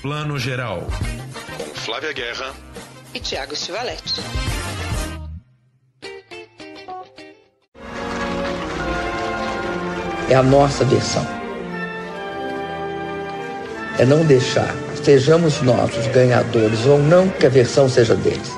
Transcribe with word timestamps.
Plano 0.00 0.38
Geral. 0.38 0.86
Com 1.56 1.64
Flávia 1.74 2.12
Guerra 2.12 2.54
e 3.12 3.18
Tiago 3.18 3.56
Stivaletti. 3.56 4.20
É 10.30 10.34
a 10.36 10.42
nossa 10.42 10.84
versão. 10.84 11.26
É 13.98 14.06
não 14.06 14.24
deixar, 14.24 14.72
sejamos 15.02 15.60
nós 15.62 15.96
os 15.96 16.06
ganhadores 16.06 16.86
ou 16.86 17.00
não, 17.00 17.28
que 17.28 17.46
a 17.46 17.50
versão 17.50 17.88
seja 17.88 18.14
deles. 18.14 18.52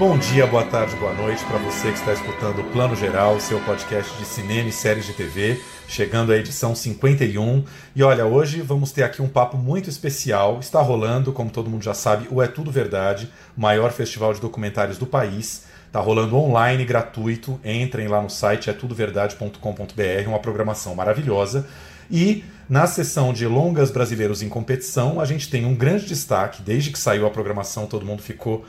Bom 0.00 0.18
dia, 0.18 0.46
boa 0.48 0.64
tarde, 0.64 0.96
boa 0.96 1.12
noite 1.12 1.44
para 1.44 1.58
você 1.58 1.92
que 1.92 1.98
está 1.98 2.14
escutando 2.14 2.62
o 2.62 2.64
Plano 2.72 2.96
Geral, 2.96 3.38
seu 3.38 3.60
podcast 3.60 4.12
de 4.16 4.24
cinema 4.24 4.68
e 4.68 4.72
séries 4.72 5.06
de 5.06 5.12
TV, 5.12 5.60
chegando 5.90 6.32
à 6.32 6.36
edição 6.36 6.72
51. 6.72 7.64
E 7.96 8.02
olha, 8.04 8.24
hoje 8.24 8.62
vamos 8.62 8.92
ter 8.92 9.02
aqui 9.02 9.20
um 9.20 9.28
papo 9.28 9.58
muito 9.58 9.90
especial. 9.90 10.60
Está 10.60 10.80
rolando, 10.80 11.32
como 11.32 11.50
todo 11.50 11.68
mundo 11.68 11.82
já 11.82 11.92
sabe, 11.92 12.28
o 12.30 12.40
É 12.40 12.46
Tudo 12.46 12.70
Verdade, 12.70 13.28
o 13.56 13.60
maior 13.60 13.90
festival 13.90 14.32
de 14.32 14.40
documentários 14.40 14.98
do 14.98 15.04
país. 15.04 15.64
Está 15.88 15.98
rolando 15.98 16.36
online, 16.36 16.84
gratuito. 16.84 17.58
Entrem 17.64 18.06
lá 18.06 18.22
no 18.22 18.30
site 18.30 18.70
é 18.70 18.72
tudoverdade.com.br, 18.72 20.28
uma 20.28 20.38
programação 20.38 20.94
maravilhosa. 20.94 21.66
E 22.08 22.44
na 22.68 22.86
sessão 22.86 23.32
de 23.32 23.44
longas 23.48 23.90
brasileiros 23.90 24.42
em 24.42 24.48
competição, 24.48 25.20
a 25.20 25.24
gente 25.24 25.50
tem 25.50 25.64
um 25.64 25.74
grande 25.74 26.06
destaque. 26.06 26.62
Desde 26.62 26.90
que 26.90 27.00
saiu 27.00 27.26
a 27.26 27.30
programação, 27.30 27.86
todo 27.86 28.06
mundo 28.06 28.22
ficou 28.22 28.64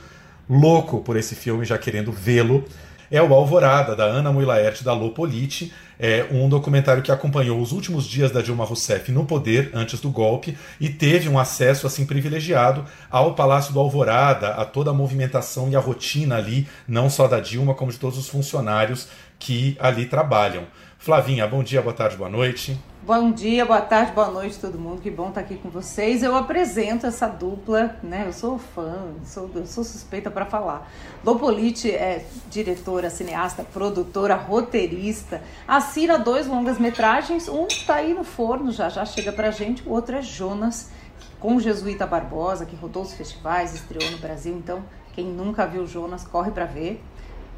louco 0.50 1.00
por 1.00 1.16
esse 1.16 1.36
filme, 1.36 1.64
já 1.64 1.78
querendo 1.78 2.10
vê-lo. 2.10 2.64
É 3.12 3.20
o 3.20 3.34
Alvorada, 3.34 3.94
da 3.94 4.04
Ana 4.04 4.32
Moilaert 4.32 4.82
da 4.82 4.94
Lopolite, 4.94 5.70
é 6.00 6.26
um 6.30 6.48
documentário 6.48 7.02
que 7.02 7.12
acompanhou 7.12 7.60
os 7.60 7.70
últimos 7.70 8.06
dias 8.06 8.30
da 8.30 8.40
Dilma 8.40 8.64
Rousseff 8.64 9.12
no 9.12 9.26
poder, 9.26 9.70
antes 9.74 10.00
do 10.00 10.08
golpe, 10.08 10.56
e 10.80 10.88
teve 10.88 11.28
um 11.28 11.38
acesso 11.38 11.86
assim 11.86 12.06
privilegiado 12.06 12.86
ao 13.10 13.34
Palácio 13.34 13.74
do 13.74 13.80
Alvorada, 13.80 14.54
a 14.54 14.64
toda 14.64 14.92
a 14.92 14.94
movimentação 14.94 15.68
e 15.68 15.76
a 15.76 15.78
rotina 15.78 16.36
ali, 16.36 16.66
não 16.88 17.10
só 17.10 17.28
da 17.28 17.38
Dilma, 17.38 17.74
como 17.74 17.92
de 17.92 17.98
todos 17.98 18.16
os 18.18 18.30
funcionários 18.30 19.08
que 19.38 19.76
ali 19.78 20.06
trabalham. 20.06 20.64
Flavinha, 21.02 21.48
bom 21.48 21.64
dia, 21.64 21.82
boa 21.82 21.92
tarde, 21.92 22.16
boa 22.16 22.30
noite. 22.30 22.78
Bom 23.02 23.32
dia, 23.32 23.66
boa 23.66 23.80
tarde, 23.80 24.12
boa 24.12 24.30
noite 24.30 24.56
todo 24.60 24.78
mundo. 24.78 25.02
Que 25.02 25.10
bom 25.10 25.30
estar 25.30 25.40
aqui 25.40 25.56
com 25.56 25.68
vocês. 25.68 26.22
Eu 26.22 26.36
apresento 26.36 27.08
essa 27.08 27.26
dupla, 27.26 27.96
né? 28.04 28.22
Eu 28.24 28.32
sou 28.32 28.56
fã, 28.56 29.08
sou, 29.24 29.50
eu 29.52 29.66
sou 29.66 29.82
suspeita 29.82 30.30
para 30.30 30.46
falar. 30.46 30.88
Lopolite 31.24 31.90
é 31.90 32.24
diretora, 32.48 33.10
cineasta, 33.10 33.64
produtora, 33.64 34.36
roteirista. 34.36 35.42
Assina 35.66 36.20
dois 36.20 36.46
longas-metragens. 36.46 37.48
Um 37.48 37.66
tá 37.84 37.96
aí 37.96 38.14
no 38.14 38.22
forno, 38.22 38.70
já 38.70 38.88
já 38.88 39.04
chega 39.04 39.32
pra 39.32 39.50
gente. 39.50 39.82
O 39.84 39.90
outro 39.90 40.14
é 40.14 40.22
Jonas, 40.22 40.92
com 41.40 41.58
Jesuíta 41.58 42.06
Barbosa, 42.06 42.64
que 42.64 42.76
rodou 42.76 43.02
os 43.02 43.12
festivais, 43.12 43.74
estreou 43.74 44.08
no 44.12 44.18
Brasil. 44.18 44.54
Então, 44.54 44.84
quem 45.14 45.24
nunca 45.24 45.66
viu 45.66 45.84
Jonas, 45.84 46.22
corre 46.22 46.52
para 46.52 46.64
ver. 46.64 47.02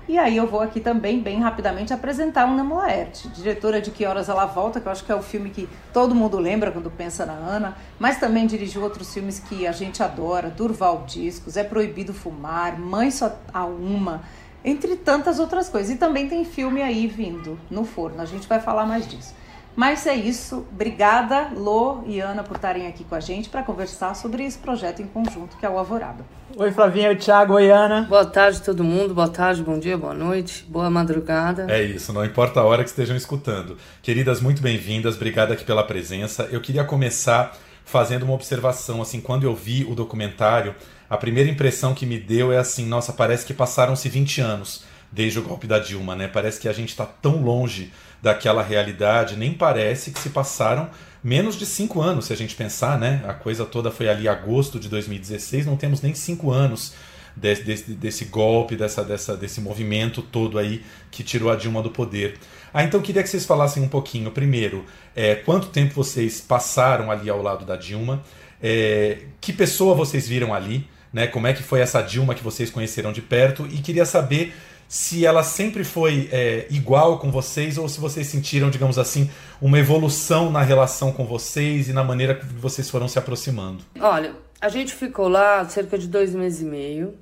E 0.06 0.18
aí 0.18 0.36
eu 0.36 0.46
vou 0.46 0.60
aqui 0.60 0.80
também, 0.80 1.18
bem 1.20 1.40
rapidamente, 1.40 1.94
apresentar 1.94 2.42
Ana 2.42 2.62
Moerte, 2.62 3.26
diretora 3.28 3.80
de 3.80 3.90
Que 3.90 4.04
Horas 4.04 4.28
Ela 4.28 4.44
Volta, 4.44 4.78
que 4.78 4.86
eu 4.86 4.92
acho 4.92 5.02
que 5.02 5.10
é 5.10 5.14
o 5.14 5.22
filme 5.22 5.48
que 5.48 5.66
todo 5.94 6.14
mundo 6.14 6.38
lembra 6.38 6.70
quando 6.70 6.90
pensa 6.90 7.24
na 7.24 7.32
Ana, 7.32 7.74
mas 7.98 8.20
também 8.20 8.46
dirigiu 8.46 8.82
outros 8.82 9.14
filmes 9.14 9.40
que 9.40 9.66
a 9.66 9.72
gente 9.72 10.02
adora, 10.02 10.50
Durval 10.50 11.04
Discos, 11.06 11.56
É 11.56 11.64
Proibido 11.64 12.12
Fumar, 12.12 12.78
Mãe 12.78 13.10
Só 13.10 13.34
Há 13.50 13.64
Uma, 13.64 14.22
entre 14.62 14.94
tantas 14.94 15.38
outras 15.38 15.70
coisas. 15.70 15.90
E 15.90 15.96
também 15.96 16.28
tem 16.28 16.44
filme 16.44 16.82
aí 16.82 17.06
vindo 17.06 17.58
no 17.70 17.86
forno, 17.86 18.20
a 18.20 18.26
gente 18.26 18.46
vai 18.46 18.60
falar 18.60 18.84
mais 18.84 19.08
disso. 19.08 19.34
Mas 19.76 20.06
é 20.06 20.14
isso. 20.14 20.66
Obrigada, 20.72 21.48
Lô 21.56 22.02
e 22.06 22.20
Ana, 22.20 22.44
por 22.44 22.56
estarem 22.56 22.86
aqui 22.86 23.02
com 23.02 23.14
a 23.14 23.20
gente 23.20 23.48
para 23.48 23.62
conversar 23.62 24.14
sobre 24.14 24.44
esse 24.44 24.58
projeto 24.58 25.02
em 25.02 25.06
conjunto, 25.06 25.56
que 25.56 25.66
é 25.66 25.70
o 25.70 25.76
Alvorada. 25.76 26.24
Oi, 26.56 26.70
Flavinha, 26.70 27.08
oi, 27.08 27.16
Thiago, 27.16 27.54
oi, 27.54 27.70
Ana. 27.70 28.02
Boa 28.02 28.24
tarde, 28.24 28.62
todo 28.62 28.84
mundo. 28.84 29.12
Boa 29.12 29.28
tarde, 29.28 29.62
bom 29.62 29.78
dia, 29.78 29.98
boa 29.98 30.14
noite, 30.14 30.64
boa 30.68 30.88
madrugada. 30.88 31.66
É 31.68 31.82
isso, 31.82 32.12
não 32.12 32.24
importa 32.24 32.60
a 32.60 32.64
hora 32.64 32.84
que 32.84 32.90
estejam 32.90 33.16
escutando. 33.16 33.76
Queridas, 34.00 34.40
muito 34.40 34.62
bem-vindas. 34.62 35.16
Obrigada 35.16 35.54
aqui 35.54 35.64
pela 35.64 35.82
presença. 35.82 36.48
Eu 36.52 36.60
queria 36.60 36.84
começar 36.84 37.56
fazendo 37.84 38.22
uma 38.22 38.34
observação. 38.34 39.02
Assim, 39.02 39.20
quando 39.20 39.42
eu 39.42 39.54
vi 39.54 39.84
o 39.84 39.94
documentário, 39.94 40.74
a 41.10 41.16
primeira 41.16 41.50
impressão 41.50 41.94
que 41.94 42.06
me 42.06 42.18
deu 42.18 42.52
é 42.52 42.58
assim: 42.58 42.86
nossa, 42.86 43.12
parece 43.12 43.44
que 43.44 43.52
passaram-se 43.52 44.08
20 44.08 44.40
anos 44.40 44.84
desde 45.10 45.38
o 45.38 45.42
golpe 45.42 45.66
da 45.66 45.78
Dilma, 45.78 46.16
né? 46.16 46.28
Parece 46.28 46.60
que 46.60 46.68
a 46.68 46.72
gente 46.72 46.88
está 46.88 47.06
tão 47.06 47.42
longe 47.42 47.92
daquela 48.24 48.62
realidade, 48.62 49.36
nem 49.36 49.52
parece 49.52 50.10
que 50.10 50.18
se 50.18 50.30
passaram 50.30 50.88
menos 51.22 51.56
de 51.56 51.66
cinco 51.66 52.00
anos, 52.00 52.24
se 52.24 52.32
a 52.32 52.36
gente 52.36 52.54
pensar, 52.54 52.98
né? 52.98 53.22
A 53.28 53.34
coisa 53.34 53.66
toda 53.66 53.90
foi 53.90 54.08
ali 54.08 54.26
agosto 54.26 54.80
de 54.80 54.88
2016, 54.88 55.66
não 55.66 55.76
temos 55.76 56.00
nem 56.00 56.14
cinco 56.14 56.50
anos 56.50 56.94
desse, 57.36 57.62
desse, 57.62 57.90
desse 57.92 58.24
golpe, 58.24 58.76
dessa, 58.76 59.04
dessa, 59.04 59.36
desse 59.36 59.60
movimento 59.60 60.22
todo 60.22 60.58
aí 60.58 60.82
que 61.10 61.22
tirou 61.22 61.52
a 61.52 61.56
Dilma 61.56 61.82
do 61.82 61.90
poder. 61.90 62.38
Ah, 62.72 62.82
então 62.82 63.02
queria 63.02 63.22
que 63.22 63.28
vocês 63.28 63.44
falassem 63.44 63.82
um 63.82 63.88
pouquinho, 63.88 64.30
primeiro, 64.30 64.86
é, 65.14 65.34
quanto 65.34 65.66
tempo 65.66 65.92
vocês 65.94 66.40
passaram 66.40 67.10
ali 67.10 67.28
ao 67.28 67.42
lado 67.42 67.66
da 67.66 67.76
Dilma, 67.76 68.22
é, 68.62 69.18
que 69.38 69.52
pessoa 69.52 69.94
vocês 69.94 70.26
viram 70.26 70.54
ali, 70.54 70.88
né? 71.12 71.26
Como 71.26 71.46
é 71.46 71.52
que 71.52 71.62
foi 71.62 71.80
essa 71.80 72.00
Dilma 72.00 72.34
que 72.34 72.42
vocês 72.42 72.70
conheceram 72.70 73.12
de 73.12 73.20
perto 73.20 73.68
e 73.70 73.82
queria 73.82 74.06
saber 74.06 74.54
se 74.94 75.26
ela 75.26 75.42
sempre 75.42 75.82
foi 75.82 76.28
é, 76.30 76.68
igual 76.70 77.18
com 77.18 77.28
vocês 77.28 77.76
ou 77.78 77.88
se 77.88 77.98
vocês 77.98 78.28
sentiram, 78.28 78.70
digamos 78.70 78.96
assim, 78.96 79.28
uma 79.60 79.76
evolução 79.76 80.52
na 80.52 80.62
relação 80.62 81.10
com 81.10 81.26
vocês 81.26 81.88
e 81.88 81.92
na 81.92 82.04
maneira 82.04 82.36
que 82.36 82.46
vocês 82.46 82.88
foram 82.88 83.08
se 83.08 83.18
aproximando. 83.18 83.82
Olha, 84.00 84.36
a 84.60 84.68
gente 84.68 84.94
ficou 84.94 85.26
lá 85.26 85.68
cerca 85.68 85.98
de 85.98 86.06
dois 86.06 86.32
meses 86.32 86.60
e 86.60 86.64
meio. 86.64 87.18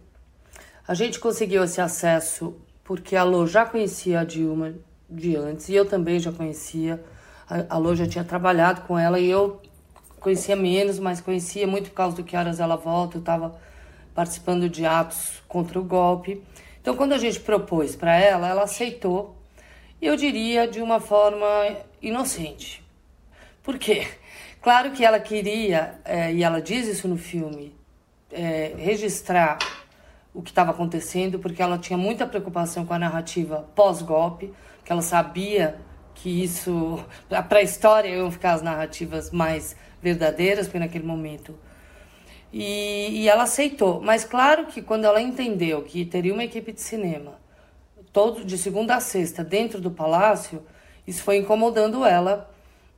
A 0.86 0.92
gente 0.92 1.18
conseguiu 1.18 1.64
esse 1.64 1.80
acesso 1.80 2.54
porque 2.84 3.16
a 3.16 3.24
Lô 3.24 3.46
já 3.46 3.64
conhecia 3.64 4.20
a 4.20 4.24
Dilma 4.24 4.74
de 5.08 5.34
antes 5.34 5.70
e 5.70 5.74
eu 5.74 5.86
também 5.86 6.20
já 6.20 6.30
conhecia. 6.30 7.02
A 7.70 7.78
Lô 7.78 7.94
já 7.94 8.06
tinha 8.06 8.22
trabalhado 8.22 8.82
com 8.82 8.98
ela 8.98 9.18
e 9.18 9.30
eu 9.30 9.62
conhecia 10.20 10.54
menos, 10.54 10.98
mas 10.98 11.22
conhecia 11.22 11.66
muito 11.66 11.88
por 11.88 11.96
causa 11.96 12.16
do 12.16 12.22
que 12.22 12.36
horas 12.36 12.60
ela 12.60 12.76
volta. 12.76 13.16
Eu 13.16 13.20
estava 13.20 13.58
participando 14.14 14.68
de 14.68 14.84
atos 14.84 15.42
contra 15.48 15.80
o 15.80 15.82
golpe. 15.82 16.42
Então, 16.82 16.96
quando 16.96 17.12
a 17.12 17.18
gente 17.18 17.38
propôs 17.38 17.94
para 17.94 18.16
ela, 18.16 18.48
ela 18.48 18.64
aceitou, 18.64 19.36
eu 20.00 20.16
diria 20.16 20.66
de 20.66 20.82
uma 20.82 20.98
forma 20.98 21.46
inocente. 22.02 22.82
Por 23.62 23.78
quê? 23.78 24.04
Claro 24.60 24.90
que 24.90 25.04
ela 25.04 25.20
queria, 25.20 26.00
é, 26.04 26.32
e 26.32 26.42
ela 26.42 26.60
diz 26.60 26.88
isso 26.88 27.06
no 27.06 27.16
filme, 27.16 27.72
é, 28.32 28.74
registrar 28.76 29.58
o 30.34 30.42
que 30.42 30.50
estava 30.50 30.72
acontecendo, 30.72 31.38
porque 31.38 31.62
ela 31.62 31.78
tinha 31.78 31.96
muita 31.96 32.26
preocupação 32.26 32.84
com 32.84 32.92
a 32.92 32.98
narrativa 32.98 33.64
pós-golpe, 33.76 34.52
que 34.84 34.90
ela 34.90 35.02
sabia 35.02 35.76
que 36.16 36.42
isso, 36.42 36.98
para 37.48 37.60
a 37.60 37.62
história, 37.62 38.08
iam 38.08 38.28
ficar 38.28 38.54
as 38.54 38.62
narrativas 38.62 39.30
mais 39.30 39.76
verdadeiras, 40.02 40.66
porque 40.66 40.80
naquele 40.80 41.06
momento 41.06 41.56
e, 42.52 43.22
e 43.22 43.28
ela 43.28 43.44
aceitou. 43.44 44.00
Mas 44.00 44.24
claro 44.24 44.66
que 44.66 44.82
quando 44.82 45.04
ela 45.04 45.20
entendeu 45.20 45.82
que 45.82 46.04
teria 46.04 46.32
uma 46.32 46.44
equipe 46.44 46.72
de 46.72 46.80
cinema, 46.80 47.34
todo 48.12 48.44
de 48.44 48.58
segunda 48.58 48.96
a 48.96 49.00
sexta, 49.00 49.42
dentro 49.42 49.80
do 49.80 49.90
palácio, 49.90 50.62
isso 51.06 51.22
foi 51.22 51.38
incomodando 51.38 52.04
ela 52.04 52.50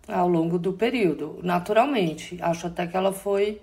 ao 0.09 0.29
longo 0.29 0.59
do 0.59 0.73
período, 0.73 1.39
naturalmente. 1.43 2.39
Acho 2.43 2.67
até 2.67 2.87
que 2.87 2.97
ela 2.97 3.13
foi 3.13 3.61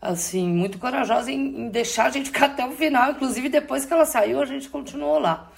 assim 0.00 0.48
muito 0.48 0.78
corajosa 0.78 1.30
em, 1.30 1.66
em, 1.66 1.68
deixar 1.68 2.06
a 2.06 2.10
gente 2.10 2.26
ficar 2.26 2.46
até 2.46 2.64
o 2.64 2.72
final, 2.72 3.10
inclusive 3.10 3.48
depois 3.50 3.84
que 3.84 3.92
ela 3.92 4.06
saiu, 4.06 4.40
a 4.40 4.46
gente 4.46 4.68
continuou 4.68 5.18
lá. 5.18 5.50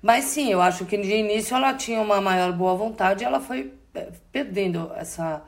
Mas 0.00 0.26
sim, 0.26 0.50
eu 0.52 0.62
acho 0.62 0.84
que 0.86 0.96
de 0.96 1.12
início 1.12 1.56
ela 1.56 1.74
tinha 1.74 2.00
uma 2.00 2.20
maior 2.20 2.52
boa 2.52 2.74
vontade 2.76 3.24
e 3.24 3.26
ela 3.26 3.40
foi 3.40 3.72
eh, 3.94 4.08
perdendo 4.30 4.92
essa 4.94 5.42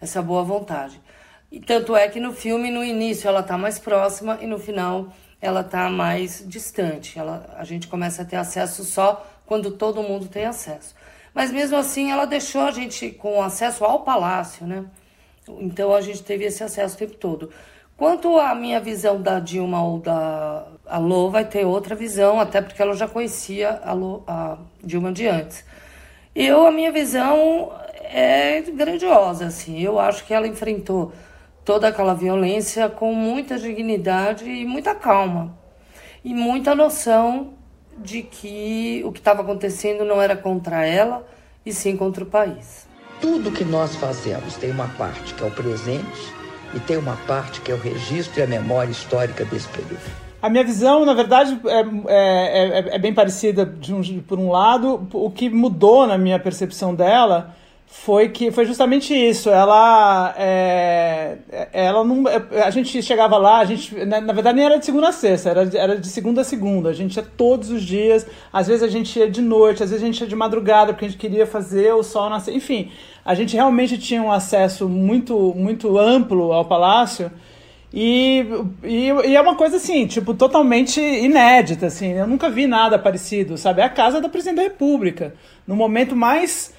essa 0.00 0.20
boa 0.22 0.42
vontade. 0.44 1.00
E 1.54 1.60
tanto 1.60 1.94
é 1.94 2.08
que 2.08 2.18
no 2.18 2.32
filme, 2.32 2.68
no 2.68 2.82
início, 2.82 3.28
ela 3.28 3.38
está 3.38 3.56
mais 3.56 3.78
próxima 3.78 4.40
e 4.42 4.46
no 4.46 4.58
final 4.58 5.12
ela 5.40 5.60
está 5.60 5.88
mais 5.88 6.42
distante. 6.44 7.16
Ela, 7.16 7.48
a 7.56 7.62
gente 7.62 7.86
começa 7.86 8.22
a 8.22 8.24
ter 8.24 8.34
acesso 8.34 8.82
só 8.82 9.24
quando 9.46 9.70
todo 9.70 10.02
mundo 10.02 10.26
tem 10.26 10.46
acesso. 10.46 10.96
Mas 11.32 11.52
mesmo 11.52 11.76
assim, 11.76 12.10
ela 12.10 12.24
deixou 12.24 12.62
a 12.62 12.72
gente 12.72 13.08
com 13.10 13.40
acesso 13.40 13.84
ao 13.84 14.00
palácio, 14.00 14.66
né? 14.66 14.84
Então 15.60 15.94
a 15.94 16.00
gente 16.00 16.24
teve 16.24 16.44
esse 16.44 16.64
acesso 16.64 16.96
o 16.96 16.98
tempo 16.98 17.14
todo. 17.14 17.50
Quanto 17.96 18.36
à 18.36 18.52
minha 18.52 18.80
visão 18.80 19.22
da 19.22 19.38
Dilma 19.38 19.80
ou 19.80 20.00
da 20.00 20.66
Alô, 20.84 21.30
vai 21.30 21.44
ter 21.44 21.64
outra 21.64 21.94
visão, 21.94 22.40
até 22.40 22.60
porque 22.60 22.82
ela 22.82 22.96
já 22.96 23.06
conhecia 23.06 23.80
a, 23.84 23.92
Lô, 23.92 24.24
a 24.26 24.58
Dilma 24.82 25.12
de 25.12 25.28
antes. 25.28 25.64
Eu, 26.34 26.66
a 26.66 26.72
minha 26.72 26.90
visão 26.90 27.70
é 28.02 28.60
grandiosa, 28.60 29.46
assim. 29.46 29.80
Eu 29.80 30.00
acho 30.00 30.24
que 30.24 30.34
ela 30.34 30.48
enfrentou 30.48 31.12
toda 31.64 31.88
aquela 31.88 32.14
violência 32.14 32.88
com 32.88 33.14
muita 33.14 33.58
dignidade 33.58 34.48
e 34.48 34.64
muita 34.64 34.94
calma. 34.94 35.56
E 36.24 36.34
muita 36.34 36.74
noção 36.74 37.54
de 37.98 38.22
que 38.22 39.02
o 39.04 39.12
que 39.12 39.18
estava 39.20 39.42
acontecendo 39.42 40.04
não 40.04 40.20
era 40.20 40.36
contra 40.36 40.84
ela, 40.84 41.26
e 41.64 41.72
sim 41.72 41.96
contra 41.96 42.22
o 42.24 42.26
país. 42.26 42.86
tudo 43.20 43.50
que 43.50 43.64
nós 43.64 43.96
fazemos 43.96 44.54
tem 44.56 44.70
uma 44.70 44.88
parte 44.88 45.32
que 45.32 45.42
é 45.42 45.46
o 45.46 45.50
presente 45.50 46.34
e 46.74 46.80
tem 46.80 46.98
uma 46.98 47.16
parte 47.26 47.62
que 47.62 47.72
é 47.72 47.74
o 47.74 47.78
registro 47.78 48.40
e 48.40 48.42
a 48.42 48.46
memória 48.46 48.90
histórica 48.90 49.46
desse 49.46 49.66
período. 49.68 50.02
A 50.42 50.50
minha 50.50 50.62
visão, 50.62 51.06
na 51.06 51.14
verdade, 51.14 51.58
é, 51.64 51.80
é, 52.06 52.78
é, 52.80 52.96
é 52.96 52.98
bem 52.98 53.14
parecida 53.14 53.64
de 53.64 53.94
um, 53.94 54.20
por 54.20 54.38
um 54.38 54.50
lado. 54.50 55.08
O 55.14 55.30
que 55.30 55.48
mudou 55.48 56.06
na 56.06 56.18
minha 56.18 56.38
percepção 56.38 56.94
dela 56.94 57.54
foi 57.96 58.28
que 58.28 58.50
foi 58.50 58.66
justamente 58.66 59.14
isso. 59.14 59.48
Ela, 59.48 60.34
é, 60.36 61.38
ela 61.72 62.04
não, 62.04 62.24
a 62.62 62.68
gente 62.68 63.00
chegava 63.00 63.38
lá, 63.38 63.60
a 63.60 63.64
gente, 63.64 64.04
na, 64.04 64.20
na, 64.20 64.32
verdade 64.32 64.56
nem 64.56 64.66
era 64.66 64.78
de 64.78 64.84
segunda 64.84 65.08
a 65.08 65.12
sexta, 65.12 65.50
era, 65.50 65.70
era 65.72 65.96
de 65.96 66.08
segunda 66.08 66.40
a 66.40 66.44
segunda. 66.44 66.90
A 66.90 66.92
gente 66.92 67.16
ia 67.16 67.22
todos 67.22 67.70
os 67.70 67.82
dias. 67.82 68.26
Às 68.52 68.66
vezes 68.66 68.82
a 68.82 68.88
gente 68.88 69.16
ia 69.16 69.30
de 69.30 69.40
noite, 69.40 69.82
às 69.82 69.90
vezes 69.90 70.02
a 70.02 70.06
gente 70.06 70.20
ia 70.20 70.26
de 70.26 70.34
madrugada 70.34 70.92
porque 70.92 71.06
a 71.06 71.08
gente 71.08 71.20
queria 71.20 71.46
fazer 71.46 71.94
o 71.94 72.02
sol 72.02 72.28
nascer. 72.28 72.52
Enfim, 72.52 72.90
a 73.24 73.32
gente 73.34 73.54
realmente 73.54 73.96
tinha 73.96 74.20
um 74.20 74.30
acesso 74.30 74.88
muito, 74.88 75.54
muito 75.56 75.96
amplo 75.96 76.52
ao 76.52 76.64
palácio. 76.64 77.30
E, 77.92 78.44
e, 78.82 79.06
e, 79.06 79.36
é 79.36 79.40
uma 79.40 79.54
coisa 79.54 79.76
assim, 79.76 80.04
tipo, 80.06 80.34
totalmente 80.34 81.00
inédita, 81.00 81.86
assim. 81.86 82.12
Eu 82.12 82.26
nunca 82.26 82.50
vi 82.50 82.66
nada 82.66 82.98
parecido, 82.98 83.56
sabe? 83.56 83.80
É 83.80 83.84
a 83.84 83.88
casa 83.88 84.20
da 84.20 84.28
presidente 84.28 84.56
da 84.56 84.62
República. 84.62 85.32
No 85.66 85.76
momento 85.76 86.16
mais 86.16 86.74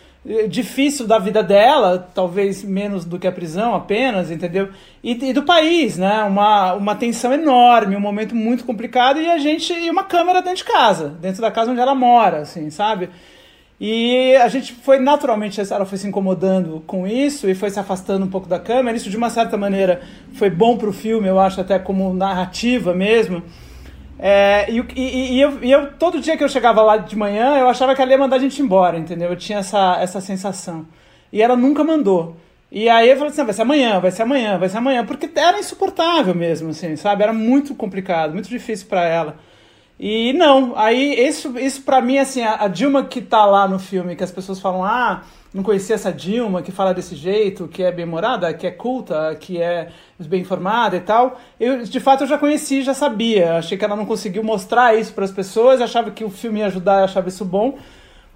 difícil 0.50 1.06
da 1.06 1.20
vida 1.20 1.44
dela, 1.44 2.10
talvez 2.14 2.64
menos 2.64 3.06
do 3.06 3.20
que 3.20 3.28
a 3.28 3.32
prisão 3.32 3.76
apenas, 3.76 4.32
entendeu? 4.32 4.70
E, 5.04 5.12
e, 5.12 5.34
do 5.34 5.44
país, 5.44 5.98
né? 5.98 6.24
Uma, 6.24 6.74
uma 6.74 6.96
tensão 6.96 7.32
enorme, 7.32 7.96
um 7.96 8.00
momento 8.00 8.36
muito 8.36 8.66
complicado 8.66 9.22
e 9.22 9.30
a 9.30 9.38
gente 9.38 9.72
e 9.72 9.90
uma 9.90 10.04
câmera 10.04 10.42
dentro 10.42 10.58
de 10.58 10.64
casa, 10.64 11.10
dentro 11.10 11.42
da 11.42 11.52
casa 11.52 11.72
onde 11.72 11.80
ela 11.80 11.94
mora, 11.94 12.40
assim, 12.40 12.72
sabe? 12.72 13.10
E 13.80 14.36
a 14.38 14.48
gente 14.48 14.74
foi 14.74 14.98
naturalmente, 14.98 15.62
ela 15.62 15.86
foi 15.86 15.98
se 15.98 16.08
incomodando 16.08 16.82
com 16.88 17.06
isso 17.06 17.48
e 17.48 17.54
foi 17.54 17.70
se 17.70 17.80
afastando 17.80 18.26
um 18.26 18.30
pouco 18.30 18.48
da 18.48 18.58
câmera. 18.58 18.98
Isso, 18.98 19.10
de 19.10 19.18
uma 19.18 19.30
certa 19.30 19.58
maneira, 19.58 20.02
foi 20.34 20.50
bom 20.50 20.78
para 20.78 20.90
o 20.90 20.94
filme, 20.94 21.28
eu 21.28 21.40
acho, 21.40 21.62
até 21.62 21.78
como 21.78 22.14
narrativa 22.14 22.94
mesmo. 22.96 23.44
É, 24.18 24.72
e, 24.72 24.80
e, 24.96 25.34
e, 25.36 25.42
eu, 25.42 25.64
e, 25.64 25.72
eu, 25.72 25.94
todo 25.94 26.22
dia 26.22 26.38
que 26.38 26.44
eu 26.44 26.50
chegava 26.50 26.82
lá 26.82 26.98
de 26.98 27.16
manhã, 27.16 27.58
eu 27.58 27.68
achava 27.68 27.94
que 27.96 28.02
ela 28.02 28.12
ia 28.12 28.18
mandar 28.18 28.38
a 28.38 28.40
gente 28.40 28.62
embora, 28.62 28.98
entendeu? 28.98 29.30
Eu 29.30 29.36
tinha 29.36 29.60
essa, 29.60 29.98
essa 30.00 30.22
sensação. 30.22 30.86
E 31.32 31.42
ela 31.42 31.56
nunca 31.56 31.84
mandou. 31.84 32.38
E 32.72 32.90
aí 32.90 33.10
eu 33.10 33.16
falei 33.18 33.32
assim, 33.32 33.44
vai 33.44 33.54
ser 33.54 33.62
amanhã, 33.62 34.00
vai 34.00 34.12
ser 34.12 34.24
amanhã, 34.24 34.58
vai 34.58 34.70
ser 34.70 34.78
amanhã, 34.78 35.06
porque 35.06 35.30
era 35.36 35.60
insuportável 35.60 36.34
mesmo, 36.34 36.70
assim, 36.70 36.96
sabe? 36.96 37.24
Era 37.24 37.34
muito 37.34 37.76
complicado, 37.76 38.34
muito 38.34 38.50
difícil 38.50 38.88
para 38.88 39.06
ela. 39.06 39.38
E 40.00 40.34
não, 40.34 40.74
aí 40.76 41.26
isso, 41.26 41.58
isso 41.58 41.82
para 41.82 42.02
mim, 42.02 42.18
assim, 42.18 42.44
a, 42.44 42.68
Dilma 42.68 43.06
que 43.06 43.22
tá 43.22 43.46
lá 43.46 43.68
no 43.68 43.80
filme, 43.80 44.16
que 44.16 44.24
as 44.24 44.32
pessoas 44.32 44.60
falam, 44.60 44.84
ah, 44.84 45.24
não 45.54 45.64
conhecia 45.64 45.96
essa 45.96 46.12
Dilma, 46.12 46.62
que 46.62 46.72
fala 46.72 46.94
desse 46.94 47.16
jeito, 47.16 47.68
que 47.70 47.82
é 47.82 47.92
bem-humorada, 47.94 48.54
que 48.54 48.68
é 48.68 48.72
culta, 48.72 49.34
que 49.40 49.62
é 49.62 49.90
bem 50.20 50.42
informada 50.42 50.98
e 50.98 51.00
tal. 51.00 51.40
Eu, 51.58 51.84
de 51.84 52.00
fato, 52.02 52.26
eu 52.26 52.28
já 52.28 52.38
conheci, 52.38 52.82
já 52.82 52.94
sabia. 52.94 53.56
Achei 53.56 53.78
que 53.78 53.86
ela 53.86 53.96
não 53.96 54.06
conseguiu 54.06 54.44
mostrar 54.44 55.00
isso 55.00 55.14
para 55.14 55.24
as 55.24 55.32
pessoas, 55.32 55.80
achava 55.80 56.12
que 56.12 56.26
o 56.26 56.30
filme 56.30 56.60
ia 56.60 56.66
ajudar, 56.66 57.06
achava 57.06 57.30
isso 57.30 57.46
bom. 57.46 57.78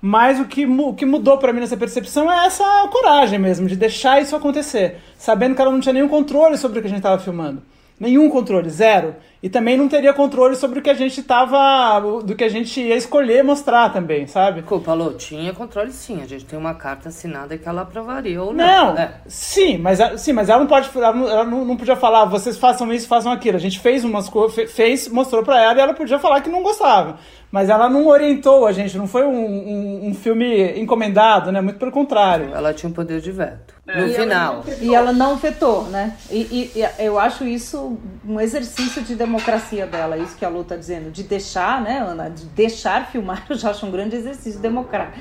Mas 0.02 0.40
o 0.40 0.46
que, 0.46 0.66
o 0.66 0.94
que 0.94 1.06
mudou 1.06 1.38
para 1.38 1.52
mim 1.52 1.60
nessa 1.60 1.76
percepção 1.76 2.32
é 2.32 2.46
essa 2.46 2.64
coragem 2.90 3.38
mesmo, 3.38 3.68
de 3.68 3.76
deixar 3.76 4.22
isso 4.22 4.34
acontecer, 4.34 5.00
sabendo 5.18 5.56
que 5.56 5.62
ela 5.62 5.72
não 5.72 5.82
tinha 5.82 5.92
nenhum 5.92 6.08
controle 6.08 6.58
sobre 6.58 6.80
o 6.80 6.82
que 6.82 6.88
a 6.88 6.90
gente 6.90 7.00
estava 7.00 7.22
filmando. 7.22 7.62
Nenhum 8.00 8.30
controle, 8.30 8.70
zero. 8.70 9.16
E 9.42 9.50
também 9.50 9.78
não 9.78 9.88
teria 9.88 10.14
controle 10.14 10.56
sobre 10.56 10.80
o 10.80 10.82
que 10.82 10.90
a 10.90 10.94
gente 10.94 11.22
tava. 11.24 12.00
do 12.24 12.36
que 12.36 12.44
a 12.44 12.50
gente 12.50 12.80
ia 12.80 12.96
escolher 12.96 13.44
mostrar 13.44 13.92
também, 13.92 14.28
sabe? 14.28 14.62
Culpa, 14.62 14.94
Lô, 14.94 15.14
tinha 15.14 15.54
controle 15.54 15.92
sim. 15.92 16.22
A 16.22 16.28
gente 16.28 16.46
tem 16.46 16.58
uma 16.58 16.74
carta 16.74 17.10
assinada 17.10 17.58
que 17.58 17.68
ela 17.68 17.82
aprovaria 17.82 18.42
ou 18.42 18.54
não. 18.54 18.66
Não, 18.66 18.94
né? 18.94 19.16
sim, 19.28 19.78
mas, 19.78 20.00
sim, 20.22 20.34
mas 20.34 20.50
ela 20.50 20.60
não 20.60 20.68
pode. 20.68 20.90
Ela 20.96 21.14
não, 21.14 21.30
ela 21.30 21.44
não 21.44 21.78
podia 21.78 21.96
falar, 21.96 22.26
vocês 22.26 22.58
façam 22.58 22.92
isso, 22.94 23.08
façam 23.08 23.32
aquilo. 23.32 23.58
A 23.58 23.62
gente 23.62 23.80
fez 23.80 24.04
umas 24.04 24.30
coisas, 24.30 24.72
fez, 24.72 25.08
mostrou 25.08 25.44
pra 25.44 25.62
ela 25.62 25.78
e 25.78 25.82
ela 25.82 25.94
podia 25.94 26.20
falar 26.20 26.42
que 26.42 26.50
não 26.50 26.64
gostava. 26.64 27.18
Mas 27.52 27.68
ela 27.68 27.90
não 27.90 28.06
orientou 28.08 28.68
a 28.68 28.72
gente, 28.72 28.96
não 28.96 29.08
foi 29.08 29.24
um, 29.24 29.36
um, 29.36 30.08
um 30.10 30.14
filme 30.14 30.80
encomendado, 30.80 31.52
né? 31.52 31.60
Muito 31.62 31.80
pelo 31.80 31.92
contrário. 31.92 32.54
Ela 32.54 32.74
tinha 32.74 32.90
um 32.90 32.94
poder 32.94 33.22
de 33.22 33.32
veto. 33.32 33.74
É. 33.88 34.02
No 34.02 34.08
e 34.08 34.14
final. 34.14 34.64
Ela 34.68 34.78
e 34.80 34.94
ela 34.94 35.12
não 35.12 35.36
vetou, 35.36 35.84
né? 35.86 36.16
E, 36.30 36.72
e, 36.76 36.80
e, 36.80 37.04
eu 37.04 37.18
acho 37.18 37.46
isso 37.46 37.98
um 38.24 38.40
exercício 38.40 39.02
de 39.02 39.16
democracia 39.16 39.88
dela, 39.88 40.16
isso 40.16 40.38
que 40.38 40.46
a 40.46 40.50
Lu 40.50 40.64
tá 40.64 40.76
dizendo, 40.76 41.10
de 41.10 41.24
deixar, 41.24 41.82
né, 41.82 41.98
Ana? 42.00 42.30
De 42.30 42.46
deixar 42.46 43.08
filmar, 43.08 43.44
eu 43.50 43.56
já 43.56 43.72
acho 43.72 43.84
um 43.86 43.92
grande 43.92 44.16
exercício 44.16 44.60
democrático. 44.60 45.18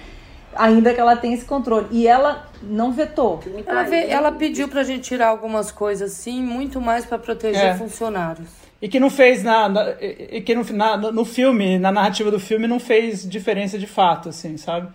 Ainda 0.55 0.93
que 0.93 1.01
ela 1.01 1.17
tenha 1.17 1.35
esse 1.35 1.45
controle. 1.45 1.87
E 1.91 2.07
ela 2.07 2.47
não 2.63 2.93
vetou. 2.93 3.41
Ela, 3.67 3.95
ela 3.95 4.33
pediu 4.33 4.69
pra 4.69 4.83
gente 4.83 5.03
tirar 5.03 5.29
algumas 5.29 5.71
coisas, 5.71 6.13
sim, 6.13 6.43
muito 6.43 6.81
mais 6.81 7.07
para 7.07 7.19
proteger 7.19 7.69
é. 7.69 7.75
funcionários. 7.75 8.68
E 8.81 8.89
que 8.89 9.01
não 9.01 9.11
fez 9.11 9.43
na, 9.43 9.69
na 9.69 9.91
e 10.01 10.41
que 10.41 10.55
no, 10.55 10.65
na, 10.73 10.97
no 10.97 11.25
filme, 11.25 11.79
na 11.79 11.91
narrativa 11.91 12.31
do 12.31 12.39
filme, 12.39 12.67
não 12.67 12.79
fez 12.79 13.29
diferença 13.29 13.79
de 13.79 13.87
fato, 13.87 14.29
assim, 14.29 14.57
sabe? 14.57 14.89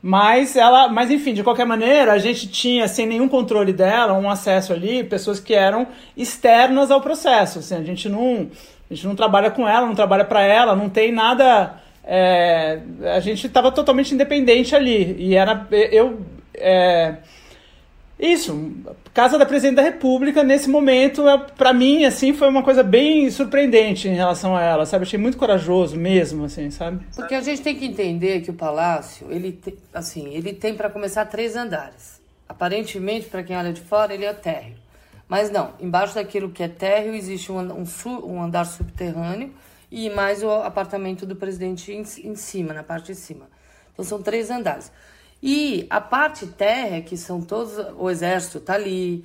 Mas 0.00 0.56
ela, 0.56 0.88
mas 0.88 1.10
enfim, 1.10 1.34
de 1.34 1.42
qualquer 1.42 1.66
maneira, 1.66 2.12
a 2.12 2.18
gente 2.18 2.48
tinha 2.48 2.86
sem 2.86 3.06
nenhum 3.06 3.28
controle 3.28 3.72
dela 3.72 4.14
um 4.14 4.30
acesso 4.30 4.72
ali, 4.72 5.02
pessoas 5.02 5.40
que 5.40 5.52
eram 5.54 5.88
externas 6.16 6.90
ao 6.90 7.00
processo. 7.00 7.58
Assim, 7.58 7.74
a 7.74 7.82
gente 7.82 8.08
não, 8.08 8.48
a 8.90 8.94
gente 8.94 9.06
não 9.06 9.16
trabalha 9.16 9.50
com 9.50 9.68
ela, 9.68 9.86
não 9.86 9.94
trabalha 9.94 10.24
para 10.24 10.42
ela, 10.42 10.76
não 10.76 10.88
tem 10.88 11.12
nada. 11.12 11.74
É, 12.04 12.80
a 13.14 13.20
gente 13.20 13.46
estava 13.46 13.70
totalmente 13.70 14.14
independente 14.14 14.74
ali 14.74 15.14
e 15.18 15.34
era 15.34 15.66
eu 15.70 16.20
é, 16.54 17.16
isso, 18.18 18.72
Casa 19.14 19.38
da 19.38 19.46
Presidente 19.46 19.76
da 19.76 19.82
República, 19.82 20.42
nesse 20.42 20.68
momento, 20.68 21.28
é, 21.28 21.38
para 21.38 21.72
mim, 21.72 22.04
assim, 22.04 22.32
foi 22.32 22.48
uma 22.48 22.64
coisa 22.64 22.82
bem 22.82 23.30
surpreendente 23.30 24.08
em 24.08 24.14
relação 24.14 24.56
a 24.56 24.62
ela, 24.62 24.86
sabe? 24.86 25.04
Achei 25.04 25.18
muito 25.18 25.38
corajoso 25.38 25.96
mesmo, 25.96 26.44
assim, 26.44 26.70
sabe? 26.70 27.06
Porque 27.14 27.34
a 27.34 27.40
gente 27.40 27.62
tem 27.62 27.76
que 27.76 27.84
entender 27.84 28.40
que 28.40 28.50
o 28.50 28.54
palácio, 28.54 29.28
ele, 29.30 29.52
te, 29.52 29.78
assim, 29.94 30.34
ele 30.34 30.52
tem 30.52 30.74
para 30.74 30.90
começar 30.90 31.26
três 31.26 31.54
andares. 31.54 32.20
Aparentemente, 32.48 33.26
para 33.26 33.44
quem 33.44 33.56
olha 33.56 33.72
de 33.72 33.80
fora, 33.80 34.12
ele 34.12 34.24
é 34.24 34.32
térreo. 34.32 34.74
Mas 35.28 35.50
não, 35.50 35.74
embaixo 35.78 36.14
daquilo 36.14 36.50
que 36.50 36.62
é 36.62 36.68
térreo 36.68 37.14
existe 37.14 37.52
um, 37.52 37.60
um, 37.60 37.84
um 38.24 38.42
andar 38.42 38.64
subterrâneo 38.64 39.52
e 39.90 40.10
mais 40.10 40.42
o 40.42 40.50
apartamento 40.50 41.24
do 41.26 41.36
presidente 41.36 41.92
em, 41.92 42.00
em 42.00 42.34
cima, 42.34 42.72
na 42.74 42.82
parte 42.82 43.12
de 43.12 43.14
cima. 43.14 43.46
Então 43.92 44.04
são 44.04 44.22
três 44.22 44.50
andares. 44.50 44.90
E 45.42 45.86
a 45.88 46.00
parte 46.00 46.46
terra, 46.46 47.00
que 47.00 47.16
são 47.16 47.40
todos, 47.40 47.78
o 47.96 48.10
exército 48.10 48.58
tá 48.60 48.74
ali, 48.74 49.24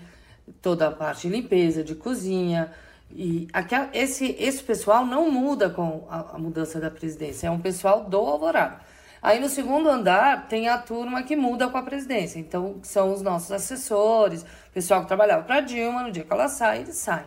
toda 0.61 0.87
a 0.87 0.91
parte 0.91 1.27
de 1.27 1.33
limpeza, 1.33 1.83
de 1.83 1.95
cozinha, 1.95 2.71
e 3.15 3.47
aquela, 3.53 3.89
esse, 3.93 4.35
esse 4.39 4.63
pessoal 4.63 5.05
não 5.05 5.29
muda 5.29 5.69
com 5.69 6.07
a, 6.09 6.35
a, 6.35 6.37
mudança 6.37 6.79
da 6.79 6.89
presidência, 6.89 7.47
é 7.47 7.51
um 7.51 7.59
pessoal 7.59 8.03
do 8.03 8.17
Alvorada. 8.17 8.79
Aí 9.21 9.39
no 9.39 9.47
segundo 9.47 9.87
andar 9.89 10.47
tem 10.47 10.67
a 10.67 10.77
turma 10.77 11.23
que 11.23 11.35
muda 11.35 11.67
com 11.69 11.77
a 11.77 11.83
presidência, 11.83 12.39
então 12.39 12.79
são 12.83 13.13
os 13.13 13.21
nossos 13.21 13.51
assessores, 13.51 14.45
pessoal 14.73 15.01
que 15.01 15.07
trabalhava 15.07 15.43
para 15.43 15.61
Dilma, 15.61 16.03
no 16.03 16.11
dia 16.11 16.23
que 16.23 16.33
ela 16.33 16.47
sai, 16.47 16.81
eles 16.81 16.95
saem. 16.95 17.25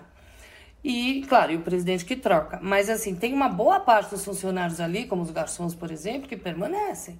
E, 0.84 1.24
claro, 1.28 1.50
e 1.50 1.56
o 1.56 1.62
presidente 1.62 2.04
que 2.04 2.14
troca. 2.14 2.60
Mas, 2.62 2.88
assim, 2.88 3.12
tem 3.14 3.34
uma 3.34 3.48
boa 3.48 3.80
parte 3.80 4.10
dos 4.10 4.24
funcionários 4.24 4.80
ali, 4.80 5.04
como 5.06 5.22
os 5.22 5.32
garçons, 5.32 5.74
por 5.74 5.90
exemplo, 5.90 6.28
que 6.28 6.36
permanecem. 6.36 7.18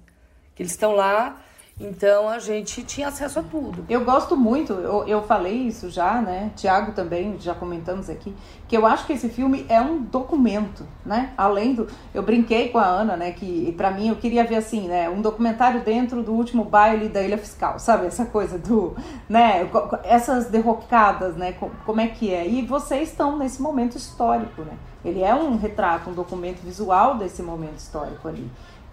Que 0.55 0.63
eles 0.63 0.71
estão 0.71 0.93
lá 0.93 1.41
então 1.79 2.27
a 2.27 2.39
gente 2.39 2.81
tinha 2.83 3.09
acesso 3.09 3.39
a 3.39 3.43
tudo. 3.43 3.85
Eu 3.87 4.03
gosto 4.03 4.35
muito, 4.35 4.73
eu, 4.73 5.07
eu 5.07 5.21
falei 5.21 5.53
isso 5.53 5.91
já, 5.91 6.19
né? 6.21 6.51
Tiago 6.55 6.93
também, 6.93 7.39
já 7.39 7.53
comentamos 7.53 8.09
aqui, 8.09 8.35
que 8.67 8.75
eu 8.75 8.85
acho 8.85 9.05
que 9.05 9.13
esse 9.13 9.29
filme 9.29 9.63
é 9.69 9.79
um 9.79 10.01
documento, 10.01 10.87
né? 11.05 11.33
Além 11.37 11.75
do. 11.75 11.87
Eu 12.15 12.23
brinquei 12.23 12.69
com 12.69 12.79
a 12.79 12.85
Ana, 12.85 13.15
né? 13.15 13.31
Que 13.31 13.71
para 13.77 13.91
mim 13.91 14.09
eu 14.09 14.15
queria 14.15 14.43
ver 14.43 14.55
assim, 14.55 14.87
né? 14.87 15.07
Um 15.07 15.21
documentário 15.21 15.83
dentro 15.83 16.23
do 16.23 16.33
último 16.33 16.63
baile 16.63 17.09
da 17.09 17.21
Ilha 17.21 17.37
Fiscal, 17.37 17.77
sabe? 17.77 18.07
Essa 18.07 18.25
coisa 18.25 18.57
do. 18.57 18.95
né? 19.29 19.69
Essas 20.03 20.47
derrocadas, 20.47 21.35
né? 21.35 21.53
Como 21.85 22.01
é 22.01 22.07
que 22.07 22.33
é? 22.33 22.47
E 22.47 22.63
vocês 22.63 23.09
estão 23.09 23.37
nesse 23.37 23.61
momento 23.61 23.95
histórico, 23.95 24.63
né? 24.63 24.73
Ele 25.05 25.21
é 25.21 25.33
um 25.33 25.57
retrato, 25.57 26.09
um 26.09 26.13
documento 26.13 26.59
visual 26.61 27.15
desse 27.15 27.43
momento 27.43 27.77
histórico 27.77 28.27
ali. 28.27 28.49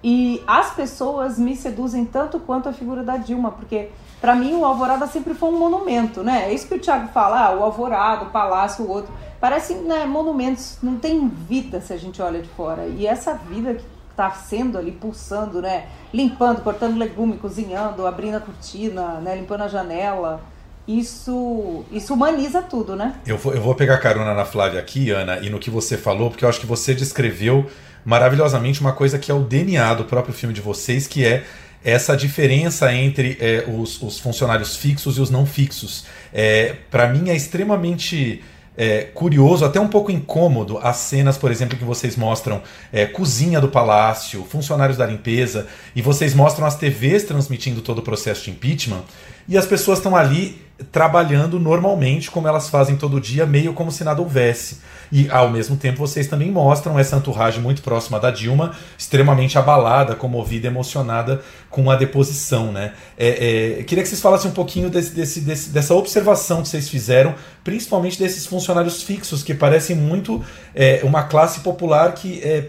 E 0.07 0.43
as 0.47 0.75
pessoas 0.75 1.39
me 1.39 1.57
seduzem 1.57 2.05
tanto 2.05 2.39
quanto 2.39 2.69
a 2.69 2.75
figura 2.75 3.03
da 3.03 3.17
Dilma, 3.17 3.53
porque 3.53 3.89
para 4.21 4.35
mim 4.35 4.55
o 4.55 4.63
Alvorada 4.63 5.07
sempre 5.07 5.33
foi 5.33 5.49
um 5.49 5.59
monumento, 5.59 6.23
né? 6.23 6.45
É 6.51 6.53
isso 6.53 6.69
que 6.69 6.75
o 6.75 6.79
Thiago 6.79 7.09
fala, 7.09 7.47
ah, 7.47 7.57
o 7.57 7.63
Alvorada, 7.63 8.27
o 8.27 8.31
Palácio, 8.31 8.85
o 8.85 8.91
outro. 8.91 9.11
Parecem 9.41 9.79
né, 9.79 10.05
monumentos, 10.05 10.77
não 10.83 10.97
tem 10.97 11.27
vida 11.27 11.81
se 11.81 11.91
a 11.95 11.97
gente 11.97 12.21
olha 12.21 12.43
de 12.43 12.49
fora. 12.51 12.85
E 12.85 13.07
essa 13.07 13.33
vida 13.33 13.73
que 13.73 13.85
está 14.11 14.31
sendo 14.31 14.77
ali 14.77 14.93
pulsando, 14.93 15.63
né? 15.63 15.87
Limpando, 16.13 16.61
cortando 16.61 16.99
legume, 16.99 17.39
cozinhando, 17.39 18.07
abrindo 18.07 18.37
a 18.37 18.41
cortina, 18.41 19.21
né? 19.23 19.35
limpando 19.35 19.63
a 19.63 19.69
janela. 19.69 20.43
Isso, 20.87 21.83
isso 21.91 22.13
humaniza 22.13 22.61
tudo, 22.61 22.95
né? 22.95 23.15
Eu 23.27 23.39
vou, 23.39 23.55
eu 23.55 23.63
vou 23.63 23.75
pegar 23.75 23.97
carona 23.97 24.35
na 24.35 24.45
Flávia 24.45 24.79
aqui, 24.79 25.11
Ana, 25.11 25.39
e 25.39 25.49
no 25.49 25.59
que 25.59 25.71
você 25.71 25.97
falou, 25.97 26.29
porque 26.29 26.45
eu 26.45 26.49
acho 26.51 26.61
que 26.61 26.67
você 26.67 26.93
descreveu 26.95 27.67
maravilhosamente 28.05 28.81
uma 28.81 28.93
coisa 28.93 29.19
que 29.19 29.31
é 29.31 29.35
o 29.35 29.41
DNA 29.41 29.95
do 29.95 30.05
próprio 30.05 30.35
filme 30.35 30.55
de 30.55 30.61
vocês, 30.61 31.07
que 31.07 31.25
é 31.25 31.45
essa 31.85 32.17
diferença 32.17 32.93
entre 32.95 33.37
é, 33.41 33.65
os, 33.69 34.01
os, 34.01 34.19
funcionários 34.19 34.77
fixos 34.77 35.19
e 35.19 35.21
os 35.21 35.31
não 35.31 35.45
fixos. 35.45 36.07
É, 36.33 36.77
Para 36.91 37.09
mim 37.09 37.29
é 37.29 37.37
extremamente 37.37 38.43
é, 38.77 39.03
curioso, 39.03 39.65
até 39.65 39.79
um 39.79 39.89
pouco 39.89 40.11
incômodo, 40.11 40.79
as 40.79 40.97
cenas, 40.97 41.37
por 41.37 41.51
exemplo, 41.51 41.79
que 41.79 41.85
vocês 41.85 42.17
mostram 42.17 42.63
é, 42.93 43.07
cozinha 43.07 43.61
do 43.61 43.69
palácio, 43.69 44.45
funcionários 44.45 44.97
da 44.97 45.07
limpeza, 45.07 45.67
e 45.95 46.03
vocês 46.03 46.35
mostram 46.35 46.67
as 46.67 46.77
TVs 46.77 47.25
transmitindo 47.25 47.81
todo 47.83 47.99
o 47.99 48.03
processo 48.03 48.45
de 48.45 48.51
impeachment, 48.51 49.03
e 49.47 49.57
as 49.59 49.67
pessoas 49.67 49.99
estão 49.99 50.17
ali 50.17 50.64
trabalhando 50.91 51.61
normalmente, 51.61 52.31
como 52.31 52.49
elas 52.49 52.69
fazem 52.69 52.97
todo 52.97 53.21
dia, 53.21 53.47
meio 53.47 53.73
como 53.73 53.93
se 53.93 54.03
nada 54.03 54.21
houvesse. 54.21 54.79
E 55.13 55.31
ao 55.31 55.49
mesmo 55.49 55.77
tempo 55.77 55.99
vocês 55.99 56.27
também 56.27 56.51
mostram 56.51 56.99
essa 56.99 57.17
entourage 57.17 57.61
muito 57.61 57.83
próxima 57.83 58.19
da 58.19 58.31
Dilma, 58.31 58.75
extremamente 58.99 59.57
abalada, 59.57 60.17
comovida, 60.17 60.67
emocionada 60.67 61.43
com 61.71 61.89
a 61.91 61.97
deposição. 61.97 62.73
Né? 62.73 62.93
É, 63.17 63.79
é, 63.79 63.83
queria 63.85 64.03
que 64.03 64.09
vocês 64.09 64.21
falassem 64.21 64.51
um 64.51 64.55
pouquinho 64.55 64.91
desse, 64.91 65.15
desse, 65.15 65.41
desse, 65.43 65.71
dessa 65.71 65.95
observação 65.95 66.63
que 66.63 66.69
vocês 66.69 66.89
fizeram, 66.89 67.35
principalmente 67.63 68.19
desses 68.19 68.45
funcionários 68.45 69.03
fixos, 69.03 69.45
que 69.45 69.55
parecem 69.55 69.95
muito 69.95 70.45
é, 70.75 71.01
uma 71.05 71.23
classe 71.25 71.61
popular 71.61 72.13
que 72.15 72.41
é, 72.43 72.69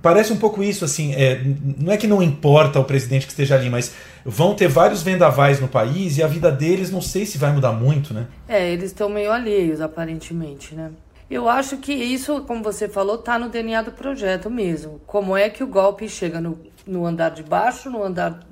parece 0.00 0.32
um 0.32 0.36
pouco 0.36 0.62
isso, 0.62 0.84
assim, 0.84 1.12
é, 1.14 1.42
não 1.78 1.92
é 1.92 1.96
que 1.96 2.06
não 2.06 2.22
importa 2.22 2.78
o 2.78 2.84
presidente 2.84 3.26
que 3.26 3.32
esteja 3.32 3.56
ali, 3.56 3.68
mas 3.68 3.92
vão 4.24 4.54
ter 4.54 4.68
vários 4.68 5.02
vendavais 5.02 5.60
no 5.60 5.68
país 5.68 6.18
e 6.18 6.22
a 6.22 6.26
vida 6.26 6.50
deles 6.50 6.90
não 6.90 7.00
sei 7.00 7.26
se 7.26 7.36
vai 7.36 7.52
mudar 7.52 7.72
muito, 7.72 8.14
né? 8.14 8.26
É, 8.48 8.70
eles 8.72 8.86
estão 8.86 9.08
meio 9.08 9.32
alheios, 9.32 9.80
aparentemente, 9.80 10.74
né? 10.74 10.90
Eu 11.28 11.48
acho 11.48 11.78
que 11.78 11.92
isso, 11.92 12.42
como 12.42 12.62
você 12.62 12.88
falou, 12.88 13.16
está 13.16 13.36
no 13.36 13.48
DNA 13.48 13.82
do 13.82 13.90
projeto 13.90 14.48
mesmo. 14.48 15.00
Como 15.06 15.36
é 15.36 15.50
que 15.50 15.64
o 15.64 15.66
golpe 15.66 16.08
chega 16.08 16.40
no, 16.40 16.56
no 16.86 17.04
andar 17.04 17.30
de 17.30 17.42
baixo, 17.42 17.90
no 17.90 18.00
andar 18.04 18.46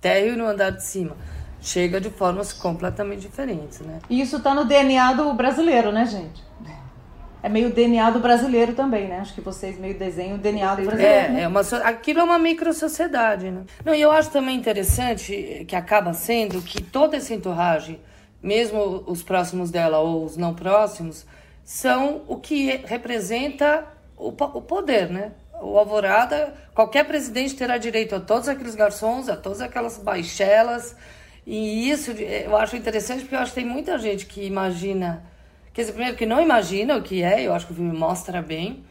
térreo 0.00 0.32
e 0.32 0.36
no 0.36 0.46
andar 0.46 0.70
de 0.70 0.82
cima? 0.82 1.14
Chega 1.60 2.00
de 2.00 2.08
formas 2.08 2.50
completamente 2.54 3.20
diferentes, 3.20 3.80
né? 3.80 3.98
E 4.08 4.22
isso 4.22 4.38
está 4.38 4.54
no 4.54 4.64
DNA 4.64 5.12
do 5.12 5.34
brasileiro, 5.34 5.92
né, 5.92 6.06
gente? 6.06 6.42
É 7.42 7.48
meio 7.48 7.72
DNA 7.72 8.10
do 8.10 8.20
brasileiro 8.20 8.72
também, 8.72 9.08
né? 9.08 9.18
Acho 9.18 9.34
que 9.34 9.40
vocês 9.40 9.76
meio 9.76 9.98
desenham 9.98 10.36
o 10.36 10.38
DNA 10.38 10.76
do 10.76 10.82
brasileiro. 10.84 11.12
É, 11.12 11.28
né? 11.28 11.42
é 11.42 11.48
uma, 11.48 11.60
aquilo 11.60 12.20
é 12.20 12.22
uma 12.22 12.38
micro-sociedade, 12.38 13.50
né? 13.50 13.64
Não, 13.84 13.92
e 13.92 14.00
eu 14.00 14.12
acho 14.12 14.30
também 14.30 14.56
interessante 14.56 15.64
que 15.66 15.74
acaba 15.74 16.12
sendo 16.12 16.62
que 16.62 16.80
toda 16.80 17.16
essa 17.16 17.34
entorragem, 17.34 18.00
mesmo 18.40 19.02
os 19.06 19.24
próximos 19.24 19.72
dela 19.72 19.98
ou 19.98 20.24
os 20.24 20.36
não 20.36 20.54
próximos, 20.54 21.26
são 21.64 22.22
o 22.28 22.36
que 22.36 22.76
representa 22.84 23.86
o, 24.16 24.28
o 24.28 24.62
poder, 24.62 25.10
né? 25.10 25.32
O 25.60 25.76
Alvorada, 25.76 26.54
qualquer 26.74 27.04
presidente 27.04 27.56
terá 27.56 27.76
direito 27.76 28.14
a 28.14 28.20
todos 28.20 28.48
aqueles 28.48 28.76
garçons, 28.76 29.28
a 29.28 29.36
todas 29.36 29.60
aquelas 29.60 29.98
baixelas. 29.98 30.94
E 31.44 31.90
isso 31.90 32.12
eu 32.12 32.56
acho 32.56 32.76
interessante 32.76 33.22
porque 33.22 33.34
eu 33.34 33.40
acho 33.40 33.52
que 33.52 33.60
tem 33.60 33.68
muita 33.68 33.98
gente 33.98 34.26
que 34.26 34.44
imagina 34.44 35.24
Quer 35.72 35.82
dizer, 35.82 35.92
primeiro 35.92 36.16
que 36.16 36.26
não 36.26 36.40
imagina 36.40 36.96
o 36.96 37.02
que 37.02 37.22
é, 37.22 37.42
eu 37.42 37.54
acho 37.54 37.66
que 37.66 37.72
o 37.72 37.76
filme 37.76 37.96
mostra 37.96 38.42
bem. 38.42 38.84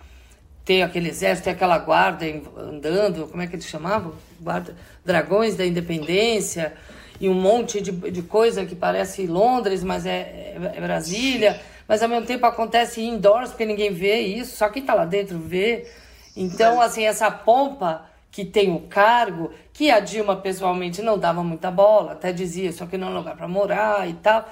Tem 0.65 0.83
aquele 0.83 1.09
exército, 1.09 1.45
tem 1.45 1.53
aquela 1.53 1.77
guarda 1.77 2.25
andando, 2.57 3.27
como 3.27 3.41
é 3.41 3.47
que 3.47 3.55
eles 3.55 3.65
chamavam? 3.65 4.13
Guarda, 4.39 4.75
dragões 5.03 5.55
da 5.55 5.65
independência, 5.65 6.73
e 7.19 7.29
um 7.29 7.33
monte 7.33 7.81
de, 7.81 7.91
de 7.91 8.21
coisa 8.23 8.65
que 8.65 8.75
parece 8.75 9.27
Londres, 9.27 9.83
mas 9.83 10.05
é, 10.05 10.55
é, 10.55 10.73
é 10.75 10.81
Brasília. 10.81 11.59
Mas 11.87 12.01
ao 12.01 12.09
mesmo 12.09 12.25
tempo 12.25 12.45
acontece 12.45 13.01
indoors, 13.01 13.49
porque 13.49 13.65
ninguém 13.65 13.93
vê 13.93 14.19
isso, 14.21 14.57
só 14.57 14.69
quem 14.69 14.81
está 14.81 14.93
lá 14.93 15.05
dentro 15.05 15.37
vê. 15.37 15.87
Então, 16.35 16.81
assim, 16.81 17.03
essa 17.03 17.29
pompa 17.29 18.05
que 18.31 18.45
tem 18.45 18.73
o 18.73 18.79
cargo, 18.81 19.51
que 19.73 19.91
a 19.91 19.99
Dilma 19.99 20.37
pessoalmente 20.37 21.01
não 21.01 21.19
dava 21.19 21.43
muita 21.43 21.69
bola, 21.69 22.13
até 22.13 22.31
dizia, 22.31 22.71
só 22.71 22.85
que 22.85 22.97
não 22.97 23.09
é 23.09 23.11
lugar 23.11 23.35
para 23.35 23.47
morar 23.47 24.09
e 24.09 24.13
tal. 24.13 24.49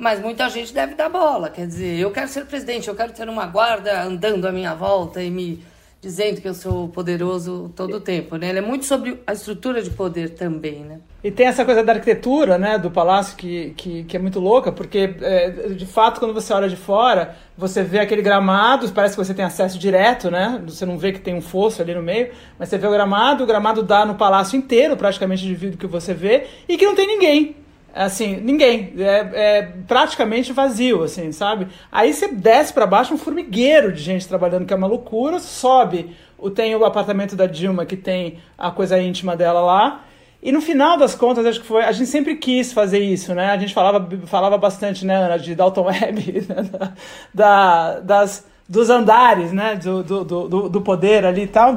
Mas 0.00 0.18
muita 0.18 0.48
gente 0.48 0.72
deve 0.72 0.94
dar 0.94 1.10
bola. 1.10 1.50
Quer 1.50 1.66
dizer, 1.66 1.98
eu 1.98 2.10
quero 2.10 2.26
ser 2.26 2.46
presidente, 2.46 2.88
eu 2.88 2.94
quero 2.94 3.12
ter 3.12 3.28
uma 3.28 3.44
guarda 3.44 4.02
andando 4.02 4.48
à 4.48 4.50
minha 4.50 4.74
volta 4.74 5.22
e 5.22 5.30
me 5.30 5.62
dizendo 6.00 6.40
que 6.40 6.48
eu 6.48 6.54
sou 6.54 6.88
poderoso 6.88 7.70
todo 7.76 7.98
o 7.98 8.00
tempo, 8.00 8.36
né? 8.36 8.48
Ele 8.48 8.60
é 8.60 8.62
muito 8.62 8.86
sobre 8.86 9.20
a 9.26 9.34
estrutura 9.34 9.82
de 9.82 9.90
poder 9.90 10.30
também, 10.30 10.80
né? 10.80 11.00
E 11.22 11.30
tem 11.30 11.46
essa 11.46 11.66
coisa 11.66 11.84
da 11.84 11.92
arquitetura, 11.92 12.56
né, 12.56 12.78
do 12.78 12.90
palácio 12.90 13.36
que, 13.36 13.74
que, 13.76 14.04
que 14.04 14.16
é 14.16 14.18
muito 14.18 14.40
louca, 14.40 14.72
porque 14.72 15.14
é, 15.20 15.50
de 15.68 15.84
fato 15.84 16.18
quando 16.18 16.32
você 16.32 16.50
olha 16.54 16.70
de 16.70 16.76
fora, 16.76 17.36
você 17.54 17.82
vê 17.82 17.98
aquele 17.98 18.22
gramado, 18.22 18.90
parece 18.92 19.14
que 19.14 19.22
você 19.22 19.34
tem 19.34 19.44
acesso 19.44 19.78
direto, 19.78 20.30
né? 20.30 20.62
Você 20.64 20.86
não 20.86 20.96
vê 20.96 21.12
que 21.12 21.20
tem 21.20 21.34
um 21.34 21.42
fosso 21.42 21.82
ali 21.82 21.94
no 21.94 22.00
meio, 22.00 22.30
mas 22.58 22.70
você 22.70 22.78
vê 22.78 22.86
o 22.86 22.90
gramado, 22.90 23.44
o 23.44 23.46
gramado 23.46 23.82
dá 23.82 24.06
no 24.06 24.14
palácio 24.14 24.56
inteiro, 24.56 24.96
praticamente 24.96 25.42
de 25.42 25.54
vidro 25.54 25.76
que 25.76 25.86
você 25.86 26.14
vê, 26.14 26.46
e 26.66 26.78
que 26.78 26.86
não 26.86 26.94
tem 26.94 27.06
ninguém 27.06 27.59
assim, 27.94 28.36
ninguém. 28.36 28.94
É, 28.98 29.30
é, 29.32 29.62
praticamente 29.86 30.52
vazio, 30.52 31.02
assim, 31.02 31.32
sabe? 31.32 31.68
Aí 31.90 32.12
você 32.12 32.28
desce 32.28 32.72
para 32.72 32.86
baixo 32.86 33.14
um 33.14 33.18
formigueiro 33.18 33.92
de 33.92 34.02
gente 34.02 34.26
trabalhando, 34.28 34.66
que 34.66 34.72
é 34.72 34.76
uma 34.76 34.86
loucura, 34.86 35.38
sobe. 35.38 36.14
Tem 36.54 36.74
o 36.74 36.84
apartamento 36.84 37.36
da 37.36 37.46
Dilma, 37.46 37.84
que 37.84 37.96
tem 37.96 38.38
a 38.56 38.70
coisa 38.70 39.00
íntima 39.00 39.36
dela 39.36 39.60
lá. 39.60 40.04
E 40.42 40.50
no 40.50 40.60
final 40.62 40.96
das 40.96 41.14
contas, 41.14 41.44
acho 41.44 41.60
que 41.60 41.66
foi. 41.66 41.84
A 41.84 41.92
gente 41.92 42.08
sempre 42.08 42.36
quis 42.36 42.72
fazer 42.72 43.00
isso, 43.00 43.34
né? 43.34 43.50
A 43.50 43.58
gente 43.58 43.74
falava, 43.74 44.08
falava 44.26 44.56
bastante, 44.56 45.04
né, 45.04 45.16
Ana, 45.16 45.38
de 45.38 45.54
Dalton 45.54 45.84
Web, 45.86 46.46
né? 46.48 46.94
da, 47.34 48.00
das, 48.00 48.46
dos 48.66 48.88
andares, 48.88 49.52
né? 49.52 49.76
Do, 49.76 50.02
do, 50.02 50.24
do, 50.24 50.68
do 50.68 50.80
poder 50.80 51.26
ali 51.26 51.42
e 51.42 51.46
tal. 51.46 51.76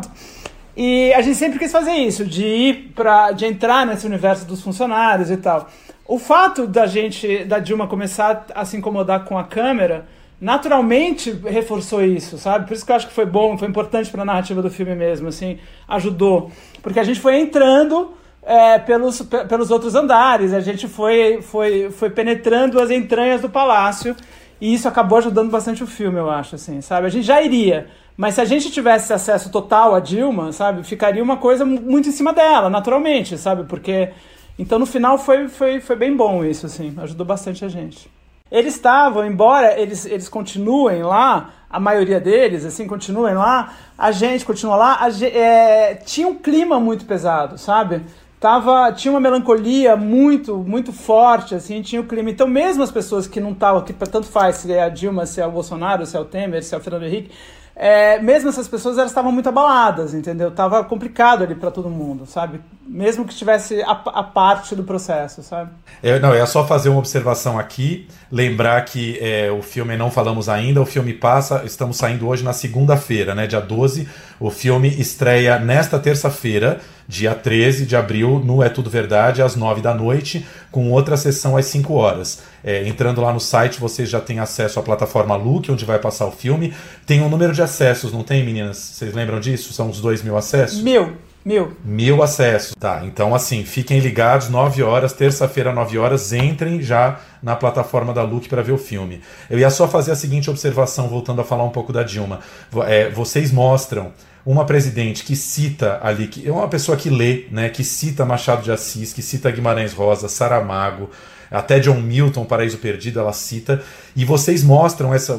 E 0.75 1.13
a 1.13 1.21
gente 1.21 1.37
sempre 1.37 1.59
quis 1.59 1.71
fazer 1.71 1.93
isso, 1.93 2.25
de 2.25 2.45
ir 2.45 2.91
para, 2.95 3.31
de 3.31 3.45
entrar 3.45 3.85
nesse 3.85 4.05
universo 4.07 4.45
dos 4.45 4.61
funcionários 4.61 5.29
e 5.29 5.37
tal. 5.37 5.69
O 6.05 6.17
fato 6.17 6.65
da 6.67 6.87
gente, 6.87 7.45
da 7.45 7.59
Dilma 7.59 7.87
começar 7.87 8.45
a 8.53 8.65
se 8.65 8.75
incomodar 8.75 9.25
com 9.25 9.37
a 9.37 9.43
câmera, 9.43 10.05
naturalmente 10.41 11.31
reforçou 11.45 12.03
isso, 12.03 12.37
sabe? 12.37 12.67
Por 12.67 12.73
isso 12.73 12.85
que 12.85 12.91
eu 12.91 12.95
acho 12.95 13.07
que 13.07 13.13
foi 13.13 13.25
bom, 13.25 13.57
foi 13.57 13.67
importante 13.67 14.09
para 14.09 14.23
a 14.23 14.25
narrativa 14.25 14.61
do 14.61 14.69
filme 14.69 14.93
mesmo, 14.95 15.29
assim, 15.29 15.59
ajudou. 15.87 16.51
Porque 16.81 16.99
a 16.99 17.03
gente 17.03 17.19
foi 17.19 17.39
entrando 17.39 18.13
é, 18.41 18.77
pelos, 18.79 19.21
pelos 19.21 19.71
outros 19.71 19.95
andares, 19.95 20.53
a 20.53 20.59
gente 20.59 20.87
foi, 20.87 21.41
foi, 21.41 21.89
foi 21.91 22.09
penetrando 22.09 22.81
as 22.81 22.91
entranhas 22.91 23.41
do 23.41 23.49
palácio, 23.49 24.15
e 24.63 24.74
isso 24.74 24.88
acabou 24.88 25.17
ajudando 25.17 25.51
bastante 25.51 25.84
o 25.84 25.88
filme, 25.88 26.17
eu 26.17 26.29
acho, 26.29 26.55
assim, 26.55 26.79
sabe? 26.79 27.05
A 27.05 27.10
gente 27.10 27.25
já 27.25 27.41
iria, 27.41 27.86
mas 28.15 28.36
se 28.36 28.39
a 28.39 28.46
gente 28.46 28.72
tivesse 28.72 29.12
acesso 29.12 29.51
total 29.51 29.93
a 29.93 30.00
Dilma, 30.00 30.53
sabe, 30.53 30.84
ficaria 30.84 31.22
uma 31.22 31.36
coisa 31.36 31.65
muito 31.65 32.08
em 32.08 32.13
cima 32.13 32.32
dela, 32.32 32.70
naturalmente, 32.70 33.38
sabe? 33.38 33.65
Porque 33.65 34.13
então 34.58 34.79
no 34.79 34.86
final 34.86 35.17
foi, 35.17 35.50
foi, 35.50 35.82
foi 35.82 35.98
bem 35.98 36.15
bom 36.15 36.46
isso, 36.46 36.65
assim, 36.65 36.96
ajudou 37.00 37.25
bastante 37.25 37.65
a 37.65 37.67
gente. 37.67 38.10
Eles 38.50 38.75
estavam, 38.75 39.25
embora 39.25 39.77
eles, 39.77 40.05
eles 40.05 40.29
continuem 40.29 41.03
lá, 41.03 41.50
a 41.70 41.77
maioria 41.77 42.22
deles, 42.22 42.63
assim, 42.63 42.88
continuem 42.88 43.36
lá, 43.36 43.74
a 43.98 44.13
gente 44.13 44.46
continua 44.46 44.77
lá, 44.77 44.98
a, 45.01 45.10
é, 45.25 45.96
tinha 45.96 46.25
um 46.25 46.36
clima 46.36 46.79
muito 46.79 47.03
pesado, 47.03 47.58
sabe? 47.58 48.01
Tava, 48.43 48.91
tinha 48.91 49.09
uma 49.09 49.21
melancolia 49.21 49.95
muito, 49.95 50.57
muito 50.57 50.91
forte, 50.91 51.55
assim, 51.55 51.81
tinha 51.81 52.01
o 52.01 52.03
clima. 52.03 52.29
Então, 52.29 52.45
mesmo 52.45 52.83
as 52.83 52.91
pessoas 52.91 53.25
que 53.25 53.39
não 53.39 53.53
estavam, 53.53 53.81
que 53.81 53.93
tanto 53.93 54.27
faz 54.27 54.57
se 54.57 54.73
é 54.73 54.83
a 54.83 54.89
Dilma, 54.89 55.25
se 55.25 55.39
é 55.39 55.47
o 55.47 55.51
Bolsonaro, 55.51 56.05
se 56.05 56.17
é 56.17 56.19
o 56.19 56.25
Temer, 56.25 56.62
se 56.62 56.75
é 56.75 56.77
o 56.77 56.81
Fernando 56.81 57.05
Henrique, 57.05 57.31
é, 57.75 58.19
mesmo 58.21 58.49
essas 58.49 58.67
pessoas 58.67 58.97
elas 58.97 59.09
estavam 59.09 59.31
muito 59.31 59.49
abaladas, 59.49 60.13
entendeu? 60.13 60.51
Tava 60.51 60.83
complicado 60.83 61.43
ali 61.43 61.55
para 61.55 61.71
todo 61.71 61.89
mundo, 61.89 62.25
sabe? 62.27 62.61
Mesmo 62.85 63.25
que 63.25 63.33
estivesse 63.33 63.81
a, 63.81 63.91
a, 63.91 64.23
parte 64.23 64.75
do 64.75 64.83
processo, 64.83 65.41
sabe? 65.41 65.71
É, 66.01 66.19
não, 66.19 66.33
é 66.33 66.45
só 66.45 66.67
fazer 66.67 66.89
uma 66.89 66.99
observação 66.99 67.57
aqui, 67.57 68.07
lembrar 68.31 68.83
que 68.85 69.17
é, 69.19 69.49
o 69.49 69.63
filme 69.63 69.97
não 69.97 70.11
falamos 70.11 70.49
ainda, 70.49 70.81
o 70.81 70.85
filme 70.85 71.13
passa, 71.13 71.63
estamos 71.65 71.97
saindo 71.97 72.27
hoje 72.27 72.43
na 72.43 72.53
segunda-feira, 72.53 73.33
né, 73.33 73.47
dia 73.47 73.61
12, 73.61 74.07
o 74.39 74.51
filme 74.51 74.89
estreia 74.89 75.57
nesta 75.57 75.97
terça-feira, 75.97 76.79
dia 77.07 77.33
13 77.33 77.85
de 77.87 77.95
abril, 77.95 78.39
no 78.43 78.61
É 78.61 78.69
Tudo 78.69 78.89
Verdade, 78.89 79.41
às 79.41 79.55
9 79.55 79.81
da 79.81 79.95
noite, 79.95 80.45
com 80.69 80.91
outra 80.91 81.17
sessão 81.17 81.57
às 81.57 81.65
5 81.65 81.93
horas. 81.93 82.43
É, 82.63 82.88
entrando 82.88 83.22
lá 83.22 83.34
no 83.34 83.39
site, 83.39 83.79
vocês 83.79 84.10
já 84.10 84.22
têm 84.22 84.39
acesso 84.39 84.79
à 84.79 84.84
plataforma 84.84 85.36
Look, 85.36 85.72
onde 85.72 85.86
vai 85.86 86.00
passar 86.00 86.25
o 86.25 86.32
filme. 86.32 86.74
Tem 87.05 87.22
um 87.22 87.29
número 87.29 87.53
de 87.53 87.62
acessos, 87.62 88.13
não 88.13 88.24
tem, 88.24 88.43
meninas? 88.43 88.77
Vocês 88.77 89.13
lembram 89.13 89.39
disso? 89.39 89.74
São 89.74 89.89
uns 89.89 90.00
2 90.00 90.24
mil 90.24 90.38
acessos? 90.38 90.82
Mil. 90.82 91.13
Mil. 91.46 91.75
Mil 91.84 92.24
acessos. 92.24 92.74
Tá, 92.79 93.01
então 93.03 93.36
assim, 93.36 93.65
fiquem 93.65 94.00
ligados, 94.00 94.48
9 94.48 94.82
horas, 94.82 95.12
terça-feira, 95.12 95.74
9 95.74 95.98
horas, 95.98 96.32
entrem 96.32 96.82
já 96.82 97.20
na 97.41 97.53
plataforma 97.53 98.13
da 98.13 98.24
Look 98.24 98.48
para 98.48 98.62
ver 98.62 98.72
o 98.72 98.77
filme. 98.77 99.22
Eu 99.50 99.60
ia 99.60 99.70
só 99.70 99.88
fazer 99.88 100.12
a 100.12 100.15
seguinte 100.15 100.50
observação, 100.50 101.10
voltando 101.10 101.41
a 101.41 101.43
falar 101.43 101.65
um 101.65 101.70
pouco 101.70 101.91
da 101.91 102.01
Dilma. 102.01 102.39
É, 102.88 103.10
vocês 103.10 103.51
mostram 103.51 104.13
uma 104.46 104.65
presidente 104.65 105.24
que 105.24 105.36
cita 105.36 106.00
ali, 106.01 106.27
que 106.27 106.48
é 106.48 106.51
uma 106.51 106.67
pessoa 106.67 106.98
que 106.98 107.10
lê, 107.10 107.46
né, 107.51 107.70
que 107.70 107.84
cita 107.84 108.25
Machado 108.25 108.62
de 108.62 108.72
Assis, 108.72 109.12
que 109.13 109.22
cita 109.22 109.51
Guimarães 109.51 109.93
Rosa, 109.93 110.29
Saramago, 110.29 111.10
até 111.53 111.79
John 111.79 112.01
Milton, 112.01 112.45
Paraíso 112.45 112.79
Perdido, 112.79 113.19
ela 113.19 113.31
cita, 113.31 113.81
e 114.15 114.25
vocês 114.25 114.63
mostram 114.63 115.13
essa 115.13 115.38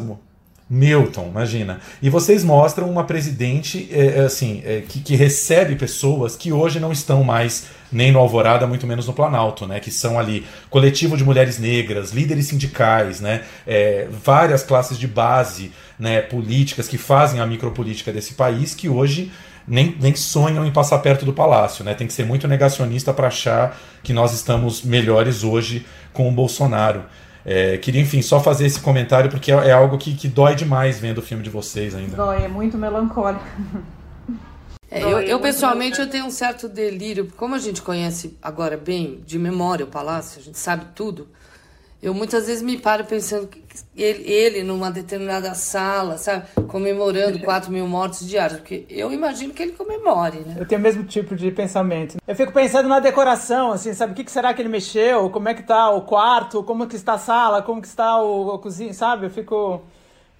Milton, 0.69 1.29
imagina. 1.29 1.79
E 2.01 2.09
vocês 2.09 2.43
mostram 2.43 2.91
uma 2.91 3.05
presidente 3.05 3.89
é, 3.93 4.19
é, 4.19 4.21
assim 4.21 4.63
é, 4.65 4.83
que, 4.89 5.01
que, 5.01 5.15
recebe 5.15 5.77
pessoas 5.77 6.37
que 6.37 6.53
hoje 6.53 6.81
não 6.81 6.91
estão 6.91 7.23
mais 7.23 7.67
nem 7.93 8.11
no 8.11 8.19
Alvorada, 8.19 8.67
muito 8.67 8.87
menos 8.87 9.07
no 9.07 9.13
Planalto, 9.13 9.67
né? 9.67 9.79
Que 9.79 9.91
são 9.91 10.19
ali 10.19 10.47
coletivo 10.71 11.19
de 11.19 11.25
mulheres 11.25 11.59
negras, 11.59 12.13
líderes 12.13 12.47
sindicais, 12.47 13.21
né? 13.21 13.43
É, 13.67 14.09
várias 14.11 14.63
classes 14.63 14.99
de 14.99 15.07
base, 15.07 15.71
né? 15.99 16.23
Políticas 16.23 16.89
que 16.89 16.97
fazem 16.97 17.41
a 17.41 17.47
micropolítica 17.47 18.11
desse 18.11 18.33
país 18.33 18.75
que 18.75 18.89
hoje 18.89 19.31
nem, 19.67 19.97
nem 20.01 20.15
sonham 20.15 20.67
em 20.67 20.73
passar 20.73 20.99
perto 20.99 21.25
do 21.25 21.33
palácio, 21.33 21.85
né? 21.85 21.95
Tem 21.95 22.07
que 22.07 22.13
ser 22.13 22.25
muito 22.25 22.47
negacionista 22.47 23.13
para 23.13 23.29
achar 23.29 23.77
que 24.03 24.13
nós 24.13 24.33
estamos 24.33 24.83
melhores 24.83 25.45
hoje 25.45 25.87
com 26.13 26.29
o 26.29 26.33
Bolsonaro. 26.33 27.05
É, 27.45 27.77
queria, 27.77 28.01
enfim, 28.01 28.23
só 28.23 28.41
fazer 28.41 28.67
esse 28.67 28.81
comentário 28.81 29.31
porque 29.31 29.53
é, 29.53 29.69
é 29.69 29.73
algo 29.73 29.99
que, 29.99 30.15
que 30.15 30.29
dói 30.29 30.55
demais 30.55 30.99
vendo 30.99 31.19
o 31.19 31.23
filme 31.23 31.43
de 31.43 31.51
vocês 31.51 31.95
ainda. 31.95 32.17
Dói, 32.17 32.45
é 32.45 32.49
muito 32.49 32.79
melancólico. 32.79 33.45
É, 34.91 35.03
eu, 35.03 35.21
eu, 35.21 35.41
pessoalmente 35.41 36.01
eu 36.01 36.09
tenho 36.09 36.25
um 36.25 36.31
certo 36.31 36.69
delírio, 36.69 37.29
como 37.37 37.55
a 37.55 37.59
gente 37.59 37.83
conhece 37.83 38.39
agora 38.41 38.77
bem 38.77 39.21
de 39.27 39.39
memória 39.39 39.85
o 39.85 39.89
palácio, 39.89 40.41
a 40.41 40.43
gente 40.43 40.59
sabe 40.59 40.87
tudo. 40.95 41.29
Eu 42.05 42.13
muitas 42.13 42.47
vezes 42.47 42.63
me 42.63 42.77
paro 42.77 43.03
pensando 43.07 43.49
que 43.49 43.65
ele, 43.97 44.31
ele 44.31 44.63
numa 44.63 44.91
determinada 44.91 45.55
sala, 45.55 46.19
sabe, 46.19 46.45
comemorando 46.69 47.39
4 47.41 47.73
mil 47.73 47.89
mortos 47.89 48.29
diários, 48.29 48.61
porque 48.61 48.85
eu 48.91 49.11
imagino 49.11 49.55
que 49.55 49.63
ele 49.63 49.73
comemore, 49.73 50.41
né? 50.41 50.57
Eu 50.59 50.69
tenho 50.69 50.83
o 50.83 50.85
mesmo 50.85 51.03
tipo 51.05 51.35
de 51.35 51.51
pensamento. 51.51 52.19
Eu 52.29 52.37
fico 52.37 52.53
pensando 52.53 52.91
na 52.91 53.01
decoração, 53.01 53.73
assim, 53.73 53.95
sabe, 53.95 54.13
o 54.13 54.15
que, 54.15 54.31
será 54.31 54.53
que 54.53 54.61
ele 54.61 54.69
mexeu, 54.69 55.31
como 55.31 55.49
é 55.49 55.55
que 55.55 55.63
tá 55.63 55.89
o 55.89 56.03
quarto, 56.03 56.63
como 56.63 56.87
que 56.87 56.95
está 56.95 57.15
a 57.15 57.19
sala, 57.19 57.63
como 57.63 57.81
que 57.81 57.89
está 57.89 58.23
o, 58.23 58.53
a 58.53 58.59
cozinha, 58.59 58.93
sabe? 58.93 59.25
Eu 59.25 59.31
fico, 59.31 59.81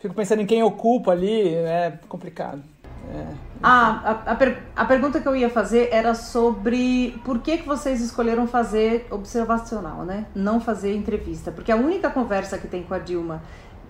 fico 0.01 0.15
pensando 0.15 0.43
em 0.43 0.47
quem 0.47 0.63
ocupa 0.63 1.13
ali, 1.13 1.49
é 1.49 1.99
complicado. 2.11 2.63
É. 3.11 3.44
Ah, 3.67 4.21
a, 4.27 4.33
a, 4.33 4.35
per, 4.35 4.59
a, 4.77 4.85
pergunta 4.85 5.19
que 5.21 5.27
eu 5.27 5.35
ia 5.35 5.49
fazer 5.49 5.89
era 5.91 6.15
sobre 6.15 7.19
por 7.25 7.39
que, 7.39 7.57
que 7.57 7.67
vocês 7.67 8.03
escolheram 8.03 8.47
fazer 8.47 9.07
observacional, 9.11 10.05
né? 10.05 10.27
Não 10.35 10.61
fazer 10.61 10.95
entrevista. 10.95 11.51
Porque 11.51 11.73
a 11.73 11.77
única 11.77 12.11
conversa 12.11 12.59
que 12.59 12.69
tem 12.69 12.83
com 12.83 12.93
a 12.93 12.99
Dilma 12.99 13.41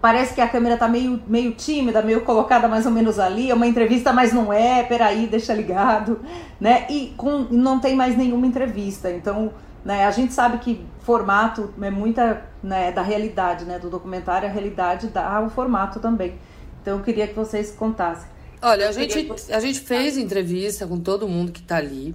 parece 0.01 0.33
que 0.33 0.41
a 0.41 0.47
câmera 0.47 0.77
tá 0.77 0.87
meio, 0.87 1.21
meio 1.27 1.55
tímida, 1.55 2.03
meio 2.03 2.21
colocada 2.21 2.69
mais 2.69 2.87
ou 2.87 2.93
menos 2.93 3.19
ali, 3.19 3.51
é 3.51 3.55
uma 3.55 3.67
entrevista, 3.67 4.13
mas 4.13 4.33
não 4.33 4.53
é, 4.53 4.85
peraí, 4.85 5.27
deixa 5.27 5.53
ligado, 5.53 6.21
né? 6.61 6.87
E 6.89 7.13
com, 7.17 7.41
não 7.51 7.81
tem 7.81 7.97
mais 7.97 8.17
nenhuma 8.17 8.47
entrevista. 8.47 9.11
Então, 9.11 9.51
né, 9.85 10.05
a 10.05 10.11
gente 10.13 10.33
sabe 10.33 10.59
que 10.59 10.87
formato 11.01 11.75
é 11.83 11.91
muita 11.91 12.45
né, 12.63 12.93
da 12.93 13.03
realidade, 13.03 13.65
né? 13.65 13.81
Do 13.81 13.91
documentário, 13.91 14.49
a 14.49 14.53
realidade 14.53 15.09
dá 15.09 15.41
o 15.41 15.51
formato 15.51 15.99
também. 15.99 16.39
Então, 16.81 16.99
eu 16.99 17.03
queria 17.03 17.27
que 17.27 17.35
vocês 17.35 17.73
contassem. 17.73 18.34
Olha, 18.67 18.89
a 18.89 18.93
gente, 18.93 19.31
a 19.51 19.61
gente 19.61 19.79
fez 19.81 20.17
entrevista 20.17 20.87
com 20.87 20.99
todo 20.99 21.29
mundo 21.29 21.53
que 21.53 21.61
está 21.61 21.77
ali, 21.77 22.15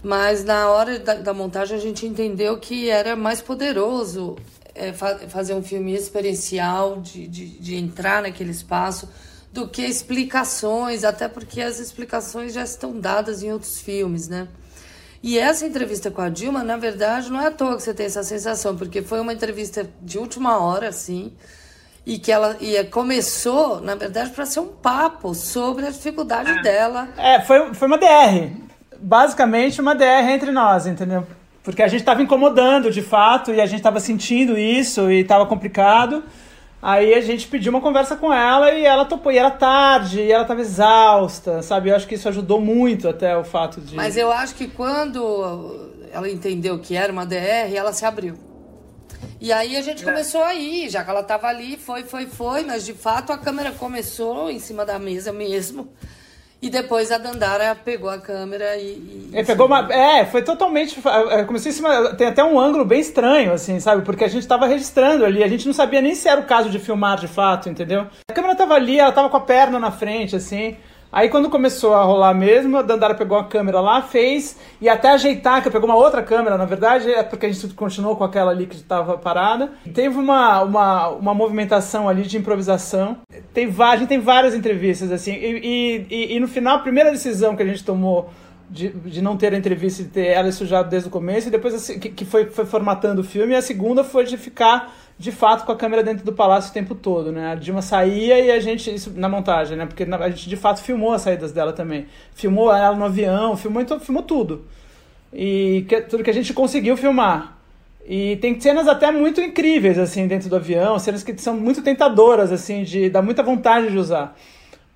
mas 0.00 0.44
na 0.44 0.70
hora 0.70 1.00
da, 1.00 1.14
da, 1.14 1.34
montagem 1.34 1.76
a 1.76 1.80
gente 1.80 2.06
entendeu 2.06 2.56
que 2.58 2.88
era 2.88 3.16
mais 3.16 3.40
poderoso 3.42 4.36
é, 4.72 4.92
fa 4.92 5.18
fazer 5.28 5.54
um 5.54 5.62
filme 5.62 5.92
experiencial, 5.92 7.00
de, 7.00 7.26
de, 7.26 7.48
de 7.58 7.74
entrar 7.74 8.22
naquele 8.22 8.52
espaço, 8.52 9.08
do 9.52 9.66
que 9.66 9.82
explicações, 9.82 11.02
até 11.02 11.26
porque 11.26 11.60
as 11.60 11.80
explicações 11.80 12.52
já 12.52 12.62
estão 12.62 12.96
dadas 12.96 13.42
em 13.42 13.52
outros 13.52 13.80
filmes, 13.80 14.28
né? 14.28 14.46
E 15.20 15.40
essa 15.40 15.66
entrevista 15.66 16.08
com 16.08 16.20
a 16.20 16.28
Dilma, 16.28 16.62
na 16.62 16.76
verdade, 16.76 17.32
não 17.32 17.40
é 17.40 17.48
à 17.48 17.50
toa 17.50 17.76
que 17.76 17.82
você 17.82 17.92
tem 17.92 18.06
essa 18.06 18.22
sensação, 18.22 18.76
porque 18.76 19.02
foi 19.02 19.18
uma 19.18 19.32
entrevista 19.32 19.90
de 20.00 20.18
última 20.18 20.60
hora, 20.60 20.88
assim, 20.88 21.32
e 22.08 22.18
que 22.18 22.32
ela 22.32 22.56
ia, 22.58 22.86
começou, 22.86 23.82
na 23.82 23.94
verdade, 23.94 24.30
para 24.30 24.46
ser 24.46 24.60
um 24.60 24.68
papo 24.68 25.34
sobre 25.34 25.86
a 25.86 25.90
dificuldade 25.90 26.50
é. 26.50 26.62
dela. 26.62 27.06
É, 27.18 27.38
foi, 27.38 27.74
foi 27.74 27.86
uma 27.86 27.98
DR. 27.98 28.50
Basicamente, 28.98 29.78
uma 29.78 29.94
DR 29.94 30.26
entre 30.30 30.50
nós, 30.50 30.86
entendeu? 30.86 31.26
Porque 31.62 31.82
a 31.82 31.86
gente 31.86 32.00
estava 32.00 32.22
incomodando 32.22 32.90
de 32.90 33.02
fato 33.02 33.52
e 33.52 33.60
a 33.60 33.66
gente 33.66 33.80
estava 33.80 34.00
sentindo 34.00 34.56
isso 34.56 35.10
e 35.10 35.20
estava 35.20 35.44
complicado. 35.44 36.24
Aí 36.80 37.12
a 37.12 37.20
gente 37.20 37.46
pediu 37.46 37.68
uma 37.68 37.80
conversa 37.82 38.16
com 38.16 38.32
ela 38.32 38.72
e 38.72 38.86
ela 38.86 39.04
topou. 39.04 39.30
E 39.30 39.36
era 39.36 39.50
tarde, 39.50 40.20
e 40.20 40.32
ela 40.32 40.44
estava 40.44 40.62
exausta, 40.62 41.60
sabe? 41.60 41.90
Eu 41.90 41.96
acho 41.96 42.06
que 42.08 42.14
isso 42.14 42.26
ajudou 42.30 42.58
muito 42.58 43.06
até 43.06 43.36
o 43.36 43.44
fato 43.44 43.82
de. 43.82 43.94
Mas 43.94 44.16
eu 44.16 44.32
acho 44.32 44.54
que 44.54 44.66
quando 44.66 45.90
ela 46.10 46.30
entendeu 46.30 46.78
que 46.78 46.96
era 46.96 47.12
uma 47.12 47.26
DR, 47.26 47.74
ela 47.74 47.92
se 47.92 48.06
abriu. 48.06 48.47
E 49.40 49.52
aí 49.52 49.76
a 49.76 49.82
gente 49.82 50.02
é. 50.02 50.04
começou 50.04 50.42
a 50.42 50.54
ir, 50.54 50.88
já 50.90 51.04
que 51.04 51.10
ela 51.10 51.22
tava 51.22 51.46
ali, 51.46 51.76
foi, 51.76 52.02
foi, 52.04 52.26
foi, 52.26 52.64
mas 52.64 52.84
de 52.84 52.92
fato 52.92 53.32
a 53.32 53.38
câmera 53.38 53.72
começou 53.72 54.50
em 54.50 54.58
cima 54.58 54.84
da 54.84 54.98
mesa 54.98 55.32
mesmo. 55.32 55.88
E 56.60 56.68
depois 56.68 57.12
a 57.12 57.18
Dandara 57.18 57.72
pegou 57.76 58.10
a 58.10 58.18
câmera 58.18 58.76
e. 58.76 59.30
e 59.30 59.30
é, 59.32 59.44
pegou 59.44 59.66
uma. 59.66 59.92
É, 59.92 60.24
foi 60.24 60.42
totalmente. 60.42 61.00
É, 61.30 61.44
começou 61.44 61.70
em 61.70 61.74
cima. 61.74 62.14
Tem 62.16 62.26
até 62.26 62.42
um 62.42 62.58
ângulo 62.58 62.84
bem 62.84 62.98
estranho, 62.98 63.52
assim, 63.52 63.78
sabe? 63.78 64.02
Porque 64.02 64.24
a 64.24 64.28
gente 64.28 64.46
tava 64.46 64.66
registrando 64.66 65.24
ali, 65.24 65.44
a 65.44 65.48
gente 65.48 65.66
não 65.66 65.72
sabia 65.72 66.00
nem 66.00 66.16
se 66.16 66.28
era 66.28 66.40
o 66.40 66.46
caso 66.46 66.68
de 66.68 66.80
filmar 66.80 67.16
de 67.20 67.28
fato, 67.28 67.68
entendeu? 67.68 68.08
A 68.28 68.34
câmera 68.34 68.56
tava 68.56 68.74
ali, 68.74 68.98
ela 68.98 69.12
tava 69.12 69.28
com 69.28 69.36
a 69.36 69.40
perna 69.40 69.78
na 69.78 69.92
frente, 69.92 70.34
assim. 70.34 70.76
Aí 71.10 71.28
quando 71.30 71.48
começou 71.48 71.94
a 71.94 72.02
rolar 72.02 72.34
mesmo, 72.34 72.76
a 72.76 72.82
Dandara 72.82 73.14
pegou 73.14 73.38
a 73.38 73.44
câmera 73.44 73.80
lá, 73.80 74.02
fez, 74.02 74.58
e 74.80 74.88
até 74.88 75.10
ajeitar, 75.10 75.62
que 75.62 75.70
pegou 75.70 75.88
uma 75.88 75.96
outra 75.96 76.22
câmera, 76.22 76.58
na 76.58 76.66
verdade, 76.66 77.10
é 77.10 77.22
porque 77.22 77.46
a 77.46 77.52
gente 77.52 77.74
continuou 77.74 78.14
com 78.14 78.24
aquela 78.24 78.50
ali 78.50 78.66
que 78.66 78.76
estava 78.76 79.16
parada. 79.16 79.72
Teve 79.94 80.18
uma, 80.18 80.62
uma, 80.62 81.08
uma 81.08 81.34
movimentação 81.34 82.08
ali 82.08 82.22
de 82.22 82.36
improvisação. 82.36 83.18
Tem, 83.54 83.74
a 83.78 83.96
gente 83.96 84.08
tem 84.08 84.20
várias 84.20 84.54
entrevistas, 84.54 85.10
assim, 85.10 85.32
e, 85.32 86.06
e, 86.10 86.36
e 86.36 86.40
no 86.40 86.46
final, 86.46 86.76
a 86.76 86.80
primeira 86.80 87.10
decisão 87.10 87.56
que 87.56 87.62
a 87.62 87.66
gente 87.66 87.82
tomou 87.82 88.30
de, 88.70 88.90
de 88.90 89.22
não 89.22 89.36
ter 89.36 89.54
a 89.54 89.56
entrevista 89.56 90.02
e 90.02 90.04
ter 90.04 90.26
ela 90.26 90.52
sujado 90.52 90.90
desde 90.90 91.08
o 91.08 91.10
começo, 91.10 91.48
e 91.48 91.50
depois 91.50 91.74
assim, 91.74 91.98
que, 91.98 92.10
que 92.10 92.24
foi, 92.24 92.46
foi 92.46 92.66
formatando 92.66 93.22
o 93.22 93.24
filme, 93.24 93.54
e 93.54 93.56
a 93.56 93.62
segunda 93.62 94.04
foi 94.04 94.24
de 94.24 94.36
ficar 94.36 94.92
de 95.18 95.32
fato 95.32 95.66
com 95.66 95.72
a 95.72 95.76
câmera 95.76 96.02
dentro 96.02 96.24
do 96.24 96.32
palácio 96.32 96.70
o 96.70 96.72
tempo 96.72 96.94
todo, 96.94 97.32
né? 97.32 97.50
A 97.50 97.54
Dilma 97.56 97.82
saía 97.82 98.38
e 98.38 98.50
a 98.52 98.60
gente, 98.60 98.94
isso 98.94 99.12
na 99.16 99.28
montagem, 99.28 99.76
né? 99.76 99.84
Porque 99.84 100.04
a 100.04 100.30
gente 100.30 100.48
de 100.48 100.56
fato 100.56 100.80
filmou 100.80 101.12
as 101.12 101.22
saídas 101.22 101.50
dela 101.50 101.72
também. 101.72 102.06
Filmou 102.34 102.72
ela 102.72 102.94
no 102.94 103.04
avião, 103.04 103.56
filmou, 103.56 103.82
então, 103.82 103.98
filmou 103.98 104.22
tudo. 104.22 104.64
E 105.32 105.84
que, 105.88 106.02
tudo 106.02 106.22
que 106.22 106.30
a 106.30 106.34
gente 106.34 106.54
conseguiu 106.54 106.96
filmar. 106.96 107.58
E 108.06 108.36
tem 108.36 108.58
cenas 108.60 108.86
até 108.86 109.10
muito 109.10 109.40
incríveis, 109.40 109.98
assim, 109.98 110.26
dentro 110.26 110.48
do 110.48 110.56
avião, 110.56 110.98
cenas 110.98 111.22
que 111.22 111.36
são 111.38 111.54
muito 111.56 111.82
tentadoras, 111.82 112.52
assim, 112.52 112.84
de 112.84 113.10
dá 113.10 113.20
muita 113.20 113.42
vontade 113.42 113.90
de 113.90 113.98
usar. 113.98 114.36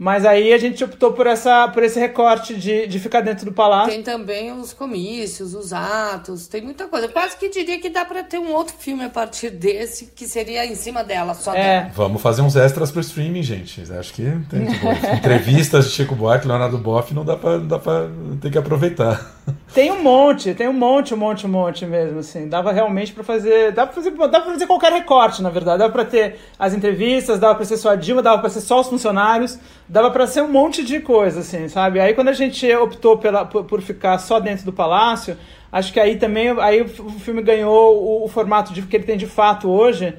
Mas 0.02 0.26
aí 0.26 0.52
a 0.52 0.58
gente 0.58 0.82
optou 0.82 1.12
por, 1.12 1.28
essa, 1.28 1.68
por 1.68 1.80
esse 1.80 1.96
recorte 1.96 2.56
de, 2.56 2.88
de 2.88 2.98
ficar 2.98 3.20
dentro 3.20 3.44
do 3.44 3.52
palácio. 3.52 3.92
Tem 3.92 4.02
também 4.02 4.50
os 4.50 4.72
comícios, 4.72 5.54
os 5.54 5.72
atos, 5.72 6.48
tem 6.48 6.60
muita 6.60 6.88
coisa. 6.88 7.06
quase 7.06 7.36
que 7.36 7.48
diria 7.48 7.78
que 7.78 7.88
dá 7.88 8.04
para 8.04 8.24
ter 8.24 8.40
um 8.40 8.52
outro 8.52 8.74
filme 8.76 9.04
a 9.04 9.08
partir 9.08 9.50
desse, 9.50 10.06
que 10.06 10.26
seria 10.26 10.66
em 10.66 10.74
cima 10.74 11.04
dela, 11.04 11.34
só 11.34 11.54
é. 11.54 11.82
Dela. 11.82 11.92
Vamos 11.94 12.20
fazer 12.20 12.42
uns 12.42 12.56
extras 12.56 12.90
pro 12.90 13.00
streaming, 13.00 13.44
gente. 13.44 13.80
Acho 13.92 14.12
que 14.12 14.24
tem 14.50 14.66
tipo, 14.66 14.88
entrevistas 15.14 15.84
de 15.84 15.92
Chico 15.92 16.16
Buarque, 16.16 16.48
Leonardo 16.48 16.78
Boff, 16.78 17.14
não 17.14 17.24
dá 17.24 17.36
pra, 17.36 17.58
não 17.58 17.68
dá 17.68 17.78
pra 17.78 18.08
ter 18.40 18.50
que 18.50 18.58
aproveitar. 18.58 19.40
Tem 19.74 19.90
um 19.90 20.02
monte, 20.02 20.52
tem 20.52 20.68
um 20.68 20.72
monte, 20.72 21.14
um 21.14 21.16
monte, 21.16 21.46
um 21.46 21.48
monte 21.48 21.86
mesmo, 21.86 22.18
assim. 22.18 22.46
Dava 22.46 22.72
realmente 22.72 23.12
para 23.12 23.24
fazer. 23.24 23.72
Dava 23.72 23.90
pra 23.90 24.02
fazer, 24.02 24.10
pra 24.10 24.44
fazer 24.44 24.66
qualquer 24.66 24.92
recorte, 24.92 25.42
na 25.42 25.48
verdade. 25.48 25.78
Dava 25.78 25.92
pra 25.92 26.04
ter 26.04 26.38
as 26.58 26.74
entrevistas, 26.74 27.38
dava 27.38 27.54
pra 27.54 27.64
ser 27.64 27.78
só 27.78 27.90
a 27.90 27.96
Dilma, 27.96 28.22
dava 28.22 28.38
pra 28.38 28.50
ser 28.50 28.60
só 28.60 28.80
os 28.80 28.88
funcionários, 28.88 29.58
dava 29.92 30.10
pra 30.10 30.26
ser 30.26 30.42
um 30.42 30.48
monte 30.48 30.82
de 30.82 31.00
coisa, 31.00 31.40
assim, 31.40 31.68
sabe? 31.68 32.00
Aí 32.00 32.14
quando 32.14 32.28
a 32.28 32.32
gente 32.32 32.66
optou 32.74 33.18
pela, 33.18 33.44
por, 33.44 33.64
por 33.64 33.82
ficar 33.82 34.16
só 34.18 34.40
dentro 34.40 34.64
do 34.64 34.72
palácio, 34.72 35.36
acho 35.70 35.92
que 35.92 36.00
aí 36.00 36.16
também 36.16 36.48
aí 36.60 36.80
o 36.80 37.10
filme 37.20 37.42
ganhou 37.42 38.02
o, 38.02 38.24
o 38.24 38.28
formato 38.28 38.72
de, 38.72 38.80
que 38.80 38.96
ele 38.96 39.04
tem 39.04 39.18
de 39.18 39.26
fato 39.26 39.68
hoje. 39.68 40.14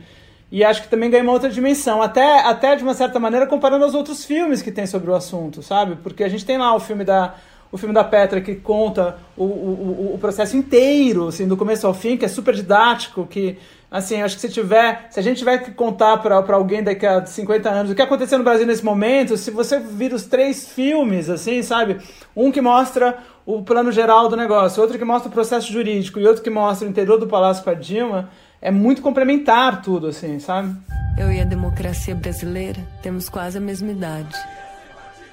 E 0.51 0.63
acho 0.63 0.83
que 0.83 0.87
também 0.87 1.09
ganhou 1.09 1.25
uma 1.25 1.33
outra 1.33 1.49
dimensão, 1.49 2.03
até, 2.03 2.41
até 2.41 2.75
de 2.75 2.83
uma 2.83 2.93
certa 2.93 3.19
maneira 3.19 3.47
comparando 3.47 3.83
aos 3.83 3.95
outros 3.95 4.23
filmes 4.23 4.61
que 4.61 4.71
tem 4.71 4.85
sobre 4.85 5.09
o 5.09 5.15
assunto, 5.15 5.63
sabe? 5.63 5.95
Porque 6.03 6.23
a 6.23 6.29
gente 6.29 6.45
tem 6.45 6.59
lá 6.59 6.75
o 6.75 6.79
filme 6.79 7.03
da 7.03 7.33
o 7.71 7.77
filme 7.77 7.95
da 7.95 8.03
Petra 8.03 8.39
que 8.39 8.53
conta 8.53 9.17
o, 9.35 9.43
o, 9.43 10.11
o 10.13 10.17
processo 10.19 10.55
inteiro, 10.55 11.29
assim, 11.29 11.47
do 11.47 11.57
começo 11.57 11.87
ao 11.87 11.93
fim, 11.95 12.15
que 12.15 12.23
é 12.23 12.27
super 12.27 12.53
didático, 12.53 13.25
que 13.25 13.57
assim, 13.93 14.23
acho 14.23 14.33
que 14.33 14.41
se 14.41 14.49
tiver, 14.49 15.05
se 15.11 15.19
a 15.19 15.23
gente 15.23 15.37
tiver 15.37 15.59
que 15.59 15.69
contar 15.69 16.17
para 16.17 16.55
alguém 16.55 16.81
daqui 16.81 17.05
a 17.05 17.23
50 17.23 17.69
anos 17.69 17.91
o 17.91 17.95
que 17.95 18.01
aconteceu 18.01 18.39
no 18.39 18.43
Brasil 18.43 18.65
nesse 18.65 18.83
momento, 18.83 19.37
se 19.37 19.51
você 19.51 19.79
vir 19.79 20.11
os 20.15 20.23
três 20.25 20.67
filmes, 20.67 21.29
assim, 21.29 21.61
sabe? 21.61 21.99
Um 22.35 22.51
que 22.51 22.59
mostra 22.59 23.19
o 23.45 23.61
plano 23.61 23.91
geral 23.91 24.27
do 24.27 24.35
negócio, 24.35 24.81
outro 24.81 24.97
que 24.97 25.05
mostra 25.05 25.29
o 25.29 25.31
processo 25.31 25.71
jurídico 25.71 26.19
e 26.19 26.25
outro 26.25 26.41
que 26.41 26.49
mostra 26.49 26.87
o 26.87 26.89
interior 26.89 27.19
do 27.19 27.27
Palácio 27.27 27.63
com 27.63 27.69
a 27.69 27.75
Dilma, 27.75 28.29
é 28.59 28.71
muito 28.71 28.99
complementar 28.99 29.83
tudo, 29.83 30.07
assim, 30.07 30.39
sabe? 30.39 30.75
Eu 31.15 31.31
e 31.31 31.39
a 31.39 31.45
democracia 31.45 32.15
brasileira 32.15 32.81
temos 33.03 33.29
quase 33.29 33.59
a 33.59 33.61
mesma 33.61 33.91
idade. 33.91 34.35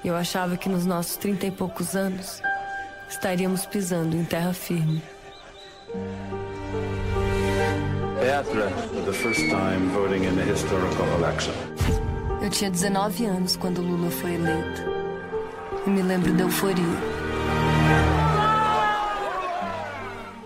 Eu 0.05 0.15
achava 0.15 0.55
que 0.55 0.69
nos 0.69 0.85
nossos 0.85 1.17
trinta 1.17 1.47
e 1.47 1.51
poucos 1.51 1.95
anos 1.95 2.43
estaríamos 3.09 3.65
pisando 3.65 4.15
em 4.15 4.23
terra 4.23 4.53
firme. 4.53 5.01
Petra, 8.21 8.69
the 9.03 9.11
first 9.11 9.39
time 9.49 9.89
voting 9.89 10.25
in 10.25 10.37
a 10.37 10.45
historical 10.45 11.07
election. 11.17 11.53
Eu 12.39 12.51
tinha 12.51 12.69
19 12.69 13.25
anos 13.25 13.55
quando 13.55 13.81
Lula 13.81 14.11
foi 14.11 14.35
eleito. 14.35 14.83
E 15.87 15.89
me 15.89 16.03
lembro 16.03 16.31
da 16.33 16.43
euforia. 16.43 16.85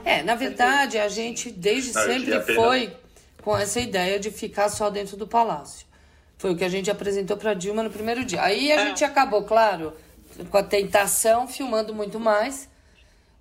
É, 0.06 0.24
na 0.24 0.36
verdade, 0.36 0.98
a 0.98 1.10
gente 1.10 1.52
desde 1.52 1.92
sempre 1.92 2.40
foi 2.56 2.96
com 3.44 3.58
essa 3.58 3.82
ideia 3.82 4.22
de 4.22 4.32
ficar 4.32 4.70
só 4.70 4.90
dentro 4.90 5.18
do 5.18 5.28
palácio. 5.28 5.86
Foi 6.38 6.52
o 6.52 6.56
que 6.56 6.64
a 6.64 6.70
gente 6.70 6.90
apresentou 6.90 7.36
para 7.36 7.54
Dilma 7.54 7.84
no 7.84 7.90
primeiro 7.90 8.24
dia. 8.24 8.42
Aí 8.42 8.72
a 8.72 8.76
é. 8.76 8.88
gente 8.88 9.04
acabou, 9.04 9.44
claro, 9.44 9.92
com 10.50 10.58
a 10.58 10.64
tentação, 10.64 11.46
filmando 11.46 11.94
muito 11.94 12.22
mais. 12.22 12.70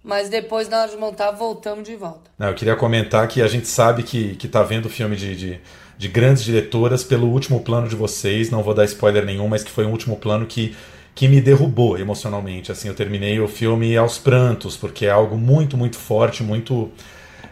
Mas 0.04 0.28
depois, 0.28 0.68
na 0.68 0.82
hora 0.82 0.90
de 0.90 0.98
montar, 0.98 1.30
voltamos 1.30 1.82
de 1.82 1.96
volta. 1.96 2.30
Não, 2.38 2.48
eu 2.48 2.54
queria 2.54 2.76
comentar 2.76 3.26
que 3.26 3.40
a 3.40 3.48
gente 3.48 3.66
sabe 3.66 4.02
que, 4.02 4.36
que 4.36 4.46
tá 4.46 4.62
vendo 4.62 4.90
filme 4.90 5.16
de, 5.16 5.34
de, 5.34 5.60
de 5.96 6.08
grandes 6.08 6.44
diretoras 6.44 7.02
pelo 7.02 7.26
último 7.28 7.60
plano 7.60 7.88
de 7.88 7.96
vocês. 7.96 8.50
Não 8.50 8.62
vou 8.62 8.74
dar 8.74 8.84
spoiler 8.84 9.24
nenhum, 9.24 9.48
mas 9.48 9.64
que 9.64 9.70
foi 9.70 9.86
um 9.86 9.90
último 9.90 10.16
plano 10.16 10.44
que 10.44 10.76
que 11.14 11.28
me 11.28 11.40
derrubou 11.40 11.98
emocionalmente. 11.98 12.72
Assim, 12.72 12.88
eu 12.88 12.94
terminei 12.94 13.38
o 13.38 13.46
filme 13.46 13.96
aos 13.96 14.18
prantos, 14.18 14.76
porque 14.76 15.06
é 15.06 15.10
algo 15.10 15.36
muito, 15.36 15.76
muito 15.76 15.96
forte, 15.96 16.42
muito. 16.42 16.90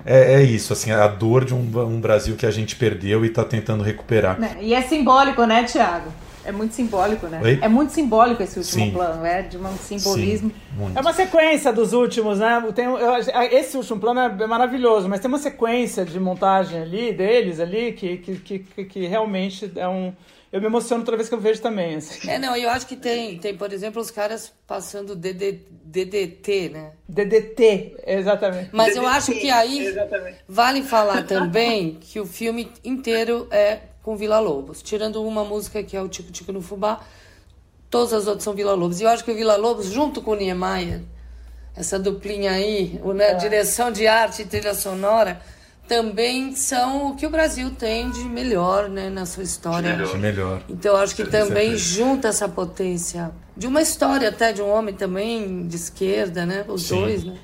É, 0.05 0.35
é 0.35 0.43
isso, 0.43 0.73
assim, 0.73 0.91
a 0.91 1.07
dor 1.07 1.45
de 1.45 1.55
um, 1.55 1.61
um, 1.61 2.01
Brasil 2.01 2.35
que 2.35 2.45
a 2.45 2.51
gente 2.51 2.75
perdeu 2.75 3.25
e 3.25 3.29
está 3.29 3.45
tentando 3.45 3.85
recuperar. 3.85 4.39
Né, 4.39 4.57
e 4.61 4.75
é 4.75 4.83
simbólico, 4.83 5.45
né, 5.45 5.63
Tiago? 5.63 6.13
É 6.45 6.53
muito 6.53 6.75
simbólico, 6.75 7.27
né? 7.27 7.41
Oi? 7.43 7.59
É 7.63 7.69
muito 7.69 7.93
simbólico 7.93 8.43
esse 8.43 8.59
último 8.59 8.85
Sim. 8.85 8.91
plano, 8.91 9.25
é 9.25 9.43
de 9.43 9.57
um 9.57 9.77
simbolismo. 9.77 10.51
Sim, 10.51 10.93
é 10.95 11.01
uma 11.01 11.13
sequência 11.13 11.73
dos 11.73 11.93
últimos, 11.93 12.39
né? 12.39 12.63
Tem, 12.75 12.87
eu, 12.87 13.15
esse 13.51 13.77
último 13.77 14.01
plano 14.01 14.21
é 14.21 14.47
maravilhoso, 14.47 15.09
mas 15.09 15.21
tem 15.21 15.29
uma 15.29 15.39
sequência 15.39 16.05
de 16.05 16.19
montagem 16.19 16.81
ali, 16.81 17.13
deles 17.13 17.61
ali, 17.61 17.93
que, 17.93 18.19
que, 18.19 18.59
que, 18.59 18.85
que 18.85 19.07
realmente 19.07 19.71
é 19.77 19.89
um 19.89 20.13
eu 20.53 20.61
me 20.61 20.67
emociono 20.67 21.03
toda 21.03 21.17
vez 21.17 21.31
que 21.31 21.35
eu 21.35 21.41
vejo 21.41 21.63
também. 21.63 21.95
Assim. 21.95 22.29
É, 22.29 22.39
não, 22.39 22.55
eu 22.55 22.69
acho 22.69 22.87
que 22.87 22.95
tem, 22.95 23.39
tem, 23.39 23.57
por 23.57 23.73
exemplo, 23.73 24.03
os 24.03 24.11
caras 24.11 24.53
passando 24.67 25.17
DD, 25.17 25.61
DDT, 25.83 26.69
né? 26.69 26.93
DDT, 27.09 27.97
exatamente. 28.07 28.69
Mas 28.71 28.89
DDT, 28.89 29.01
eu 29.01 29.09
acho 29.09 29.33
que 29.33 29.49
aí 29.49 29.87
exatamente. 29.87 30.37
vale 30.47 30.83
falar 30.83 31.23
também 31.25 31.97
que 31.99 32.21
o 32.21 32.27
filme 32.27 32.71
inteiro 32.85 33.49
é 33.51 33.79
com 34.03 34.17
Vila 34.17 34.41
Lobos. 34.41 34.83
Tirando 34.83 35.23
uma 35.23 35.45
música 35.45 35.83
que 35.83 35.97
é 35.97 36.03
o 36.03 36.09
Tico 36.09 36.33
Tico 36.33 36.53
no 36.53 36.61
Fubá, 36.61 37.01
todas 37.89 38.13
as 38.13 38.27
outras 38.27 38.45
são 38.45 38.55
Vila 38.55 38.75
Lobos. 38.75 39.01
E 39.01 39.05
eu 39.05 39.09
acho 39.09 39.25
que 39.25 39.31
o 39.31 39.35
Vila 39.35 39.57
Lobos, 39.57 39.87
junto 39.87 40.21
com 40.21 40.33
o 40.33 40.35
Niemeyer, 40.35 41.03
essa 41.77 41.99
duplinha 41.99 42.53
aí, 42.53 43.01
né, 43.15 43.31
é. 43.31 43.35
direção 43.35 43.91
de 43.91 44.07
arte 44.07 44.43
e 44.43 44.45
trilha 44.45 44.75
sonora 44.75 45.41
também 45.89 46.55
são 46.55 47.11
o 47.11 47.17
que 47.17 47.27
o 47.27 47.31
Brasil 47.31 47.71
tem 47.71 48.11
de 48.11 48.21
melhor 48.21 48.89
né, 48.89 49.11
na 49.11 49.27
sua 49.27 49.43
história. 49.43 49.97
De 49.97 50.17
melhor. 50.17 50.63
Então, 50.69 50.97
acho 50.97 51.15
que 51.15 51.25
também 51.25 51.77
junta 51.77 52.29
essa 52.29 52.49
potência 52.49 53.31
de 53.57 53.67
uma 53.67 53.83
história 53.83 54.29
até 54.29 54.53
de 54.53 54.63
um 54.63 54.71
homem 54.71 54.95
também 54.95 55.67
de 55.67 55.77
esquerda, 55.77 56.47
né? 56.47 56.65
Os 56.69 56.85
Sim. 56.85 57.01
dois, 57.01 57.25
né? 57.25 57.35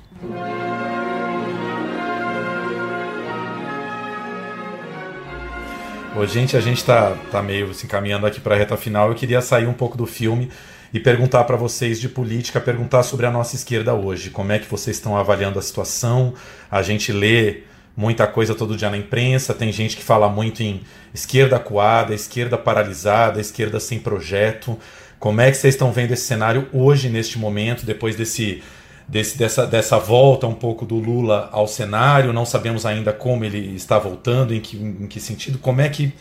Ô, 6.19 6.25
gente, 6.25 6.57
a 6.57 6.59
gente 6.59 6.83
tá, 6.83 7.15
tá 7.31 7.41
meio 7.41 7.73
se 7.73 7.85
encaminhando 7.85 8.25
aqui 8.25 8.41
para 8.41 8.53
a 8.53 8.57
reta 8.57 8.75
final. 8.75 9.07
Eu 9.07 9.15
queria 9.15 9.39
sair 9.39 9.65
um 9.67 9.73
pouco 9.73 9.97
do 9.97 10.05
filme 10.05 10.51
e 10.93 10.99
perguntar 10.99 11.45
para 11.45 11.55
vocês 11.55 11.97
de 11.97 12.09
política, 12.09 12.59
perguntar 12.59 13.03
sobre 13.03 13.25
a 13.25 13.31
nossa 13.31 13.55
esquerda 13.55 13.93
hoje. 13.93 14.29
Como 14.29 14.51
é 14.51 14.59
que 14.59 14.69
vocês 14.69 14.97
estão 14.97 15.15
avaliando 15.15 15.57
a 15.57 15.61
situação? 15.61 16.33
A 16.69 16.81
gente 16.81 17.13
lê 17.13 17.61
muita 17.95 18.27
coisa 18.27 18.53
todo 18.53 18.75
dia 18.75 18.89
na 18.89 18.97
imprensa, 18.97 19.53
tem 19.53 19.71
gente 19.71 19.95
que 19.95 20.03
fala 20.03 20.27
muito 20.27 20.61
em 20.61 20.81
esquerda 21.13 21.55
acuada, 21.55 22.13
esquerda 22.13 22.57
paralisada, 22.57 23.39
esquerda 23.39 23.79
sem 23.79 23.97
projeto. 23.97 24.77
Como 25.19 25.39
é 25.39 25.49
que 25.49 25.55
vocês 25.55 25.73
estão 25.73 25.89
vendo 25.93 26.11
esse 26.11 26.23
cenário 26.23 26.67
hoje, 26.73 27.07
neste 27.07 27.39
momento, 27.39 27.85
depois 27.85 28.17
desse, 28.17 28.61
desse, 29.09 29.37
dessa, 29.37 29.65
dessa 29.65 29.97
volta 29.97 30.47
um 30.47 30.53
pouco 30.53 30.85
do 30.85 30.95
Lula 30.95 31.49
ao 31.51 31.67
cenário? 31.67 32.31
Não 32.31 32.45
sabemos 32.45 32.85
ainda 32.85 33.11
como 33.11 33.43
ele 33.43 33.75
está 33.75 33.97
voltando, 33.99 34.53
em 34.53 34.61
que, 34.61 34.77
em 34.77 35.07
que 35.07 35.19
sentido. 35.19 35.57
Como 35.57 35.81
é 35.81 35.89
que 35.89 36.13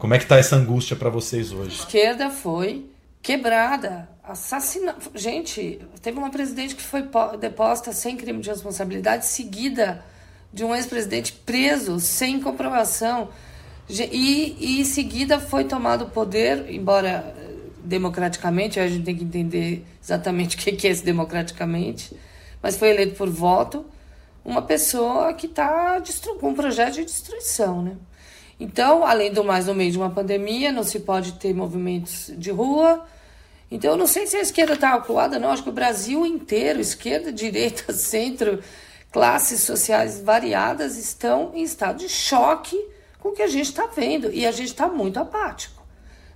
como 0.00 0.14
é 0.14 0.18
que 0.18 0.24
está 0.24 0.38
essa 0.38 0.56
angústia 0.56 0.96
para 0.96 1.10
vocês 1.10 1.52
hoje? 1.52 1.76
A 1.78 1.84
esquerda 1.84 2.30
foi 2.30 2.86
quebrada, 3.20 4.08
assassinada. 4.24 4.98
Gente, 5.14 5.78
teve 6.00 6.18
uma 6.18 6.30
presidente 6.30 6.74
que 6.74 6.82
foi 6.82 7.04
deposta 7.38 7.92
sem 7.92 8.16
crime 8.16 8.40
de 8.40 8.48
responsabilidade, 8.48 9.26
seguida 9.26 10.02
de 10.50 10.64
um 10.64 10.74
ex-presidente 10.74 11.34
preso 11.34 12.00
sem 12.00 12.40
comprovação. 12.40 13.28
E, 13.90 14.56
e 14.58 14.80
em 14.80 14.84
seguida 14.84 15.38
foi 15.38 15.64
tomado 15.64 16.06
o 16.06 16.10
poder, 16.10 16.70
embora 16.70 17.34
eh, 17.36 17.56
democraticamente, 17.84 18.80
a 18.80 18.88
gente 18.88 19.04
tem 19.04 19.14
que 19.14 19.24
entender 19.24 19.84
exatamente 20.02 20.56
o 20.56 20.58
que 20.58 20.86
é 20.86 20.90
esse 20.90 21.04
democraticamente, 21.04 22.16
mas 22.62 22.76
foi 22.76 22.90
eleito 22.90 23.16
por 23.16 23.28
voto 23.28 23.84
uma 24.44 24.62
pessoa 24.62 25.32
que 25.34 25.46
está 25.46 26.02
com 26.38 26.50
um 26.50 26.54
projeto 26.54 26.94
de 26.94 27.04
destruição, 27.04 27.82
né? 27.82 27.96
Então, 28.58 29.04
além 29.04 29.32
do 29.32 29.42
mais, 29.42 29.66
no 29.66 29.74
meio 29.74 29.90
de 29.90 29.96
uma 29.96 30.10
pandemia, 30.10 30.70
não 30.70 30.82
se 30.82 31.00
pode 31.00 31.32
ter 31.32 31.54
movimentos 31.54 32.30
de 32.36 32.50
rua. 32.50 33.06
Então, 33.70 33.92
eu 33.92 33.96
não 33.96 34.06
sei 34.06 34.26
se 34.26 34.36
a 34.36 34.40
esquerda 34.40 34.74
está 34.74 34.92
acuada, 34.92 35.38
não. 35.38 35.50
Acho 35.50 35.62
que 35.62 35.70
o 35.70 35.72
Brasil 35.72 36.26
inteiro, 36.26 36.78
esquerda, 36.78 37.32
direita, 37.32 37.92
centro, 37.92 38.62
classes 39.10 39.62
sociais 39.62 40.20
variadas 40.20 40.98
estão 40.98 41.52
em 41.54 41.62
estado 41.62 41.98
de 41.98 42.08
choque 42.08 42.78
com 43.18 43.30
o 43.30 43.32
que 43.32 43.42
a 43.42 43.46
gente 43.46 43.66
está 43.66 43.86
vendo 43.86 44.30
e 44.30 44.46
a 44.46 44.52
gente 44.52 44.68
está 44.68 44.88
muito 44.88 45.18
apático. 45.18 45.82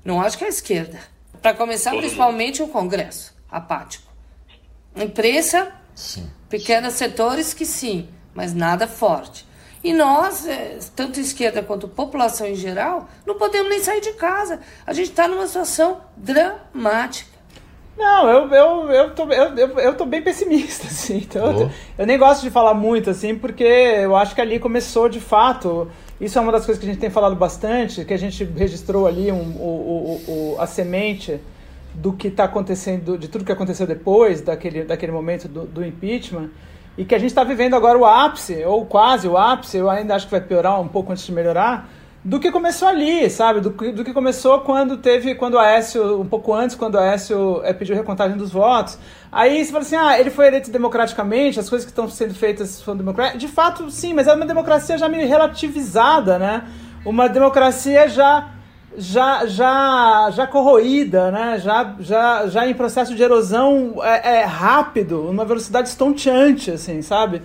Não 0.03 0.21
acho 0.21 0.39
que 0.39 0.45
é 0.45 0.47
a 0.47 0.51
esquerda. 0.51 0.99
Para 1.43 1.55
começar, 1.55 1.91
principalmente 1.91 2.63
o 2.63 2.69
Congresso, 2.69 3.35
apático. 3.51 4.11
Imprensa, 4.97 5.73
sim. 5.95 6.29
pequenos 6.49 6.95
setores 6.95 7.55
que 7.55 7.65
sim, 7.65 8.09
mas 8.35 8.55
nada 8.55 8.87
forte. 8.87 9.47
E 9.85 9.93
nós, 9.93 10.47
é, 10.47 10.79
tanto 10.97 11.21
esquerda 11.21 11.63
quanto 11.63 11.87
população 11.87 12.47
em 12.47 12.55
geral, 12.55 13.07
não 13.27 13.37
podemos 13.37 13.69
nem 13.69 13.81
sair 13.81 14.01
de 14.01 14.15
casa. 14.15 14.61
A 14.87 14.95
gente 14.95 15.11
está 15.11 15.29
numa 15.29 15.47
situação 15.47 16.01
dramática. 16.17 17.35
Não, 17.97 18.29
eu, 18.29 18.49
eu, 18.51 18.91
eu, 18.91 19.15
tô, 19.15 19.31
eu, 19.31 19.57
eu, 19.57 19.79
eu 19.79 19.95
tô 19.95 20.07
bem 20.07 20.23
pessimista, 20.23 20.87
assim. 20.89 21.19
Então, 21.19 21.61
eu, 21.61 21.71
eu, 21.99 22.07
nem 22.07 22.19
gosto 22.19 22.43
de 22.43 22.51
falar 22.51 22.73
muito, 22.73 23.11
assim, 23.11 23.37
porque 23.37 23.63
eu 23.63 24.17
acho 24.17 24.35
que 24.35 24.41
ali 24.41 24.59
começou 24.59 25.09
de 25.09 25.21
fato. 25.21 25.91
Isso 26.19 26.39
é 26.39 26.41
uma 26.41 26.51
das 26.51 26.65
coisas 26.65 26.83
que 26.83 26.89
a 26.89 26.93
gente 26.93 27.01
tem 27.01 27.11
falado 27.11 27.37
bastante, 27.37 28.07
que 28.07 28.15
a 28.15 28.19
gente 28.19 28.43
registrou 28.43 29.07
ali 29.07 29.31
um, 29.31 29.57
o, 29.57 30.23
o, 30.27 30.55
o, 30.55 30.57
a 30.61 30.67
semente 30.67 31.41
do 31.95 32.13
que 32.13 32.29
está 32.29 32.45
acontecendo, 32.45 33.17
de 33.17 33.29
tudo 33.29 33.45
que 33.45 33.53
aconteceu 33.53 33.87
depois 33.87 34.41
daquele, 34.41 34.85
daquele 34.85 35.13
momento 35.13 35.49
do, 35.49 35.65
do 35.65 35.85
impeachment, 35.85 36.51
e 36.97 37.05
que 37.05 37.15
a 37.15 37.19
gente 37.19 37.31
está 37.31 37.45
vivendo 37.45 37.75
agora 37.75 37.99
o 37.99 38.05
ápice, 38.05 38.65
ou 38.65 38.85
quase 38.87 39.27
o 39.27 39.37
ápice, 39.37 39.77
eu 39.77 39.89
ainda 39.89 40.15
acho 40.15 40.27
que 40.27 40.31
vai 40.31 40.41
piorar 40.41 40.81
um 40.81 40.89
pouco 40.89 41.13
antes 41.13 41.25
de 41.25 41.33
melhorar 41.33 41.89
do 42.25 42.41
que 42.41 42.51
começou 42.51 42.89
ali, 42.89 43.29
sabe? 43.29 43.61
Do, 43.61 43.71
do 43.71 44.03
que 44.03 44.15
começou 44.15 44.61
quando 44.61 44.97
teve, 44.97 45.35
quando 45.35 45.55
o 45.55 45.59
Aécio, 45.59 46.19
um 46.19 46.27
pouco 46.27 46.55
antes, 46.55 46.75
quando 46.75 46.95
o 46.95 46.99
Aécio 46.99 47.61
é, 47.63 47.73
pediu 47.75 47.95
recontagem 47.95 48.39
dos 48.39 48.51
votos. 48.51 48.99
Aí 49.31 49.63
você 49.63 49.71
fala 49.71 49.85
assim, 49.85 49.97
ah, 49.97 50.19
ele 50.19 50.31
foi 50.31 50.47
eleito 50.47 50.71
democraticamente, 50.71 51.61
as 51.61 51.69
coisas 51.69 51.85
que 51.85 51.93
estão 51.93 52.09
sendo 52.09 52.33
feitas 52.35 52.81
foram 52.81 52.97
democráticas. 52.97 53.41
De 53.41 53.49
fato, 53.49 53.91
sim, 53.91 54.15
mas 54.15 54.27
é 54.27 54.33
uma 54.33 54.47
democracia 54.47 54.97
já 54.97 55.07
meio 55.07 55.29
relativizada, 55.29 56.39
né? 56.39 56.65
Uma 57.05 57.29
democracia 57.29 58.09
já 58.09 58.54
já 58.97 59.47
já 59.47 60.31
já 60.31 60.47
corroída, 60.47 61.31
né? 61.31 61.59
Já 61.59 61.95
já 62.01 62.47
já 62.47 62.67
em 62.67 62.75
processo 62.75 63.15
de 63.15 63.23
erosão 63.23 63.97
é, 64.03 64.41
é 64.41 64.45
rápido, 64.45 65.29
uma 65.29 65.45
velocidade 65.45 65.89
estonteante, 65.89 66.71
assim, 66.71 67.03
sabe? 67.03 67.43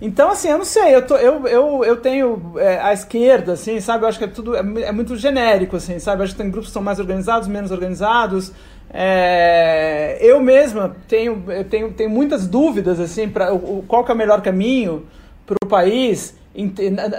Então, 0.00 0.30
assim, 0.30 0.48
eu 0.48 0.58
não 0.58 0.64
sei, 0.64 0.94
eu, 0.94 1.04
tô, 1.04 1.16
eu, 1.16 1.44
eu, 1.48 1.84
eu 1.84 1.96
tenho 1.96 2.52
é, 2.56 2.78
a 2.78 2.92
esquerda, 2.92 3.54
assim, 3.54 3.80
sabe? 3.80 4.04
Eu 4.04 4.08
acho 4.08 4.18
que 4.18 4.24
é 4.24 4.28
tudo, 4.28 4.54
é, 4.54 4.60
é, 4.60 4.92
muito 4.92 5.16
genérico, 5.16 5.74
assim, 5.76 5.98
sabe? 5.98 6.20
Eu 6.20 6.24
acho 6.24 6.34
que 6.34 6.40
tem 6.40 6.50
grupos 6.50 6.68
que 6.68 6.72
são 6.72 6.82
mais 6.82 7.00
organizados, 7.00 7.48
menos 7.48 7.72
organizados. 7.72 8.52
É, 8.90 10.18
eu 10.20 10.40
mesma 10.40 10.96
tenho, 11.08 11.42
eu 11.48 11.64
tenho, 11.64 11.92
tenho 11.92 12.10
muitas 12.10 12.46
dúvidas, 12.46 13.00
assim, 13.00 13.28
para 13.28 13.48
qual 13.88 14.04
que 14.04 14.12
é 14.12 14.14
o 14.14 14.18
melhor 14.18 14.40
caminho 14.40 15.04
para 15.44 15.56
o 15.64 15.66
país 15.66 16.34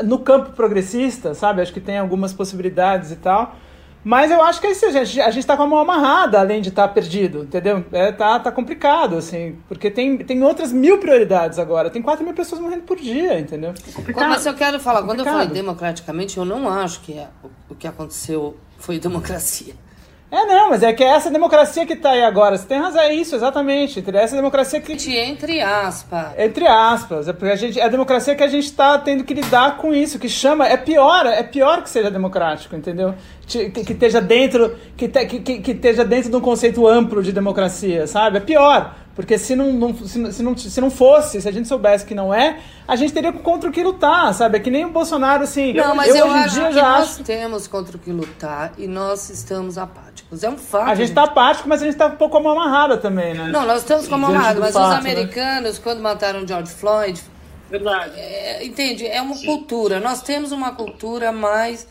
no 0.04 0.20
campo 0.20 0.52
progressista, 0.52 1.34
sabe? 1.34 1.62
Acho 1.62 1.74
que 1.74 1.80
tem 1.80 1.98
algumas 1.98 2.34
possibilidades 2.34 3.12
e 3.12 3.16
tal. 3.16 3.56
Mas 4.04 4.32
eu 4.32 4.42
acho 4.42 4.62
que 4.62 4.68
é 4.68 4.72
isso, 4.72 4.86
a 4.86 4.92
gente, 4.92 5.20
a 5.20 5.30
gente 5.30 5.46
tá 5.46 5.58
com 5.58 5.64
a 5.64 5.68
mão 5.68 5.80
amarrada, 5.80 6.40
além 6.40 6.62
de 6.62 6.70
estar 6.70 6.88
tá 6.88 6.94
perdido, 6.94 7.44
entendeu? 7.44 7.84
É, 7.92 8.12
tá, 8.12 8.40
tá 8.40 8.52
complicado, 8.52 9.18
assim, 9.18 9.58
porque 9.68 9.92
tem, 9.92 10.18
tem 10.20 10.42
outras 10.42 10.72
mil 10.72 11.00
prioridades 11.00 11.60
agora. 11.60 11.90
Tem 11.90 12.02
4 12.02 12.24
mil 12.24 12.34
pessoas 12.34 12.62
morrendo 12.62 12.84
por 12.84 12.98
dia, 12.98 13.38
entendeu? 13.38 13.74
Complicado. 13.94 14.30
Mas 14.30 14.46
eu 14.46 14.54
quero 14.54 14.80
falar, 14.80 15.04
quando 15.04 15.20
eu 15.20 15.26
falei 15.26 15.48
democraticamente, 15.48 16.38
eu 16.38 16.46
não 16.46 16.70
acho 16.70 17.02
que 17.02 17.14
é, 17.14 17.28
o, 17.44 17.74
o 17.74 17.76
que 17.76 17.88
aconteceu 17.88 18.56
foi 18.78 19.00
democracia. 19.00 19.74
É, 20.32 20.46
não, 20.46 20.70
mas 20.70 20.84
é 20.84 20.94
que 20.94 21.04
é 21.04 21.08
essa 21.08 21.32
democracia 21.32 21.86
que 21.86 21.94
está 21.94 22.12
aí 22.12 22.24
agora. 22.24 22.56
Você 22.56 22.68
tem 22.68 22.80
razão, 22.80 23.02
é 23.02 23.14
isso, 23.14 23.36
exatamente. 23.36 24.04
Essa 24.14 24.36
democracia 24.36 24.80
que. 24.80 24.96
Entre 25.18 25.60
aspas. 25.60 26.28
Entre 26.38 26.68
aspas. 26.68 27.28
É 27.28 27.34
porque 27.34 27.52
a, 27.52 27.56
gente, 27.56 27.80
é 27.80 27.84
a 27.84 27.88
democracia 27.88 28.36
que 28.36 28.44
a 28.44 28.48
gente 28.48 28.66
está 28.66 28.98
tendo 29.00 29.24
que 29.24 29.34
lidar 29.34 29.78
com 29.78 29.94
isso, 29.94 30.20
que 30.20 30.30
chama. 30.30 30.68
É 30.68 30.78
pior, 30.78 31.26
é 31.26 31.42
pior 31.42 31.82
que 31.82 31.90
seja 31.90 32.12
democrático, 32.12 32.76
entendeu? 32.76 33.16
Que, 33.58 33.84
que 33.84 33.94
esteja 33.94 34.22
dentro 34.22 34.76
que, 34.96 35.08
te, 35.08 35.26
que, 35.26 35.60
que, 35.60 35.72
esteja 35.72 36.06
dentro 36.06 36.30
de 36.30 36.36
um 36.36 36.42
conceito 36.42 36.88
amplo 36.88 37.24
de 37.24 37.32
democracia, 37.32 38.06
sabe? 38.06 38.38
É 38.38 38.42
pior. 38.42 38.96
Porque 39.16 39.38
se 39.38 39.54
não, 39.54 39.74
não, 39.74 39.94
se, 39.94 40.32
se, 40.32 40.44
não, 40.44 40.56
se 40.56 40.80
não 40.80 40.90
fosse, 40.90 41.42
se 41.42 41.50
a 41.50 41.52
gente 41.52 41.68
soubesse 41.68 42.06
que 42.06 42.16
não 42.16 42.34
é, 42.34 42.60
a 42.88 42.96
gente 42.96 43.12
teria 43.12 43.34
contra 43.34 43.70
o 43.70 43.74
que 43.74 43.84
lutar, 43.84 44.34
sabe? 44.34 44.58
É 44.58 44.60
que 44.62 44.72
nem 44.72 44.86
o 44.86 44.92
Bolsonaro, 44.92 45.44
assim. 45.44 45.74
Não, 45.74 45.94
mas 45.94 46.10
eu, 46.10 46.26
eu 46.26 46.28
hoje 46.28 46.38
em 46.38 46.48
dia 46.48 46.72
já 46.72 46.82
nós 46.82 47.16
acho... 47.16 47.24
temos 47.24 47.68
contra 47.68 47.98
o 47.98 48.00
que 48.00 48.12
lutar 48.12 48.72
e 48.78 48.88
nós 48.88 49.30
estamos 49.30 49.78
apáticos. 49.78 50.42
É 50.42 50.50
um 50.50 50.58
fato. 50.58 50.90
A 50.90 50.96
gente 50.96 51.10
está 51.10 51.24
apático, 51.24 51.68
mas 51.68 51.82
a 51.82 51.86
gente 51.86 51.96
está 51.96 52.08
um 52.08 52.16
pouco 52.16 52.32
com 52.32 52.38
a 52.38 52.42
mão 52.44 52.62
amarrada 52.62 52.98
também, 52.98 53.34
né? 53.34 53.50
Não, 53.52 53.66
nós 53.66 53.82
estamos 53.82 54.08
com 54.08 54.16
a 54.16 54.18
mão 54.18 54.30
amarrada, 54.30 54.60
mas 54.60 54.74
fato, 54.74 54.86
os 54.86 55.04
né? 55.04 55.12
americanos, 55.12 55.74
né? 55.74 55.80
quando 55.84 56.00
mataram 56.00 56.48
George 56.48 56.72
Floyd. 56.72 57.22
Verdade. 57.70 58.14
É, 58.16 58.66
entende? 58.66 59.06
É 59.06 59.22
uma 59.22 59.36
Sim. 59.36 59.46
cultura. 59.46 60.00
Nós 60.00 60.22
temos 60.22 60.52
uma 60.52 60.72
cultura 60.72 61.32
mais. 61.32 61.88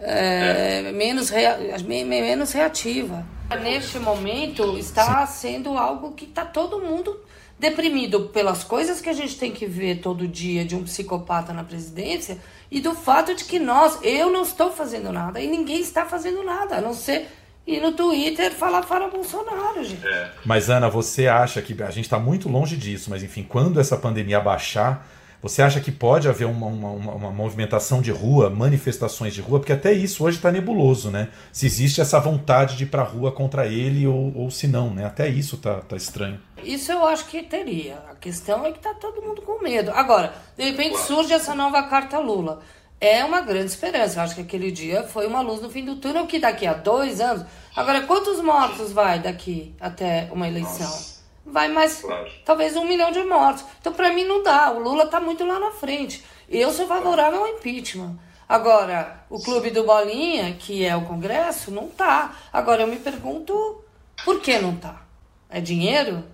É, 0.00 0.84
é. 0.86 0.92
Menos, 0.92 1.28
rea, 1.28 1.58
menos 1.84 2.52
reativa. 2.52 3.26
Neste 3.62 3.98
momento 3.98 4.76
está 4.78 5.26
sendo 5.26 5.76
algo 5.78 6.12
que 6.12 6.24
está 6.24 6.44
todo 6.44 6.80
mundo 6.80 7.18
deprimido 7.58 8.28
pelas 8.28 8.62
coisas 8.62 9.00
que 9.00 9.08
a 9.08 9.12
gente 9.12 9.36
tem 9.36 9.50
que 9.50 9.66
ver 9.66 10.00
todo 10.00 10.28
dia 10.28 10.64
de 10.64 10.76
um 10.76 10.84
psicopata 10.84 11.52
na 11.52 11.64
presidência 11.64 12.38
e 12.70 12.80
do 12.80 12.94
fato 12.94 13.34
de 13.34 13.44
que 13.44 13.58
nós, 13.58 13.98
eu 14.02 14.30
não 14.30 14.42
estou 14.42 14.70
fazendo 14.70 15.10
nada 15.10 15.40
e 15.40 15.48
ninguém 15.48 15.80
está 15.80 16.06
fazendo 16.06 16.44
nada, 16.44 16.76
a 16.76 16.80
não 16.80 16.94
ser 16.94 17.26
ir 17.66 17.80
no 17.80 17.92
Twitter 17.92 18.52
falar 18.52 18.82
para 18.82 19.08
Bolsonaro, 19.08 19.82
gente. 19.82 20.06
É. 20.06 20.30
Mas 20.44 20.70
Ana, 20.70 20.88
você 20.88 21.26
acha 21.26 21.60
que 21.60 21.80
a 21.82 21.90
gente 21.90 22.04
está 22.04 22.18
muito 22.18 22.48
longe 22.48 22.76
disso, 22.76 23.10
mas 23.10 23.22
enfim, 23.22 23.42
quando 23.42 23.80
essa 23.80 23.96
pandemia 23.96 24.40
baixar 24.40 25.06
você 25.40 25.62
acha 25.62 25.80
que 25.80 25.92
pode 25.92 26.28
haver 26.28 26.46
uma, 26.46 26.66
uma, 26.66 27.12
uma, 27.14 27.30
movimentação 27.30 28.02
de 28.02 28.10
rua, 28.10 28.50
manifestações 28.50 29.32
de 29.32 29.40
rua? 29.40 29.60
Porque 29.60 29.72
até 29.72 29.92
isso 29.92 30.24
hoje 30.24 30.36
está 30.36 30.50
nebuloso, 30.50 31.10
né? 31.10 31.28
Se 31.52 31.64
existe 31.64 32.00
essa 32.00 32.18
vontade 32.18 32.76
de 32.76 32.84
ir 32.84 32.88
para 32.88 33.02
a 33.02 33.04
rua 33.04 33.30
contra 33.30 33.66
ele 33.66 34.04
ou, 34.06 34.36
ou 34.36 34.50
se 34.50 34.66
não, 34.66 34.92
né? 34.92 35.04
Até 35.04 35.28
isso 35.28 35.56
tá, 35.56 35.76
tá 35.76 35.96
estranho. 35.96 36.40
Isso 36.64 36.90
eu 36.90 37.06
acho 37.06 37.26
que 37.26 37.42
teria. 37.42 38.02
A 38.10 38.16
questão 38.16 38.66
é 38.66 38.72
que 38.72 38.80
tá 38.80 38.92
todo 38.94 39.22
mundo 39.22 39.42
com 39.42 39.62
medo. 39.62 39.92
Agora, 39.92 40.34
de 40.56 40.64
repente 40.64 40.98
surge 40.98 41.32
essa 41.32 41.54
nova 41.54 41.84
carta 41.84 42.18
Lula. 42.18 42.60
É 43.00 43.24
uma 43.24 43.40
grande 43.40 43.66
esperança. 43.66 44.18
Eu 44.18 44.24
acho 44.24 44.34
que 44.34 44.40
aquele 44.40 44.72
dia 44.72 45.04
foi 45.04 45.28
uma 45.28 45.40
luz 45.40 45.62
no 45.62 45.70
fim 45.70 45.84
do 45.84 45.96
túnel 45.96 46.26
que 46.26 46.40
daqui 46.40 46.66
a 46.66 46.74
dois 46.74 47.20
anos. 47.20 47.44
Agora, 47.76 48.02
quantos 48.02 48.42
mortos 48.42 48.90
vai 48.90 49.20
daqui 49.20 49.72
até 49.78 50.28
uma 50.32 50.48
eleição? 50.48 50.80
Nossa 50.80 51.17
vai 51.50 51.68
mais 51.68 52.00
claro. 52.00 52.30
talvez 52.44 52.76
um 52.76 52.84
milhão 52.84 53.10
de 53.10 53.22
mortos. 53.24 53.64
Então, 53.80 53.92
para 53.92 54.12
mim, 54.12 54.24
não 54.24 54.42
dá. 54.42 54.70
O 54.70 54.78
Lula 54.78 55.04
está 55.04 55.20
muito 55.20 55.44
lá 55.44 55.58
na 55.58 55.70
frente. 55.70 56.24
Eu 56.48 56.72
sou 56.72 56.86
favorável 56.86 57.40
ao 57.40 57.48
impeachment. 57.48 58.16
Agora, 58.48 59.24
o 59.28 59.38
clube 59.38 59.70
do 59.70 59.84
Bolinha, 59.84 60.54
que 60.54 60.84
é 60.84 60.96
o 60.96 61.04
Congresso, 61.04 61.70
não 61.70 61.88
tá. 61.88 62.34
Agora, 62.50 62.82
eu 62.82 62.86
me 62.86 62.96
pergunto 62.96 63.84
por 64.24 64.40
que 64.40 64.58
não 64.58 64.74
tá? 64.74 65.02
É 65.50 65.60
dinheiro? 65.60 66.24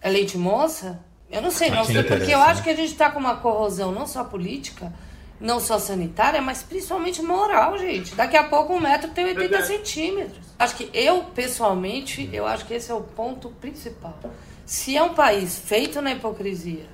É 0.00 0.08
leite 0.08 0.38
moça? 0.38 1.00
Eu 1.30 1.42
não 1.42 1.50
sei, 1.50 1.70
não 1.70 1.84
sei, 1.84 2.02
porque 2.04 2.32
eu 2.32 2.40
acho 2.40 2.62
que 2.62 2.70
a 2.70 2.76
gente 2.76 2.92
está 2.92 3.10
com 3.10 3.18
uma 3.18 3.36
corrosão 3.36 3.92
não 3.92 4.06
só 4.06 4.24
política, 4.24 4.92
não 5.38 5.60
só 5.60 5.78
sanitária, 5.78 6.40
mas 6.40 6.62
principalmente 6.62 7.20
moral, 7.20 7.76
gente. 7.76 8.14
Daqui 8.14 8.36
a 8.36 8.44
pouco 8.44 8.72
um 8.72 8.80
metro 8.80 9.10
tem 9.10 9.26
80 9.26 9.62
centímetros. 9.62 10.46
Acho 10.58 10.76
que 10.76 10.90
eu, 10.94 11.24
pessoalmente, 11.34 12.30
eu 12.32 12.46
acho 12.46 12.64
que 12.64 12.74
esse 12.74 12.90
é 12.90 12.94
o 12.94 13.02
ponto 13.02 13.50
principal. 13.60 14.18
Se 14.68 14.94
é 14.94 15.02
um 15.02 15.14
país 15.14 15.58
feito 15.58 16.02
na 16.02 16.12
hipocrisia, 16.12 16.84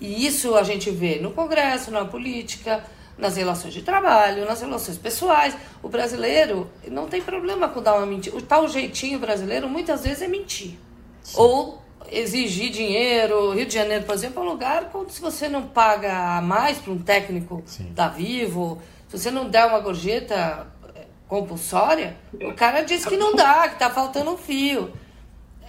e 0.00 0.24
isso 0.24 0.54
a 0.54 0.62
gente 0.62 0.92
vê 0.92 1.18
no 1.18 1.32
Congresso, 1.32 1.90
na 1.90 2.04
política, 2.04 2.84
nas 3.18 3.36
relações 3.36 3.74
de 3.74 3.82
trabalho, 3.82 4.46
nas 4.46 4.60
relações 4.60 4.96
pessoais, 4.96 5.56
o 5.82 5.88
brasileiro 5.88 6.70
não 6.86 7.08
tem 7.08 7.20
problema 7.20 7.68
com 7.68 7.82
dar 7.82 7.96
uma 7.96 8.06
mentira. 8.06 8.36
O 8.36 8.40
tal 8.40 8.68
jeitinho 8.68 9.18
brasileiro 9.18 9.68
muitas 9.68 10.04
vezes 10.04 10.22
é 10.22 10.28
mentir. 10.28 10.78
Sim. 11.24 11.34
Ou 11.36 11.82
exigir 12.08 12.70
dinheiro. 12.70 13.50
Rio 13.50 13.66
de 13.66 13.74
Janeiro, 13.74 14.04
por 14.04 14.14
exemplo, 14.14 14.40
é 14.40 14.46
um 14.46 14.48
lugar 14.48 14.88
onde 14.94 15.12
se 15.14 15.20
você 15.20 15.48
não 15.48 15.66
paga 15.66 16.40
mais 16.42 16.78
para 16.78 16.92
um 16.92 16.98
técnico 16.98 17.60
Sim. 17.66 17.90
da 17.92 18.06
Vivo, 18.06 18.80
se 19.08 19.18
você 19.18 19.32
não 19.32 19.50
der 19.50 19.66
uma 19.66 19.80
gorjeta 19.80 20.68
eh, 20.94 21.06
compulsória, 21.26 22.16
o 22.32 22.54
cara 22.54 22.82
diz 22.82 23.04
que 23.04 23.16
não 23.16 23.34
dá, 23.34 23.66
que 23.66 23.74
está 23.74 23.90
faltando 23.90 24.30
um 24.30 24.38
fio 24.38 24.92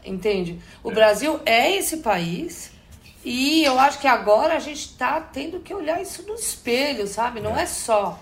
entende? 0.05 0.59
O 0.83 0.91
é. 0.91 0.93
Brasil 0.93 1.39
é 1.45 1.75
esse 1.75 1.97
país 1.97 2.71
e 3.23 3.63
eu 3.63 3.79
acho 3.79 3.99
que 3.99 4.07
agora 4.07 4.55
a 4.55 4.59
gente 4.59 4.85
está 4.85 5.21
tendo 5.21 5.59
que 5.59 5.73
olhar 5.73 6.01
isso 6.01 6.23
no 6.23 6.35
espelho, 6.35 7.07
sabe? 7.07 7.39
Não 7.39 7.57
é 7.57 7.65
só 7.65 8.19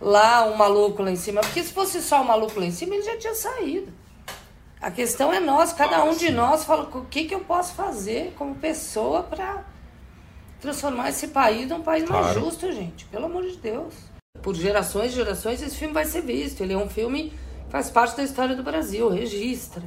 lá 0.00 0.46
um 0.46 0.56
maluco 0.56 1.02
lá 1.02 1.10
em 1.10 1.16
cima, 1.16 1.40
porque 1.40 1.62
se 1.62 1.72
fosse 1.72 2.00
só 2.00 2.20
um 2.20 2.24
maluco 2.24 2.58
lá 2.60 2.66
em 2.66 2.70
cima, 2.70 2.94
ele 2.94 3.02
já 3.02 3.16
tinha 3.16 3.34
saído. 3.34 3.92
A 4.80 4.90
questão 4.90 5.32
é 5.32 5.40
nós, 5.40 5.72
cada 5.72 6.04
um 6.04 6.14
de 6.14 6.30
nós 6.30 6.64
fala 6.64 6.84
o 6.84 7.06
que, 7.06 7.24
que 7.24 7.34
eu 7.34 7.40
posso 7.40 7.74
fazer 7.74 8.34
como 8.36 8.54
pessoa 8.54 9.22
para 9.22 9.64
transformar 10.60 11.08
esse 11.08 11.28
país 11.28 11.68
num 11.68 11.82
país 11.82 12.04
claro. 12.04 12.24
mais 12.24 12.38
justo, 12.38 12.70
gente. 12.72 13.04
Pelo 13.06 13.26
amor 13.26 13.44
de 13.44 13.56
Deus. 13.56 13.94
Por 14.42 14.54
gerações 14.54 15.12
e 15.12 15.14
gerações, 15.16 15.62
esse 15.62 15.76
filme 15.76 15.94
vai 15.94 16.04
ser 16.04 16.22
visto. 16.22 16.62
Ele 16.62 16.74
é 16.74 16.76
um 16.76 16.88
filme 16.88 17.30
que 17.64 17.70
faz 17.70 17.90
parte 17.90 18.16
da 18.16 18.22
história 18.22 18.54
do 18.54 18.62
Brasil, 18.62 19.08
registra. 19.08 19.82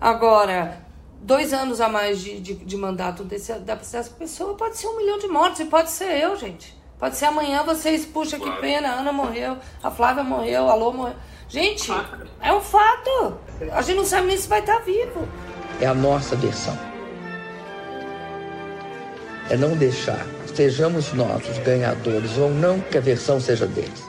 Agora, 0.00 0.80
dois 1.20 1.52
anos 1.52 1.80
a 1.80 1.88
mais 1.88 2.20
de, 2.20 2.40
de, 2.40 2.54
de 2.54 2.76
mandato 2.76 3.24
desse, 3.24 3.52
dessa 3.54 4.04
pessoa 4.10 4.54
pode 4.54 4.76
ser 4.76 4.86
um 4.86 4.96
milhão 4.96 5.18
de 5.18 5.26
mortos 5.26 5.60
e 5.60 5.64
pode 5.64 5.90
ser 5.90 6.22
eu, 6.22 6.36
gente. 6.36 6.76
Pode 6.98 7.16
ser 7.16 7.26
amanhã 7.26 7.62
vocês, 7.62 8.04
puxa, 8.04 8.38
que 8.38 8.50
pena, 8.60 8.88
a 8.88 9.00
Ana 9.00 9.12
morreu, 9.12 9.56
a 9.82 9.90
Flávia 9.90 10.24
morreu, 10.24 10.68
a 10.68 10.74
Lô 10.74 10.92
morreu. 10.92 11.14
Gente, 11.48 11.90
é 12.40 12.52
um 12.52 12.60
fato. 12.60 13.38
A 13.72 13.82
gente 13.82 13.96
não 13.96 14.04
sabe 14.04 14.26
nem 14.26 14.36
se 14.36 14.48
vai 14.48 14.60
estar 14.60 14.80
vivo. 14.80 15.28
É 15.80 15.86
a 15.86 15.94
nossa 15.94 16.36
versão. 16.36 16.76
É 19.48 19.56
não 19.56 19.76
deixar, 19.76 20.26
sejamos 20.54 21.12
nós 21.14 21.48
os 21.48 21.58
ganhadores 21.58 22.36
ou 22.36 22.50
não, 22.50 22.80
que 22.80 22.98
a 22.98 23.00
versão 23.00 23.40
seja 23.40 23.66
deles. 23.66 24.04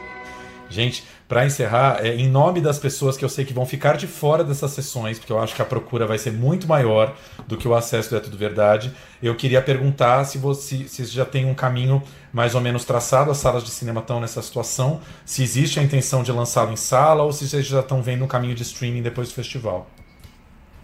Gente, 0.70 1.04
para 1.28 1.46
encerrar, 1.46 2.06
é, 2.06 2.16
em 2.16 2.30
nome 2.30 2.62
das 2.62 2.78
pessoas 2.78 3.18
que 3.18 3.26
eu 3.26 3.30
sei 3.30 3.46
que 3.46 3.54
vão 3.54 3.66
ficar 3.66 3.98
de 3.98 4.08
fora 4.08 4.44
dessas 4.44 4.72
sessões, 4.72 5.18
porque 5.18 5.32
eu 5.32 5.40
acho 5.40 5.56
que 5.56 5.62
a 5.62 5.66
procura 5.66 6.06
vai 6.06 6.18
ser 6.18 6.32
muito 6.32 6.68
maior 6.68 7.16
do 7.48 7.58
que 7.58 7.68
o 7.68 7.74
acesso 7.74 8.10
do 8.10 8.18
É 8.18 8.20
Tudo 8.20 8.38
Verdade, 8.38 8.92
eu 9.22 9.36
queria 9.36 9.62
perguntar 9.62 10.24
se 10.26 10.38
você 10.38 10.88
se 10.88 11.06
já 11.06 11.26
tem 11.26 11.46
um 11.46 11.54
caminho 11.54 12.02
mais 12.32 12.56
ou 12.56 12.62
menos 12.62 12.86
traçado, 12.86 13.32
as 13.32 13.38
salas 13.38 13.64
de 13.64 13.72
cinema 13.72 14.02
estão 14.02 14.20
nessa 14.20 14.42
situação, 14.42 15.02
se 15.26 15.44
existe 15.44 15.80
a 15.80 15.84
intenção 15.84 16.24
de 16.24 16.32
lançá-lo 16.32 16.72
em 16.72 16.76
sala 16.76 17.24
ou 17.24 17.34
se 17.34 17.48
vocês 17.48 17.66
já 17.66 17.80
estão 17.80 18.02
vendo 18.02 18.24
um 18.24 18.28
caminho 18.28 18.56
de 18.56 18.64
streaming 18.64 19.02
depois 19.02 19.30
do 19.30 19.34
festival. 19.34 19.88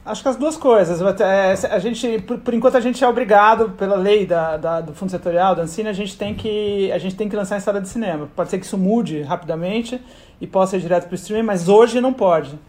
Acho 0.06 0.22
que 0.22 0.30
as 0.30 0.36
duas 0.36 0.56
coisas. 0.56 1.02
É, 1.20 1.54
a 1.68 1.80
gente, 1.80 2.20
por, 2.20 2.38
por, 2.38 2.54
enquanto, 2.54 2.78
a 2.78 2.80
gente 2.80 3.04
é 3.04 3.08
obrigado 3.08 3.72
pela 3.72 3.96
lei 3.96 4.26
da, 4.26 4.56
da, 4.56 4.82
do 4.82 4.94
fundo 4.94 5.10
setorial 5.10 5.56
da 5.56 5.64
Ancine, 5.64 5.90
a 5.90 5.94
gente 5.94 6.16
tem 6.16 6.36
que 6.36 6.92
a 6.92 7.00
gente 7.00 7.16
tem 7.16 7.28
que 7.28 7.36
lançar 7.36 7.58
em 7.58 7.60
sala 7.60 7.82
de 7.82 7.90
cinema. 7.90 8.30
Pode 8.36 8.52
ser 8.52 8.60
que 8.60 8.66
isso 8.66 8.78
mude 8.78 9.24
rapidamente 9.24 10.00
e 10.40 10.46
possa 10.46 10.78
ir 10.78 10.82
direto 10.82 11.06
para 11.06 11.14
o 11.14 11.16
streaming, 11.16 11.48
mas 11.48 11.68
hoje 11.68 12.00
não 12.00 12.14
pode. 12.14 12.60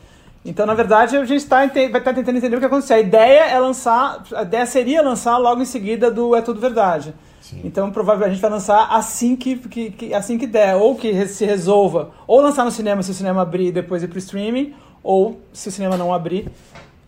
Então, 0.46 0.64
na 0.64 0.72
verdade, 0.72 1.16
a 1.16 1.24
gente 1.24 1.44
tá, 1.44 1.66
vai 1.66 1.86
estar 1.86 2.00
tá 2.00 2.14
tentando 2.14 2.38
entender 2.38 2.56
o 2.56 2.60
que 2.60 2.66
aconteceu. 2.66 2.96
A 2.96 3.00
ideia 3.00 3.46
é 3.50 3.58
lançar, 3.58 4.22
a 4.34 4.42
ideia 4.42 4.64
seria 4.64 5.02
lançar 5.02 5.36
logo 5.36 5.60
em 5.60 5.64
seguida 5.66 6.10
do 6.10 6.34
É 6.34 6.40
Tudo 6.40 6.60
Verdade. 6.60 7.12
Sim. 7.42 7.60
Então, 7.64 7.90
provavelmente 7.90 8.30
a 8.30 8.32
gente 8.34 8.42
vai 8.42 8.50
lançar 8.50 8.88
assim 8.90 9.36
que, 9.36 9.56
que, 9.56 9.90
que, 9.90 10.14
assim 10.14 10.38
que 10.38 10.46
der, 10.46 10.76
ou 10.76 10.94
que 10.94 11.26
se 11.26 11.44
resolva, 11.44 12.10
ou 12.26 12.40
lançar 12.40 12.64
no 12.64 12.70
cinema 12.70 13.02
se 13.02 13.10
o 13.10 13.14
cinema 13.14 13.42
abrir 13.42 13.66
e 13.66 13.72
depois 13.72 14.02
ir 14.02 14.08
para 14.08 14.16
o 14.16 14.18
streaming, 14.18 14.72
ou 15.02 15.40
se 15.52 15.68
o 15.68 15.72
cinema 15.72 15.96
não 15.96 16.14
abrir, 16.14 16.50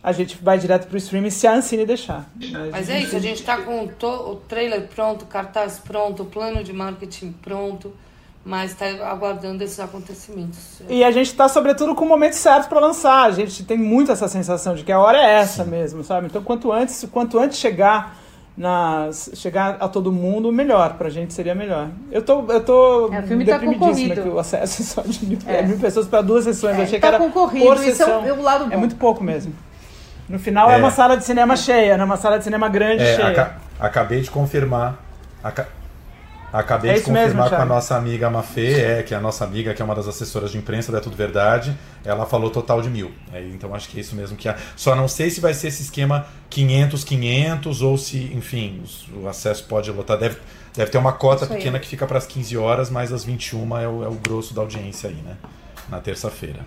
a 0.03 0.13
gente 0.13 0.39
vai 0.43 0.59
direto 0.59 0.87
pro 0.87 0.97
streaming 0.97 1.31
se 1.31 1.47
a 1.47 1.55
Ancine 1.55 1.85
deixar. 1.85 2.29
Mas 2.71 2.89
é 2.89 3.01
isso, 3.01 3.17
a 3.17 3.21
gente 3.21 3.41
está 3.41 3.57
com 3.59 3.85
o 3.85 4.37
trailer 4.49 4.87
pronto, 4.89 5.27
cartaz 5.27 5.79
pronto, 5.79 6.23
o 6.23 6.27
plano 6.27 6.63
de 6.63 6.73
marketing 6.73 7.33
pronto, 7.33 7.93
mas 8.45 8.71
está 8.71 8.87
aguardando 9.11 9.63
esses 9.65 9.79
acontecimentos. 9.81 10.81
E 10.89 11.03
a 11.03 11.11
gente 11.11 11.27
está, 11.27 11.49
sobretudo, 11.49 11.95
com 11.95 12.05
o 12.05 12.09
momento 12.09 12.35
certo 12.35 12.69
para 12.69 12.81
lançar. 12.81 13.25
A 13.25 13.31
gente 13.33 13.65
tem 13.65 13.77
muito 13.77 14.13
essa 14.13 14.29
sensação 14.29 14.75
de 14.75 14.85
que 14.85 14.93
a 14.93 14.99
hora 14.99 15.19
é 15.19 15.41
essa 15.41 15.65
Sim. 15.65 15.71
mesmo, 15.71 16.05
sabe? 16.05 16.29
Então, 16.29 16.43
quanto 16.43 16.73
antes, 16.73 17.07
quanto 17.11 17.39
antes 17.39 17.59
chegar 17.59 18.17
nas, 18.57 19.31
chegar 19.35 19.77
a 19.81 19.89
todo 19.89 20.11
mundo, 20.11 20.51
melhor. 20.51 20.95
Pra 20.95 21.11
gente 21.11 21.35
seria 21.35 21.55
melhor. 21.55 21.91
Eu 22.11 22.23
tô, 22.23 22.45
eu 22.51 22.65
tô 22.65 23.13
é, 23.13 23.21
o 23.21 23.23
filme 23.25 23.45
tá 23.45 23.59
concorrido. 23.59 24.23
que 24.23 24.29
o 24.29 24.39
acesso 24.39 24.83
só 24.95 25.03
de 25.03 25.27
mil, 25.27 25.39
é. 25.47 25.63
mil 25.63 25.79
pessoas 25.79 26.07
para 26.07 26.23
duas 26.23 26.45
sessões. 26.45 26.77
É, 26.77 26.81
eu 26.81 26.83
achei 26.85 27.01
tá 27.01 27.09
que 27.09 27.15
era 27.15 27.25
concorrido. 27.25 27.67
por 27.67 27.79
sessão. 27.79 28.21
Isso 28.21 28.29
é, 28.29 28.33
o 28.33 28.43
lado 28.43 28.67
bom. 28.67 28.73
é 28.73 28.77
muito 28.77 28.97
pouco 28.97 29.23
mesmo. 29.23 29.53
No 30.29 30.39
final 30.39 30.71
é, 30.71 30.75
é 30.75 30.77
uma 30.77 30.91
sala 30.91 31.17
de 31.17 31.25
cinema 31.25 31.57
cheia, 31.57 31.97
né? 31.97 32.05
Uma 32.05 32.17
sala 32.17 32.39
de 32.39 32.45
cinema 32.45 32.69
grande 32.69 33.03
é, 33.03 33.17
cheia. 33.17 33.29
Aca 33.31 33.57
acabei 33.79 34.21
de 34.21 34.31
confirmar. 34.31 34.97
Aca 35.43 35.69
acabei 36.53 36.91
é 36.91 36.95
de 36.95 37.01
confirmar 37.01 37.45
mesmo, 37.45 37.57
com 37.57 37.63
a 37.63 37.65
nossa 37.65 37.97
amiga 37.97 38.31
Mafê, 38.31 38.81
é, 38.81 39.03
que 39.03 39.15
é 39.15 39.17
a 39.17 39.21
nossa 39.21 39.45
amiga, 39.45 39.75
que 39.75 39.81
é 39.81 39.85
uma 39.85 39.95
das 39.95 40.09
assessoras 40.09 40.51
de 40.51 40.59
imprensa 40.59 40.91
da 40.91 41.01
Tudo 41.01 41.17
Verdade. 41.17 41.77
Ela 42.05 42.27
falou 42.27 42.51
total 42.51 42.83
de 42.83 42.91
mil. 42.91 43.13
É, 43.33 43.41
então 43.41 43.75
acho 43.75 43.89
que 43.89 43.99
é 43.99 44.01
isso 44.01 44.15
mesmo 44.17 44.37
que 44.37 44.49
há. 44.49 44.57
Só 44.77 44.95
não 44.95 45.09
sei 45.09 45.31
se 45.31 45.41
vai 45.41 45.55
ser 45.55 45.69
esse 45.69 45.83
esquema 45.83 46.27
500-500 46.51 47.83
ou 47.83 47.97
se, 47.97 48.33
enfim, 48.35 48.83
o 49.15 49.29
acesso 49.29 49.65
pode 49.65 49.91
lotar. 49.91 50.19
Deve, 50.19 50.37
deve 50.75 50.91
ter 50.91 50.99
uma 50.99 51.13
cota 51.13 51.47
pequena 51.47 51.79
que 51.79 51.87
fica 51.87 52.07
para 52.07 52.19
as 52.19 52.27
15 52.27 52.57
horas, 52.57 52.91
mas 52.91 53.13
às 53.13 53.25
21 53.25 53.79
é 53.79 53.89
o, 53.89 54.05
é 54.05 54.09
o 54.09 54.15
grosso 54.15 54.55
da 54.55 54.61
audiência 54.61 55.09
aí, 55.09 55.17
né? 55.17 55.37
na 55.89 56.01
terça-feira. 56.01 56.61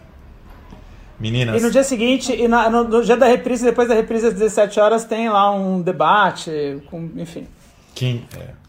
Meninas. 1.22 1.62
E 1.62 1.64
no 1.64 1.70
dia 1.70 1.84
seguinte, 1.84 2.34
e 2.34 2.48
na, 2.48 2.68
no, 2.68 2.84
no, 2.84 3.04
dia 3.04 3.16
da 3.16 3.28
reprise, 3.28 3.64
depois 3.64 3.88
da 3.88 3.94
reprise 3.94 4.26
às 4.26 4.34
17 4.34 4.80
horas, 4.80 5.06
tem 5.06 5.30
lá 5.30 5.52
um 5.52 5.80
debate, 5.80 6.82
com, 6.90 7.10
enfim. 7.16 7.48
Quem, 7.94 8.28
é. 8.36 8.62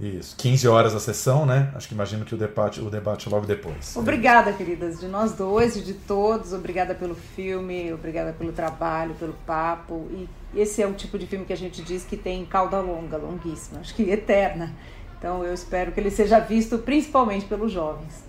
Isso, 0.00 0.34
15 0.36 0.66
horas 0.66 0.92
a 0.92 0.98
sessão, 0.98 1.46
né? 1.46 1.70
Acho 1.76 1.86
que 1.86 1.94
imagino 1.94 2.24
que 2.24 2.34
o 2.34 2.36
debate, 2.36 2.80
o 2.80 2.90
debate 2.90 3.28
logo 3.28 3.46
depois. 3.46 3.96
Obrigada, 3.96 4.52
queridas, 4.52 4.98
de 4.98 5.06
nós 5.06 5.32
dois 5.32 5.76
e 5.76 5.82
de 5.82 5.94
todos. 5.94 6.52
Obrigada 6.52 6.96
pelo 6.96 7.14
filme, 7.14 7.92
obrigada 7.92 8.32
pelo 8.32 8.50
trabalho, 8.50 9.14
pelo 9.14 9.34
papo. 9.46 10.08
E 10.10 10.28
esse 10.60 10.82
é 10.82 10.86
o 10.88 10.94
tipo 10.94 11.16
de 11.16 11.28
filme 11.28 11.44
que 11.44 11.52
a 11.52 11.56
gente 11.56 11.80
diz 11.80 12.04
que 12.04 12.16
tem 12.16 12.44
cauda 12.44 12.80
longa, 12.80 13.16
longuíssima, 13.16 13.78
acho 13.78 13.94
que 13.94 14.10
eterna. 14.10 14.72
Então 15.16 15.44
eu 15.44 15.54
espero 15.54 15.92
que 15.92 16.00
ele 16.00 16.10
seja 16.10 16.40
visto 16.40 16.78
principalmente 16.78 17.44
pelos 17.44 17.70
jovens. 17.70 18.24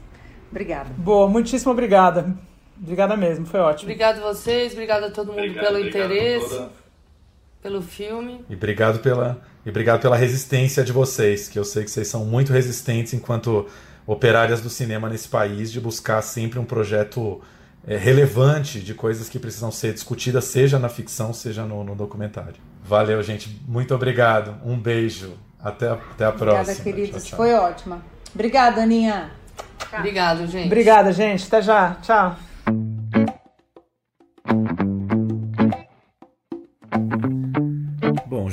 Obrigada. 0.52 0.92
Boa, 0.96 1.28
muitíssimo 1.28 1.72
obrigada. 1.72 2.38
Obrigada 2.82 3.16
mesmo, 3.16 3.46
foi 3.46 3.60
ótimo. 3.60 3.90
Obrigado 3.90 4.20
a 4.20 4.34
vocês, 4.34 4.74
obrigado 4.74 5.06
a 5.06 5.12
todo 5.12 5.28
mundo 5.28 5.40
obrigado, 5.40 5.66
pelo 5.66 5.80
interesse, 5.80 6.66
pelo 7.62 7.82
filme. 7.82 8.44
E 8.50 8.56
obrigado 8.56 9.00
pela 9.00 9.42
e 9.66 9.70
obrigado 9.70 10.02
pela 10.02 10.16
resistência 10.16 10.84
de 10.84 10.92
vocês, 10.92 11.48
que 11.48 11.58
eu 11.58 11.66
sei 11.66 11.84
que 11.84 11.90
vocês 11.90 12.08
são 12.08 12.24
muito 12.24 12.54
resistentes 12.54 13.14
enquanto 13.14 13.66
operárias 14.06 14.62
do 14.62 14.70
cinema 14.70 15.10
nesse 15.10 15.28
país, 15.28 15.72
de 15.72 15.82
buscar 15.82 16.22
sempre 16.22 16.60
um 16.60 16.66
projeto 16.66 17.42
é, 17.88 17.98
relevante 17.98 18.80
de 18.80 18.94
coisas 18.94 19.28
que 19.28 19.40
precisam 19.40 19.72
ser 19.72 19.94
discutidas, 19.94 20.46
seja 20.46 20.78
na 20.78 20.88
ficção, 20.88 21.34
seja 21.34 21.64
no, 21.64 21.84
no 21.84 21.96
documentário. 21.96 22.56
Valeu, 22.84 23.22
gente. 23.24 23.60
Muito 23.68 23.96
obrigado. 23.96 24.56
Um 24.64 24.78
beijo. 24.78 25.34
Até, 25.60 25.90
até 25.90 26.26
a 26.26 26.32
próxima. 26.32 26.62
Obrigada, 26.62 26.84
queridos. 26.84 27.24
Tchau, 27.24 27.30
tchau. 27.30 27.38
Foi 27.38 27.54
ótima. 27.54 28.04
Obrigada, 28.36 28.84
Aninha. 28.84 29.32
Obrigado, 29.98 30.46
gente. 30.46 30.68
Obrigada, 30.68 31.12
gente. 31.12 31.48
Até 31.48 31.62
já. 31.64 31.96
Tchau. 32.04 32.38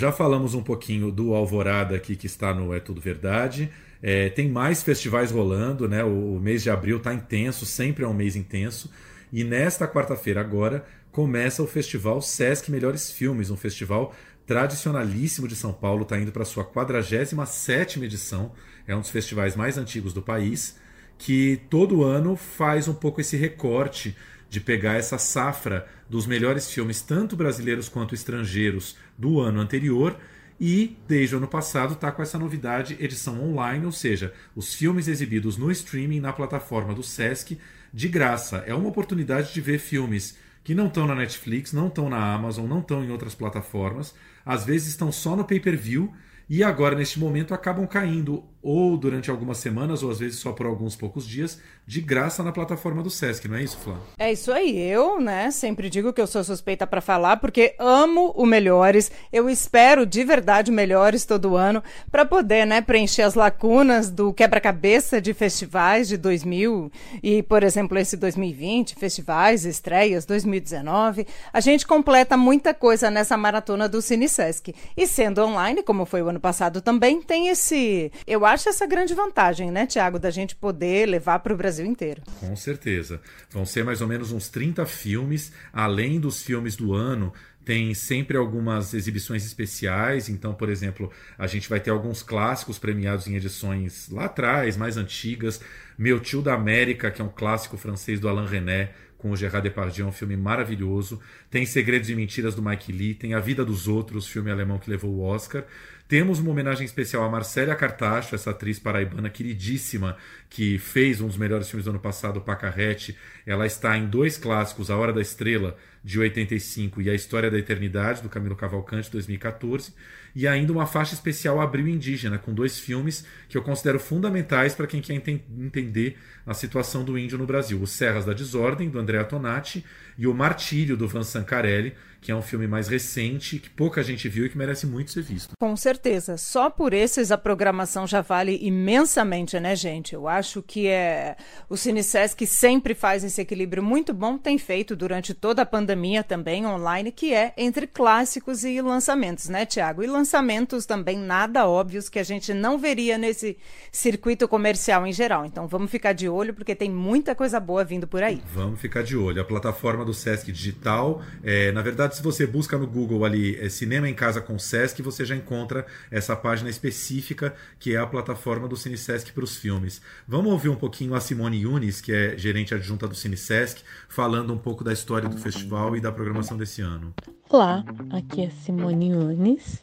Já 0.02 0.10
falamos 0.10 0.52
um 0.52 0.62
pouquinho 0.64 1.12
do 1.12 1.32
Alvorada 1.32 1.94
aqui 1.94 2.16
que 2.16 2.26
está 2.26 2.52
no 2.52 2.74
É 2.74 2.80
Tudo 2.80 3.00
Verdade. 3.00 3.70
É, 4.02 4.28
tem 4.30 4.48
mais 4.48 4.82
festivais 4.82 5.30
rolando, 5.30 5.88
né? 5.88 6.02
O, 6.02 6.34
o 6.34 6.40
mês 6.40 6.64
de 6.64 6.70
abril 6.70 6.96
está 6.96 7.14
intenso, 7.14 7.64
sempre 7.64 8.04
é 8.04 8.08
um 8.08 8.12
mês 8.12 8.34
intenso. 8.34 8.90
E 9.32 9.44
nesta 9.44 9.86
quarta-feira 9.86 10.40
agora 10.40 10.84
começa 11.12 11.62
o 11.62 11.68
festival 11.68 12.20
Sesc 12.20 12.68
Melhores 12.68 13.12
Filmes, 13.12 13.48
um 13.48 13.56
festival 13.56 14.12
tradicionalíssimo 14.44 15.46
de 15.46 15.54
São 15.54 15.72
Paulo, 15.72 16.02
está 16.02 16.18
indo 16.18 16.32
para 16.32 16.44
sua 16.44 16.64
47ª 16.64 18.02
edição. 18.02 18.50
É 18.88 18.96
um 18.96 19.00
dos 19.00 19.10
festivais 19.10 19.54
mais 19.54 19.78
antigos 19.78 20.12
do 20.12 20.20
país, 20.20 20.80
que 21.16 21.60
todo 21.70 22.02
ano 22.02 22.34
faz 22.34 22.88
um 22.88 22.94
pouco 22.94 23.20
esse 23.20 23.36
recorte 23.36 24.16
de 24.52 24.60
pegar 24.60 24.96
essa 24.96 25.16
safra 25.16 25.88
dos 26.10 26.26
melhores 26.26 26.70
filmes, 26.70 27.00
tanto 27.00 27.34
brasileiros 27.34 27.88
quanto 27.88 28.14
estrangeiros, 28.14 28.98
do 29.16 29.40
ano 29.40 29.58
anterior 29.58 30.14
e 30.60 30.94
desde 31.08 31.34
o 31.34 31.38
ano 31.38 31.48
passado 31.48 31.94
está 31.94 32.12
com 32.12 32.20
essa 32.20 32.38
novidade 32.38 32.94
edição 33.00 33.42
online, 33.42 33.86
ou 33.86 33.92
seja, 33.92 34.34
os 34.54 34.74
filmes 34.74 35.08
exibidos 35.08 35.56
no 35.56 35.70
streaming 35.70 36.20
na 36.20 36.34
plataforma 36.34 36.92
do 36.92 37.02
Sesc 37.02 37.58
de 37.94 38.08
graça. 38.08 38.58
É 38.66 38.74
uma 38.74 38.90
oportunidade 38.90 39.54
de 39.54 39.60
ver 39.62 39.78
filmes 39.78 40.36
que 40.62 40.74
não 40.74 40.88
estão 40.88 41.06
na 41.06 41.14
Netflix, 41.14 41.72
não 41.72 41.86
estão 41.86 42.10
na 42.10 42.34
Amazon, 42.34 42.68
não 42.68 42.80
estão 42.80 43.02
em 43.02 43.10
outras 43.10 43.34
plataformas, 43.34 44.14
às 44.44 44.66
vezes 44.66 44.88
estão 44.88 45.10
só 45.10 45.34
no 45.34 45.46
pay-per-view 45.46 46.12
e 46.46 46.62
agora 46.62 46.94
neste 46.94 47.18
momento 47.18 47.54
acabam 47.54 47.86
caindo 47.86 48.44
ou 48.62 48.96
durante 48.96 49.30
algumas 49.30 49.58
semanas, 49.58 50.02
ou 50.02 50.10
às 50.10 50.20
vezes 50.20 50.38
só 50.38 50.52
por 50.52 50.66
alguns 50.66 50.94
poucos 50.94 51.26
dias, 51.26 51.58
de 51.84 52.00
graça 52.00 52.42
na 52.42 52.52
plataforma 52.52 53.02
do 53.02 53.10
Sesc, 53.10 53.48
não 53.48 53.56
é 53.56 53.62
isso, 53.62 53.76
Flá? 53.78 53.96
É 54.18 54.32
isso 54.32 54.52
aí. 54.52 54.78
Eu, 54.78 55.20
né, 55.20 55.50
sempre 55.50 55.90
digo 55.90 56.12
que 56.12 56.20
eu 56.20 56.26
sou 56.26 56.44
suspeita 56.44 56.86
para 56.86 57.00
falar, 57.00 57.38
porque 57.38 57.74
amo 57.78 58.32
o 58.36 58.46
Melhores. 58.46 59.10
Eu 59.32 59.50
espero 59.50 60.06
de 60.06 60.22
verdade 60.22 60.70
Melhores 60.70 61.24
todo 61.24 61.56
ano 61.56 61.82
para 62.10 62.24
poder, 62.24 62.64
né, 62.66 62.80
preencher 62.80 63.22
as 63.22 63.34
lacunas 63.34 64.10
do 64.10 64.32
quebra-cabeça 64.32 65.20
de 65.20 65.34
festivais 65.34 66.06
de 66.06 66.16
2000 66.16 66.90
e, 67.22 67.42
por 67.42 67.64
exemplo, 67.64 67.98
esse 67.98 68.16
2020, 68.16 68.94
festivais, 68.94 69.64
estreias 69.64 70.24
2019. 70.24 71.26
A 71.52 71.60
gente 71.60 71.86
completa 71.86 72.36
muita 72.36 72.72
coisa 72.72 73.10
nessa 73.10 73.36
maratona 73.36 73.88
do 73.88 74.00
Cine 74.00 74.28
Sesc. 74.28 74.74
E 74.96 75.06
sendo 75.06 75.42
online, 75.42 75.82
como 75.82 76.06
foi 76.06 76.22
o 76.22 76.28
ano 76.28 76.40
passado 76.40 76.80
também, 76.80 77.20
tem 77.20 77.48
esse, 77.48 78.12
eu 78.26 78.46
acho 78.52 78.68
essa 78.68 78.86
grande 78.86 79.14
vantagem, 79.14 79.70
né, 79.70 79.86
Tiago, 79.86 80.18
da 80.18 80.30
gente 80.30 80.54
poder 80.54 81.08
levar 81.08 81.38
para 81.38 81.52
o 81.52 81.56
Brasil 81.56 81.86
inteiro. 81.86 82.22
Com 82.38 82.54
certeza. 82.54 83.20
Vão 83.50 83.64
ser 83.64 83.84
mais 83.84 84.00
ou 84.00 84.08
menos 84.08 84.30
uns 84.30 84.48
30 84.48 84.84
filmes, 84.86 85.52
além 85.72 86.20
dos 86.20 86.42
filmes 86.42 86.76
do 86.76 86.92
ano. 86.92 87.32
Tem 87.64 87.94
sempre 87.94 88.36
algumas 88.36 88.92
exibições 88.92 89.46
especiais, 89.46 90.28
então, 90.28 90.52
por 90.52 90.68
exemplo, 90.68 91.10
a 91.38 91.46
gente 91.46 91.68
vai 91.68 91.78
ter 91.78 91.90
alguns 91.90 92.22
clássicos 92.22 92.78
premiados 92.78 93.28
em 93.28 93.36
edições 93.36 94.08
lá 94.10 94.24
atrás, 94.24 94.76
mais 94.76 94.96
antigas. 94.96 95.60
Meu 95.96 96.18
Tio 96.18 96.42
da 96.42 96.54
América, 96.54 97.10
que 97.10 97.22
é 97.22 97.24
um 97.24 97.28
clássico 97.28 97.76
francês 97.76 98.18
do 98.18 98.28
Alain 98.28 98.46
René, 98.46 98.90
com 99.16 99.30
o 99.30 99.36
Gerard 99.36 99.62
Depardieu, 99.62 100.08
um 100.08 100.12
filme 100.12 100.36
maravilhoso. 100.36 101.20
Tem 101.48 101.64
Segredos 101.64 102.10
e 102.10 102.16
Mentiras 102.16 102.56
do 102.56 102.62
Mike 102.62 102.90
Lee, 102.90 103.14
tem 103.14 103.34
A 103.34 103.40
Vida 103.40 103.64
dos 103.64 103.86
Outros, 103.86 104.26
filme 104.26 104.50
alemão 104.50 104.80
que 104.80 104.90
levou 104.90 105.12
o 105.12 105.22
Oscar. 105.22 105.64
Temos 106.12 106.40
uma 106.40 106.50
homenagem 106.50 106.84
especial 106.84 107.24
a 107.24 107.30
Marcélia 107.30 107.74
Cartacho, 107.74 108.34
essa 108.34 108.50
atriz 108.50 108.78
paraibana 108.78 109.30
queridíssima 109.30 110.18
que 110.50 110.78
fez 110.78 111.22
um 111.22 111.26
dos 111.26 111.38
melhores 111.38 111.70
filmes 111.70 111.86
do 111.86 111.90
ano 111.90 111.98
passado, 111.98 112.38
Pacarrete. 112.42 113.16
Ela 113.46 113.64
está 113.64 113.96
em 113.96 114.06
dois 114.06 114.36
clássicos, 114.36 114.90
A 114.90 114.96
Hora 114.98 115.10
da 115.10 115.22
Estrela, 115.22 115.74
de 116.04 116.20
85, 116.20 117.00
e 117.00 117.08
A 117.08 117.14
História 117.14 117.50
da 117.50 117.58
Eternidade, 117.58 118.20
do 118.20 118.28
Camilo 118.28 118.54
Cavalcante, 118.54 119.06
de 119.06 119.12
2014 119.12 119.94
e 120.34 120.48
ainda 120.48 120.72
uma 120.72 120.86
faixa 120.86 121.14
especial 121.14 121.60
Abril 121.60 121.86
Indígena, 121.86 122.38
com 122.38 122.54
dois 122.54 122.78
filmes 122.78 123.24
que 123.48 123.56
eu 123.56 123.62
considero 123.62 123.98
fundamentais 123.98 124.74
para 124.74 124.86
quem 124.86 125.00
quer 125.00 125.14
ent 125.14 125.28
entender 125.28 126.16
a 126.46 126.54
situação 126.54 127.04
do 127.04 127.18
índio 127.18 127.38
no 127.38 127.46
Brasil: 127.46 127.80
Os 127.80 127.90
Serras 127.90 128.24
da 128.24 128.32
Desordem, 128.32 128.88
do 128.88 128.98
Andrea 128.98 129.24
Tonati, 129.24 129.84
e 130.16 130.26
O 130.26 130.34
Martírio, 130.34 130.96
do 130.96 131.06
Van 131.06 131.22
Sancarelli, 131.22 131.94
que 132.22 132.30
é 132.30 132.36
um 132.36 132.40
filme 132.40 132.68
mais 132.68 132.86
recente, 132.86 133.58
que 133.58 133.68
pouca 133.68 134.00
gente 134.00 134.28
viu 134.28 134.46
e 134.46 134.48
que 134.48 134.56
merece 134.56 134.86
muito 134.86 135.10
ser 135.10 135.22
visto. 135.22 135.54
Com 135.60 135.76
certeza. 135.76 136.36
Só 136.36 136.70
por 136.70 136.94
esses 136.94 137.32
a 137.32 137.36
programação 137.36 138.06
já 138.06 138.20
vale 138.20 138.58
imensamente, 138.62 139.58
né, 139.58 139.74
gente? 139.74 140.14
Eu 140.14 140.28
acho 140.28 140.62
que 140.62 140.86
é 140.86 141.36
o 141.68 141.76
CineSesc 141.76 142.46
sempre 142.46 142.94
faz 142.94 143.24
esse 143.24 143.40
equilíbrio 143.40 143.82
muito 143.82 144.14
bom, 144.14 144.38
tem 144.38 144.56
feito 144.56 144.94
durante 144.94 145.34
toda 145.34 145.62
a 145.62 145.66
pandemia 145.66 146.22
também 146.22 146.64
online, 146.64 147.10
que 147.10 147.34
é 147.34 147.52
entre 147.56 147.88
clássicos 147.88 148.62
e 148.62 148.80
lançamentos, 148.80 149.48
né, 149.48 149.66
Tiago? 149.66 150.04
E 150.04 150.06
lançamentos 150.06 150.86
também 150.86 151.18
nada 151.18 151.66
óbvios 151.66 152.08
que 152.08 152.20
a 152.20 152.22
gente 152.22 152.54
não 152.54 152.78
veria 152.78 153.18
nesse 153.18 153.58
circuito 153.90 154.46
comercial 154.46 155.04
em 155.04 155.12
geral. 155.12 155.44
Então 155.44 155.66
vamos 155.66 155.90
ficar 155.90 156.12
de 156.12 156.28
olho 156.28 156.54
porque 156.54 156.76
tem 156.76 156.88
muita 156.90 157.34
coisa 157.34 157.58
boa 157.58 157.82
vindo 157.82 158.06
por 158.06 158.22
aí. 158.22 158.40
Vamos 158.54 158.80
ficar 158.80 159.02
de 159.02 159.16
olho. 159.16 159.42
A 159.42 159.44
plataforma 159.44 160.04
do 160.04 160.14
Sesc 160.14 160.52
Digital, 160.52 161.20
é, 161.42 161.72
na 161.72 161.82
verdade 161.82 162.11
se 162.12 162.22
você 162.22 162.46
busca 162.46 162.76
no 162.76 162.86
Google 162.86 163.24
ali 163.24 163.58
é, 163.58 163.68
Cinema 163.68 164.08
em 164.08 164.14
Casa 164.14 164.40
com 164.40 164.58
Sesc, 164.58 165.00
você 165.02 165.24
já 165.24 165.34
encontra 165.34 165.86
essa 166.10 166.36
página 166.36 166.68
específica 166.68 167.54
que 167.78 167.94
é 167.94 167.98
a 167.98 168.06
plataforma 168.06 168.68
do 168.68 168.76
Cine 168.76 168.98
Sesc 168.98 169.32
para 169.32 169.44
os 169.44 169.56
filmes. 169.56 170.00
Vamos 170.28 170.52
ouvir 170.52 170.68
um 170.68 170.76
pouquinho 170.76 171.14
a 171.14 171.20
Simone 171.20 171.62
Yunis, 171.62 172.00
que 172.00 172.12
é 172.12 172.36
gerente 172.36 172.74
adjunta 172.74 173.08
do 173.08 173.14
Cine 173.14 173.36
Sesc, 173.36 173.82
falando 174.08 174.52
um 174.52 174.58
pouco 174.58 174.84
da 174.84 174.92
história 174.92 175.28
do 175.28 175.38
festival 175.38 175.96
e 175.96 176.00
da 176.00 176.12
programação 176.12 176.56
desse 176.56 176.82
ano. 176.82 177.14
Olá, 177.48 177.84
aqui 178.10 178.42
é 178.42 178.50
Simone 178.50 179.10
Yunis, 179.10 179.82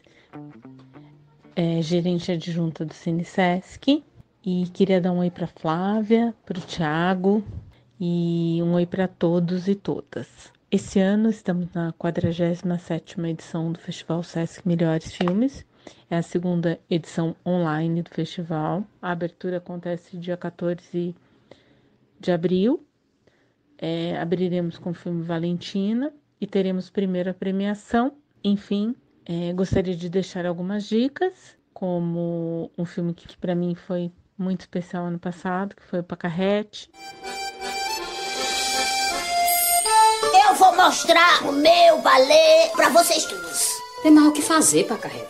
é 1.56 1.82
gerente 1.82 2.30
adjunta 2.30 2.84
do 2.84 2.94
Cine 2.94 3.24
Sesc 3.24 4.02
e 4.44 4.66
queria 4.72 5.00
dar 5.00 5.12
um 5.12 5.18
oi 5.18 5.30
para 5.30 5.46
Flávia, 5.46 6.34
para 6.46 6.58
o 6.58 6.62
Thiago 6.62 7.44
e 8.00 8.60
um 8.62 8.72
oi 8.74 8.86
para 8.86 9.06
todos 9.08 9.68
e 9.68 9.74
todas. 9.74 10.59
Esse 10.72 11.00
ano 11.00 11.30
estamos 11.30 11.68
na 11.74 11.92
47ª 11.94 13.28
edição 13.28 13.72
do 13.72 13.80
Festival 13.80 14.22
Sesc 14.22 14.68
Melhores 14.68 15.12
Filmes. 15.12 15.66
É 16.08 16.16
a 16.16 16.22
segunda 16.22 16.78
edição 16.88 17.34
online 17.44 18.02
do 18.02 18.10
festival. 18.10 18.84
A 19.02 19.10
abertura 19.10 19.56
acontece 19.56 20.16
dia 20.16 20.36
14 20.36 21.12
de 22.20 22.30
abril. 22.30 22.86
É, 23.76 24.16
abriremos 24.20 24.78
com 24.78 24.90
o 24.90 24.94
filme 24.94 25.24
Valentina 25.24 26.12
e 26.40 26.46
teremos 26.46 26.88
primeira 26.88 27.34
premiação. 27.34 28.12
Enfim, 28.44 28.94
é, 29.26 29.52
gostaria 29.52 29.96
de 29.96 30.08
deixar 30.08 30.46
algumas 30.46 30.88
dicas, 30.88 31.56
como 31.74 32.70
um 32.78 32.84
filme 32.84 33.12
que, 33.12 33.26
que 33.26 33.36
para 33.36 33.56
mim 33.56 33.74
foi 33.74 34.12
muito 34.38 34.60
especial 34.60 35.06
ano 35.06 35.18
passado, 35.18 35.74
que 35.74 35.82
foi 35.82 35.98
o 35.98 36.04
Pacarrete. 36.04 36.88
Mostrar 40.84 41.46
o 41.46 41.52
meu 41.52 42.00
balé 42.00 42.70
para 42.74 42.88
vocês 42.88 43.26
todos. 43.26 43.68
Tem 44.02 44.10
mal 44.10 44.28
o 44.28 44.32
que 44.32 44.40
fazer, 44.40 44.84
Pacarreta. 44.84 45.28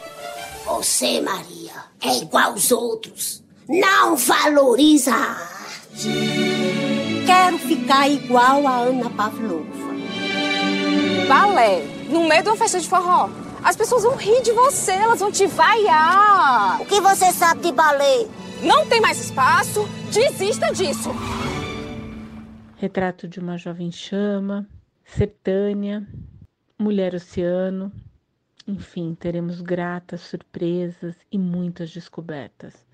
Você, 0.64 1.20
Maria, 1.20 1.72
é 2.00 2.18
igual 2.18 2.52
aos 2.52 2.70
outros. 2.70 3.42
Não 3.68 4.14
valoriza 4.16 5.12
a 5.12 5.16
arte. 5.16 6.08
Quero 7.26 7.58
ficar 7.58 8.08
igual 8.08 8.64
a 8.64 8.76
Ana 8.76 9.10
Pavlova. 9.10 9.90
Balé, 11.26 11.82
no 12.08 12.28
meio 12.28 12.44
de 12.44 12.48
uma 12.48 12.56
festa 12.56 12.78
de 12.78 12.88
forró. 12.88 13.28
As 13.62 13.74
pessoas 13.74 14.04
vão 14.04 14.14
rir 14.14 14.40
de 14.42 14.52
você, 14.52 14.92
elas 14.92 15.18
vão 15.18 15.32
te 15.32 15.46
vaiar. 15.48 16.80
O 16.80 16.86
que 16.86 17.00
você 17.00 17.32
sabe 17.32 17.62
de 17.62 17.72
balé? 17.72 18.26
Não 18.62 18.86
tem 18.86 19.00
mais 19.00 19.18
espaço, 19.18 19.82
desista 20.12 20.72
disso. 20.72 21.10
Retrato 22.76 23.26
de 23.26 23.40
uma 23.40 23.58
jovem 23.58 23.90
chama, 23.90 24.66
Sertânia, 25.16 26.06
Mulher 26.78 27.14
Oceano. 27.14 27.92
Enfim, 28.66 29.14
teremos 29.14 29.60
gratas 29.60 30.20
surpresas 30.20 31.16
e 31.30 31.38
muitas 31.38 31.90
descobertas. 31.90 32.86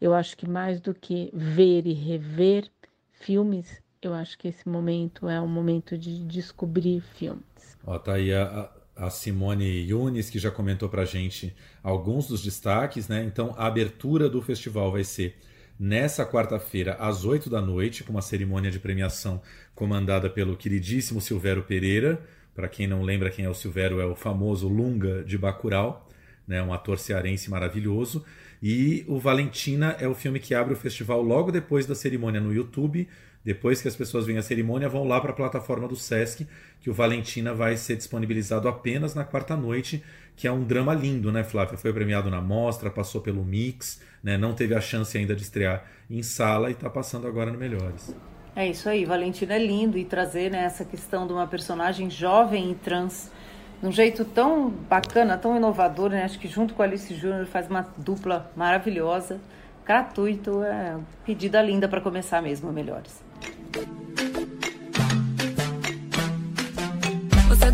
Eu 0.00 0.14
acho 0.14 0.36
que 0.36 0.48
mais 0.48 0.80
do 0.80 0.94
que 0.94 1.30
ver 1.32 1.86
e 1.86 1.92
rever 1.92 2.70
filmes, 3.12 3.82
eu 4.00 4.14
acho 4.14 4.38
que 4.38 4.48
esse 4.48 4.68
momento 4.68 5.28
é 5.28 5.40
um 5.40 5.48
momento 5.48 5.96
de 5.96 6.24
descobrir 6.24 7.00
filmes. 7.00 7.44
Ó, 7.86 7.98
tá 7.98 8.14
aí 8.14 8.32
a, 8.32 8.70
a 8.96 9.10
Simone 9.10 9.64
Yunis, 9.64 10.30
que 10.30 10.38
já 10.38 10.50
comentou 10.50 10.88
pra 10.88 11.04
gente 11.04 11.54
alguns 11.82 12.26
dos 12.26 12.42
destaques, 12.42 13.08
né? 13.08 13.22
Então, 13.24 13.54
a 13.56 13.66
abertura 13.66 14.28
do 14.28 14.40
festival 14.40 14.90
vai 14.90 15.04
ser 15.04 15.36
nessa 15.78 16.24
quarta-feira, 16.24 16.94
às 16.94 17.24
8 17.24 17.50
da 17.50 17.60
noite, 17.60 18.04
com 18.04 18.12
uma 18.12 18.22
cerimônia 18.22 18.70
de 18.70 18.78
premiação 18.78 19.40
comandada 19.74 20.30
pelo 20.30 20.56
queridíssimo 20.56 21.20
Silvério 21.20 21.62
Pereira. 21.62 22.20
Para 22.54 22.68
quem 22.68 22.86
não 22.86 23.02
lembra 23.02 23.30
quem 23.30 23.44
é 23.44 23.50
o 23.50 23.54
Silvério, 23.54 24.00
é 24.00 24.06
o 24.06 24.14
famoso 24.14 24.68
Lunga 24.68 25.24
de 25.24 25.36
Bacurau, 25.36 26.08
né? 26.46 26.62
um 26.62 26.72
ator 26.72 26.98
cearense 26.98 27.50
maravilhoso. 27.50 28.24
E 28.62 29.04
o 29.08 29.18
Valentina 29.18 29.96
é 29.98 30.06
o 30.06 30.14
filme 30.14 30.38
que 30.38 30.54
abre 30.54 30.72
o 30.72 30.76
festival 30.76 31.20
logo 31.20 31.50
depois 31.50 31.86
da 31.86 31.94
cerimônia 31.94 32.40
no 32.40 32.52
YouTube. 32.52 33.08
Depois 33.44 33.82
que 33.82 33.88
as 33.88 33.94
pessoas 33.94 34.24
veem 34.24 34.38
a 34.38 34.42
cerimônia, 34.42 34.88
vão 34.88 35.04
lá 35.04 35.20
para 35.20 35.32
a 35.32 35.34
plataforma 35.34 35.86
do 35.86 35.96
Sesc, 35.96 36.46
que 36.80 36.88
o 36.88 36.94
Valentina 36.94 37.52
vai 37.52 37.76
ser 37.76 37.94
disponibilizado 37.96 38.66
apenas 38.66 39.14
na 39.14 39.22
quarta 39.22 39.54
noite, 39.54 40.02
que 40.36 40.46
é 40.46 40.52
um 40.52 40.62
drama 40.62 40.94
lindo, 40.94 41.30
né, 41.30 41.44
Flávia? 41.44 41.78
Foi 41.78 41.92
premiado 41.92 42.30
na 42.30 42.40
mostra, 42.40 42.90
passou 42.90 43.20
pelo 43.20 43.44
Mix, 43.44 44.00
né? 44.22 44.36
não 44.36 44.52
teve 44.52 44.74
a 44.74 44.80
chance 44.80 45.16
ainda 45.16 45.34
de 45.34 45.42
estrear 45.42 45.84
em 46.10 46.22
sala 46.22 46.70
e 46.70 46.72
está 46.72 46.90
passando 46.90 47.26
agora 47.26 47.52
no 47.52 47.58
Melhores. 47.58 48.14
É 48.56 48.68
isso 48.68 48.88
aí, 48.88 49.04
Valentina 49.04 49.54
é 49.54 49.58
lindo 49.58 49.98
e 49.98 50.04
trazer 50.04 50.50
né, 50.50 50.64
essa 50.64 50.84
questão 50.84 51.26
de 51.26 51.32
uma 51.32 51.46
personagem 51.46 52.08
jovem 52.08 52.70
e 52.70 52.74
trans 52.74 53.30
de 53.80 53.88
um 53.88 53.92
jeito 53.92 54.24
tão 54.24 54.70
bacana, 54.70 55.36
tão 55.36 55.56
inovador, 55.56 56.10
né? 56.10 56.24
Acho 56.24 56.38
que 56.38 56.46
junto 56.46 56.72
com 56.72 56.82
a 56.82 56.84
Alice 56.84 57.12
Júnior 57.14 57.46
faz 57.46 57.68
uma 57.68 57.82
dupla 57.98 58.50
maravilhosa, 58.56 59.40
gratuito, 59.84 60.62
é 60.62 60.96
pedida 61.26 61.60
linda 61.60 61.88
para 61.88 62.00
começar 62.00 62.40
mesmo, 62.40 62.72
melhores. 62.72 63.22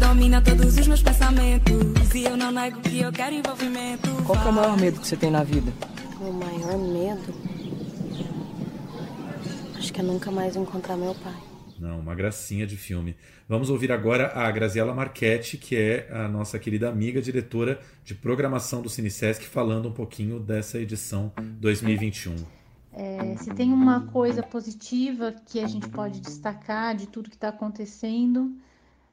Domina 0.01 0.41
todos 0.41 0.79
os 0.79 0.87
meus 0.87 1.03
pensamentos 1.03 2.15
e 2.15 2.25
eu 2.25 2.35
não 2.37 2.51
nego 2.51 2.81
que 2.81 3.01
eu 3.01 3.13
quero 3.13 3.35
envolvimento. 3.35 4.09
Qual 4.25 4.39
é 4.39 4.49
o 4.49 4.53
maior 4.53 4.77
medo 4.79 4.99
que 4.99 5.07
você 5.07 5.17
tem 5.17 5.31
na 5.31 5.45
vida? 5.45 5.71
O 6.19 6.33
maior 6.33 6.79
medo? 6.79 7.35
Acho 9.77 9.93
que 9.93 10.01
é 10.01 10.03
nunca 10.03 10.31
mais 10.31 10.57
encontrar 10.57 10.97
meu 10.97 11.15
pai. 11.15 11.37
Não, 11.79 12.01
uma 12.01 12.15
gracinha 12.15 12.67
de 12.67 12.77
filme. 12.77 13.15
Vamos 13.49 13.69
ouvir 13.69 13.93
agora 13.93 14.33
a 14.35 14.51
Graziela 14.51 14.95
Marchetti, 14.95 15.59
que 15.59 15.77
é 15.77 16.09
a 16.11 16.29
nossa 16.29 16.59
querida 16.59 16.89
amiga 16.89 17.21
diretora 17.21 17.79
de 18.05 18.15
programação 18.15 18.81
do 18.81 18.89
CineSesc, 18.89 19.45
falando 19.47 19.89
um 19.89 19.93
pouquinho 19.93 20.41
dessa 20.41 20.79
edição 20.79 21.33
2021. 21.61 22.35
É, 22.93 23.37
se 23.37 23.51
tem 23.55 23.73
uma 23.73 24.07
coisa 24.09 24.43
positiva 24.43 25.35
que 25.47 25.61
a 25.61 25.67
gente 25.67 25.89
pode 25.89 26.21
destacar 26.21 26.97
de 26.97 27.07
tudo 27.07 27.31
que 27.31 27.37
está 27.37 27.49
acontecendo, 27.49 28.53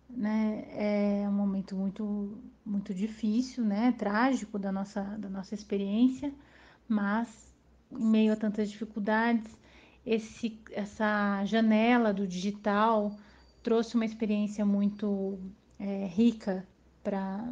né, 0.10 0.66
é 0.72 1.28
um 1.28 1.32
momento 1.32 1.76
muito, 1.76 2.38
muito 2.66 2.94
difícil, 2.94 3.64
né, 3.64 3.94
trágico 3.98 4.58
da 4.58 4.72
nossa, 4.72 5.02
da 5.02 5.30
nossa 5.30 5.54
experiência, 5.54 6.34
mas 6.88 7.54
em 7.92 8.06
meio 8.06 8.34
a 8.34 8.36
tantas 8.36 8.70
dificuldades, 8.70 9.46
esse, 10.06 10.58
essa 10.72 11.44
janela 11.46 12.14
do 12.14 12.26
digital 12.26 13.16
trouxe 13.62 13.96
uma 13.96 14.06
experiência 14.06 14.66
muito 14.66 15.38
é, 15.80 16.06
rica 16.06 16.66
para 17.04 17.44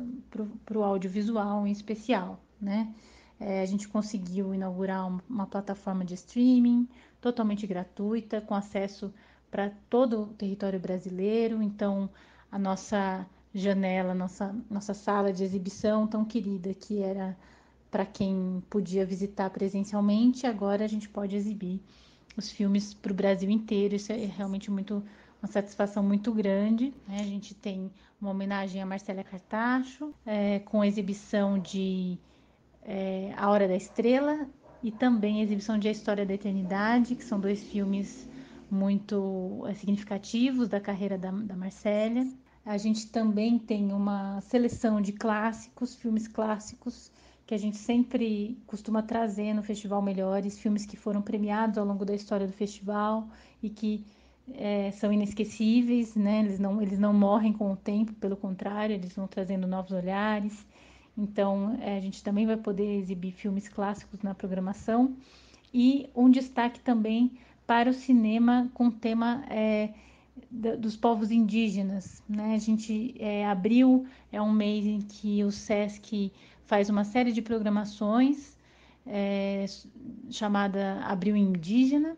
o 0.73 0.83
audiovisual 0.83 1.67
em 1.67 1.71
especial, 1.71 2.39
né? 2.59 2.93
É, 3.39 3.61
a 3.61 3.65
gente 3.65 3.87
conseguiu 3.87 4.53
inaugurar 4.53 5.05
uma 5.29 5.45
plataforma 5.45 6.05
de 6.05 6.13
streaming 6.13 6.87
totalmente 7.19 7.67
gratuita, 7.67 8.39
com 8.39 8.55
acesso 8.55 9.13
para 9.51 9.71
todo 9.89 10.23
o 10.23 10.27
território 10.27 10.79
brasileiro. 10.79 11.61
Então, 11.61 12.09
a 12.55 12.57
nossa 12.57 13.27
janela, 13.53 14.13
nossa, 14.13 14.55
nossa 14.69 14.93
sala 14.93 15.33
de 15.33 15.43
exibição 15.43 16.07
tão 16.07 16.23
querida, 16.23 16.73
que 16.73 17.01
era 17.01 17.35
para 17.91 18.05
quem 18.05 18.63
podia 18.69 19.05
visitar 19.05 19.49
presencialmente, 19.49 20.47
agora 20.47 20.85
a 20.85 20.87
gente 20.87 21.09
pode 21.09 21.35
exibir 21.35 21.81
os 22.37 22.49
filmes 22.49 22.93
para 22.93 23.11
o 23.11 23.15
Brasil 23.15 23.49
inteiro. 23.49 23.95
Isso 23.95 24.09
é 24.13 24.15
realmente 24.25 24.71
muito 24.71 25.03
uma 25.43 25.51
satisfação 25.51 26.01
muito 26.01 26.33
grande. 26.33 26.93
Né? 27.05 27.19
A 27.19 27.25
gente 27.25 27.53
tem 27.53 27.91
uma 28.21 28.31
homenagem 28.31 28.81
a 28.81 28.85
Marcela 28.85 29.21
Cartacho, 29.21 30.13
é, 30.25 30.59
com 30.59 30.81
exibição 30.81 31.59
de 31.59 32.17
é, 32.83 33.33
A 33.35 33.49
Hora 33.49 33.67
da 33.67 33.75
Estrela 33.75 34.47
e 34.81 34.93
também 34.93 35.41
a 35.41 35.43
exibição 35.43 35.77
de 35.77 35.89
A 35.89 35.91
História 35.91 36.25
da 36.25 36.33
Eternidade, 36.33 37.15
que 37.15 37.23
são 37.25 37.37
dois 37.37 37.61
filmes 37.61 38.29
muito 38.71 39.65
é, 39.67 39.73
significativos 39.73 40.69
da 40.69 40.79
carreira 40.79 41.17
da, 41.17 41.31
da 41.31 41.55
Marcélia. 41.57 42.25
A 42.65 42.77
gente 42.77 43.07
também 43.07 43.59
tem 43.59 43.93
uma 43.93 44.41
seleção 44.41 44.99
de 44.99 45.11
clássicos, 45.13 45.95
filmes 45.95 46.27
clássicos, 46.27 47.11
que 47.45 47.53
a 47.53 47.57
gente 47.59 47.77
sempre 47.77 48.57
costuma 48.65 49.03
trazer 49.03 49.53
no 49.53 49.61
Festival 49.61 50.01
Melhores, 50.01 50.57
filmes 50.57 50.83
que 50.83 50.97
foram 50.97 51.21
premiados 51.21 51.77
ao 51.77 51.85
longo 51.85 52.03
da 52.03 52.15
história 52.15 52.47
do 52.47 52.53
festival 52.53 53.29
e 53.61 53.69
que 53.69 54.03
é, 54.53 54.89
são 54.91 55.13
inesquecíveis, 55.13 56.15
né? 56.15 56.39
Eles 56.39 56.59
não, 56.59 56.81
eles 56.81 56.97
não 56.97 57.13
morrem 57.13 57.53
com 57.53 57.71
o 57.71 57.75
tempo, 57.75 58.13
pelo 58.13 58.35
contrário, 58.35 58.95
eles 58.95 59.13
vão 59.13 59.27
trazendo 59.27 59.67
novos 59.67 59.91
olhares. 59.91 60.65
Então, 61.15 61.77
é, 61.79 61.97
a 61.97 62.01
gente 62.01 62.23
também 62.23 62.47
vai 62.47 62.57
poder 62.57 62.97
exibir 62.97 63.31
filmes 63.31 63.69
clássicos 63.69 64.21
na 64.23 64.33
programação 64.33 65.15
e 65.71 66.09
um 66.15 66.31
destaque 66.31 66.79
também 66.79 67.37
para 67.67 67.89
o 67.89 67.93
cinema 67.93 68.69
com 68.73 68.89
tema 68.89 69.43
é, 69.49 69.93
dos 70.51 70.95
povos 70.95 71.31
indígenas. 71.31 72.21
Né? 72.27 72.55
A 72.55 72.57
gente 72.57 73.15
é, 73.19 73.45
abril 73.45 74.05
é 74.31 74.41
um 74.41 74.51
mês 74.51 74.85
em 74.85 75.01
que 75.01 75.43
o 75.43 75.51
SESC 75.51 76.31
faz 76.65 76.89
uma 76.89 77.03
série 77.03 77.31
de 77.31 77.41
programações 77.41 78.55
é, 79.05 79.65
chamada 80.29 81.01
Abril 81.03 81.35
Indígena, 81.35 82.17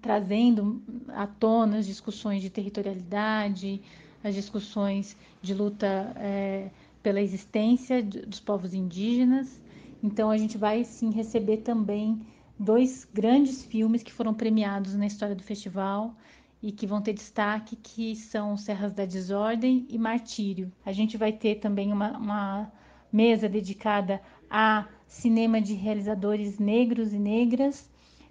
trazendo 0.00 0.82
à 1.08 1.26
tona 1.26 1.78
as 1.78 1.86
discussões 1.86 2.42
de 2.42 2.50
territorialidade, 2.50 3.80
as 4.22 4.34
discussões 4.34 5.16
de 5.40 5.54
luta 5.54 6.12
é, 6.16 6.70
pela 7.02 7.20
existência 7.20 8.02
dos 8.02 8.40
povos 8.40 8.74
indígenas. 8.74 9.60
Então, 10.02 10.30
a 10.30 10.36
gente 10.36 10.58
vai 10.58 10.84
sim 10.84 11.10
receber 11.10 11.58
também 11.58 12.20
dois 12.58 13.08
grandes 13.12 13.64
filmes 13.64 14.02
que 14.02 14.12
foram 14.12 14.34
premiados 14.34 14.94
na 14.94 15.06
história 15.06 15.34
do 15.34 15.42
festival 15.42 16.14
e 16.62 16.72
que 16.72 16.86
vão 16.86 17.00
ter 17.00 17.12
destaque, 17.12 17.76
que 17.76 18.16
são 18.16 18.56
Serras 18.56 18.92
da 18.92 19.04
Desordem 19.04 19.86
e 19.88 19.98
Martírio. 19.98 20.72
A 20.84 20.92
gente 20.92 21.16
vai 21.16 21.32
ter 21.32 21.56
também 21.56 21.92
uma, 21.92 22.18
uma 22.18 22.72
mesa 23.12 23.48
dedicada 23.48 24.20
a 24.50 24.86
cinema 25.06 25.60
de 25.60 25.74
realizadores 25.74 26.58
negros 26.58 27.12
e 27.12 27.18
negras. 27.18 27.88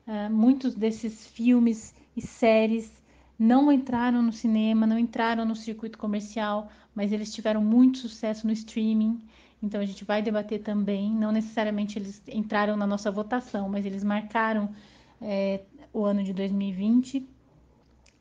Uh, 0.07 0.31
muitos 0.33 0.75
desses 0.75 1.25
filmes 1.27 1.93
e 2.15 2.21
séries 2.21 2.91
não 3.37 3.71
entraram 3.71 4.21
no 4.21 4.33
cinema, 4.33 4.87
não 4.87 4.97
entraram 4.97 5.45
no 5.45 5.55
circuito 5.55 5.97
comercial, 5.97 6.69
mas 6.93 7.11
eles 7.11 7.33
tiveram 7.33 7.63
muito 7.63 7.99
sucesso 7.99 8.47
no 8.47 8.53
streaming. 8.53 9.21
Então 9.61 9.79
a 9.79 9.85
gente 9.85 10.03
vai 10.03 10.21
debater 10.21 10.61
também. 10.61 11.11
Não 11.11 11.31
necessariamente 11.31 11.97
eles 11.97 12.21
entraram 12.27 12.75
na 12.75 12.87
nossa 12.87 13.11
votação, 13.11 13.69
mas 13.69 13.85
eles 13.85 14.03
marcaram 14.03 14.73
é, 15.21 15.61
o 15.93 16.03
ano 16.03 16.23
de 16.23 16.33
2020. 16.33 17.27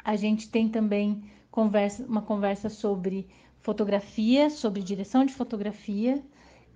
A 0.07 0.15
gente 0.15 0.49
tem 0.49 0.69
também 0.69 1.25
conversa, 1.51 2.07
uma 2.07 2.23
conversa 2.23 2.69
sobre 2.69 3.27
fotografia, 3.59 4.49
sobre 4.49 4.81
direção 4.81 5.25
de 5.25 5.35
fotografia 5.35 6.23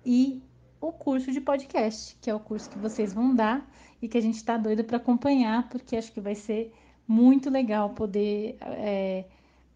e 0.05 0.43
o 0.81 0.91
curso 0.91 1.31
de 1.31 1.39
podcast, 1.39 2.17
que 2.19 2.29
é 2.29 2.35
o 2.35 2.41
curso 2.41 2.69
que 2.69 2.77
vocês 2.77 3.13
vão 3.13 3.33
dar 3.33 3.65
e 4.01 4.09
que 4.09 4.17
a 4.17 4.21
gente 4.21 4.35
está 4.35 4.57
doido 4.57 4.83
para 4.83 4.97
acompanhar, 4.97 5.69
porque 5.69 5.95
acho 5.95 6.11
que 6.11 6.19
vai 6.19 6.35
ser 6.35 6.73
muito 7.07 7.49
legal 7.49 7.91
poder 7.91 8.57
é, 8.59 9.23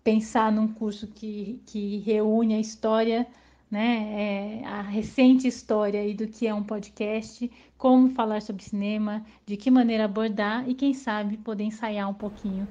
pensar 0.04 0.52
num 0.52 0.68
curso 0.68 1.08
que, 1.08 1.62
que 1.66 2.00
reúne 2.00 2.56
a 2.56 2.60
história, 2.60 3.26
né, 3.72 4.62
é, 4.64 4.66
a 4.66 4.82
recente 4.82 5.48
história 5.48 6.02
aí 6.02 6.14
do 6.14 6.28
que 6.28 6.46
é 6.46 6.54
um 6.54 6.64
podcast, 6.64 7.50
como 7.78 8.10
falar 8.10 8.42
sobre 8.42 8.66
cinema, 8.66 9.26
de 9.46 9.56
que 9.56 9.72
maneira 9.72 10.04
abordar 10.04 10.70
e 10.70 10.74
quem 10.74 10.94
sabe 10.94 11.38
poder 11.38 11.64
ensaiar 11.64 12.10
um 12.10 12.14
pouquinho 12.14 12.68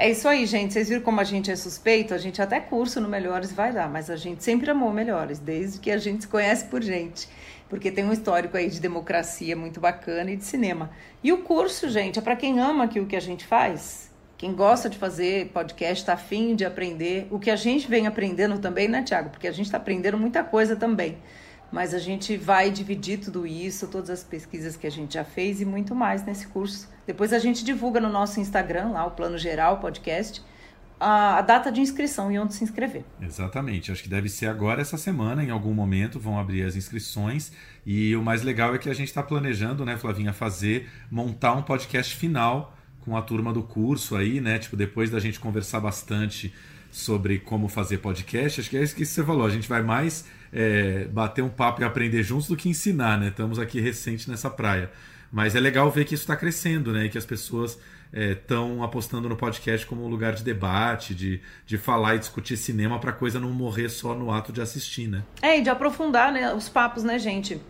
É 0.00 0.08
isso 0.08 0.28
aí, 0.28 0.46
gente. 0.46 0.72
Vocês 0.72 0.88
viram 0.88 1.02
como 1.02 1.20
a 1.20 1.24
gente 1.24 1.50
é 1.50 1.56
suspeito? 1.56 2.14
A 2.14 2.18
gente 2.18 2.40
até 2.40 2.60
curso 2.60 3.00
no 3.00 3.08
Melhores 3.08 3.50
vai 3.50 3.72
dar, 3.72 3.90
mas 3.90 4.08
a 4.08 4.14
gente 4.14 4.44
sempre 4.44 4.70
amou 4.70 4.92
Melhores, 4.92 5.40
desde 5.40 5.80
que 5.80 5.90
a 5.90 5.98
gente 5.98 6.22
se 6.22 6.28
conhece 6.28 6.66
por 6.66 6.80
gente. 6.80 7.28
Porque 7.68 7.90
tem 7.90 8.04
um 8.04 8.12
histórico 8.12 8.56
aí 8.56 8.70
de 8.70 8.78
democracia 8.78 9.56
muito 9.56 9.80
bacana 9.80 10.30
e 10.30 10.36
de 10.36 10.44
cinema. 10.44 10.88
E 11.20 11.32
o 11.32 11.38
curso, 11.38 11.88
gente, 11.88 12.16
é 12.16 12.22
para 12.22 12.36
quem 12.36 12.60
ama 12.60 12.84
aquilo 12.84 13.06
que 13.06 13.16
a 13.16 13.20
gente 13.20 13.44
faz. 13.44 14.08
Quem 14.36 14.54
gosta 14.54 14.88
de 14.88 14.96
fazer 14.96 15.48
podcast, 15.48 16.00
está 16.00 16.12
afim 16.12 16.54
de 16.54 16.64
aprender. 16.64 17.26
O 17.28 17.40
que 17.40 17.50
a 17.50 17.56
gente 17.56 17.88
vem 17.88 18.06
aprendendo 18.06 18.56
também, 18.60 18.86
né, 18.86 19.02
Tiago? 19.02 19.30
Porque 19.30 19.48
a 19.48 19.52
gente 19.52 19.66
está 19.66 19.78
aprendendo 19.78 20.16
muita 20.16 20.44
coisa 20.44 20.76
também. 20.76 21.18
Mas 21.70 21.92
a 21.92 21.98
gente 21.98 22.36
vai 22.36 22.70
dividir 22.70 23.18
tudo 23.18 23.46
isso, 23.46 23.88
todas 23.88 24.10
as 24.10 24.24
pesquisas 24.24 24.76
que 24.76 24.86
a 24.86 24.90
gente 24.90 25.14
já 25.14 25.24
fez 25.24 25.60
e 25.60 25.64
muito 25.64 25.94
mais 25.94 26.24
nesse 26.24 26.46
curso. 26.46 26.88
Depois 27.06 27.32
a 27.32 27.38
gente 27.38 27.64
divulga 27.64 28.00
no 28.00 28.08
nosso 28.08 28.40
Instagram, 28.40 28.88
lá 28.88 29.04
o 29.04 29.10
Plano 29.10 29.36
Geral 29.36 29.78
Podcast, 29.78 30.42
a, 30.98 31.38
a 31.38 31.42
data 31.42 31.70
de 31.70 31.80
inscrição 31.80 32.32
e 32.32 32.38
onde 32.38 32.54
se 32.54 32.64
inscrever. 32.64 33.04
Exatamente. 33.20 33.92
Acho 33.92 34.02
que 34.02 34.08
deve 34.08 34.28
ser 34.28 34.46
agora, 34.46 34.80
essa 34.80 34.96
semana, 34.96 35.44
em 35.44 35.50
algum 35.50 35.72
momento, 35.72 36.18
vão 36.18 36.38
abrir 36.38 36.62
as 36.62 36.74
inscrições. 36.74 37.52
E 37.86 38.16
o 38.16 38.22
mais 38.22 38.42
legal 38.42 38.74
é 38.74 38.78
que 38.78 38.88
a 38.88 38.94
gente 38.94 39.08
está 39.08 39.22
planejando, 39.22 39.84
né, 39.84 39.96
Flavinha, 39.96 40.32
fazer, 40.32 40.88
montar 41.10 41.52
um 41.52 41.62
podcast 41.62 42.16
final 42.16 42.74
com 43.00 43.16
a 43.16 43.22
turma 43.22 43.52
do 43.52 43.62
curso 43.62 44.16
aí, 44.16 44.40
né? 44.40 44.58
Tipo, 44.58 44.76
depois 44.76 45.10
da 45.10 45.20
gente 45.20 45.38
conversar 45.38 45.80
bastante 45.80 46.52
sobre 46.90 47.38
como 47.38 47.68
fazer 47.68 47.98
podcast, 47.98 48.60
acho 48.60 48.70
que 48.70 48.76
é 48.76 48.82
isso 48.82 48.94
que 48.94 49.04
você 49.04 49.22
falou. 49.22 49.46
A 49.46 49.50
gente 49.50 49.68
vai 49.68 49.82
mais 49.82 50.24
é, 50.52 51.04
bater 51.06 51.42
um 51.42 51.48
papo 51.48 51.82
e 51.82 51.84
aprender 51.84 52.22
juntos 52.22 52.48
do 52.48 52.56
que 52.56 52.68
ensinar, 52.68 53.18
né? 53.18 53.28
Estamos 53.28 53.58
aqui 53.58 53.80
recente 53.80 54.28
nessa 54.28 54.50
praia. 54.50 54.90
Mas 55.30 55.54
é 55.54 55.60
legal 55.60 55.90
ver 55.90 56.04
que 56.04 56.14
isso 56.14 56.22
está 56.22 56.36
crescendo, 56.36 56.92
né? 56.92 57.04
E 57.04 57.08
que 57.08 57.18
as 57.18 57.26
pessoas 57.26 57.78
estão 58.12 58.80
é, 58.80 58.84
apostando 58.84 59.28
no 59.28 59.36
podcast 59.36 59.86
como 59.86 60.04
um 60.04 60.08
lugar 60.08 60.34
de 60.34 60.42
debate, 60.42 61.14
de, 61.14 61.40
de 61.66 61.76
falar 61.76 62.16
e 62.16 62.18
discutir 62.18 62.56
cinema 62.56 62.98
para 62.98 63.10
a 63.10 63.12
coisa 63.14 63.38
não 63.38 63.50
morrer 63.50 63.88
só 63.88 64.14
no 64.14 64.30
ato 64.30 64.52
de 64.52 64.60
assistir, 64.60 65.08
né? 65.08 65.22
É, 65.42 65.58
e 65.58 65.62
de 65.62 65.68
aprofundar 65.68 66.32
né, 66.32 66.52
os 66.54 66.68
papos, 66.68 67.04
né, 67.04 67.18
gente? 67.18 67.60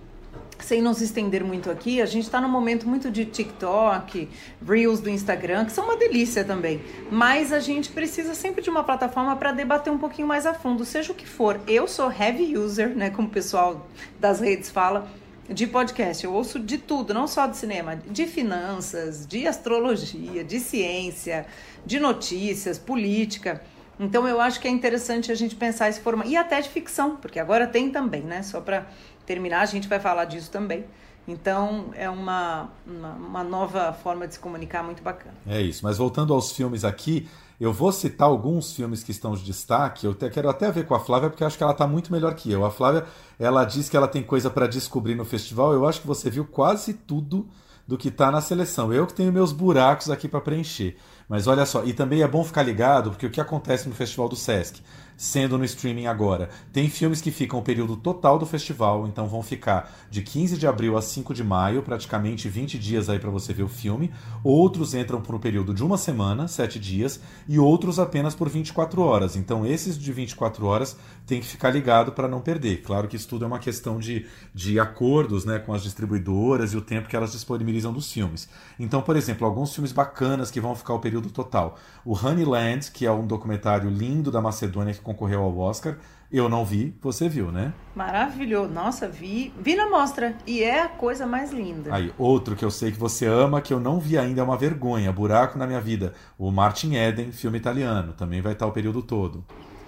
Sem 0.64 0.82
nos 0.82 1.00
estender 1.00 1.44
muito 1.44 1.70
aqui, 1.70 2.00
a 2.00 2.06
gente 2.06 2.24
está 2.24 2.40
num 2.40 2.48
momento 2.48 2.88
muito 2.88 3.10
de 3.10 3.24
TikTok, 3.24 4.28
Reels 4.66 5.00
do 5.00 5.08
Instagram, 5.08 5.64
que 5.64 5.72
são 5.72 5.84
uma 5.84 5.96
delícia 5.96 6.44
também. 6.44 6.80
Mas 7.10 7.52
a 7.52 7.60
gente 7.60 7.90
precisa 7.90 8.34
sempre 8.34 8.62
de 8.62 8.70
uma 8.70 8.84
plataforma 8.84 9.36
para 9.36 9.52
debater 9.52 9.92
um 9.92 9.98
pouquinho 9.98 10.26
mais 10.26 10.46
a 10.46 10.54
fundo, 10.54 10.84
seja 10.84 11.12
o 11.12 11.14
que 11.14 11.26
for. 11.26 11.60
Eu 11.66 11.86
sou 11.86 12.10
heavy 12.10 12.56
user, 12.56 12.90
né, 12.90 13.10
como 13.10 13.28
o 13.28 13.30
pessoal 13.30 13.86
das 14.18 14.40
redes 14.40 14.70
fala, 14.70 15.08
de 15.48 15.66
podcast. 15.66 16.24
Eu 16.24 16.32
ouço 16.32 16.58
de 16.58 16.78
tudo, 16.78 17.14
não 17.14 17.26
só 17.26 17.46
de 17.46 17.56
cinema, 17.56 17.96
de 17.96 18.26
finanças, 18.26 19.26
de 19.26 19.46
astrologia, 19.46 20.44
de 20.44 20.60
ciência, 20.60 21.46
de 21.86 21.98
notícias, 21.98 22.78
política. 22.78 23.62
Então 23.98 24.28
eu 24.28 24.40
acho 24.40 24.60
que 24.60 24.68
é 24.68 24.70
interessante 24.70 25.32
a 25.32 25.34
gente 25.34 25.56
pensar 25.56 25.88
esse 25.88 26.00
formato. 26.00 26.28
E 26.28 26.36
até 26.36 26.60
de 26.60 26.68
ficção, 26.68 27.16
porque 27.16 27.40
agora 27.40 27.66
tem 27.66 27.90
também, 27.90 28.22
né? 28.22 28.42
Só 28.42 28.60
para 28.60 28.86
terminar, 29.28 29.60
a 29.60 29.66
gente 29.66 29.86
vai 29.86 30.00
falar 30.00 30.24
disso 30.24 30.50
também. 30.50 30.86
Então 31.28 31.90
é 31.94 32.08
uma, 32.08 32.70
uma, 32.86 33.10
uma, 33.10 33.44
nova 33.44 33.92
forma 33.92 34.26
de 34.26 34.34
se 34.34 34.40
comunicar 34.40 34.82
muito 34.82 35.02
bacana. 35.02 35.34
É 35.46 35.60
isso, 35.60 35.84
mas 35.84 35.98
voltando 35.98 36.32
aos 36.32 36.50
filmes 36.52 36.84
aqui, 36.84 37.28
eu 37.60 37.70
vou 37.70 37.92
citar 37.92 38.26
alguns 38.26 38.72
filmes 38.72 39.02
que 39.02 39.10
estão 39.10 39.34
de 39.34 39.44
destaque. 39.44 40.06
Eu 40.06 40.14
te, 40.14 40.30
quero 40.30 40.48
até 40.48 40.72
ver 40.72 40.86
com 40.86 40.94
a 40.94 41.00
Flávia, 41.00 41.28
porque 41.28 41.44
acho 41.44 41.58
que 41.58 41.62
ela 41.62 41.72
está 41.72 41.86
muito 41.86 42.10
melhor 42.10 42.34
que 42.34 42.50
eu. 42.50 42.64
A 42.64 42.70
Flávia, 42.70 43.04
ela 43.38 43.64
diz 43.64 43.90
que 43.90 43.96
ela 43.96 44.08
tem 44.08 44.22
coisa 44.22 44.48
para 44.48 44.66
descobrir 44.66 45.14
no 45.14 45.24
festival. 45.26 45.74
Eu 45.74 45.86
acho 45.86 46.00
que 46.00 46.06
você 46.06 46.30
viu 46.30 46.46
quase 46.46 46.94
tudo 46.94 47.46
do 47.86 47.98
que 47.98 48.08
está 48.08 48.30
na 48.30 48.40
seleção. 48.40 48.90
Eu 48.90 49.06
que 49.06 49.12
tenho 49.12 49.30
meus 49.30 49.52
buracos 49.52 50.08
aqui 50.08 50.28
para 50.28 50.40
preencher. 50.40 50.96
Mas 51.28 51.46
olha 51.46 51.66
só, 51.66 51.84
e 51.84 51.92
também 51.92 52.22
é 52.22 52.28
bom 52.28 52.42
ficar 52.42 52.62
ligado, 52.62 53.10
porque 53.10 53.26
o 53.26 53.30
que 53.30 53.40
acontece 53.40 53.86
no 53.86 53.94
Festival 53.94 54.30
do 54.30 54.36
Sesc? 54.36 54.82
Sendo 55.18 55.58
no 55.58 55.64
streaming 55.64 56.06
agora. 56.06 56.48
Tem 56.72 56.88
filmes 56.88 57.20
que 57.20 57.32
ficam 57.32 57.58
o 57.58 57.62
período 57.62 57.96
total 57.96 58.38
do 58.38 58.46
festival, 58.46 59.06
então 59.08 59.26
vão 59.26 59.42
ficar 59.42 59.92
de 60.08 60.22
15 60.22 60.56
de 60.56 60.66
abril 60.66 60.96
a 60.96 61.02
5 61.02 61.34
de 61.34 61.42
maio, 61.42 61.82
praticamente 61.82 62.48
20 62.48 62.78
dias 62.78 63.10
aí 63.10 63.18
para 63.18 63.28
você 63.28 63.52
ver 63.52 63.64
o 63.64 63.68
filme. 63.68 64.12
Outros 64.44 64.94
entram 64.94 65.20
por 65.20 65.34
um 65.34 65.40
período 65.40 65.74
de 65.74 65.84
uma 65.84 65.98
semana, 65.98 66.46
7 66.46 66.78
dias, 66.78 67.20
e 67.48 67.58
outros 67.58 67.98
apenas 67.98 68.36
por 68.36 68.48
24 68.48 69.02
horas. 69.02 69.34
Então 69.34 69.66
esses 69.66 69.98
de 69.98 70.12
24 70.12 70.64
horas 70.64 70.96
tem 71.26 71.40
que 71.40 71.46
ficar 71.46 71.70
ligado 71.70 72.12
para 72.12 72.28
não 72.28 72.40
perder. 72.40 72.82
Claro 72.82 73.08
que 73.08 73.16
isso 73.16 73.28
tudo 73.28 73.44
é 73.44 73.48
uma 73.48 73.58
questão 73.58 73.98
de, 73.98 74.24
de 74.54 74.78
acordos 74.78 75.44
né, 75.44 75.58
com 75.58 75.74
as 75.74 75.82
distribuidoras 75.82 76.72
e 76.72 76.76
o 76.76 76.80
tempo 76.80 77.08
que 77.08 77.16
elas 77.16 77.32
disponibilizam 77.32 77.92
dos 77.92 78.12
filmes. 78.12 78.48
Então, 78.78 79.02
por 79.02 79.16
exemplo, 79.16 79.44
alguns 79.44 79.74
filmes 79.74 79.90
bacanas 79.90 80.48
que 80.48 80.60
vão 80.60 80.76
ficar 80.76 80.94
o 80.94 81.00
período 81.00 81.28
total. 81.30 81.76
O 82.04 82.14
Honeyland, 82.14 82.92
que 82.92 83.04
é 83.04 83.10
um 83.10 83.26
documentário 83.26 83.90
lindo 83.90 84.30
da 84.30 84.40
Macedônia 84.40 84.94
que 84.94 85.07
concorreu 85.08 85.42
ao 85.42 85.56
Oscar. 85.58 85.96
Eu 86.30 86.46
não 86.46 86.62
vi, 86.62 86.94
você 87.00 87.26
viu, 87.26 87.50
né? 87.50 87.72
Maravilhoso. 87.96 88.70
Nossa, 88.70 89.08
vi, 89.08 89.52
vi 89.58 89.74
na 89.74 89.88
mostra 89.88 90.34
e 90.46 90.62
é 90.62 90.82
a 90.82 90.88
coisa 90.88 91.26
mais 91.26 91.50
linda. 91.50 91.94
Aí, 91.94 92.12
outro 92.18 92.54
que 92.54 92.64
eu 92.64 92.70
sei 92.70 92.92
que 92.92 92.98
você 92.98 93.24
ama, 93.24 93.62
que 93.62 93.72
eu 93.72 93.80
não 93.80 93.98
vi 93.98 94.18
ainda, 94.18 94.42
é 94.42 94.44
uma 94.44 94.56
vergonha, 94.56 95.10
buraco 95.10 95.58
na 95.58 95.66
minha 95.66 95.80
vida. 95.80 96.12
O 96.36 96.50
Martin 96.50 96.96
Eden, 96.96 97.32
filme 97.32 97.56
italiano, 97.56 98.12
também 98.12 98.42
vai 98.42 98.52
estar 98.52 98.66
o 98.66 98.72
período 98.72 99.00
todo. 99.00 99.42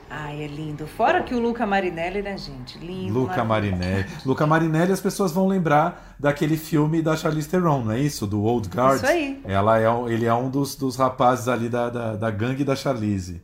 Ai, 0.09 0.43
é 0.43 0.47
lindo. 0.47 0.87
Fora 0.87 1.23
que 1.23 1.35
o 1.35 1.39
Luca 1.39 1.67
Marinelli, 1.67 2.23
né, 2.23 2.37
gente? 2.37 2.79
Lindo. 2.79 3.13
Luca 3.13 3.45
Marinelli. 3.45 4.07
Luca 4.25 4.47
Marinelli, 4.47 4.93
as 4.93 5.01
pessoas 5.01 5.31
vão 5.31 5.47
lembrar 5.47 6.17
daquele 6.19 6.57
filme 6.57 7.03
da 7.03 7.17
Charlize 7.17 7.49
Theron, 7.49 7.85
não 7.85 7.93
é 7.93 8.01
isso? 8.01 8.27
Do 8.27 8.43
Old 8.43 8.69
Guard. 8.69 8.97
Isso 8.97 9.07
aí. 9.07 9.41
Ela 9.45 9.79
é, 9.79 9.87
ele 10.09 10.25
é 10.25 10.35
um 10.35 10.51
dos, 10.51 10.75
dos 10.75 10.97
rapazes 10.97 11.47
ali 11.47 11.69
da, 11.69 11.91
da, 11.91 12.17
da 12.17 12.31
gangue 12.31 12.65
da 12.65 12.75
Charlize. 12.75 13.43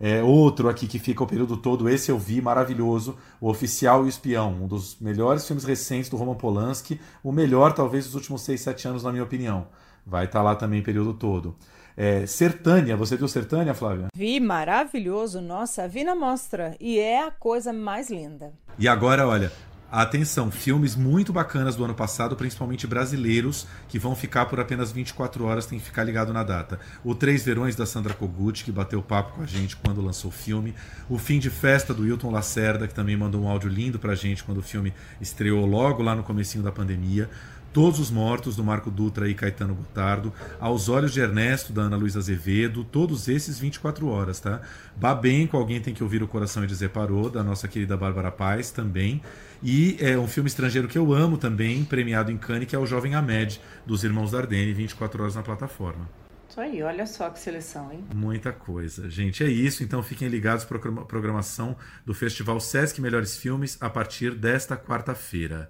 É, 0.00 0.22
outro 0.22 0.68
aqui 0.68 0.86
que 0.86 0.98
fica 0.98 1.24
o 1.24 1.26
período 1.26 1.56
todo, 1.56 1.88
esse 1.88 2.10
eu 2.10 2.18
vi, 2.18 2.40
maravilhoso, 2.40 3.16
O 3.40 3.48
Oficial 3.48 4.02
e 4.02 4.06
o 4.06 4.08
Espião, 4.08 4.52
um 4.52 4.66
dos 4.66 4.98
melhores 5.00 5.46
filmes 5.46 5.64
recentes 5.64 6.10
do 6.10 6.16
Roman 6.16 6.34
Polanski, 6.34 7.00
o 7.22 7.32
melhor 7.32 7.72
talvez 7.72 8.04
dos 8.04 8.14
últimos 8.14 8.42
6, 8.42 8.60
7 8.60 8.88
anos, 8.88 9.02
na 9.02 9.10
minha 9.10 9.24
opinião. 9.24 9.68
Vai 10.06 10.26
estar 10.26 10.40
tá 10.40 10.44
lá 10.44 10.54
também 10.54 10.80
o 10.80 10.84
período 10.84 11.14
todo. 11.14 11.56
É, 11.96 12.26
Sertânia, 12.26 12.94
você 12.94 13.16
viu 13.16 13.26
Sertânia, 13.26 13.72
Flávia? 13.72 14.08
Vi, 14.14 14.38
maravilhoso, 14.38 15.40
nossa, 15.40 15.88
vi 15.88 16.04
na 16.04 16.14
mostra 16.14 16.76
e 16.78 16.98
é 16.98 17.22
a 17.22 17.30
coisa 17.30 17.72
mais 17.72 18.10
linda. 18.10 18.52
E 18.78 18.86
agora, 18.86 19.26
olha, 19.26 19.50
Atenção, 19.96 20.50
filmes 20.50 20.94
muito 20.94 21.32
bacanas 21.32 21.74
do 21.74 21.82
ano 21.82 21.94
passado, 21.94 22.36
principalmente 22.36 22.86
brasileiros, 22.86 23.66
que 23.88 23.98
vão 23.98 24.14
ficar 24.14 24.44
por 24.44 24.60
apenas 24.60 24.92
24 24.92 25.42
horas, 25.46 25.64
tem 25.64 25.78
que 25.78 25.86
ficar 25.86 26.04
ligado 26.04 26.34
na 26.34 26.42
data. 26.42 26.78
O 27.02 27.14
Três 27.14 27.42
Verões 27.42 27.74
da 27.74 27.86
Sandra 27.86 28.12
Kogut, 28.12 28.62
que 28.62 28.70
bateu 28.70 29.02
papo 29.02 29.36
com 29.36 29.42
a 29.42 29.46
gente 29.46 29.74
quando 29.74 30.02
lançou 30.02 30.28
o 30.28 30.34
filme. 30.34 30.74
O 31.08 31.16
Fim 31.16 31.38
de 31.38 31.48
Festa 31.48 31.94
do 31.94 32.06
Hilton 32.06 32.30
Lacerda, 32.30 32.86
que 32.86 32.92
também 32.92 33.16
mandou 33.16 33.40
um 33.40 33.48
áudio 33.48 33.70
lindo 33.70 33.98
pra 33.98 34.14
gente 34.14 34.44
quando 34.44 34.58
o 34.58 34.62
filme 34.62 34.92
estreou 35.18 35.64
logo 35.64 36.02
lá 36.02 36.14
no 36.14 36.22
comecinho 36.22 36.62
da 36.62 36.70
pandemia. 36.70 37.30
Todos 37.72 37.98
os 37.98 38.10
Mortos, 38.10 38.54
do 38.54 38.62
Marco 38.62 38.90
Dutra 38.90 39.30
e 39.30 39.34
Caetano 39.34 39.74
Gotardo, 39.74 40.30
Aos 40.60 40.90
Olhos 40.90 41.12
de 41.14 41.20
Ernesto, 41.20 41.72
da 41.72 41.82
Ana 41.82 41.96
Luísa 41.96 42.18
Azevedo, 42.18 42.84
todos 42.84 43.28
esses 43.28 43.58
24 43.58 44.06
horas, 44.08 44.40
tá? 44.40 44.60
Babenco, 44.94 45.56
Alguém 45.56 45.80
Tem 45.80 45.94
Que 45.94 46.02
Ouvir 46.02 46.22
o 46.22 46.28
Coração 46.28 46.62
e 46.64 46.66
Dizer 46.66 46.90
Parou, 46.90 47.30
da 47.30 47.42
nossa 47.42 47.66
querida 47.66 47.96
Bárbara 47.96 48.30
Paz, 48.30 48.70
também. 48.70 49.22
E 49.62 49.96
é 50.00 50.18
um 50.18 50.26
filme 50.26 50.48
estrangeiro 50.48 50.88
que 50.88 50.98
eu 50.98 51.12
amo 51.12 51.38
também, 51.38 51.84
premiado 51.84 52.30
em 52.30 52.36
Cannes, 52.36 52.68
que 52.68 52.76
é 52.76 52.78
o 52.78 52.86
Jovem 52.86 53.14
Ahmed, 53.14 53.60
dos 53.84 54.04
Irmãos 54.04 54.30
Dardenne, 54.30 54.72
24 54.72 55.22
horas 55.22 55.34
na 55.34 55.42
plataforma. 55.42 56.08
Isso 56.48 56.60
aí, 56.60 56.82
olha 56.82 57.06
só 57.06 57.28
que 57.28 57.38
seleção, 57.38 57.92
hein? 57.92 58.04
Muita 58.14 58.52
coisa. 58.52 59.10
Gente, 59.10 59.44
é 59.44 59.46
isso. 59.46 59.82
Então 59.82 60.02
fiquem 60.02 60.28
ligados 60.28 60.64
para 60.64 60.78
a 60.78 61.04
programação 61.04 61.76
do 62.04 62.14
Festival 62.14 62.58
Sesc 62.60 63.00
Melhores 63.00 63.36
Filmes 63.36 63.76
a 63.80 63.90
partir 63.90 64.34
desta 64.34 64.76
quarta-feira. 64.76 65.68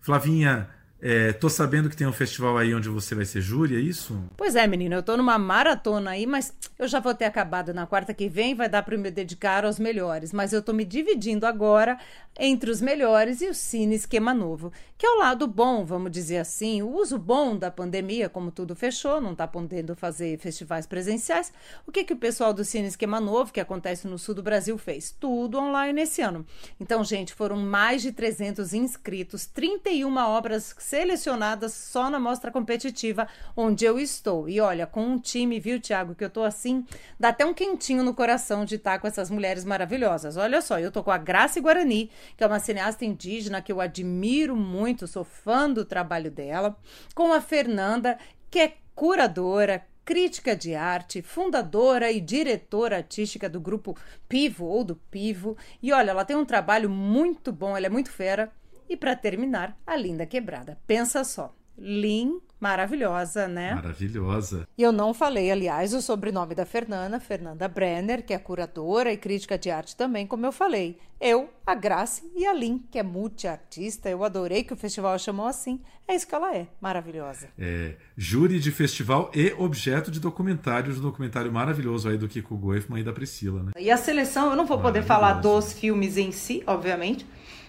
Flavinha, 0.00 0.68
é, 1.02 1.32
tô 1.32 1.48
sabendo 1.48 1.88
que 1.88 1.96
tem 1.96 2.06
um 2.06 2.12
festival 2.12 2.58
aí 2.58 2.74
onde 2.74 2.88
você 2.88 3.14
vai 3.14 3.24
ser 3.24 3.40
júri, 3.40 3.74
é 3.74 3.80
isso? 3.80 4.22
Pois 4.36 4.54
é, 4.54 4.66
menino, 4.66 4.94
eu 4.94 5.02
tô 5.02 5.16
numa 5.16 5.38
maratona 5.38 6.10
aí, 6.10 6.26
mas 6.26 6.52
eu 6.78 6.86
já 6.86 7.00
vou 7.00 7.14
ter 7.14 7.24
acabado 7.24 7.72
na 7.72 7.86
quarta 7.86 8.12
que 8.12 8.28
vem, 8.28 8.54
vai 8.54 8.68
dar 8.68 8.82
para 8.82 8.96
me 8.98 9.10
dedicar 9.10 9.64
aos 9.64 9.78
melhores. 9.78 10.32
Mas 10.32 10.52
eu 10.52 10.62
tô 10.62 10.72
me 10.72 10.84
dividindo 10.84 11.46
agora 11.46 11.98
entre 12.38 12.70
os 12.70 12.80
melhores 12.80 13.40
e 13.40 13.48
o 13.48 13.54
Cine 13.54 13.94
Esquema 13.94 14.32
Novo, 14.32 14.72
que 14.96 15.06
é 15.06 15.10
o 15.10 15.18
lado 15.18 15.46
bom, 15.46 15.84
vamos 15.84 16.10
dizer 16.10 16.38
assim, 16.38 16.82
o 16.82 16.94
uso 16.94 17.18
bom 17.18 17.56
da 17.56 17.70
pandemia, 17.70 18.28
como 18.28 18.50
tudo 18.50 18.76
fechou, 18.76 19.20
não 19.20 19.34
tá 19.34 19.46
podendo 19.46 19.96
fazer 19.96 20.38
festivais 20.38 20.86
presenciais. 20.86 21.52
O 21.86 21.92
que 21.92 22.04
que 22.04 22.12
o 22.12 22.16
pessoal 22.16 22.52
do 22.52 22.64
Cine 22.64 22.88
Esquema 22.88 23.20
Novo, 23.20 23.52
que 23.52 23.60
acontece 23.60 24.06
no 24.06 24.18
sul 24.18 24.34
do 24.34 24.42
Brasil, 24.42 24.76
fez? 24.76 25.14
Tudo 25.18 25.58
online 25.58 26.02
esse 26.02 26.20
ano. 26.22 26.46
Então, 26.78 27.02
gente, 27.02 27.34
foram 27.34 27.56
mais 27.56 28.02
de 28.02 28.12
300 28.12 28.74
inscritos, 28.74 29.46
31 29.46 30.16
obras 30.16 30.74
selecionadas 30.90 31.72
só 31.72 32.10
na 32.10 32.18
mostra 32.18 32.50
competitiva 32.50 33.28
onde 33.56 33.84
eu 33.84 33.96
estou. 33.96 34.48
E 34.48 34.60
olha, 34.60 34.86
com 34.86 35.04
um 35.04 35.18
time, 35.18 35.60
viu, 35.60 35.80
Tiago, 35.80 36.16
que 36.16 36.24
eu 36.24 36.28
tô 36.28 36.42
assim, 36.42 36.84
dá 37.18 37.28
até 37.28 37.46
um 37.46 37.54
quentinho 37.54 38.02
no 38.02 38.12
coração 38.12 38.64
de 38.64 38.74
estar 38.74 38.98
com 38.98 39.06
essas 39.06 39.30
mulheres 39.30 39.64
maravilhosas. 39.64 40.36
Olha 40.36 40.60
só, 40.60 40.80
eu 40.80 40.90
tô 40.90 41.04
com 41.04 41.12
a 41.12 41.18
Graça 41.18 41.60
Guarani, 41.60 42.10
que 42.36 42.42
é 42.42 42.46
uma 42.46 42.58
cineasta 42.58 43.04
indígena 43.04 43.62
que 43.62 43.70
eu 43.70 43.80
admiro 43.80 44.56
muito, 44.56 45.06
sou 45.06 45.22
fã 45.22 45.70
do 45.70 45.84
trabalho 45.84 46.30
dela, 46.30 46.76
com 47.14 47.32
a 47.32 47.40
Fernanda, 47.40 48.18
que 48.50 48.58
é 48.58 48.74
curadora, 48.92 49.86
crítica 50.04 50.56
de 50.56 50.74
arte, 50.74 51.22
fundadora 51.22 52.10
e 52.10 52.20
diretora 52.20 52.96
artística 52.96 53.48
do 53.48 53.60
grupo 53.60 53.96
Pivo 54.28 54.64
ou 54.64 54.82
do 54.82 54.96
Pivo. 54.96 55.56
E 55.80 55.92
olha, 55.92 56.10
ela 56.10 56.24
tem 56.24 56.36
um 56.36 56.44
trabalho 56.44 56.90
muito 56.90 57.52
bom, 57.52 57.76
ela 57.76 57.86
é 57.86 57.88
muito 57.88 58.10
fera. 58.10 58.50
E 58.90 58.96
para 58.96 59.14
terminar, 59.14 59.78
a 59.86 59.94
Linda 59.94 60.26
Quebrada. 60.26 60.76
Pensa 60.84 61.22
só. 61.22 61.54
Lin, 61.78 62.40
maravilhosa, 62.58 63.46
né? 63.46 63.72
Maravilhosa. 63.72 64.68
E 64.76 64.82
eu 64.82 64.90
não 64.90 65.14
falei, 65.14 65.48
aliás, 65.48 65.94
o 65.94 66.02
sobrenome 66.02 66.56
da 66.56 66.66
Fernanda, 66.66 67.20
Fernanda 67.20 67.68
Brenner, 67.68 68.26
que 68.26 68.34
é 68.34 68.38
curadora 68.38 69.12
e 69.12 69.16
crítica 69.16 69.56
de 69.56 69.70
arte 69.70 69.94
também, 69.94 70.26
como 70.26 70.44
eu 70.44 70.50
falei. 70.50 70.98
Eu, 71.20 71.48
a 71.64 71.72
Grace 71.72 72.28
e 72.34 72.44
a 72.44 72.52
Lin, 72.52 72.82
que 72.90 72.98
é 72.98 73.02
multiartista. 73.04 74.10
Eu 74.10 74.24
adorei 74.24 74.64
que 74.64 74.72
o 74.72 74.76
festival 74.76 75.14
a 75.14 75.18
chamou 75.18 75.46
assim. 75.46 75.80
É 76.08 76.16
isso 76.16 76.26
que 76.26 76.34
ela 76.34 76.52
é, 76.52 76.66
maravilhosa. 76.80 77.48
É, 77.56 77.94
júri 78.16 78.58
de 78.58 78.72
festival 78.72 79.30
e 79.32 79.54
objeto 79.56 80.10
de 80.10 80.18
documentário, 80.18 80.92
de 80.92 80.98
um 80.98 81.02
documentário 81.02 81.52
maravilhoso 81.52 82.08
aí 82.08 82.18
do 82.18 82.28
Kiko 82.28 82.56
Goifman 82.56 82.98
e 82.98 83.04
da 83.04 83.12
Priscila, 83.12 83.62
né? 83.62 83.70
E 83.78 83.88
a 83.88 83.96
seleção, 83.96 84.50
eu 84.50 84.56
não 84.56 84.66
vou 84.66 84.80
poder 84.80 85.04
falar 85.04 85.34
dos 85.34 85.72
filmes 85.72 86.16
em 86.16 86.32
si, 86.32 86.64
obviamente, 86.66 87.24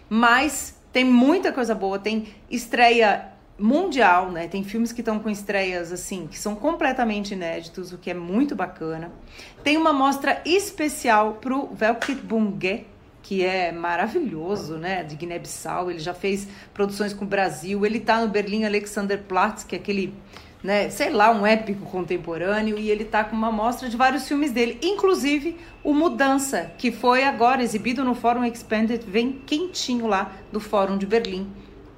mas 0.10 0.81
tem 0.92 1.06
muita 1.06 1.52
coisa 1.52 1.74
boa. 1.74 1.98
Tem 1.98 2.28
estreia 2.50 3.32
mundial, 3.58 4.32
né? 4.32 4.48
Tem 4.48 4.64
filmes 4.64 4.92
que 4.92 5.02
estão 5.02 5.20
com 5.20 5.30
estreias 5.30 5.92
assim, 5.92 6.28
que 6.28 6.38
são 6.38 6.56
completamente 6.56 7.34
inéditos, 7.34 7.94
o 7.94 7.98
que 7.98 8.10
é 8.10 8.14
muito 8.14 8.56
bacana. 8.56 9.12
Tem 9.64 9.78
uma 9.78 9.94
mostra 9.94 10.42
especial 10.46 11.34
pro 11.34 11.68
Velkit 11.68 12.22
Bungé, 12.22 12.86
que 13.22 13.46
é 13.46 13.72
maravilhoso, 13.72 14.78
né? 14.78 15.04
De 15.04 15.16
Guiné-Bissau. 15.16 15.92
Ele 15.92 16.00
já 16.00 16.14
fez 16.14 16.48
produções 16.74 17.14
com 17.14 17.24
o 17.24 17.28
Brasil. 17.28 17.86
Ele 17.86 18.00
tá 18.00 18.20
no 18.20 18.28
Berlim 18.28 18.66
Alexanderplatz, 18.66 19.64
que 19.64 19.76
é 19.76 19.80
aquele, 19.80 20.14
né, 20.64 20.90
sei 20.90 21.10
lá, 21.10 21.32
um 21.32 21.46
épico 21.46 21.86
contemporâneo, 21.86 22.78
e 22.78 22.90
ele 22.90 23.06
tá 23.06 23.24
com 23.24 23.36
uma 23.36 23.52
mostra 23.52 23.90
de 23.90 23.98
vários 23.98 24.28
filmes 24.28 24.52
dele, 24.52 24.78
inclusive 24.82 25.58
o 25.84 25.94
Mudança, 25.94 26.72
que 26.78 26.92
foi 26.92 27.24
agora 27.24 27.64
exibido 27.64 28.04
no 28.04 28.14
Fórum 28.14 28.46
Expanded, 28.46 29.04
vem 29.08 29.32
quentinho 29.32 30.08
lá 30.08 30.32
do 30.52 30.60
Fórum 30.60 30.98
de 30.98 31.06
Berlim 31.06 31.48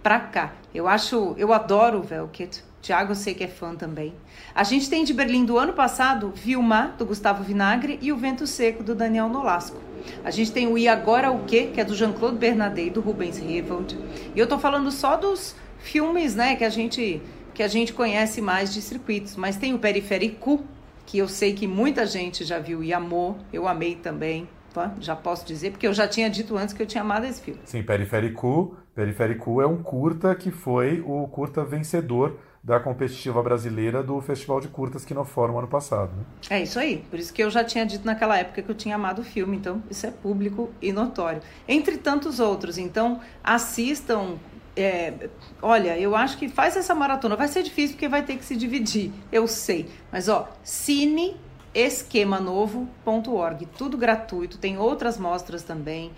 pra 0.01 0.19
cá. 0.19 0.53
Eu 0.73 0.87
acho, 0.87 1.33
eu 1.37 1.53
adoro 1.53 1.99
o 1.99 2.03
Velket. 2.03 2.63
Tiago, 2.81 3.11
eu 3.13 3.15
sei 3.15 3.33
que 3.33 3.45
é 3.45 3.47
fã 3.47 3.73
também. 3.73 4.13
A 4.53 4.63
gente 4.63 4.89
tem 4.89 5.05
de 5.05 5.13
Berlim 5.13 5.45
do 5.45 5.57
ano 5.57 5.71
passado 5.71 6.33
Vilma, 6.35 6.93
do 6.97 7.05
Gustavo 7.05 7.41
Vinagre, 7.41 7.97
e 8.01 8.11
O 8.11 8.17
Vento 8.17 8.45
Seco, 8.45 8.83
do 8.83 8.93
Daniel 8.93 9.29
Nolasco. 9.29 9.77
A 10.21 10.29
gente 10.29 10.51
tem 10.51 10.67
o 10.67 10.77
E 10.77 10.85
Agora 10.85 11.31
o 11.31 11.45
Quê, 11.45 11.69
que 11.73 11.79
é 11.79 11.85
do 11.85 11.95
Jean-Claude 11.95 12.37
Bernadet, 12.37 12.89
do 12.89 12.99
Rubens 12.99 13.37
Rivold. 13.37 13.97
E 14.35 14.37
eu 14.37 14.45
tô 14.45 14.59
falando 14.59 14.91
só 14.91 15.15
dos 15.15 15.55
filmes, 15.79 16.35
né, 16.35 16.57
que 16.57 16.65
a 16.65 16.69
gente 16.69 17.21
que 17.53 17.63
a 17.63 17.67
gente 17.67 17.93
conhece 17.93 18.41
mais 18.41 18.73
de 18.73 18.81
circuitos. 18.81 19.35
Mas 19.35 19.57
tem 19.57 19.73
o 19.73 19.79
Periférico, 19.79 20.63
que 21.05 21.17
eu 21.17 21.27
sei 21.27 21.53
que 21.53 21.67
muita 21.67 22.05
gente 22.05 22.43
já 22.43 22.59
viu 22.59 22.83
e 22.83 22.93
amou. 22.93 23.37
Eu 23.51 23.67
amei 23.67 23.95
também. 23.95 24.47
Tá? 24.73 24.91
Já 24.99 25.15
posso 25.15 25.45
dizer, 25.45 25.69
porque 25.69 25.85
eu 25.85 25.93
já 25.93 26.07
tinha 26.07 26.27
dito 26.27 26.57
antes 26.57 26.73
que 26.73 26.81
eu 26.81 26.87
tinha 26.87 27.03
amado 27.03 27.27
esse 27.27 27.39
filme. 27.39 27.59
Sim, 27.63 27.83
Periférico. 27.83 28.75
Periférico 28.95 29.61
é 29.61 29.67
um 29.67 29.83
curta 29.83 30.33
que 30.33 30.49
foi 30.49 30.99
o 31.05 31.27
curta 31.27 31.63
vencedor 31.63 32.39
da 32.63 32.79
competitiva 32.79 33.43
brasileira 33.43 34.01
do 34.01 34.21
Festival 34.21 34.61
de 34.61 34.69
Curtas 34.69 35.03
que 35.03 35.13
no 35.13 35.25
Fórum 35.25 35.59
ano 35.59 35.67
passado. 35.67 36.11
Né? 36.15 36.23
É 36.49 36.63
isso 36.63 36.79
aí. 36.79 37.03
Por 37.09 37.19
isso 37.19 37.33
que 37.33 37.43
eu 37.43 37.49
já 37.49 37.63
tinha 37.63 37.85
dito 37.85 38.05
naquela 38.05 38.37
época 38.37 38.61
que 38.61 38.71
eu 38.71 38.75
tinha 38.75 38.95
amado 38.95 39.19
o 39.19 39.23
filme. 39.23 39.57
Então, 39.57 39.83
isso 39.91 40.07
é 40.07 40.11
público 40.11 40.71
e 40.81 40.93
notório. 40.93 41.41
Entre 41.67 41.97
tantos 41.97 42.39
outros. 42.39 42.77
Então, 42.77 43.19
assistam. 43.43 44.37
É, 44.75 45.29
olha, 45.61 45.97
eu 45.99 46.15
acho 46.15 46.37
que 46.37 46.49
faz 46.49 46.75
essa 46.75 46.95
maratona. 46.95 47.35
Vai 47.35 47.47
ser 47.47 47.63
difícil 47.63 47.95
porque 47.95 48.07
vai 48.07 48.23
ter 48.23 48.37
que 48.37 48.45
se 48.45 48.55
dividir. 48.55 49.11
Eu 49.31 49.47
sei. 49.47 49.89
Mas, 50.11 50.27
ó, 50.27 50.49
cine 50.63 51.35
esquemanovo.org, 51.73 53.65
tudo 53.77 53.97
gratuito, 53.97 54.57
tem 54.57 54.77
outras 54.77 55.17
mostras 55.17 55.63
também. 55.63 56.11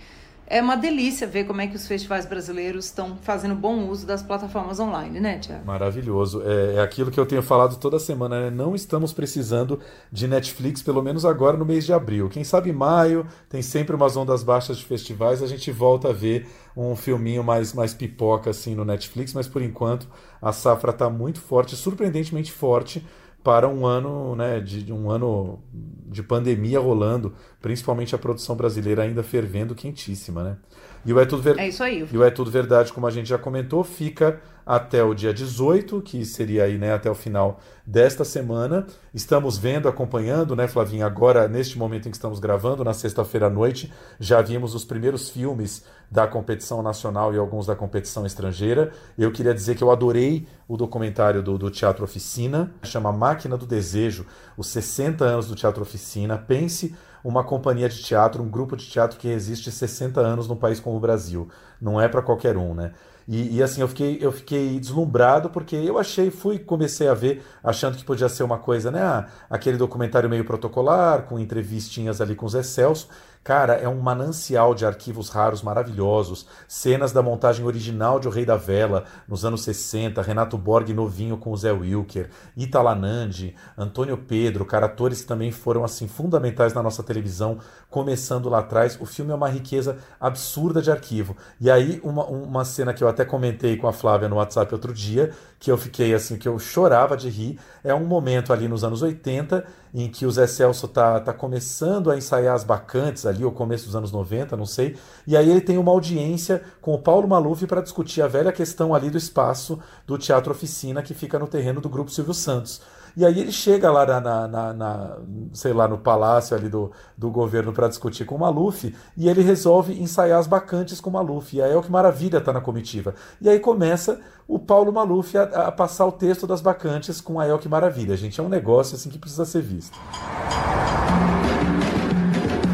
É 0.47 0.61
uma 0.61 0.77
delícia 0.77 1.25
ver 1.25 1.45
como 1.45 1.59
é 1.59 1.65
que 1.65 1.75
os 1.75 1.87
festivais 1.87 2.23
brasileiros 2.27 2.85
estão 2.85 3.17
fazendo 3.23 3.55
bom 3.55 3.89
uso 3.89 4.05
das 4.05 4.21
plataformas 4.21 4.79
online, 4.79 5.19
né, 5.19 5.39
Tiago? 5.39 5.65
Maravilhoso. 5.65 6.43
É, 6.45 6.75
é, 6.75 6.81
aquilo 6.81 7.09
que 7.09 7.19
eu 7.19 7.25
tenho 7.25 7.41
falado 7.41 7.77
toda 7.77 7.97
semana, 7.97 8.41
né? 8.41 8.49
Não 8.51 8.75
estamos 8.75 9.11
precisando 9.11 9.79
de 10.11 10.27
Netflix, 10.27 10.83
pelo 10.83 11.01
menos 11.01 11.25
agora 11.25 11.57
no 11.57 11.65
mês 11.65 11.83
de 11.83 11.93
abril. 11.93 12.29
Quem 12.29 12.43
sabe 12.43 12.71
maio 12.71 13.25
tem 13.49 13.63
sempre 13.63 13.95
umas 13.95 14.15
ondas 14.15 14.43
baixas 14.43 14.77
de 14.77 14.85
festivais, 14.85 15.41
a 15.41 15.47
gente 15.47 15.71
volta 15.71 16.09
a 16.09 16.13
ver 16.13 16.47
um 16.75 16.95
filminho 16.95 17.43
mais, 17.43 17.73
mais 17.73 17.93
pipoca 17.93 18.49
assim 18.49 18.75
no 18.75 18.83
Netflix, 18.83 19.33
mas 19.33 19.47
por 19.47 19.61
enquanto 19.61 20.07
a 20.41 20.51
safra 20.51 20.91
está 20.91 21.09
muito 21.09 21.39
forte, 21.39 21.75
surpreendentemente 21.75 22.51
forte 22.51 23.05
para 23.43 23.69
um 23.69 23.85
ano, 23.85 24.35
né, 24.35 24.59
de, 24.59 24.91
um 24.91 25.09
ano 25.09 25.59
de 26.07 26.23
pandemia 26.23 26.79
rolando, 26.79 27.31
principalmente 27.61 28.15
a 28.15 28.17
produção 28.17 28.55
brasileira 28.55 29.03
ainda 29.03 29.21
fervendo, 29.21 29.75
quentíssima, 29.75 30.43
né? 30.43 30.57
E 31.05 31.13
o 31.13 31.19
É 31.19 31.25
Tudo, 31.27 31.43
Ver... 31.43 31.59
é 31.59 31.67
isso 31.67 31.83
aí. 31.83 32.07
E 32.11 32.17
o 32.17 32.23
é 32.23 32.31
Tudo 32.31 32.49
Verdade, 32.49 32.91
como 32.91 33.05
a 33.05 33.11
gente 33.11 33.29
já 33.29 33.37
comentou, 33.37 33.83
fica 33.83 34.41
até 34.65 35.03
o 35.03 35.13
dia 35.13 35.33
18, 35.33 36.01
que 36.01 36.25
seria 36.25 36.63
aí, 36.63 36.77
né, 36.77 36.93
até 36.93 37.09
o 37.09 37.13
final 37.13 37.59
desta 37.85 38.25
semana. 38.25 38.87
Estamos 39.13 39.57
vendo, 39.57 39.87
acompanhando, 39.87 40.55
né, 40.55 40.67
Flavinha, 40.67 41.05
agora, 41.05 41.47
neste 41.47 41.77
momento 41.77 42.07
em 42.07 42.11
que 42.11 42.17
estamos 42.17 42.39
gravando, 42.39 42.83
na 42.83 42.93
sexta-feira 42.93 43.45
à 43.45 43.49
noite, 43.49 43.93
já 44.19 44.41
vimos 44.41 44.73
os 44.73 44.83
primeiros 44.83 45.29
filmes 45.29 45.85
da 46.09 46.25
competição 46.27 46.81
nacional 46.81 47.33
e 47.33 47.37
alguns 47.37 47.67
da 47.67 47.75
competição 47.75 48.25
estrangeira. 48.25 48.91
Eu 49.17 49.31
queria 49.31 49.53
dizer 49.53 49.75
que 49.75 49.83
eu 49.83 49.91
adorei 49.91 50.47
o 50.67 50.75
documentário 50.75 51.43
do, 51.43 51.57
do 51.57 51.69
Teatro 51.69 52.03
Oficina, 52.03 52.71
chama 52.83 53.11
Máquina 53.11 53.57
do 53.57 53.65
Desejo, 53.65 54.25
os 54.57 54.67
60 54.67 55.23
anos 55.23 55.47
do 55.47 55.55
Teatro 55.55 55.83
Oficina. 55.83 56.37
Pense 56.37 56.95
uma 57.23 57.43
companhia 57.43 57.89
de 57.89 58.03
teatro, 58.03 58.43
um 58.43 58.49
grupo 58.49 58.75
de 58.75 58.85
teatro 58.87 59.17
que 59.17 59.27
existe 59.27 59.71
60 59.71 60.21
anos 60.21 60.47
num 60.47 60.55
país 60.55 60.79
como 60.79 60.95
o 60.95 60.99
Brasil. 60.99 61.49
Não 61.81 61.99
é 61.99 62.07
para 62.07 62.21
qualquer 62.21 62.55
um, 62.55 62.73
né? 62.73 62.91
E, 63.27 63.57
e, 63.57 63.63
assim, 63.63 63.81
eu 63.81 63.87
fiquei, 63.87 64.19
eu 64.21 64.31
fiquei 64.31 64.79
deslumbrado 64.79 65.49
porque 65.49 65.75
eu 65.75 65.97
achei, 65.97 66.29
fui, 66.29 66.59
comecei 66.59 67.07
a 67.07 67.13
ver, 67.13 67.43
achando 67.63 67.97
que 67.97 68.05
podia 68.05 68.29
ser 68.29 68.43
uma 68.43 68.59
coisa, 68.59 68.91
né? 68.91 69.01
Ah, 69.01 69.27
aquele 69.49 69.77
documentário 69.77 70.29
meio 70.29 70.45
protocolar, 70.45 71.23
com 71.23 71.39
entrevistinhas 71.39 72.21
ali 72.21 72.35
com 72.35 72.45
o 72.45 72.49
Zé 72.49 72.61
Celso. 72.61 73.09
Cara, 73.45 73.73
é 73.75 73.87
um 73.87 73.99
manancial 73.99 74.73
de 74.73 74.87
arquivos 74.87 75.29
raros 75.29 75.61
maravilhosos, 75.61 76.47
cenas 76.67 77.11
da 77.11 77.21
montagem 77.21 77.63
original 77.63 78.19
de 78.19 78.27
O 78.27 78.31
Rei 78.31 78.43
da 78.43 78.57
Vela, 78.57 79.05
nos 79.27 79.45
anos 79.45 79.61
60, 79.61 80.19
Renato 80.19 80.57
Borg 80.57 80.91
novinho 80.91 81.37
com 81.37 81.51
o 81.51 81.55
Zé 81.55 81.71
Wilker, 81.71 82.31
Italanandi, 82.57 83.55
Antônio 83.77 84.17
Pedro, 84.17 84.65
cara, 84.65 84.87
atores 84.87 85.21
que 85.21 85.27
também 85.27 85.51
foram 85.51 85.83
assim 85.83 86.07
fundamentais 86.07 86.73
na 86.73 86.81
nossa 86.81 87.03
televisão, 87.03 87.59
começando 87.87 88.49
lá 88.49 88.61
atrás. 88.61 88.97
O 88.99 89.05
filme 89.05 89.31
é 89.31 89.35
uma 89.35 89.47
riqueza 89.47 89.99
absurda 90.19 90.81
de 90.81 90.89
arquivo. 90.89 91.37
E 91.61 91.69
aí, 91.69 92.01
uma, 92.03 92.25
uma 92.25 92.65
cena 92.65 92.95
que 92.95 93.03
eu 93.03 93.07
até 93.07 93.23
comentei 93.23 93.77
com 93.77 93.87
a 93.87 93.93
Flávia 93.93 94.27
no 94.27 94.37
WhatsApp 94.37 94.73
outro 94.73 94.91
dia, 94.91 95.31
que 95.59 95.71
eu 95.71 95.77
fiquei 95.77 96.15
assim, 96.15 96.35
que 96.35 96.47
eu 96.47 96.57
chorava 96.57 97.15
de 97.15 97.29
rir, 97.29 97.59
é 97.83 97.93
um 97.93 98.05
momento 98.05 98.51
ali 98.51 98.67
nos 98.67 98.83
anos 98.83 99.03
80 99.03 99.84
em 99.97 100.09
que 100.09 100.25
o 100.25 100.31
Zé 100.31 100.45
Celso 100.45 100.89
tá, 100.89 101.21
tá 101.21 101.31
começando 101.31 102.11
a 102.11 102.17
ensaiar 102.17 102.53
as 102.53 102.65
bacantes 102.65 103.25
ali, 103.25 103.45
ou 103.45 103.51
começo 103.51 103.85
dos 103.85 103.95
anos 103.95 104.11
90, 104.11 104.57
não 104.57 104.65
sei. 104.65 104.97
E 105.25 105.37
aí 105.37 105.49
ele 105.49 105.61
tem 105.61 105.77
uma 105.77 105.89
audiência 105.89 106.61
com 106.81 106.93
o 106.93 106.99
Paulo 106.99 107.25
Maluf 107.29 107.65
para 107.65 107.79
discutir 107.79 108.21
a 108.21 108.27
velha 108.27 108.51
questão 108.51 108.93
ali 108.93 109.09
do 109.09 109.17
espaço 109.17 109.79
do 110.05 110.17
Teatro 110.17 110.51
Oficina, 110.51 111.01
que 111.01 111.13
fica 111.13 111.39
no 111.39 111.47
terreno 111.47 111.79
do 111.79 111.87
Grupo 111.87 112.11
Silvio 112.11 112.33
Santos. 112.33 112.81
E 113.17 113.25
aí 113.25 113.39
ele 113.39 113.51
chega 113.51 113.89
lá 113.91 114.05
na, 114.05 114.47
na, 114.47 114.73
na, 114.73 115.17
sei 115.53 115.71
lá, 115.71 115.87
no 115.87 115.97
palácio 115.97 116.55
ali 116.55 116.67
do, 116.67 116.91
do 117.17 117.29
governo 117.29 117.71
para 117.71 117.87
discutir 117.87 118.25
com 118.25 118.35
o 118.35 118.39
Maluf 118.39 118.93
e 119.15 119.29
ele 119.29 119.41
resolve 119.41 119.93
ensaiar 120.01 120.39
as 120.39 120.47
bacantes 120.47 120.99
com 120.99 121.09
o 121.09 121.13
Maluf. 121.13 121.55
E 121.55 121.61
aí 121.61 121.71
é 121.71 121.75
o 121.75 121.81
que 121.81 121.91
maravilha 121.91 122.41
tá 122.41 122.51
na 122.51 122.59
comitiva. 122.59 123.15
E 123.39 123.47
aí 123.47 123.59
começa 123.59 124.19
o 124.47 124.59
Paulo 124.59 124.91
Maluf 124.91 125.37
a, 125.37 125.43
a 125.43 125.71
passar 125.71 126.05
o 126.05 126.11
texto 126.11 126.45
das 126.45 126.61
bacantes 126.61 127.21
com 127.21 127.39
a 127.39 127.47
El 127.47 127.57
que 127.57 127.69
Maravilha. 127.69 128.17
Gente, 128.17 128.39
é 128.39 128.43
um 128.43 128.49
negócio 128.49 128.95
assim 128.95 129.09
que 129.09 129.17
precisa 129.17 129.45
ser 129.45 129.61
visto. 129.61 129.97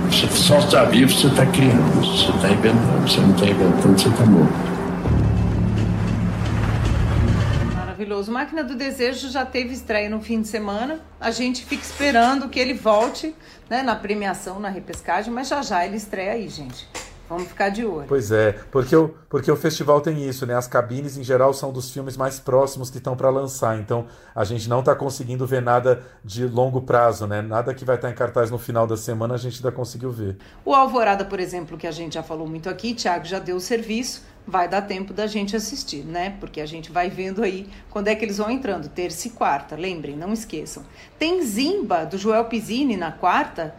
Você 0.09 0.27
só 0.27 0.59
está 0.59 0.83
vivo, 0.85 1.11
você 1.11 1.27
está 1.27 1.45
criando, 1.45 2.01
você 2.01 2.31
está 2.31 2.49
inventando. 2.49 3.09
Você 3.09 3.21
não 3.21 3.31
está 3.33 3.45
inventando, 3.45 3.99
você 3.99 4.09
está 4.09 4.25
morto. 4.25 4.70
Maravilhoso. 8.11 8.31
Máquina 8.31 8.63
do 8.63 8.75
Desejo 8.75 9.29
já 9.29 9.45
teve 9.45 9.73
estreia 9.73 10.09
no 10.09 10.19
fim 10.19 10.41
de 10.41 10.47
semana. 10.47 10.99
A 11.19 11.31
gente 11.31 11.65
fica 11.65 11.81
esperando 11.81 12.49
que 12.49 12.59
ele 12.59 12.73
volte 12.73 13.33
né, 13.69 13.81
na 13.81 13.95
premiação, 13.95 14.59
na 14.59 14.67
repescagem, 14.67 15.33
mas 15.33 15.47
já 15.47 15.61
já 15.61 15.85
ele 15.85 15.95
estreia 15.95 16.33
aí, 16.33 16.49
gente. 16.49 16.85
Vamos 17.31 17.47
ficar 17.47 17.69
de 17.69 17.85
olho. 17.85 18.07
Pois 18.09 18.29
é, 18.29 18.51
porque 18.69 18.93
o, 18.93 19.07
porque 19.29 19.49
o 19.49 19.55
festival 19.55 20.01
tem 20.01 20.27
isso, 20.27 20.45
né? 20.45 20.53
As 20.53 20.67
cabines, 20.67 21.15
em 21.15 21.23
geral, 21.23 21.53
são 21.53 21.71
dos 21.71 21.89
filmes 21.89 22.17
mais 22.17 22.41
próximos 22.41 22.89
que 22.89 22.97
estão 22.97 23.15
para 23.15 23.29
lançar. 23.29 23.79
Então, 23.79 24.05
a 24.35 24.43
gente 24.43 24.67
não 24.67 24.81
está 24.81 24.93
conseguindo 24.93 25.47
ver 25.47 25.61
nada 25.61 26.03
de 26.25 26.45
longo 26.45 26.81
prazo, 26.81 27.25
né? 27.25 27.41
Nada 27.41 27.73
que 27.73 27.85
vai 27.85 27.95
estar 27.95 28.09
tá 28.09 28.13
em 28.13 28.17
cartaz 28.17 28.51
no 28.51 28.57
final 28.57 28.85
da 28.85 28.97
semana, 28.97 29.35
a 29.35 29.37
gente 29.37 29.55
ainda 29.59 29.71
conseguiu 29.71 30.11
ver. 30.11 30.35
O 30.65 30.75
Alvorada, 30.75 31.23
por 31.23 31.39
exemplo, 31.39 31.77
que 31.77 31.87
a 31.87 31.91
gente 31.91 32.15
já 32.15 32.21
falou 32.21 32.45
muito 32.45 32.69
aqui, 32.69 32.93
Thiago 32.93 33.23
já 33.23 33.39
deu 33.39 33.55
o 33.55 33.61
serviço. 33.61 34.23
vai 34.45 34.67
dar 34.67 34.81
tempo 34.81 35.13
da 35.13 35.25
gente 35.25 35.55
assistir, 35.55 36.03
né? 36.03 36.35
Porque 36.37 36.59
a 36.59 36.65
gente 36.65 36.91
vai 36.91 37.09
vendo 37.09 37.41
aí 37.41 37.69
quando 37.89 38.09
é 38.09 38.15
que 38.15 38.25
eles 38.25 38.39
vão 38.39 38.51
entrando, 38.51 38.89
terça 38.89 39.29
e 39.29 39.31
quarta, 39.31 39.77
lembrem, 39.77 40.17
não 40.17 40.33
esqueçam. 40.33 40.83
Tem 41.17 41.41
Zimba, 41.41 42.05
do 42.05 42.17
Joel 42.17 42.43
Pizzini, 42.45 42.97
na 42.97 43.13
quarta, 43.13 43.73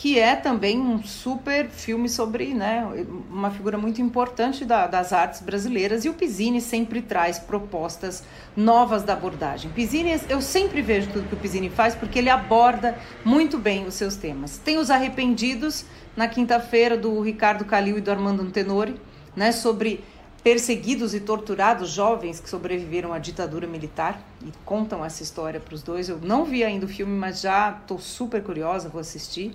que 0.00 0.16
é 0.16 0.36
também 0.36 0.78
um 0.80 1.02
super 1.02 1.68
filme 1.68 2.08
sobre 2.08 2.54
né, 2.54 2.86
uma 3.28 3.50
figura 3.50 3.76
muito 3.76 4.00
importante 4.00 4.64
da, 4.64 4.86
das 4.86 5.12
artes 5.12 5.40
brasileiras. 5.40 6.04
E 6.04 6.08
o 6.08 6.14
Pizzini 6.14 6.60
sempre 6.60 7.02
traz 7.02 7.40
propostas 7.40 8.22
novas 8.56 9.02
da 9.02 9.14
abordagem. 9.14 9.72
Pizzini, 9.72 10.16
eu 10.28 10.40
sempre 10.40 10.82
vejo 10.82 11.10
tudo 11.10 11.26
que 11.26 11.34
o 11.34 11.36
Pizzini 11.36 11.68
faz 11.68 11.96
porque 11.96 12.20
ele 12.20 12.30
aborda 12.30 12.96
muito 13.24 13.58
bem 13.58 13.88
os 13.88 13.94
seus 13.94 14.14
temas. 14.14 14.56
Tem 14.56 14.78
Os 14.78 14.88
Arrependidos, 14.88 15.84
na 16.16 16.28
quinta-feira, 16.28 16.96
do 16.96 17.20
Ricardo 17.20 17.64
Calil 17.64 17.98
e 17.98 18.00
do 18.00 18.12
Armando 18.12 18.42
Antenori, 18.42 18.94
né, 19.34 19.50
sobre 19.50 20.04
perseguidos 20.44 21.12
e 21.12 21.18
torturados 21.18 21.90
jovens 21.90 22.38
que 22.38 22.48
sobreviveram 22.48 23.12
à 23.12 23.18
ditadura 23.18 23.66
militar 23.66 24.22
e 24.46 24.52
contam 24.64 25.04
essa 25.04 25.24
história 25.24 25.58
para 25.58 25.74
os 25.74 25.82
dois. 25.82 26.08
Eu 26.08 26.20
não 26.22 26.44
vi 26.44 26.62
ainda 26.62 26.86
o 26.86 26.88
filme, 26.88 27.12
mas 27.12 27.40
já 27.40 27.76
estou 27.80 27.98
super 27.98 28.42
curiosa, 28.44 28.88
vou 28.88 29.00
assistir. 29.00 29.52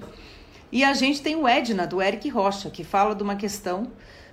E 0.73 0.83
a 0.83 0.91
gente 0.95 1.21
tem 1.21 1.35
o 1.35 1.47
Edna, 1.47 1.85
do 1.85 2.01
Eric 2.01 2.27
Rocha, 2.29 2.67
que 2.67 2.83
fala 2.83 3.13
de 3.13 3.21
uma 3.21 3.35
questão 3.35 3.91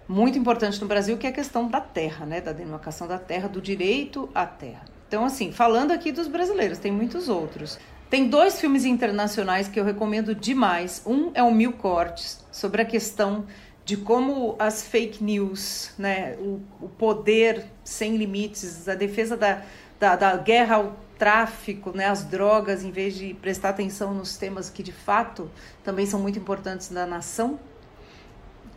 muito 0.09 0.38
importante 0.38 0.80
no 0.80 0.86
Brasil, 0.86 1.18
que 1.18 1.26
é 1.26 1.28
a 1.28 1.32
questão 1.34 1.68
da 1.68 1.82
terra, 1.82 2.24
né? 2.24 2.41
Da 2.41 2.51
demarcação 2.51 3.07
da 3.07 3.18
terra, 3.18 3.47
do 3.47 3.61
direito 3.61 4.26
à 4.34 4.47
terra. 4.47 4.86
Então, 5.07 5.22
assim, 5.22 5.53
falando 5.53 5.91
aqui 5.91 6.11
dos 6.11 6.28
brasileiros, 6.28 6.78
tem 6.78 6.91
muitos 6.91 7.28
outros. 7.28 7.78
Tem 8.09 8.26
dois 8.26 8.59
filmes 8.59 8.86
internacionais 8.86 9.68
que 9.68 9.78
eu 9.78 9.84
recomendo 9.84 10.34
demais. 10.34 11.03
Um 11.05 11.30
é 11.34 11.43
o 11.43 11.53
Mil 11.53 11.74
Cortes, 11.74 12.43
sobre 12.51 12.80
a 12.80 12.86
questão 12.86 13.45
de 13.84 13.99
como 13.99 14.57
as 14.59 14.82
fake 14.82 15.22
news, 15.22 15.93
né, 15.99 16.36
o, 16.38 16.59
o 16.80 16.88
poder 16.88 17.66
sem 17.84 18.16
limites, 18.16 18.88
a 18.88 18.95
defesa 18.95 19.36
da, 19.36 19.61
da, 19.99 20.16
da 20.16 20.36
guerra 20.38 20.76
ao 20.76 20.97
tráfico, 21.21 21.95
né, 21.95 22.07
as 22.07 22.25
drogas, 22.25 22.83
em 22.83 22.91
vez 22.91 23.14
de 23.14 23.35
prestar 23.35 23.68
atenção 23.68 24.14
nos 24.14 24.39
temas 24.39 24.71
que 24.71 24.83
de 24.83 24.91
fato 24.91 25.51
também 25.85 26.07
são 26.07 26.18
muito 26.18 26.39
importantes 26.39 26.89
da 26.89 27.05
nação, 27.05 27.61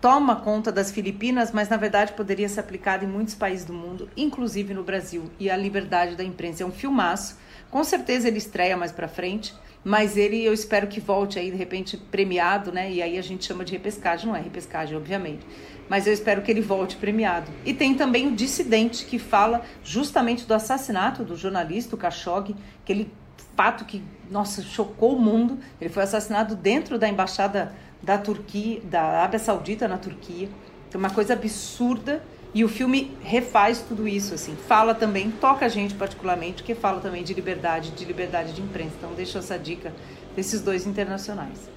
toma 0.01 0.35
conta 0.35 0.69
das 0.69 0.91
Filipinas, 0.91 1.53
mas 1.53 1.69
na 1.69 1.77
verdade 1.77 2.11
poderia 2.11 2.49
ser 2.49 2.59
aplicado 2.59 3.05
em 3.05 3.07
muitos 3.07 3.33
países 3.33 3.65
do 3.65 3.71
mundo, 3.71 4.09
inclusive 4.17 4.73
no 4.73 4.83
Brasil. 4.83 5.31
E 5.39 5.49
a 5.49 5.55
liberdade 5.55 6.17
da 6.17 6.23
imprensa 6.25 6.63
é 6.63 6.65
um 6.65 6.71
filmaço. 6.71 7.37
Com 7.71 7.81
certeza 7.81 8.27
ele 8.27 8.39
estreia 8.39 8.75
mais 8.75 8.91
para 8.91 9.07
frente, 9.07 9.53
mas 9.81 10.17
ele 10.17 10.43
eu 10.43 10.53
espero 10.53 10.87
que 10.87 10.99
volte 10.99 11.39
aí 11.39 11.49
de 11.49 11.55
repente 11.55 11.95
premiado, 11.95 12.73
né? 12.73 12.91
E 12.91 13.01
aí 13.01 13.17
a 13.17 13.21
gente 13.21 13.45
chama 13.45 13.63
de 13.63 13.71
repescagem, 13.71 14.27
não 14.27 14.35
é 14.35 14.41
repescagem, 14.41 14.97
obviamente 14.97 15.45
mas 15.89 16.07
eu 16.07 16.13
espero 16.13 16.41
que 16.41 16.51
ele 16.51 16.61
volte 16.61 16.95
premiado. 16.95 17.51
E 17.65 17.73
tem 17.73 17.93
também 17.93 18.27
o 18.27 18.35
Dissidente, 18.35 19.05
que 19.05 19.19
fala 19.19 19.61
justamente 19.83 20.45
do 20.45 20.53
assassinato 20.53 21.23
do 21.23 21.35
jornalista, 21.35 21.97
Khashoggi, 21.97 22.55
aquele 22.83 23.11
fato 23.55 23.85
que, 23.85 24.01
nossa, 24.29 24.61
chocou 24.61 25.15
o 25.15 25.19
mundo. 25.19 25.59
Ele 25.79 25.89
foi 25.89 26.03
assassinado 26.03 26.55
dentro 26.55 26.97
da 26.97 27.07
embaixada 27.07 27.73
da 28.01 28.17
Turquia, 28.17 28.81
da 28.83 29.01
Arábia 29.01 29.39
Saudita 29.39 29.87
na 29.87 29.97
Turquia. 29.97 30.49
É 30.93 30.97
uma 30.97 31.09
coisa 31.09 31.33
absurda. 31.33 32.23
E 32.55 32.63
o 32.63 32.69
filme 32.69 33.17
refaz 33.23 33.81
tudo 33.81 34.07
isso, 34.07 34.35
assim. 34.35 34.55
Fala 34.67 34.93
também, 34.93 35.31
toca 35.31 35.65
a 35.65 35.69
gente 35.69 35.95
particularmente, 35.95 36.61
porque 36.61 36.75
fala 36.75 37.01
também 37.01 37.23
de 37.23 37.33
liberdade, 37.33 37.89
de 37.91 38.05
liberdade 38.05 38.53
de 38.53 38.61
imprensa. 38.61 38.93
Então 38.99 39.11
deixo 39.15 39.39
essa 39.39 39.57
dica 39.57 39.91
desses 40.35 40.61
dois 40.61 40.85
internacionais. 40.85 41.67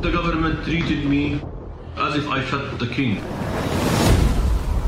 The 0.00 0.10
government 0.10 0.62
treated 0.62 1.04
me 1.06 1.40
as 2.00 2.16
if 2.16 2.26
I 2.28 2.42
shot 2.44 2.78
the 2.78 2.86
king. 2.86 3.22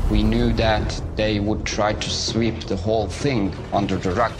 We 0.09 0.23
knew 0.23 0.51
that 0.53 1.01
they 1.15 1.39
would 1.39 1.65
try 1.65 1.93
to 1.93 2.09
sweep 2.09 2.61
the 2.61 2.75
whole 2.75 3.07
thing 3.07 3.53
under 3.71 3.97
the 3.97 4.11
rug. 4.11 4.33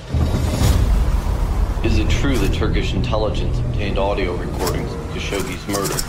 Is 1.85 1.99
it 1.99 2.09
true 2.09 2.35
that 2.37 2.53
Turkish 2.53 2.93
intelligence 2.93 3.59
obtained 3.59 3.99
audio 3.99 4.35
recordings 4.35 4.91
to 5.13 5.19
show 5.19 5.39
these 5.39 5.67
murders? 5.67 6.03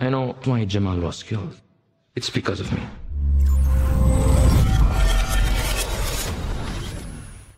I 0.00 0.08
know 0.08 0.34
why 0.44 0.64
Jamal 0.64 0.98
was 0.98 1.22
killed. 1.22 1.60
It's 2.16 2.30
because 2.30 2.60
of 2.60 2.72
me. 2.72 2.82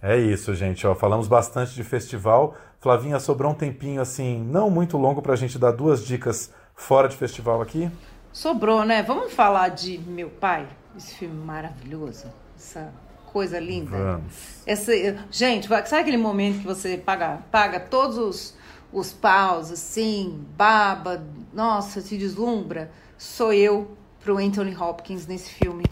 É 0.02 0.18
isso, 0.18 0.54
gente. 0.54 0.86
Ó, 0.86 0.94
falamos 0.94 1.26
bastante 1.28 1.74
de 1.74 1.82
festival. 1.82 2.54
Flavinha, 2.84 3.18
sobrou 3.18 3.52
um 3.52 3.54
tempinho 3.54 4.02
assim, 4.02 4.38
não 4.44 4.68
muito 4.68 4.98
longo 4.98 5.22
para 5.22 5.32
a 5.32 5.36
gente 5.36 5.58
dar 5.58 5.70
duas 5.70 6.04
dicas 6.04 6.52
fora 6.74 7.08
de 7.08 7.16
festival 7.16 7.62
aqui? 7.62 7.90
Sobrou, 8.30 8.84
né? 8.84 9.02
Vamos 9.02 9.32
falar 9.32 9.70
de 9.70 9.96
Meu 10.00 10.28
Pai, 10.28 10.68
esse 10.94 11.14
filme 11.14 11.34
maravilhoso, 11.34 12.26
essa 12.54 12.92
coisa 13.32 13.58
linda. 13.58 13.96
Vamos. 13.96 14.34
Essa, 14.66 14.92
gente, 15.30 15.66
sabe 15.66 16.02
aquele 16.02 16.18
momento 16.18 16.58
que 16.58 16.66
você 16.66 16.98
paga, 16.98 17.38
paga 17.50 17.80
todos 17.80 18.18
os, 18.18 18.54
os 18.92 19.14
paus, 19.14 19.72
assim, 19.72 20.44
baba, 20.54 21.24
nossa, 21.54 22.02
se 22.02 22.18
deslumbra? 22.18 22.90
Sou 23.16 23.50
eu 23.54 23.96
pro 24.20 24.36
Anthony 24.36 24.76
Hopkins 24.76 25.26
nesse 25.26 25.48
filme. 25.48 25.84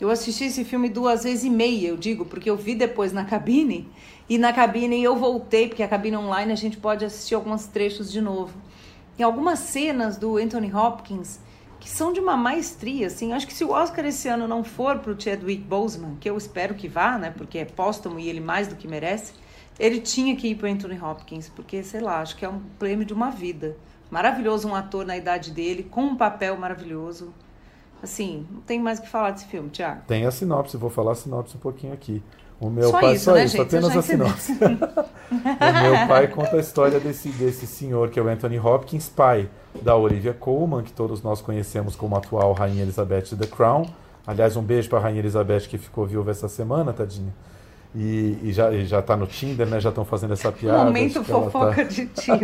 Eu 0.00 0.10
assisti 0.10 0.44
esse 0.44 0.64
filme 0.64 0.88
duas 0.88 1.24
vezes 1.24 1.44
e 1.44 1.50
meia, 1.50 1.88
eu 1.88 1.98
digo, 1.98 2.24
porque 2.24 2.48
eu 2.48 2.56
vi 2.56 2.74
depois 2.74 3.12
na 3.12 3.26
cabine 3.26 3.92
e 4.30 4.38
na 4.38 4.52
cabine 4.52 5.02
eu 5.02 5.16
voltei, 5.16 5.66
porque 5.66 5.82
a 5.82 5.88
cabine 5.88 6.16
online 6.16 6.52
a 6.52 6.56
gente 6.56 6.76
pode 6.76 7.04
assistir 7.04 7.34
alguns 7.34 7.66
trechos 7.66 8.12
de 8.12 8.20
novo. 8.20 8.56
Tem 9.16 9.26
algumas 9.26 9.58
cenas 9.58 10.16
do 10.16 10.36
Anthony 10.36 10.72
Hopkins 10.72 11.40
que 11.80 11.88
são 11.88 12.12
de 12.12 12.20
uma 12.20 12.36
maestria, 12.36 13.08
assim. 13.08 13.32
Acho 13.32 13.44
que 13.44 13.52
se 13.52 13.64
o 13.64 13.70
Oscar 13.70 14.04
esse 14.04 14.28
ano 14.28 14.46
não 14.46 14.62
for 14.62 15.00
para 15.00 15.10
o 15.10 15.20
Chadwick 15.20 15.64
Boseman, 15.64 16.16
que 16.20 16.30
eu 16.30 16.36
espero 16.36 16.76
que 16.76 16.86
vá, 16.86 17.18
né, 17.18 17.34
porque 17.36 17.58
é 17.58 17.64
póstumo 17.64 18.20
e 18.20 18.28
ele 18.28 18.38
mais 18.38 18.68
do 18.68 18.76
que 18.76 18.86
merece, 18.86 19.32
ele 19.76 19.98
tinha 19.98 20.36
que 20.36 20.46
ir 20.46 20.54
para 20.54 20.68
Anthony 20.68 21.00
Hopkins, 21.00 21.48
porque 21.48 21.82
sei 21.82 22.00
lá, 22.00 22.20
acho 22.20 22.36
que 22.36 22.44
é 22.44 22.48
um 22.48 22.60
prêmio 22.78 23.04
de 23.04 23.12
uma 23.12 23.30
vida. 23.30 23.76
Maravilhoso 24.12 24.68
um 24.68 24.76
ator 24.76 25.04
na 25.04 25.16
idade 25.16 25.50
dele, 25.50 25.82
com 25.82 26.02
um 26.02 26.16
papel 26.16 26.56
maravilhoso. 26.56 27.34
Assim, 28.00 28.46
não 28.48 28.60
tem 28.60 28.78
mais 28.78 29.00
o 29.00 29.02
que 29.02 29.08
falar 29.08 29.32
desse 29.32 29.46
filme, 29.46 29.70
Tiago. 29.70 30.02
Tem 30.06 30.24
a 30.24 30.30
sinopse, 30.30 30.76
vou 30.76 30.88
falar 30.88 31.12
a 31.12 31.16
sinopse 31.16 31.56
um 31.56 31.60
pouquinho 31.60 31.92
aqui. 31.92 32.22
O 32.60 32.68
meu 32.68 32.90
só 32.90 33.00
pai, 33.00 33.14
isso, 33.14 33.24
só 33.24 33.32
né, 33.32 33.44
isso, 33.44 33.56
gente? 33.56 33.66
apenas 33.66 33.96
a 33.96 34.02
sinopse. 34.02 34.52
o 34.52 35.82
meu 35.82 36.08
pai 36.08 36.28
conta 36.28 36.56
a 36.56 36.60
história 36.60 37.00
desse, 37.00 37.30
desse 37.30 37.66
senhor, 37.66 38.10
que 38.10 38.20
é 38.20 38.22
o 38.22 38.28
Anthony 38.28 38.58
Hopkins, 38.58 39.08
pai 39.08 39.48
da 39.80 39.96
Olivia 39.96 40.34
Colman, 40.34 40.82
que 40.82 40.92
todos 40.92 41.22
nós 41.22 41.40
conhecemos 41.40 41.96
como 41.96 42.16
atual 42.16 42.52
Rainha 42.52 42.82
Elizabeth 42.82 43.22
de 43.22 43.36
The 43.36 43.46
Crown. 43.46 43.86
Aliás, 44.26 44.56
um 44.56 44.62
beijo 44.62 44.90
para 44.90 44.98
a 44.98 45.02
Rainha 45.02 45.20
Elizabeth 45.20 45.60
que 45.60 45.78
ficou 45.78 46.04
viúva 46.04 46.32
essa 46.32 46.48
semana, 46.48 46.92
tadinha. 46.92 47.32
E, 47.94 48.38
e 48.42 48.52
já, 48.52 48.70
e 48.70 48.84
já 48.84 49.00
tá 49.00 49.16
no 49.16 49.26
Tinder, 49.26 49.66
né? 49.66 49.80
Já 49.80 49.88
estão 49.88 50.04
fazendo 50.04 50.34
essa 50.34 50.52
piada. 50.52 50.84
Momento 50.84 51.24
fofoca 51.24 51.76
tá... 51.76 51.82
de 51.82 52.06
tiro. 52.06 52.38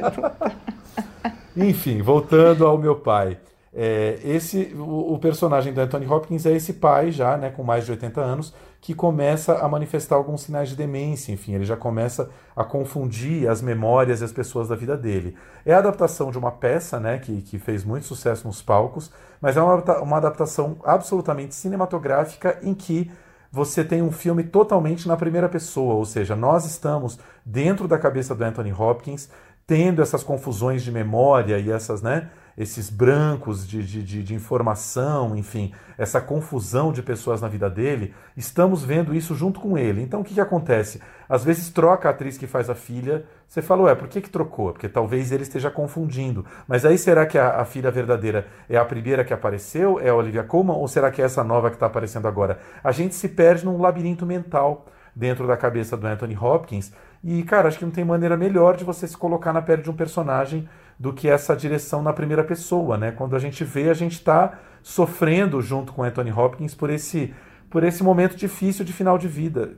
Enfim, 1.56 2.02
voltando 2.02 2.66
ao 2.66 2.76
meu 2.78 2.96
pai. 2.96 3.38
É, 3.72 4.18
esse, 4.24 4.74
o, 4.74 5.12
o, 5.12 5.18
personagem 5.18 5.72
do 5.72 5.80
Anthony 5.80 6.06
Hopkins 6.06 6.46
é 6.46 6.52
esse 6.52 6.72
pai 6.72 7.12
já, 7.12 7.36
né, 7.36 7.50
com 7.50 7.62
mais 7.62 7.84
de 7.84 7.90
80 7.90 8.20
anos, 8.22 8.54
que 8.86 8.94
começa 8.94 9.58
a 9.58 9.68
manifestar 9.68 10.14
alguns 10.14 10.42
sinais 10.42 10.68
de 10.68 10.76
demência, 10.76 11.32
enfim, 11.32 11.54
ele 11.54 11.64
já 11.64 11.76
começa 11.76 12.30
a 12.54 12.62
confundir 12.62 13.48
as 13.48 13.60
memórias 13.60 14.20
e 14.20 14.24
as 14.24 14.30
pessoas 14.30 14.68
da 14.68 14.76
vida 14.76 14.96
dele. 14.96 15.36
É 15.64 15.74
a 15.74 15.78
adaptação 15.78 16.30
de 16.30 16.38
uma 16.38 16.52
peça, 16.52 17.00
né, 17.00 17.18
que, 17.18 17.42
que 17.42 17.58
fez 17.58 17.84
muito 17.84 18.06
sucesso 18.06 18.46
nos 18.46 18.62
palcos, 18.62 19.10
mas 19.40 19.56
é 19.56 19.60
uma, 19.60 19.74
uma 20.00 20.16
adaptação 20.18 20.76
absolutamente 20.84 21.52
cinematográfica 21.52 22.60
em 22.62 22.74
que 22.74 23.10
você 23.50 23.82
tem 23.82 24.02
um 24.02 24.12
filme 24.12 24.44
totalmente 24.44 25.08
na 25.08 25.16
primeira 25.16 25.48
pessoa, 25.48 25.94
ou 25.94 26.04
seja, 26.04 26.36
nós 26.36 26.64
estamos 26.64 27.18
dentro 27.44 27.88
da 27.88 27.98
cabeça 27.98 28.36
do 28.36 28.44
Anthony 28.44 28.72
Hopkins, 28.72 29.28
tendo 29.66 30.00
essas 30.00 30.22
confusões 30.22 30.84
de 30.84 30.92
memória 30.92 31.58
e 31.58 31.72
essas, 31.72 32.02
né, 32.02 32.30
esses 32.56 32.88
brancos 32.88 33.68
de, 33.68 33.82
de, 33.82 34.22
de, 34.22 34.34
informação, 34.34 35.36
enfim, 35.36 35.72
essa 35.98 36.20
confusão 36.20 36.90
de 36.92 37.02
pessoas 37.02 37.40
na 37.40 37.48
vida 37.48 37.68
dele, 37.68 38.14
estamos 38.36 38.82
vendo 38.82 39.14
isso 39.14 39.34
junto 39.34 39.60
com 39.60 39.76
ele. 39.76 40.02
Então 40.02 40.20
o 40.20 40.24
que, 40.24 40.34
que 40.34 40.40
acontece? 40.40 41.00
Às 41.28 41.44
vezes 41.44 41.68
troca 41.70 42.08
a 42.08 42.12
atriz 42.12 42.38
que 42.38 42.46
faz 42.46 42.70
a 42.70 42.74
filha, 42.74 43.24
você 43.46 43.60
fala, 43.60 43.82
ué, 43.82 43.94
por 43.94 44.08
que, 44.08 44.20
que 44.20 44.30
trocou? 44.30 44.72
Porque 44.72 44.88
talvez 44.88 45.30
ele 45.32 45.42
esteja 45.42 45.70
confundindo. 45.70 46.46
Mas 46.66 46.84
aí 46.84 46.96
será 46.96 47.26
que 47.26 47.36
a, 47.36 47.60
a 47.60 47.64
filha 47.64 47.90
verdadeira 47.90 48.46
é 48.68 48.76
a 48.76 48.84
primeira 48.84 49.24
que 49.24 49.34
apareceu, 49.34 50.00
é 50.00 50.08
a 50.08 50.14
Olivia 50.14 50.42
Colman, 50.42 50.76
ou 50.76 50.88
será 50.88 51.10
que 51.10 51.20
é 51.20 51.24
essa 51.24 51.44
nova 51.44 51.68
que 51.68 51.76
está 51.76 51.86
aparecendo 51.86 52.26
agora? 52.26 52.58
A 52.82 52.90
gente 52.90 53.14
se 53.14 53.28
perde 53.28 53.64
num 53.64 53.80
labirinto 53.80 54.24
mental 54.24 54.86
dentro 55.14 55.46
da 55.46 55.56
cabeça 55.56 55.96
do 55.96 56.06
Anthony 56.06 56.36
Hopkins. 56.36 56.92
E, 57.24 57.42
cara, 57.42 57.68
acho 57.68 57.78
que 57.78 57.84
não 57.84 57.92
tem 57.92 58.04
maneira 58.04 58.36
melhor 58.36 58.76
de 58.76 58.84
você 58.84 59.08
se 59.08 59.16
colocar 59.16 59.52
na 59.52 59.62
pele 59.62 59.82
de 59.82 59.90
um 59.90 59.96
personagem 59.96 60.68
do 60.98 61.12
que 61.12 61.28
essa 61.28 61.54
direção 61.54 62.02
na 62.02 62.12
primeira 62.12 62.42
pessoa, 62.42 62.96
né? 62.96 63.12
Quando 63.12 63.36
a 63.36 63.38
gente 63.38 63.64
vê, 63.64 63.90
a 63.90 63.94
gente 63.94 64.12
está 64.12 64.58
sofrendo 64.82 65.60
junto 65.60 65.92
com 65.92 66.02
Anthony 66.02 66.32
Hopkins 66.32 66.74
por 66.74 66.90
esse 66.90 67.34
por 67.68 67.82
esse 67.82 68.02
momento 68.02 68.36
difícil 68.36 68.84
de 68.84 68.92
final 68.92 69.18
de 69.18 69.26
vida. 69.26 69.76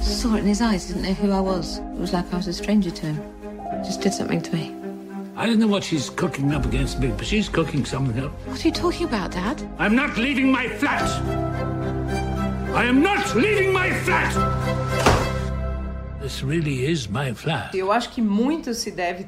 Saw 0.00 0.36
it 0.36 0.44
in 0.44 0.50
his 0.50 0.60
eyes, 0.60 0.86
didn't 0.86 1.02
know 1.02 1.14
who 1.14 1.32
I 1.32 1.40
was. 1.40 1.78
It 1.78 2.00
was 2.00 2.12
like 2.12 2.32
I 2.32 2.36
was 2.36 2.46
a 2.46 2.52
stranger 2.52 2.92
to 2.92 3.06
him. 3.06 3.20
Just 3.84 4.00
did 4.00 4.12
something 4.14 4.40
to 4.40 4.56
me. 4.56 4.74
I 5.36 5.46
don't 5.46 5.58
know 5.58 5.68
what 5.68 5.84
she's 5.84 6.10
cooking 6.10 6.52
up 6.54 6.64
against 6.64 6.98
me, 7.00 7.08
but 7.08 7.24
she's 7.26 7.48
cooking 7.48 7.84
something 7.84 8.18
up. 8.24 8.32
What 8.46 8.64
are 8.64 8.68
you 8.68 8.72
talking 8.72 9.06
about, 9.06 9.32
Dad? 9.32 9.62
I'm 9.78 9.94
not 9.94 10.16
leaving 10.16 10.50
my 10.50 10.68
flat! 10.68 11.08
I 12.74 12.84
am 12.84 13.02
not 13.02 13.34
leaving 13.36 13.72
my 13.72 13.90
flat! 14.04 14.34
This 16.20 16.42
really 16.42 16.86
is 16.86 17.08
my 17.08 17.32
flat. 17.34 17.72
Eu 17.74 17.92
acho 17.92 18.10
que 18.10 18.20
muito 18.20 18.74
se 18.74 18.90
deve, 18.90 19.26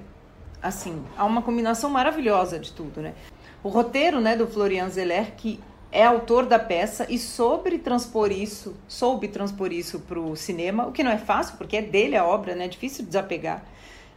assim, 0.63 1.03
a 1.17 1.25
uma 1.25 1.43
combinação 1.43 1.91
maravilhosa 1.91 2.59
de 2.59 2.73
tudo, 2.73 3.01
né? 3.01 3.15
O 3.63 3.69
roteiro, 3.69 4.21
né, 4.21 4.37
do 4.37 4.47
Florian 4.47 4.89
Zeller, 4.89 5.35
que 5.37 5.61
é 5.93 6.05
autor 6.05 6.47
da 6.47 6.59
peça 6.59 7.07
e 7.09 7.19
sobre 7.19 7.79
transpor 7.79 8.31
isso, 8.31 8.77
soube 8.87 9.29
transpor 9.29 9.73
isso 9.73 10.01
para 10.01 10.19
o 10.19 10.37
cinema, 10.37 10.87
o 10.87 10.93
que 10.93 11.03
não 11.03 11.11
é 11.11 11.19
fácil, 11.19 11.57
porque 11.57 11.77
é 11.77 11.83
dele 11.83 12.17
a 12.17 12.25
obra, 12.25 12.55
né? 12.55 12.67
É 12.67 12.69
difícil 12.69 13.05
desapegar. 13.05 13.65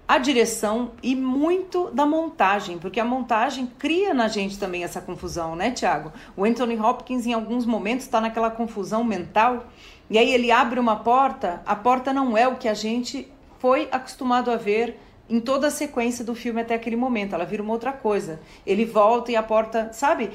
A 0.07 0.17
direção 0.17 0.91
e 1.01 1.15
muito 1.15 1.89
da 1.91 2.05
montagem, 2.05 2.77
porque 2.77 2.99
a 2.99 3.05
montagem 3.05 3.65
cria 3.79 4.13
na 4.13 4.27
gente 4.27 4.59
também 4.59 4.83
essa 4.83 5.01
confusão, 5.01 5.55
né, 5.55 5.71
Tiago? 5.71 6.11
O 6.37 6.43
Anthony 6.43 6.77
Hopkins, 6.77 7.25
em 7.25 7.33
alguns 7.33 7.65
momentos, 7.65 8.05
está 8.05 8.21
naquela 8.21 8.51
confusão 8.51 9.03
mental, 9.03 9.65
e 10.09 10.17
aí 10.17 10.31
ele 10.33 10.51
abre 10.51 10.79
uma 10.79 10.97
porta, 10.97 11.61
a 11.65 11.75
porta 11.75 12.13
não 12.13 12.37
é 12.37 12.47
o 12.47 12.57
que 12.57 12.67
a 12.67 12.73
gente 12.73 13.31
foi 13.59 13.87
acostumado 13.91 14.51
a 14.51 14.57
ver 14.57 14.99
em 15.33 15.39
toda 15.39 15.65
a 15.65 15.71
sequência 15.71 16.23
do 16.23 16.35
filme 16.35 16.61
até 16.61 16.75
aquele 16.75 16.95
momento, 16.95 17.33
ela 17.33 17.43
vira 17.43 17.63
uma 17.63 17.73
outra 17.73 17.91
coisa. 17.91 18.39
Ele 18.67 18.85
volta 18.85 19.31
e 19.31 19.35
a 19.35 19.41
porta, 19.41 19.91
sabe? 19.91 20.29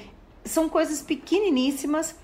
São 0.45 0.69
coisas 0.69 1.01
pequeniníssimas 1.01 2.17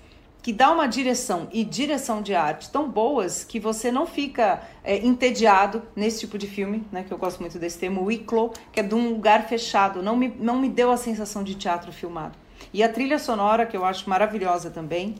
que 0.43 0.51
dá 0.51 0.69
uma 0.69 0.85
direção 0.85 1.47
e 1.53 1.63
direção 1.63 2.21
de 2.21 2.35
arte 2.35 2.69
tão 2.69 2.89
boas 2.89 3.45
que 3.45 3.61
você 3.61 3.89
não 3.93 4.05
fica 4.05 4.61
é, 4.83 4.97
entediado 4.97 5.83
nesse 5.95 6.19
tipo 6.19 6.37
de 6.37 6.47
filme, 6.47 6.83
né? 6.91 7.05
Que 7.07 7.13
eu 7.13 7.17
gosto 7.17 7.39
muito 7.39 7.57
desse 7.57 7.79
termo, 7.79 8.03
Wicklow, 8.03 8.51
que 8.73 8.81
é 8.81 8.83
de 8.83 8.93
um 8.93 9.09
lugar 9.09 9.47
fechado. 9.47 10.03
Não 10.03 10.17
me, 10.17 10.27
não 10.37 10.59
me 10.59 10.67
deu 10.67 10.91
a 10.91 10.97
sensação 10.97 11.45
de 11.45 11.55
teatro 11.55 11.93
filmado. 11.93 12.37
E 12.73 12.83
a 12.83 12.89
trilha 12.89 13.17
sonora, 13.17 13.65
que 13.65 13.77
eu 13.77 13.85
acho 13.85 14.09
maravilhosa 14.09 14.69
também. 14.69 15.15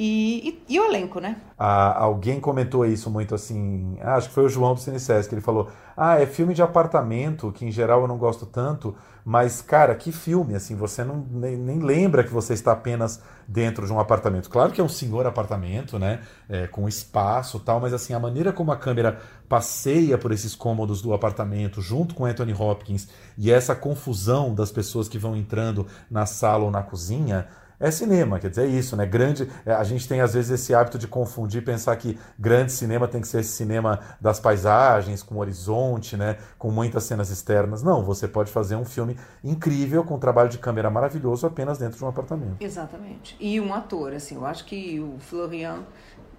E, 0.00 0.62
e, 0.68 0.78
o 0.78 0.84
elenco, 0.84 1.18
né? 1.18 1.38
Ah, 1.58 2.04
alguém 2.04 2.38
comentou 2.38 2.86
isso 2.86 3.10
muito 3.10 3.34
assim. 3.34 3.98
Ah, 4.00 4.14
acho 4.14 4.28
que 4.28 4.34
foi 4.34 4.44
o 4.44 4.48
João 4.48 4.74
do 4.74 4.80
CineSesc. 4.80 5.34
Ele 5.34 5.40
falou: 5.40 5.68
Ah, 5.96 6.20
é 6.20 6.24
filme 6.24 6.54
de 6.54 6.62
apartamento, 6.62 7.50
que 7.50 7.66
em 7.66 7.72
geral 7.72 8.02
eu 8.02 8.06
não 8.06 8.16
gosto 8.16 8.46
tanto, 8.46 8.94
mas, 9.24 9.60
cara, 9.60 9.96
que 9.96 10.12
filme, 10.12 10.54
assim, 10.54 10.76
você 10.76 11.02
não 11.02 11.26
nem, 11.28 11.56
nem 11.56 11.80
lembra 11.80 12.22
que 12.22 12.32
você 12.32 12.54
está 12.54 12.70
apenas 12.70 13.20
dentro 13.48 13.86
de 13.86 13.92
um 13.92 13.98
apartamento. 13.98 14.48
Claro 14.48 14.70
que 14.70 14.80
é 14.80 14.84
um 14.84 14.88
senhor 14.88 15.26
apartamento, 15.26 15.98
né? 15.98 16.20
É, 16.48 16.68
com 16.68 16.88
espaço 16.88 17.58
tal, 17.58 17.80
mas 17.80 17.92
assim, 17.92 18.14
a 18.14 18.20
maneira 18.20 18.52
como 18.52 18.70
a 18.70 18.76
câmera 18.76 19.20
passeia 19.48 20.16
por 20.16 20.30
esses 20.30 20.54
cômodos 20.54 21.02
do 21.02 21.12
apartamento, 21.12 21.82
junto 21.82 22.14
com 22.14 22.24
Anthony 22.24 22.54
Hopkins, 22.54 23.08
e 23.36 23.50
essa 23.50 23.74
confusão 23.74 24.54
das 24.54 24.70
pessoas 24.70 25.08
que 25.08 25.18
vão 25.18 25.34
entrando 25.34 25.88
na 26.08 26.24
sala 26.24 26.62
ou 26.62 26.70
na 26.70 26.84
cozinha 26.84 27.48
é 27.80 27.90
cinema, 27.90 28.38
quer 28.38 28.50
dizer, 28.50 28.64
é 28.64 28.66
isso, 28.66 28.96
né? 28.96 29.06
Grande, 29.06 29.48
é, 29.64 29.72
a 29.72 29.84
gente 29.84 30.08
tem 30.08 30.20
às 30.20 30.34
vezes 30.34 30.50
esse 30.50 30.74
hábito 30.74 30.98
de 30.98 31.06
confundir, 31.06 31.62
pensar 31.64 31.94
que 31.96 32.18
grande 32.38 32.72
cinema 32.72 33.06
tem 33.06 33.20
que 33.20 33.28
ser 33.28 33.40
esse 33.40 33.52
cinema 33.52 34.00
das 34.20 34.40
paisagens, 34.40 35.22
com 35.22 35.36
horizonte, 35.36 36.16
né? 36.16 36.38
Com 36.58 36.70
muitas 36.70 37.04
cenas 37.04 37.30
externas. 37.30 37.82
Não, 37.82 38.02
você 38.02 38.26
pode 38.26 38.50
fazer 38.50 38.76
um 38.76 38.84
filme 38.84 39.16
incrível, 39.44 40.02
com 40.02 40.16
um 40.16 40.18
trabalho 40.18 40.48
de 40.48 40.58
câmera 40.58 40.90
maravilhoso, 40.90 41.46
apenas 41.46 41.78
dentro 41.78 41.98
de 41.98 42.04
um 42.04 42.08
apartamento. 42.08 42.56
Exatamente. 42.60 43.36
E 43.38 43.60
um 43.60 43.72
ator, 43.72 44.12
assim, 44.12 44.34
eu 44.34 44.44
acho 44.44 44.64
que 44.64 44.98
o 44.98 45.18
Florian 45.20 45.84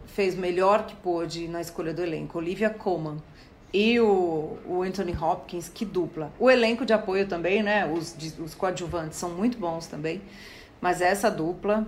fez 0.05 0.35
melhor 0.35 0.85
que 0.85 0.95
pôde 0.95 1.47
na 1.47 1.61
escolha 1.61 1.93
do 1.93 2.01
elenco. 2.01 2.37
Olivia 2.37 2.69
Colman 2.69 3.17
e 3.73 3.99
o, 3.99 4.57
o, 4.65 4.81
Anthony 4.81 5.15
Hopkins, 5.15 5.69
que 5.69 5.85
dupla. 5.85 6.31
O 6.39 6.49
elenco 6.49 6.85
de 6.85 6.93
apoio 6.93 7.27
também, 7.27 7.61
né? 7.61 7.85
Os, 7.85 8.15
os 8.39 8.55
coadjuvantes 8.55 9.17
são 9.17 9.29
muito 9.29 9.57
bons 9.57 9.87
também. 9.87 10.21
Mas 10.81 11.01
essa 11.01 11.29
dupla, 11.29 11.87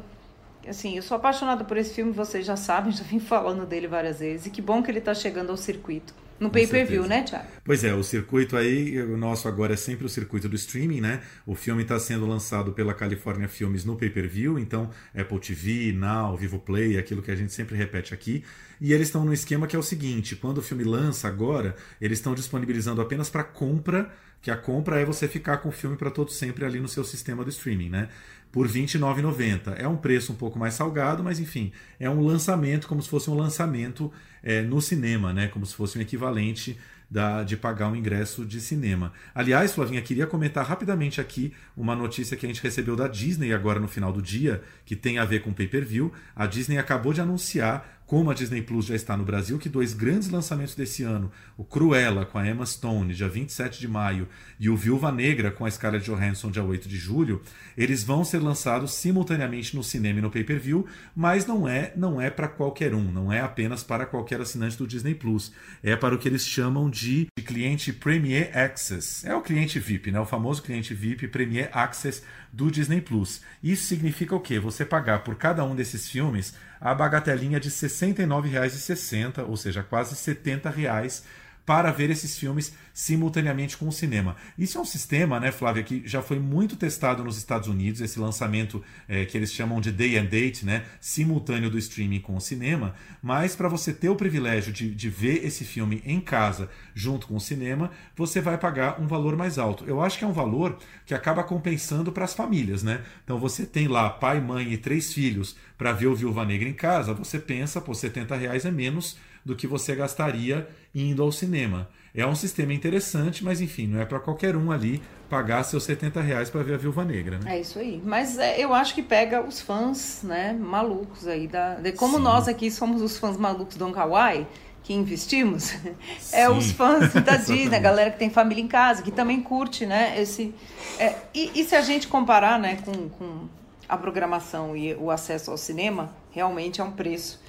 assim, 0.68 0.96
eu 0.96 1.04
sou 1.04 1.18
apaixonada 1.18 1.64
por 1.64 1.78
esse 1.78 1.94
filme, 1.94 2.12
vocês 2.12 2.46
já 2.46 2.56
sabem, 2.56 2.92
já 2.94 3.04
vim 3.04 3.20
falando 3.20 3.66
dele 3.66 3.88
várias 3.88 4.20
vezes. 4.20 4.46
E 4.46 4.50
que 4.50 4.62
bom 4.62 4.82
que 4.84 4.92
ele 4.92 5.00
está 5.00 5.14
chegando 5.14 5.50
ao 5.50 5.58
circuito. 5.58 6.14
No 6.42 6.50
pay-per-view, 6.50 7.06
né, 7.06 7.22
Thiago? 7.22 7.46
Pois 7.64 7.84
é, 7.84 7.94
o 7.94 8.04
circuito 8.04 8.58
aí, 8.58 9.00
o 9.00 9.16
nosso 9.16 9.48
agora 9.48 9.76
é 9.76 9.78
sempre 9.78 10.08
o 10.08 10.10
circuito 10.10 10.50
do 10.50 10.56
streaming, 10.56 11.00
né? 11.00 11.22
O 11.46 11.54
filme 11.54 11.84
está 11.84 12.00
sendo 12.00 12.26
lançado 12.26 12.72
pela 12.72 12.96
California 12.96 13.48
Filmes 13.48 13.86
no 13.86 13.96
pay-per-view, 13.96 14.58
então 14.58 14.90
Apple 15.16 15.40
TV, 15.40 15.94
Now, 15.94 16.36
Vivo 16.36 16.58
Play, 16.58 16.98
aquilo 16.98 17.22
que 17.22 17.30
a 17.30 17.36
gente 17.36 17.54
sempre 17.54 17.76
repete 17.76 18.12
aqui. 18.12 18.44
E 18.80 18.92
eles 18.92 19.10
estão 19.10 19.24
no 19.24 19.32
esquema 19.32 19.68
que 19.68 19.76
é 19.76 19.80
o 19.80 19.84
seguinte: 19.84 20.36
quando 20.36 20.58
o 20.58 20.62
filme 20.64 20.84
lança 20.84 21.28
agora, 21.28 21.76
eles 22.02 22.18
estão 22.18 22.34
disponibilizando 22.34 23.02
apenas 23.02 23.30
para 23.30 23.44
compra, 23.44 24.12
que 24.42 24.50
a 24.50 24.58
compra 24.58 25.00
é 25.00 25.06
você 25.06 25.28
ficar 25.28 25.58
com 25.58 25.70
o 25.70 25.72
filme 25.72 25.96
para 25.96 26.10
todo 26.10 26.32
sempre 26.32 26.66
ali 26.66 26.80
no 26.80 26.88
seu 26.88 27.04
sistema 27.04 27.44
do 27.44 27.52
streaming, 27.52 27.90
né? 27.90 28.10
Por 28.52 28.68
R$ 28.68 28.74
29,90. 28.74 29.76
É 29.78 29.88
um 29.88 29.98
preço 29.98 30.34
um 30.34 30.36
pouco 30.36 30.60
mais 30.60 30.74
salgado, 30.74 31.24
mas 31.24 31.40
enfim, 31.40 31.72
é 32.00 32.10
um 32.10 32.22
lançamento, 32.22 32.88
como 32.88 33.02
se 33.02 33.10
fosse 33.10 33.30
um 33.30 33.36
lançamento 33.36 34.12
é, 34.44 34.62
no 34.62 34.82
cinema, 34.82 35.34
né? 35.34 35.48
como 35.48 35.66
se 35.66 35.74
fosse 35.74 35.98
um 35.98 36.02
equivalente 36.02 36.78
da, 37.12 37.44
de 37.44 37.58
pagar 37.58 37.90
um 37.90 37.96
ingresso 37.96 38.46
de 38.46 38.62
cinema. 38.62 39.12
Aliás, 39.36 39.74
Flavinha, 39.74 40.02
queria 40.02 40.26
comentar 40.26 40.66
rapidamente 40.66 41.20
aqui 41.20 41.54
uma 41.76 41.94
notícia 41.94 42.38
que 42.38 42.46
a 42.46 42.50
gente 42.50 42.64
recebeu 42.64 42.96
da 42.96 43.08
Disney 43.10 43.54
agora 43.54 43.82
no 43.82 43.88
final 43.88 44.14
do 44.14 44.22
dia, 44.22 44.64
que 44.86 44.96
tem 44.96 45.18
a 45.18 45.26
ver 45.26 45.42
com 45.42 45.52
pay-per-view. 45.52 46.14
A 46.34 46.46
Disney 46.46 46.78
acabou 46.78 47.12
de 47.12 47.20
anunciar 47.20 48.01
como 48.12 48.30
a 48.30 48.34
Disney 48.34 48.62
Plus 48.62 48.88
já 48.88 48.94
está 48.94 49.16
no 49.16 49.24
Brasil, 49.24 49.58
que 49.58 49.70
dois 49.70 49.94
grandes 49.94 50.28
lançamentos 50.28 50.76
desse 50.76 51.02
ano, 51.02 51.32
o 51.56 51.64
Cruella 51.64 52.26
com 52.26 52.38
a 52.38 52.46
Emma 52.46 52.66
Stone, 52.66 53.14
dia 53.14 53.30
27 53.30 53.80
de 53.80 53.88
maio, 53.88 54.28
e 54.60 54.70
o 54.70 54.76
Viúva 54.76 55.14
Negra 55.14 55.50
com 55.50 55.66
a 55.66 55.72
Scarlett 55.72 56.04
Johansson, 56.04 56.52
dia 56.52 56.62
8 56.62 56.90
de 56.90 56.98
julho, 56.98 57.42
eles 57.78 58.04
vão 58.04 58.26
ser 58.26 58.40
lançados 58.40 58.96
simultaneamente 58.96 59.78
no 59.78 59.82
cinema 59.82 60.20
e 60.20 60.22
no 60.22 60.30
pay-per-view, 60.30 60.86
mas 61.16 61.46
não 61.46 61.66
é, 61.66 61.94
não 61.96 62.20
é 62.20 62.30
para 62.30 62.50
qualquer 62.50 62.94
um, 62.94 63.10
não 63.10 63.32
é 63.32 63.40
apenas 63.40 63.82
para 63.82 64.06
qualquer 64.06 64.42
assinante 64.42 64.78
do 64.78 64.86
Disney 64.86 65.16
Plus. 65.16 65.54
É 65.82 65.96
para 65.96 66.14
o 66.14 66.18
que 66.18 66.28
eles 66.28 66.46
chamam 66.46 66.90
de, 66.90 67.28
cliente 67.46 67.94
Premier 67.94 68.52
Access. 68.54 69.26
É 69.26 69.34
o 69.34 69.42
cliente 69.42 69.80
VIP, 69.80 70.12
né? 70.12 70.20
O 70.20 70.26
famoso 70.26 70.62
cliente 70.62 70.94
VIP 70.94 71.30
Premier 71.30 71.70
Access 71.72 72.22
do 72.52 72.70
Disney 72.70 73.00
Plus. 73.00 73.42
Isso 73.64 73.86
significa 73.86 74.36
o 74.36 74.40
quê? 74.42 74.60
Você 74.60 74.84
pagar 74.84 75.24
por 75.24 75.36
cada 75.36 75.64
um 75.64 75.76
desses 75.76 76.10
filmes 76.10 76.54
a 76.82 76.96
bagatelinha 76.96 77.60
de 77.60 77.70
R$ 77.70 77.76
69,60, 77.76 79.48
ou 79.48 79.56
seja, 79.56 79.84
quase 79.84 80.16
70 80.16 80.68
reais 80.72 81.24
para 81.66 81.92
ver 81.92 82.10
esses 82.10 82.38
filmes 82.38 82.74
simultaneamente 82.94 83.78
com 83.78 83.88
o 83.88 83.92
cinema. 83.92 84.36
Isso 84.58 84.78
é 84.78 84.82
um 84.82 84.86
sistema, 84.86 85.40
né, 85.40 85.52
Flávia, 85.52 85.84
que 85.84 86.04
já 86.06 86.22
foi 86.22 86.40
muito 86.40 86.76
testado 86.76 87.24
nos 87.24 87.38
Estados 87.38 87.68
Unidos, 87.68 88.02
esse 88.02 88.20
lançamento 88.20 88.84
é, 89.08 89.26
que 89.26 89.38
eles 89.38 89.54
chamam 89.54 89.80
de 89.80 89.92
day 89.92 90.18
and 90.18 90.26
date, 90.26 90.66
né, 90.66 90.84
simultâneo 91.00 91.70
do 91.70 91.78
streaming 91.78 92.20
com 92.20 92.36
o 92.36 92.42
cinema, 92.42 92.96
mas 93.22 93.56
para 93.56 93.70
você 93.70 93.94
ter 93.94 94.10
o 94.10 94.16
privilégio 94.16 94.74
de, 94.74 94.94
de 94.94 95.10
ver 95.10 95.46
esse 95.46 95.64
filme 95.64 96.02
em 96.06 96.20
casa 96.20 96.70
junto 96.94 97.28
com 97.28 97.36
o 97.36 97.42
cinema, 97.42 97.92
você 98.16 98.42
vai 98.42 98.58
pagar 98.58 99.00
um 99.00 99.08
valor 99.08 99.36
mais 99.36 99.58
alto. 99.58 99.86
Eu 99.86 100.02
acho 100.02 100.18
que 100.18 100.26
é 100.26 100.28
um 100.28 100.34
valor 100.34 100.78
que 101.06 101.14
acaba 101.14 101.44
compensando 101.44 102.12
para 102.12 102.26
as 102.26 102.34
famílias, 102.34 102.84
né? 102.84 103.02
Então 103.24 103.40
você 103.40 103.66
tem 103.66 103.88
lá 103.88 104.10
pai, 104.10 104.42
mãe 104.42 104.74
e 104.74 104.78
três 104.78 105.14
filhos 105.14 105.56
para 105.78 105.94
ver 105.94 106.08
o 106.08 106.16
Viúva 106.16 106.46
Negra 106.46 106.70
em 106.70 106.74
casa, 106.74 107.14
você 107.14 107.40
pensa, 107.40 107.82
por 107.82 107.96
70 107.96 108.36
reais 108.36 108.66
é 108.66 108.72
menos 108.72 109.18
do 109.46 109.56
que 109.56 109.68
você 109.68 109.96
gastaria 109.96 110.68
indo 110.94 111.22
ao 111.24 111.32
cinema. 111.32 111.90
É 112.14 112.26
um 112.28 112.36
sistema 112.36 112.74
interessante, 112.74 113.44
mas 113.44 113.62
enfim, 113.62 113.88
não 113.88 114.02
é 114.02 114.06
para 114.06 114.20
qualquer 114.20 114.56
um 114.56 114.72
ali 114.72 115.02
pagar 115.30 115.64
seus 115.64 115.84
70 115.84 116.20
reais 116.22 116.50
para 116.50 116.62
ver 116.62 116.74
a 116.74 116.78
Viúva 116.78 117.06
Negra. 117.06 117.40
Né? 117.40 117.56
É 117.56 117.62
isso 117.62 117.80
aí. 117.80 118.02
Mas 118.04 118.38
é, 118.38 118.60
eu 118.60 118.74
acho 118.74 118.94
que 118.94 119.02
pega 119.02 119.42
os 119.42 119.62
fãs, 119.62 120.22
né, 120.22 120.52
malucos 120.52 121.26
aí 121.26 121.48
da, 121.48 121.76
de 121.76 121.94
como 121.94 122.18
Sim. 122.18 122.24
nós 122.24 122.48
aqui 122.50 122.70
somos 122.70 123.02
os 123.02 123.18
fãs 123.18 123.38
malucos 123.38 123.78
do 123.78 123.86
Hawaii 123.98 124.46
que 124.84 124.94
investimos, 124.94 125.74
é 126.34 126.50
os 126.50 126.72
fãs 126.72 127.14
da 127.14 127.38
Disney, 127.38 127.76
a 127.76 127.80
galera 127.80 128.12
que 128.12 128.20
tem 128.20 128.30
família 128.30 128.64
em 128.64 128.68
casa, 128.68 129.02
que 129.04 129.12
também 129.12 129.42
curte, 129.42 129.86
né? 129.86 130.20
Esse, 130.20 130.54
é, 131.00 131.16
e, 131.34 131.52
e, 131.62 131.64
se 131.64 131.76
a 131.76 131.82
gente 131.82 132.08
comparar, 132.08 132.60
né, 132.60 132.80
com, 132.84 133.10
com 133.10 133.48
a 133.88 133.96
programação 133.96 134.76
e 134.76 134.96
o 134.96 135.12
acesso 135.12 135.52
ao 135.52 135.58
cinema, 135.58 136.14
realmente 136.32 136.82
é 136.82 136.84
um 136.84 136.92
preço 136.92 137.40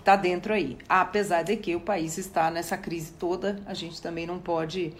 está 0.00 0.16
dentro 0.16 0.52
aí. 0.52 0.76
Apesar 0.88 1.42
de 1.42 1.56
que 1.56 1.74
o 1.76 1.80
país 1.80 2.18
está 2.18 2.50
nessa 2.50 2.76
crise 2.76 3.12
toda, 3.12 3.60
a 3.66 3.74
gente 3.74 4.02
também 4.02 4.26
não 4.26 4.38
pode 4.38 4.92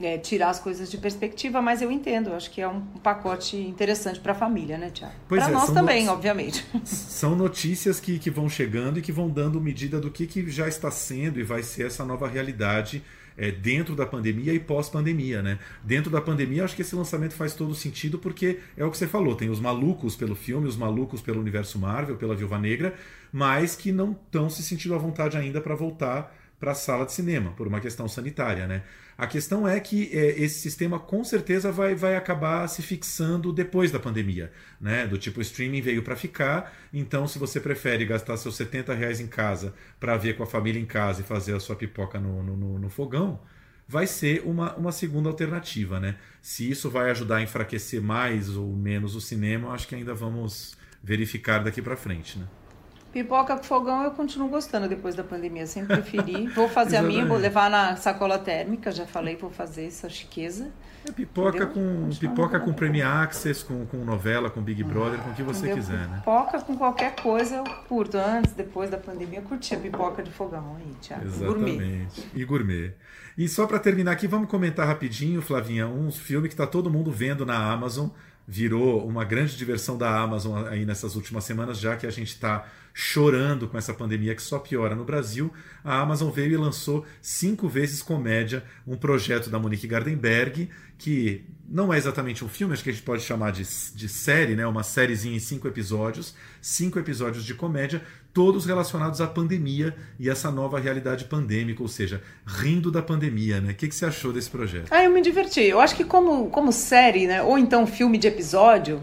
é, 0.00 0.18
tirar 0.18 0.50
as 0.50 0.58
coisas 0.58 0.90
de 0.90 0.98
perspectiva, 0.98 1.62
mas 1.62 1.80
eu 1.80 1.90
entendo, 1.90 2.34
acho 2.34 2.50
que 2.50 2.60
é 2.60 2.68
um 2.68 2.80
pacote 3.02 3.56
interessante 3.56 4.20
para 4.20 4.32
a 4.32 4.34
família, 4.34 4.76
né, 4.76 4.90
Tiago? 4.90 5.14
Para 5.28 5.48
é, 5.48 5.50
nós 5.50 5.70
também, 5.70 6.08
obviamente. 6.08 6.66
São 6.84 7.36
notícias 7.36 8.00
que, 8.00 8.18
que 8.18 8.30
vão 8.30 8.48
chegando 8.48 8.98
e 8.98 9.02
que 9.02 9.12
vão 9.12 9.28
dando 9.28 9.60
medida 9.60 10.00
do 10.00 10.10
que, 10.10 10.26
que 10.26 10.50
já 10.50 10.68
está 10.68 10.90
sendo 10.90 11.38
e 11.38 11.42
vai 11.42 11.62
ser 11.62 11.86
essa 11.86 12.04
nova 12.04 12.28
realidade 12.28 13.02
é, 13.36 13.50
dentro 13.50 13.94
da 13.94 14.06
pandemia 14.06 14.52
e 14.52 14.60
pós-pandemia, 14.60 15.42
né? 15.42 15.58
Dentro 15.82 16.10
da 16.10 16.20
pandemia, 16.20 16.64
acho 16.64 16.76
que 16.76 16.82
esse 16.82 16.94
lançamento 16.94 17.34
faz 17.34 17.54
todo 17.54 17.74
sentido 17.74 18.18
porque 18.18 18.60
é 18.76 18.84
o 18.84 18.90
que 18.90 18.98
você 18.98 19.06
falou, 19.06 19.34
tem 19.34 19.50
os 19.50 19.60
malucos 19.60 20.16
pelo 20.16 20.34
filme, 20.34 20.66
os 20.66 20.76
malucos 20.76 21.20
pelo 21.20 21.40
universo 21.40 21.78
Marvel, 21.78 22.16
pela 22.16 22.34
Viúva 22.34 22.58
Negra, 22.58 22.94
mas 23.32 23.74
que 23.76 23.92
não 23.92 24.12
estão 24.12 24.50
se 24.50 24.62
sentindo 24.62 24.94
à 24.94 24.98
vontade 24.98 25.36
ainda 25.36 25.60
para 25.60 25.74
voltar 25.74 26.36
para 26.60 26.72
a 26.72 26.74
sala 26.74 27.04
de 27.04 27.12
cinema, 27.12 27.50
por 27.52 27.66
uma 27.66 27.80
questão 27.80 28.06
sanitária, 28.06 28.68
né? 28.68 28.82
A 29.16 29.26
questão 29.26 29.68
é 29.68 29.78
que 29.78 30.10
é, 30.12 30.40
esse 30.42 30.60
sistema 30.60 30.98
com 30.98 31.22
certeza 31.22 31.70
vai, 31.70 31.94
vai 31.94 32.16
acabar 32.16 32.66
se 32.68 32.82
fixando 32.82 33.52
depois 33.52 33.90
da 33.90 33.98
pandemia, 33.98 34.50
né? 34.80 35.06
Do 35.06 35.18
tipo, 35.18 35.38
o 35.38 35.42
streaming 35.42 35.80
veio 35.82 36.02
para 36.02 36.16
ficar, 36.16 36.74
então 36.92 37.28
se 37.28 37.38
você 37.38 37.60
prefere 37.60 38.04
gastar 38.04 38.36
seus 38.36 38.56
70 38.56 38.94
reais 38.94 39.20
em 39.20 39.26
casa 39.26 39.74
para 40.00 40.16
ver 40.16 40.36
com 40.36 40.42
a 40.42 40.46
família 40.46 40.80
em 40.80 40.86
casa 40.86 41.20
e 41.20 41.24
fazer 41.24 41.54
a 41.54 41.60
sua 41.60 41.76
pipoca 41.76 42.18
no, 42.18 42.42
no, 42.42 42.78
no 42.78 42.88
fogão, 42.88 43.40
vai 43.86 44.06
ser 44.06 44.42
uma, 44.46 44.74
uma 44.76 44.92
segunda 44.92 45.28
alternativa, 45.28 46.00
né? 46.00 46.16
Se 46.40 46.70
isso 46.70 46.90
vai 46.90 47.10
ajudar 47.10 47.36
a 47.36 47.42
enfraquecer 47.42 48.00
mais 48.00 48.56
ou 48.56 48.74
menos 48.74 49.14
o 49.14 49.20
cinema, 49.20 49.72
acho 49.72 49.86
que 49.86 49.94
ainda 49.94 50.14
vamos 50.14 50.76
verificar 51.02 51.62
daqui 51.62 51.82
para 51.82 51.96
frente, 51.96 52.38
né? 52.38 52.46
Pipoca 53.12 53.56
com 53.56 53.62
fogão 53.62 54.02
eu 54.02 54.10
continuo 54.12 54.48
gostando 54.48 54.88
depois 54.88 55.14
da 55.14 55.22
pandemia, 55.22 55.66
sempre 55.66 55.96
preferi. 55.96 56.46
Vou 56.54 56.68
fazer 56.68 56.96
a 56.96 57.02
minha, 57.02 57.26
vou 57.26 57.36
levar 57.36 57.70
na 57.70 57.96
sacola 57.96 58.38
térmica, 58.38 58.90
já 58.90 59.06
falei, 59.06 59.36
vou 59.36 59.50
fazer 59.50 59.86
essa 59.86 60.08
chiqueza. 60.08 60.70
É 61.06 61.10
pipoca 61.10 61.66
com 61.66 62.10
pipoca 62.18 62.60
com 62.60 62.72
Premier 62.72 63.06
Access, 63.06 63.64
com, 63.64 63.84
com 63.86 63.98
novela, 63.98 64.48
com 64.48 64.62
Big 64.62 64.84
Brother, 64.84 65.18
com 65.20 65.30
o 65.30 65.34
que 65.34 65.42
você 65.42 65.66
Entendeu? 65.66 65.76
quiser, 65.76 66.08
né? 66.08 66.18
Pipoca 66.18 66.60
com 66.60 66.76
qualquer 66.76 67.16
coisa 67.16 67.56
eu 67.56 67.64
curto. 67.88 68.16
Antes, 68.16 68.52
depois 68.52 68.88
da 68.88 68.96
pandemia, 68.98 69.40
eu 69.40 69.42
curti 69.42 69.74
a 69.74 69.78
pipoca 69.78 70.22
de 70.22 70.30
fogão 70.30 70.76
aí, 70.76 70.94
Thiago. 71.00 71.28
Gourmet. 71.38 71.72
Exatamente. 71.72 72.30
E 72.34 72.44
gourmet. 72.44 72.94
E 73.36 73.48
só 73.48 73.66
para 73.66 73.78
terminar 73.78 74.12
aqui, 74.12 74.26
vamos 74.28 74.48
comentar 74.48 74.86
rapidinho, 74.86 75.42
Flavinha, 75.42 75.88
um 75.88 76.12
filme 76.12 76.48
que 76.48 76.54
está 76.54 76.66
todo 76.66 76.90
mundo 76.90 77.10
vendo 77.10 77.44
na 77.44 77.72
Amazon. 77.72 78.08
Virou 78.54 79.08
uma 79.08 79.24
grande 79.24 79.56
diversão 79.56 79.96
da 79.96 80.14
Amazon 80.20 80.66
aí 80.66 80.84
nessas 80.84 81.16
últimas 81.16 81.42
semanas, 81.42 81.78
já 81.80 81.96
que 81.96 82.06
a 82.06 82.10
gente 82.10 82.28
está 82.28 82.66
chorando 82.92 83.66
com 83.66 83.78
essa 83.78 83.94
pandemia 83.94 84.34
que 84.34 84.42
só 84.42 84.58
piora 84.58 84.94
no 84.94 85.06
Brasil. 85.06 85.50
A 85.82 86.00
Amazon 86.00 86.30
veio 86.30 86.52
e 86.52 86.56
lançou 86.58 87.06
cinco 87.22 87.66
vezes 87.66 88.02
comédia, 88.02 88.62
um 88.86 88.94
projeto 88.94 89.48
da 89.48 89.58
Monique 89.58 89.86
Gardenberg, 89.86 90.68
que 90.98 91.46
não 91.66 91.94
é 91.94 91.96
exatamente 91.96 92.44
um 92.44 92.48
filme, 92.48 92.74
acho 92.74 92.84
que 92.84 92.90
a 92.90 92.92
gente 92.92 93.02
pode 93.02 93.22
chamar 93.22 93.52
de, 93.52 93.62
de 93.94 94.06
série, 94.06 94.54
né? 94.54 94.66
uma 94.66 94.82
sériezinha 94.82 95.34
em 95.34 95.40
cinco 95.40 95.66
episódios, 95.66 96.34
cinco 96.60 96.98
episódios 96.98 97.44
de 97.44 97.54
comédia, 97.54 98.02
todos 98.32 98.64
relacionados 98.64 99.20
à 99.20 99.26
pandemia 99.26 99.94
e 100.18 100.28
essa 100.28 100.50
nova 100.50 100.80
realidade 100.80 101.24
pandêmica, 101.26 101.82
ou 101.82 101.88
seja, 101.88 102.22
rindo 102.46 102.90
da 102.90 103.02
pandemia, 103.02 103.60
né? 103.60 103.72
O 103.72 103.74
que, 103.74 103.88
que 103.88 103.94
você 103.94 104.06
achou 104.06 104.32
desse 104.32 104.50
projeto? 104.50 104.88
Ah, 104.90 105.04
eu 105.04 105.10
me 105.10 105.20
diverti. 105.20 105.60
Eu 105.60 105.80
acho 105.80 105.94
que 105.94 106.04
como, 106.04 106.48
como 106.48 106.72
série, 106.72 107.26
né? 107.26 107.42
Ou 107.42 107.58
então 107.58 107.86
filme 107.86 108.16
de 108.16 108.28
episódio, 108.28 109.02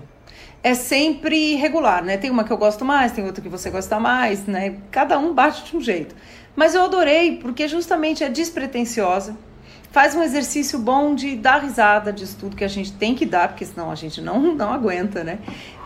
é 0.64 0.74
sempre 0.74 1.56
regular, 1.56 2.04
né? 2.04 2.18
Tem 2.18 2.30
uma 2.30 2.44
que 2.44 2.52
eu 2.52 2.58
gosto 2.58 2.84
mais, 2.84 3.12
tem 3.12 3.24
outra 3.26 3.42
que 3.42 3.50
você 3.50 3.70
gosta 3.70 4.00
mais, 4.00 4.46
né? 4.46 4.78
Cada 4.92 5.18
um 5.18 5.34
bate 5.34 5.70
de 5.70 5.78
um 5.78 5.82
jeito. 5.82 6.16
Mas 6.56 6.76
eu 6.76 6.84
adorei 6.84 7.38
porque 7.38 7.68
justamente 7.68 8.24
é 8.24 8.30
despretensiosa. 8.30 9.38
Faz 9.92 10.14
um 10.14 10.22
exercício 10.22 10.78
bom 10.78 11.16
de 11.16 11.36
dar 11.36 11.64
risada 11.64 12.14
disso 12.14 12.38
tudo 12.40 12.56
que 12.56 12.64
a 12.64 12.68
gente 12.68 12.92
tem 12.92 13.16
que 13.16 13.26
dar, 13.26 13.48
porque 13.48 13.66
senão 13.66 13.90
a 13.90 13.96
gente 13.96 14.22
não, 14.22 14.40
não 14.54 14.72
aguenta, 14.72 15.24
né? 15.24 15.40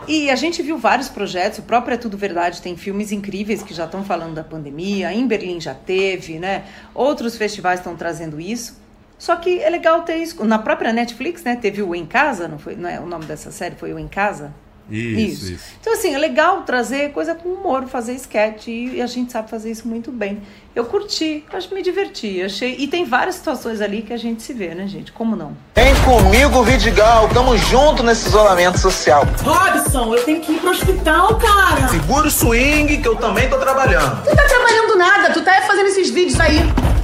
E 0.07 0.29
a 0.29 0.35
gente 0.35 0.61
viu 0.61 0.77
vários 0.77 1.07
projetos, 1.07 1.59
o 1.59 1.61
próprio 1.61 1.93
É 1.93 1.97
Tudo 1.97 2.17
Verdade 2.17 2.61
tem 2.61 2.75
filmes 2.75 3.13
incríveis 3.13 3.63
que 3.63 3.73
já 3.73 3.85
estão 3.85 4.03
falando 4.03 4.33
da 4.33 4.43
pandemia, 4.43 5.13
em 5.13 5.25
Berlim 5.25 5.61
já 5.61 5.73
teve, 5.73 6.37
né? 6.37 6.65
Outros 6.93 7.37
festivais 7.37 7.79
estão 7.79 7.95
trazendo 7.95 8.41
isso. 8.41 8.81
Só 9.17 9.37
que 9.37 9.61
é 9.61 9.69
legal 9.69 10.01
ter 10.01 10.17
isso. 10.17 10.43
Na 10.43 10.59
própria 10.59 10.91
Netflix, 10.91 11.43
né? 11.43 11.55
Teve 11.55 11.81
o 11.81 11.95
Em 11.95 12.05
Casa, 12.05 12.45
não 12.45 12.59
foi? 12.59 12.75
Não 12.75 12.89
é 12.89 12.99
o 12.99 13.05
nome 13.05 13.23
dessa 13.23 13.51
série 13.51 13.75
foi 13.75 13.93
o 13.93 13.99
Em 13.99 14.09
Casa? 14.09 14.53
Isso, 14.89 15.45
isso, 15.45 15.53
isso. 15.53 15.63
Então, 15.79 15.93
assim, 15.93 16.13
é 16.13 16.17
legal 16.17 16.61
trazer 16.63 17.11
coisa 17.11 17.33
com 17.33 17.49
humor, 17.49 17.87
fazer 17.87 18.13
sketch, 18.13 18.67
e 18.67 19.01
a 19.01 19.07
gente 19.07 19.31
sabe 19.31 19.49
fazer 19.49 19.71
isso 19.71 19.87
muito 19.87 20.11
bem. 20.11 20.41
Eu 20.75 20.85
curti, 20.85 21.45
acho 21.53 21.69
que 21.69 21.75
me 21.75 21.81
diverti, 21.81 22.41
achei. 22.41 22.75
E 22.77 22.87
tem 22.87 23.05
várias 23.05 23.35
situações 23.35 23.79
ali 23.79 24.01
que 24.01 24.11
a 24.11 24.17
gente 24.17 24.43
se 24.43 24.53
vê, 24.53 24.75
né, 24.75 24.87
gente? 24.87 25.11
Como 25.11 25.35
não? 25.35 25.55
Vem 25.75 25.95
comigo, 26.01 26.63
Vidigal, 26.63 27.29
tamo 27.29 27.55
junto 27.57 28.03
nesse 28.03 28.27
isolamento 28.27 28.77
social. 28.77 29.25
Robson, 29.43 30.15
eu 30.15 30.23
tenho 30.23 30.41
que 30.41 30.51
ir 30.51 30.59
pro 30.59 30.71
hospital, 30.71 31.35
cara. 31.37 31.87
Segura 31.87 32.27
o 32.27 32.31
swing 32.31 32.97
que 32.97 33.07
eu 33.07 33.15
também 33.15 33.49
tô 33.49 33.57
trabalhando. 33.57 34.23
Tu 34.23 34.35
tá 34.35 34.43
trabalhando 34.45 34.97
nada, 34.97 35.33
tu 35.33 35.41
tá 35.41 35.61
fazendo 35.61 35.87
esses 35.87 36.09
vídeos 36.09 36.39
aí. 36.39 36.59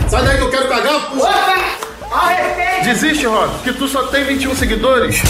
Sai 0.10 0.24
daí 0.26 0.38
que 0.38 0.44
eu 0.44 0.50
quero 0.50 0.68
cagar, 0.68 1.10
porra! 1.12 1.80
Desiste, 2.84 3.28
Rob, 3.28 3.60
que 3.64 3.72
tu 3.74 3.88
só 3.88 4.08
tem 4.08 4.24
21 4.24 4.56
seguidores. 4.56 5.22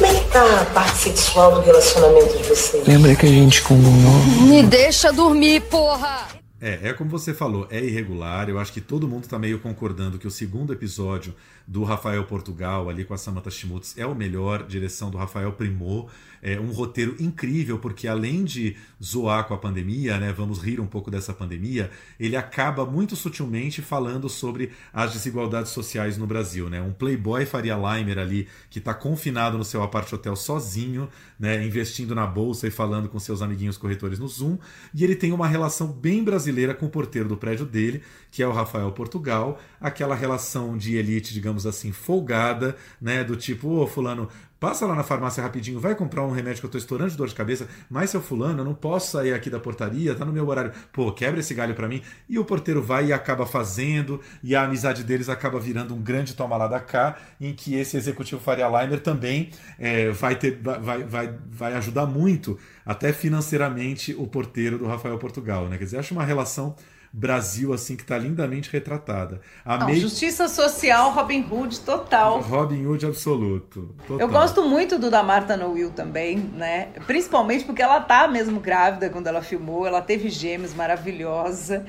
Como 0.00 0.10
é 0.10 0.18
que 0.18 0.30
tá 0.30 0.62
a 0.62 0.64
parte 0.64 0.96
sexual 0.96 1.56
do 1.56 1.60
relacionamento 1.60 2.38
de 2.38 2.44
vocês? 2.44 2.88
Lembra 2.88 3.14
que 3.14 3.26
a 3.26 3.28
gente 3.28 3.60
combinou? 3.60 4.14
Me 4.48 4.62
deixa 4.62 5.12
dormir, 5.12 5.60
porra! 5.68 6.26
É, 6.58 6.88
é 6.88 6.92
como 6.94 7.10
você 7.10 7.34
falou, 7.34 7.66
é 7.70 7.84
irregular. 7.84 8.48
Eu 8.48 8.58
acho 8.58 8.72
que 8.72 8.80
todo 8.80 9.06
mundo 9.06 9.24
está 9.24 9.38
meio 9.38 9.58
concordando 9.58 10.18
que 10.18 10.26
o 10.26 10.30
segundo 10.30 10.72
episódio 10.72 11.34
do 11.70 11.84
Rafael 11.84 12.24
Portugal, 12.24 12.88
ali 12.88 13.04
com 13.04 13.14
a 13.14 13.16
Samantha 13.16 13.48
Schmutz, 13.48 13.96
é 13.96 14.04
o 14.04 14.12
melhor, 14.12 14.66
direção 14.66 15.08
do 15.08 15.16
Rafael 15.16 15.52
Primor. 15.52 16.10
É 16.42 16.58
um 16.58 16.72
roteiro 16.72 17.14
incrível, 17.20 17.78
porque 17.78 18.08
além 18.08 18.44
de 18.44 18.76
zoar 19.00 19.46
com 19.46 19.54
a 19.54 19.58
pandemia, 19.58 20.18
né, 20.18 20.32
vamos 20.32 20.58
rir 20.58 20.80
um 20.80 20.86
pouco 20.86 21.10
dessa 21.12 21.32
pandemia, 21.32 21.90
ele 22.18 22.34
acaba 22.34 22.84
muito 22.84 23.14
sutilmente 23.14 23.82
falando 23.82 24.28
sobre 24.28 24.72
as 24.92 25.12
desigualdades 25.12 25.70
sociais 25.70 26.16
no 26.16 26.26
Brasil. 26.26 26.68
Né? 26.68 26.80
Um 26.82 26.92
playboy 26.92 27.46
Faria 27.46 27.76
Limer 27.76 28.18
ali, 28.18 28.48
que 28.68 28.80
está 28.80 28.92
confinado 28.92 29.56
no 29.56 29.64
seu 29.64 29.80
apart 29.80 30.12
hotel 30.12 30.34
sozinho, 30.34 31.08
né, 31.38 31.64
investindo 31.64 32.14
na 32.14 32.26
bolsa 32.26 32.66
e 32.66 32.70
falando 32.70 33.08
com 33.08 33.20
seus 33.20 33.42
amiguinhos 33.42 33.76
corretores 33.76 34.18
no 34.18 34.26
Zoom, 34.26 34.58
e 34.92 35.04
ele 35.04 35.14
tem 35.14 35.30
uma 35.30 35.46
relação 35.46 35.86
bem 35.86 36.24
brasileira 36.24 36.74
com 36.74 36.86
o 36.86 36.90
porteiro 36.90 37.28
do 37.28 37.36
prédio 37.36 37.66
dele, 37.66 38.02
que 38.30 38.42
é 38.42 38.46
o 38.46 38.52
Rafael 38.52 38.90
Portugal, 38.92 39.60
aquela 39.80 40.14
relação 40.14 40.76
de 40.76 40.96
elite, 40.96 41.34
digamos 41.34 41.59
assim, 41.66 41.92
folgada, 41.92 42.76
né, 43.00 43.24
do 43.24 43.36
tipo, 43.36 43.68
ô 43.68 43.86
fulano, 43.86 44.28
passa 44.60 44.86
lá 44.86 44.94
na 44.94 45.02
farmácia 45.02 45.42
rapidinho, 45.42 45.80
vai 45.80 45.94
comprar 45.94 46.22
um 46.22 46.30
remédio 46.30 46.60
que 46.60 46.66
eu 46.66 46.70
tô 46.70 46.76
estourando 46.76 47.10
de 47.10 47.16
dor 47.16 47.26
de 47.26 47.34
cabeça, 47.34 47.66
mas 47.88 48.10
seu 48.10 48.20
fulano, 48.20 48.60
eu 48.60 48.64
não 48.64 48.74
posso 48.74 49.12
sair 49.12 49.32
aqui 49.32 49.48
da 49.48 49.58
portaria, 49.58 50.14
tá 50.14 50.24
no 50.24 50.32
meu 50.32 50.46
horário. 50.46 50.70
Pô, 50.92 51.10
quebra 51.10 51.40
esse 51.40 51.54
galho 51.54 51.74
para 51.74 51.88
mim. 51.88 52.02
E 52.28 52.38
o 52.38 52.44
porteiro 52.44 52.82
vai 52.82 53.06
e 53.06 53.12
acaba 53.12 53.46
fazendo, 53.46 54.20
e 54.42 54.54
a 54.54 54.64
amizade 54.64 55.02
deles 55.02 55.30
acaba 55.30 55.58
virando 55.58 55.94
um 55.94 56.02
grande 56.02 56.34
toma 56.34 56.58
lá 56.58 56.68
da 56.68 56.78
cá, 56.78 57.16
em 57.40 57.54
que 57.54 57.74
esse 57.74 57.96
executivo 57.96 58.40
Faria 58.40 58.68
Limer 58.68 59.00
também 59.00 59.50
é, 59.78 60.10
vai, 60.10 60.36
ter, 60.36 60.60
vai, 60.60 61.04
vai, 61.04 61.34
vai 61.50 61.74
ajudar 61.74 62.04
muito, 62.04 62.58
até 62.84 63.14
financeiramente, 63.14 64.14
o 64.18 64.26
porteiro 64.26 64.76
do 64.76 64.86
Rafael 64.86 65.16
Portugal, 65.16 65.68
né? 65.68 65.78
Quer 65.78 65.84
dizer, 65.84 65.98
acho 65.98 66.12
uma 66.12 66.24
relação 66.24 66.76
Brasil 67.12 67.72
assim 67.72 67.96
que 67.96 68.02
está 68.02 68.16
lindamente 68.16 68.70
retratada. 68.70 69.40
Não, 69.66 69.92
Justiça 69.94 70.48
social, 70.48 71.10
Robin 71.10 71.44
Hood 71.50 71.80
total. 71.80 72.40
Robin 72.40 72.86
Hood 72.86 73.04
absoluto. 73.04 73.94
Total. 74.06 74.20
Eu 74.20 74.28
gosto 74.28 74.62
muito 74.62 74.96
do 74.98 75.10
da 75.10 75.22
Marta 75.22 75.56
No 75.56 75.72
Will 75.72 75.90
também, 75.90 76.38
né? 76.38 76.88
Principalmente 77.06 77.64
porque 77.64 77.82
ela 77.82 78.00
tá 78.00 78.28
mesmo 78.28 78.60
grávida 78.60 79.10
quando 79.10 79.26
ela 79.26 79.42
filmou, 79.42 79.86
ela 79.86 80.00
teve 80.00 80.28
gêmeos 80.28 80.72
maravilhosa. 80.72 81.84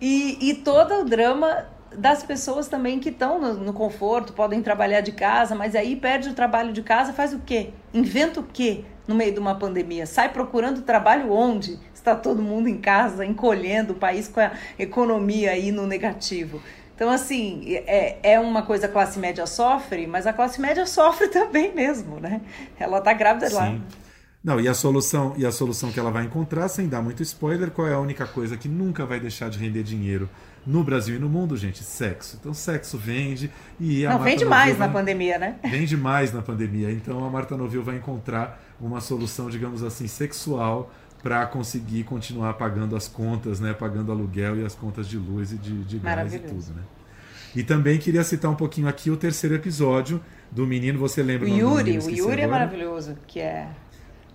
E, 0.00 0.38
e 0.40 0.54
todo 0.54 1.02
o 1.02 1.04
drama 1.04 1.66
das 1.96 2.22
pessoas 2.22 2.68
também 2.68 2.98
que 2.98 3.10
estão 3.10 3.38
no, 3.38 3.54
no, 3.54 3.72
conforto, 3.72 4.32
podem 4.32 4.62
trabalhar 4.62 5.00
de 5.00 5.12
casa, 5.12 5.54
mas 5.54 5.74
aí 5.74 5.96
perde 5.96 6.30
o 6.30 6.34
trabalho 6.34 6.72
de 6.72 6.82
casa, 6.82 7.12
faz 7.12 7.34
o 7.34 7.40
quê? 7.40 7.70
Inventa 7.92 8.40
o 8.40 8.42
quê 8.42 8.84
no 9.06 9.14
meio 9.14 9.32
de 9.32 9.38
uma 9.38 9.54
pandemia? 9.54 10.06
Sai 10.06 10.32
procurando 10.32 10.82
trabalho 10.82 11.30
onde? 11.30 11.78
Está 12.02 12.16
todo 12.16 12.42
mundo 12.42 12.68
em 12.68 12.76
casa, 12.76 13.24
encolhendo 13.24 13.92
o 13.92 13.96
país 13.96 14.28
com 14.28 14.40
a 14.40 14.52
economia 14.78 15.52
aí 15.52 15.70
no 15.70 15.86
negativo. 15.86 16.60
Então, 16.94 17.10
assim, 17.10 17.62
é, 17.86 18.18
é 18.22 18.40
uma 18.40 18.62
coisa 18.62 18.86
a 18.86 18.88
classe 18.88 19.18
média 19.18 19.46
sofre, 19.46 20.06
mas 20.06 20.26
a 20.26 20.32
classe 20.32 20.60
média 20.60 20.84
sofre 20.84 21.28
também 21.30 21.74
mesmo, 21.74 22.20
né? 22.20 22.40
Ela 22.78 22.98
está 22.98 23.12
grávida 23.12 23.48
Sim. 23.48 23.54
lá. 23.54 23.78
Não, 24.44 24.60
e 24.60 24.66
a 24.66 24.74
solução, 24.74 25.34
e 25.36 25.46
a 25.46 25.52
solução 25.52 25.92
que 25.92 26.00
ela 26.00 26.10
vai 26.10 26.24
encontrar, 26.24 26.68
sem 26.68 26.88
dar 26.88 27.00
muito 27.00 27.22
spoiler, 27.22 27.70
qual 27.70 27.86
é 27.86 27.94
a 27.94 28.00
única 28.00 28.26
coisa 28.26 28.56
que 28.56 28.68
nunca 28.68 29.06
vai 29.06 29.20
deixar 29.20 29.48
de 29.48 29.56
render 29.56 29.84
dinheiro 29.84 30.28
no 30.66 30.82
Brasil 30.82 31.14
e 31.14 31.18
no 31.18 31.28
mundo, 31.28 31.56
gente? 31.56 31.84
Sexo. 31.84 32.36
Então, 32.40 32.52
sexo 32.52 32.98
vende 32.98 33.52
e 33.78 34.04
a 34.04 34.10
Não, 34.10 34.18
vende 34.18 34.44
mais 34.44 34.76
na 34.76 34.88
pandemia, 34.88 35.38
né? 35.38 35.56
Vende 35.62 35.96
mais 35.96 36.32
na 36.32 36.42
pandemia. 36.42 36.90
Então, 36.90 37.24
a 37.24 37.30
Marta 37.30 37.56
Novil 37.56 37.84
vai 37.84 37.96
encontrar 37.96 38.60
uma 38.80 39.00
solução, 39.00 39.48
digamos 39.48 39.84
assim, 39.84 40.08
sexual 40.08 40.90
para 41.22 41.46
conseguir 41.46 42.04
continuar 42.04 42.54
pagando 42.54 42.96
as 42.96 43.06
contas, 43.06 43.60
né? 43.60 43.72
Pagando 43.72 44.10
aluguel 44.10 44.58
e 44.58 44.64
as 44.64 44.74
contas 44.74 45.06
de 45.06 45.16
luz 45.16 45.52
e 45.52 45.56
de, 45.56 45.84
de 45.84 45.98
gás 45.98 46.34
e 46.34 46.38
tudo, 46.38 46.74
né? 46.74 46.82
E 47.54 47.62
também 47.62 47.98
queria 47.98 48.24
citar 48.24 48.50
um 48.50 48.54
pouquinho 48.54 48.88
aqui 48.88 49.10
o 49.10 49.16
terceiro 49.16 49.54
episódio 49.54 50.20
do 50.50 50.66
menino, 50.66 50.98
você 50.98 51.22
lembra 51.22 51.46
o 51.46 51.50
do 51.50 51.56
Yuri, 51.56 51.98
o 51.98 52.10
Yuri 52.10 52.40
é 52.40 52.44
agora. 52.44 52.48
maravilhoso, 52.48 53.16
que 53.26 53.40
é 53.40 53.68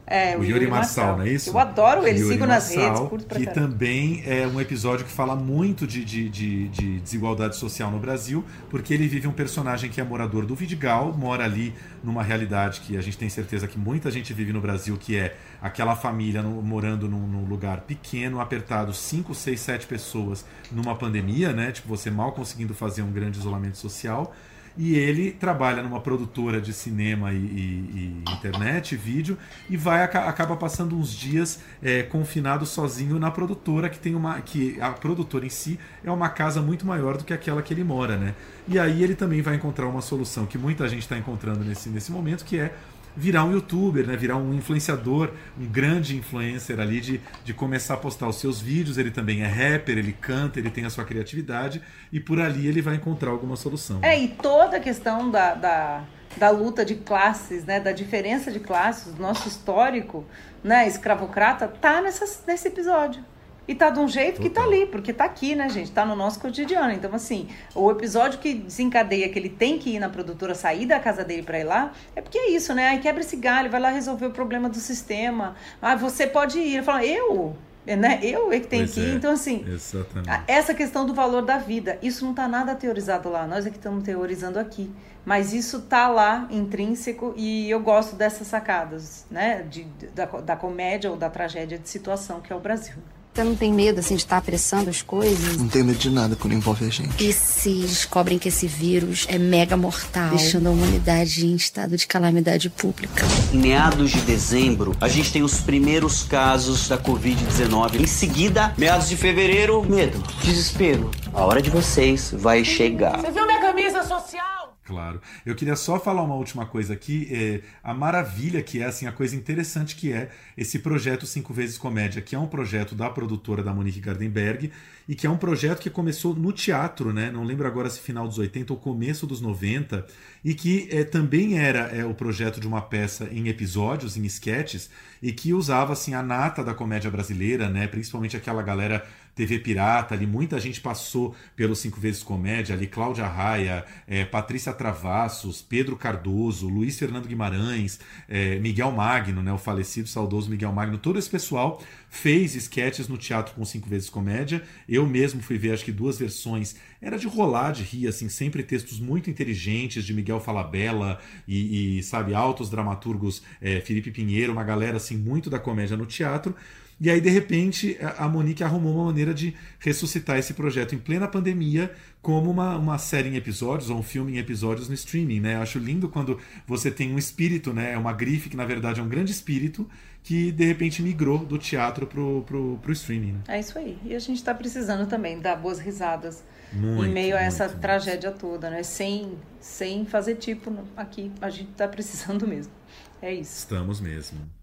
É, 0.10 0.38
o, 0.38 0.44
Yuri, 0.44 0.68
Marçal, 0.68 1.18
não 1.18 1.26
é 1.26 1.30
isso? 1.30 1.50
Eu 1.50 1.60
adoro 1.60 2.08
ele, 2.08 2.20
Yuri 2.20 2.32
sigo 2.36 2.46
nas 2.46 2.74
Marçal, 2.74 2.94
redes, 2.96 3.10
curto 3.10 3.26
pra 3.26 3.38
Que 3.40 3.46
caramba. 3.46 3.68
também 3.72 4.24
é 4.26 4.48
um 4.48 4.62
episódio 4.62 5.06
que 5.06 5.12
fala 5.12 5.36
muito 5.36 5.86
de, 5.86 6.06
de, 6.06 6.30
de, 6.30 6.70
de 6.70 7.00
desigualdade 7.02 7.58
social 7.58 7.92
no 7.92 8.00
Brasil, 8.00 8.46
porque 8.70 8.94
ele 8.94 9.06
vive 9.06 9.28
um 9.28 9.34
personagem 9.34 9.90
que 9.90 10.00
é 10.00 10.04
morador 10.06 10.46
do 10.46 10.56
Vidigal, 10.56 11.12
mora 11.12 11.44
ali 11.44 11.74
numa 12.02 12.24
realidade 12.24 12.80
que 12.80 12.96
a 12.96 13.02
gente 13.02 13.18
tem 13.18 13.28
certeza 13.28 13.68
que 13.68 13.78
muita 13.78 14.10
gente 14.10 14.34
vive 14.34 14.54
no 14.54 14.62
Brasil, 14.62 14.96
que 14.98 15.18
é 15.18 15.36
aquela 15.62 15.94
família 15.94 16.42
no- 16.42 16.62
morando 16.62 17.10
num, 17.10 17.28
num 17.28 17.44
lugar 17.44 17.82
pequeno, 17.82 18.40
apertado, 18.40 18.94
5, 18.94 19.36
6, 19.36 19.60
7 19.60 19.88
pessoas 19.88 20.46
numa 20.72 20.96
pandemia, 20.96 21.52
né? 21.52 21.74
Tipo, 21.74 21.90
você 21.90 22.10
mal 22.10 22.32
conseguindo 22.32 22.74
fazer 22.74 23.02
um 23.02 23.12
grande 23.12 23.40
isolamento 23.40 23.78
social. 23.78 24.34
E 24.78 24.96
ele 24.96 25.32
trabalha 25.32 25.82
numa 25.82 26.00
produtora 26.00 26.62
de 26.62 26.72
cinema 26.72 27.34
e, 27.34 27.36
e- 27.38 28.22
e 28.28 28.32
internet, 28.34 28.96
vídeo, 28.96 29.38
e 29.70 29.76
vai 29.76 30.04
aca- 30.04 30.26
acaba 30.28 30.56
passando 30.56 30.96
uns 30.96 31.12
dias 31.12 31.60
é, 31.82 32.04
confinado 32.04 32.66
sozinho 32.66 33.18
na 33.18 33.32
produtora, 33.32 33.90
que 33.90 33.98
tem 33.98 34.14
uma. 34.16 34.40
que 34.42 34.80
a 34.80 34.92
produtora 34.92 35.46
em 35.46 35.50
si 35.50 35.80
é 36.04 36.12
uma 36.12 36.30
casa 36.30 36.62
muito 36.62 36.86
maior 36.86 37.18
do 37.18 37.24
que 37.24 37.34
aquela 37.34 37.62
que 37.62 37.74
ele 37.74 37.84
mora, 37.84 38.18
né? 38.18 38.36
E 38.68 38.78
aí 38.78 39.04
ele 39.04 39.16
também 39.16 39.42
vai 39.42 39.56
encontrar 39.56 39.88
uma 39.88 40.02
solução 40.02 40.46
que 40.46 40.58
muita 40.58 40.88
gente 40.88 41.02
está 41.02 41.18
encontrando 41.18 41.64
nesse, 41.64 41.90
nesse 41.90 42.12
momento, 42.12 42.46
que 42.46 42.60
é 42.60 42.72
virar 43.18 43.44
um 43.44 43.52
youtuber, 43.52 44.06
né? 44.06 44.16
virar 44.16 44.38
um 44.38 44.54
influenciador, 44.54 45.32
um 45.60 45.66
grande 45.66 46.16
influencer 46.16 46.80
ali, 46.80 47.02
de, 47.02 47.22
de 47.44 47.54
começar 47.54 47.96
a 47.96 47.98
postar 47.98 48.28
os 48.28 48.36
seus 48.36 48.62
vídeos. 48.62 48.98
Ele 49.00 49.10
também 49.10 49.42
é 49.42 49.48
rapper, 49.48 49.98
ele 49.98 50.14
canta, 50.14 50.60
ele 50.60 50.70
tem 50.70 50.86
a 50.86 50.90
sua 50.90 51.04
criatividade, 51.04 51.82
e 52.14 52.20
por 52.20 52.40
ali 52.40 52.68
ele 52.68 52.82
vai 52.82 52.96
encontrar 52.96 53.32
alguma 53.32 53.56
solução. 53.56 54.00
É, 54.04 54.18
e 54.18 54.28
toda 54.28 54.78
a 54.78 54.80
questão 54.80 55.32
da, 55.32 55.56
da, 55.56 56.04
da 56.38 56.50
luta 56.52 56.86
de 56.86 56.96
classes, 56.96 57.66
né, 57.66 57.80
da 57.80 57.92
diferença 57.92 58.52
de 58.52 58.60
classes, 58.60 59.14
do 59.16 59.22
nosso 59.22 59.48
histórico, 59.48 60.24
né, 60.64 60.88
escravocrata, 60.88 61.68
tá 61.68 62.02
nessas, 62.02 62.44
nesse 62.46 62.68
episódio. 62.68 63.24
E 63.68 63.76
tá 63.76 63.90
de 63.90 64.00
um 64.00 64.08
jeito 64.08 64.42
que 64.42 64.50
tá 64.50 64.64
ali, 64.64 64.86
porque 64.86 65.12
tá 65.12 65.26
aqui, 65.26 65.54
né, 65.54 65.68
gente? 65.68 65.92
Tá 65.92 66.06
no 66.06 66.16
nosso 66.16 66.40
cotidiano. 66.40 66.92
Então, 66.94 67.14
assim, 67.14 67.50
o 67.76 67.92
episódio 67.92 68.40
que 68.40 68.54
desencadeia 68.54 69.28
que 69.28 69.38
ele 69.38 69.50
tem 69.50 69.78
que 69.78 69.90
ir 69.96 70.00
na 70.00 70.08
produtora, 70.08 70.56
sair 70.56 70.86
da 70.86 71.00
casa 71.00 71.24
dele 71.24 71.44
pra 71.44 71.60
ir 71.60 71.66
lá, 71.66 71.92
é 72.16 72.22
porque 72.22 72.38
é 72.38 72.52
isso, 72.52 72.74
né? 72.74 72.88
Aí 72.90 73.00
quebra 73.00 73.22
esse 73.22 73.36
galho, 73.36 73.70
vai 73.70 73.80
lá 73.80 73.90
resolver 73.90 74.28
o 74.28 74.32
problema 74.32 74.70
do 74.70 74.78
sistema. 74.78 75.56
Ah, 75.82 75.96
você 75.96 76.26
pode 76.26 76.58
ir. 76.60 76.76
Ele 76.76 76.84
fala, 76.84 77.06
eu? 77.06 77.58
Né? 77.86 78.20
Eu 78.22 78.52
é 78.52 78.60
que 78.60 78.68
tenho 78.68 78.84
Pois 78.84 78.94
que 78.94 79.00
ir. 79.00 79.12
é, 79.12 79.16
Então, 79.16 79.32
assim, 79.32 79.66
Exatamente. 79.68 80.44
Essa 80.48 80.74
questão 80.74 81.06
do 81.06 81.14
valor 81.14 81.42
da 81.42 81.58
vida, 81.58 81.98
isso 82.02 82.24
não 82.24 82.32
está 82.32 82.48
nada 82.48 82.76
teorizado 82.76 83.30
lá, 83.30 83.48
nós 83.48 83.66
é 83.66 83.70
que 83.70 83.78
estamos 83.78 84.04
teorizando 84.04 84.60
aqui. 84.60 84.92
Mas 85.26 85.54
isso 85.54 85.82
tá 85.82 86.08
lá, 86.08 86.48
intrínseco, 86.50 87.34
e 87.36 87.70
eu 87.70 87.82
gosto 87.82 88.16
dessas 88.16 88.48
sacadas, 88.48 89.26
né? 89.30 89.64
De, 89.64 89.84
da, 90.16 90.26
da 90.26 90.56
comédia 90.56 91.10
ou 91.12 91.18
da 91.18 91.30
tragédia 91.30 91.78
de 91.78 91.88
situação 91.90 92.40
que 92.40 92.52
é 92.52 92.56
o 92.56 92.60
Brasil. 92.60 92.96
Você 93.38 93.44
não 93.44 93.56
tem 93.56 93.72
medo, 93.72 94.00
assim, 94.00 94.16
de 94.16 94.24
estar 94.24 94.38
apressando 94.38 94.90
as 94.90 95.04
coisas? 95.04 95.58
Não 95.58 95.68
tenho 95.68 95.86
medo 95.86 96.00
de 96.00 96.10
nada 96.10 96.36
quando 96.36 96.54
envolve 96.54 96.84
a 96.84 96.90
gente. 96.90 97.24
E 97.24 97.32
se 97.32 97.82
descobrem 97.82 98.40
que 98.40 98.50
esse 98.50 98.66
vírus 98.66 99.28
é 99.30 99.38
mega 99.38 99.78
mortal, 99.78 100.32
deixando 100.32 100.66
a 100.66 100.72
humanidade 100.72 101.46
em 101.46 101.54
estado 101.54 101.96
de 101.96 102.08
calamidade 102.08 102.68
pública? 102.68 103.24
Em 103.54 103.60
meados 103.60 104.10
de 104.10 104.22
dezembro, 104.22 104.96
a 105.00 105.08
gente 105.08 105.32
tem 105.32 105.44
os 105.44 105.62
primeiros 105.62 106.24
casos 106.24 106.90
da 106.90 106.98
Covid-19. 106.98 108.02
Em 108.02 108.08
seguida, 108.08 108.74
meados 108.76 109.08
de 109.08 109.16
fevereiro, 109.16 109.84
medo, 109.88 110.20
desespero. 110.42 111.12
A 111.32 111.46
hora 111.46 111.62
de 111.62 111.70
vocês 111.70 112.32
vai 112.36 112.66
chegar. 112.66 113.22
Você 113.22 113.30
viu 113.30 113.46
minha 113.46 113.62
camisa 113.62 114.04
social? 114.04 114.57
Claro. 114.88 115.20
Eu 115.46 115.54
queria 115.54 115.76
só 115.76 116.00
falar 116.00 116.24
uma 116.24 116.36
última 116.36 116.66
coisa 116.66 116.94
aqui. 116.94 117.28
é, 117.30 117.62
a 117.84 117.94
maravilha 117.94 118.64
que 118.64 118.82
é, 118.82 118.86
assim, 118.86 119.06
a 119.06 119.12
coisa 119.12 119.36
interessante 119.36 119.98
que 119.98 120.14
é 120.14 120.30
esse 120.58 120.80
projeto 120.80 121.26
Cinco 121.26 121.54
Vezes 121.54 121.78
Comédia, 121.78 122.22
que 122.22 122.34
é 122.34 122.40
um 122.40 122.48
projeto 122.48 122.96
da 122.96 123.10
produtora 123.10 123.62
da 123.62 123.74
Monique 123.74 124.00
Gardenberg 124.00 124.72
e 125.06 125.14
que 125.14 125.28
é 125.28 125.30
um 125.30 125.36
projeto 125.36 125.82
que 125.82 125.90
começou 125.90 126.34
no 126.34 126.54
teatro, 126.54 127.12
né? 127.12 127.30
Não 127.30 127.44
lembro 127.44 127.68
agora 127.68 127.90
se 127.90 128.00
final 128.00 128.30
dos 128.30 128.38
80 128.38 128.72
ou 128.72 128.80
começo 128.80 129.28
dos 129.28 129.42
90, 129.42 130.06
e 130.44 130.54
que 130.54 130.88
é, 130.90 131.04
também 131.04 131.60
era 131.60 131.90
é, 131.94 132.06
o 132.06 132.14
projeto 132.14 132.62
de 132.62 132.68
uma 132.68 132.82
peça 132.82 133.28
em 133.30 133.50
episódios, 133.50 134.16
em 134.16 134.24
sketches, 134.26 134.90
e 135.22 135.34
que 135.34 135.54
usava 135.54 135.92
assim 135.92 136.14
a 136.14 136.24
nata 136.24 136.64
da 136.64 136.74
comédia 136.74 137.12
brasileira, 137.12 137.70
né? 137.70 137.88
Principalmente 137.88 138.38
aquela 138.38 138.62
galera 138.62 139.06
TV 139.38 139.60
Pirata, 139.60 140.16
ali 140.16 140.26
muita 140.26 140.60
gente 140.60 140.82
passou 140.82 141.36
pelo 141.56 141.76
Cinco 141.76 142.00
Vezes 142.00 142.24
Comédia, 142.24 142.76
ali 142.76 142.88
Cláudia 142.88 143.28
Raia, 143.28 143.86
eh, 144.08 144.26
Patrícia 144.26 144.74
Travassos, 144.74 145.62
Pedro 145.62 145.96
Cardoso, 145.96 146.68
Luiz 146.68 146.98
Fernando 146.98 147.28
Guimarães, 147.28 148.00
eh, 148.28 148.58
Miguel 148.58 148.92
Magno, 148.92 149.44
né, 149.44 149.54
o 149.54 149.58
falecido 149.60 150.08
saudoso 150.10 150.50
Miguel 150.50 150.74
Magno, 150.74 150.98
todo 150.98 151.20
esse 151.20 151.30
pessoal 151.30 151.80
fez 152.10 152.56
sketches 152.56 153.08
no 153.08 153.18
teatro 153.18 153.54
com 153.54 153.64
Cinco 153.64 153.88
Vezes 153.88 154.10
Comédia. 154.10 154.64
Eu 154.90 155.06
mesmo 155.06 155.42
fui 155.42 155.58
ver, 155.58 155.74
acho 155.74 155.86
que 155.86 155.92
duas 155.92 156.18
versões. 156.18 156.76
Era 157.00 157.18
de 157.18 157.28
rolar, 157.28 157.74
de 157.74 157.84
rir, 157.84 158.08
assim, 158.08 158.28
sempre 158.30 158.64
textos 158.64 159.00
muito 159.00 159.30
inteligentes 159.30 160.04
de 160.04 160.14
Miguel 160.16 160.40
Falabella 160.40 161.20
e, 161.48 162.00
e, 162.00 162.04
sabe, 162.04 162.34
altos 162.34 162.72
dramaturgos, 162.72 163.44
eh, 163.62 163.82
Felipe 163.82 164.10
Pinheiro, 164.10 164.52
uma 164.52 164.64
galera, 164.64 164.98
assim, 164.98 165.16
muito 165.16 165.48
da 165.48 165.60
comédia 165.60 165.96
no 165.96 166.08
teatro. 166.08 166.56
E 167.00 167.12
aí, 167.12 167.22
de 167.22 167.30
repente, 167.30 167.96
a 168.18 168.28
Monique 168.28 168.64
arrumou 168.64 168.96
uma 168.96 169.06
maneira 169.06 169.32
de 169.32 169.56
ressuscitar 169.80 170.38
esse 170.40 170.56
projeto 170.56 170.96
em 170.96 170.98
plena 170.98 171.28
pandemia, 171.28 171.92
como 172.24 172.50
uma, 172.50 172.76
uma 172.76 172.98
série 172.98 173.30
em 173.30 173.36
episódios, 173.36 173.92
ou 173.92 174.00
um 174.00 174.04
filme 174.04 174.34
em 174.34 174.38
episódios 174.40 174.90
no 174.90 174.96
streaming, 174.96 175.40
né? 175.40 175.56
Eu 175.56 175.62
acho 175.62 175.78
lindo 175.78 176.10
quando 176.10 176.40
você 176.66 176.90
tem 176.90 177.14
um 177.14 177.18
espírito, 177.18 177.72
né? 177.72 177.94
É 177.94 177.98
uma 177.98 178.14
grife 178.14 178.50
que, 178.50 178.58
na 178.58 178.66
verdade, 178.66 179.00
é 179.00 179.04
um 179.04 179.08
grande 179.08 179.32
espírito, 179.32 179.88
que 180.24 180.52
de 180.52 180.66
repente 180.66 181.04
migrou 181.04 181.46
do 181.46 181.58
teatro 181.60 182.08
pro, 182.08 182.44
pro, 182.48 182.80
pro 182.82 182.92
streaming. 182.92 183.34
Né? 183.34 183.40
É 183.48 183.60
isso 183.60 183.78
aí. 183.78 183.98
E 184.04 184.16
a 184.16 184.20
gente 184.20 184.38
está 184.38 184.54
precisando 184.54 185.08
também 185.08 185.40
dar 185.40 185.56
boas 185.56 185.78
risadas 185.78 186.44
Muito, 186.74 187.06
em 187.06 187.14
meio 187.14 187.36
a 187.38 187.42
essa 187.42 187.68
muito, 187.68 187.80
tragédia 187.80 188.32
toda, 188.32 188.72
né? 188.72 188.82
Sem, 188.82 189.38
sem 189.62 190.04
fazer 190.04 190.36
tipo 190.36 190.76
aqui. 190.98 191.32
A 191.40 191.50
gente 191.52 191.70
está 191.70 191.88
precisando 191.88 192.48
mesmo. 192.48 192.74
É 193.22 193.32
isso. 193.32 193.60
Estamos 193.60 194.02
mesmo. 194.02 194.57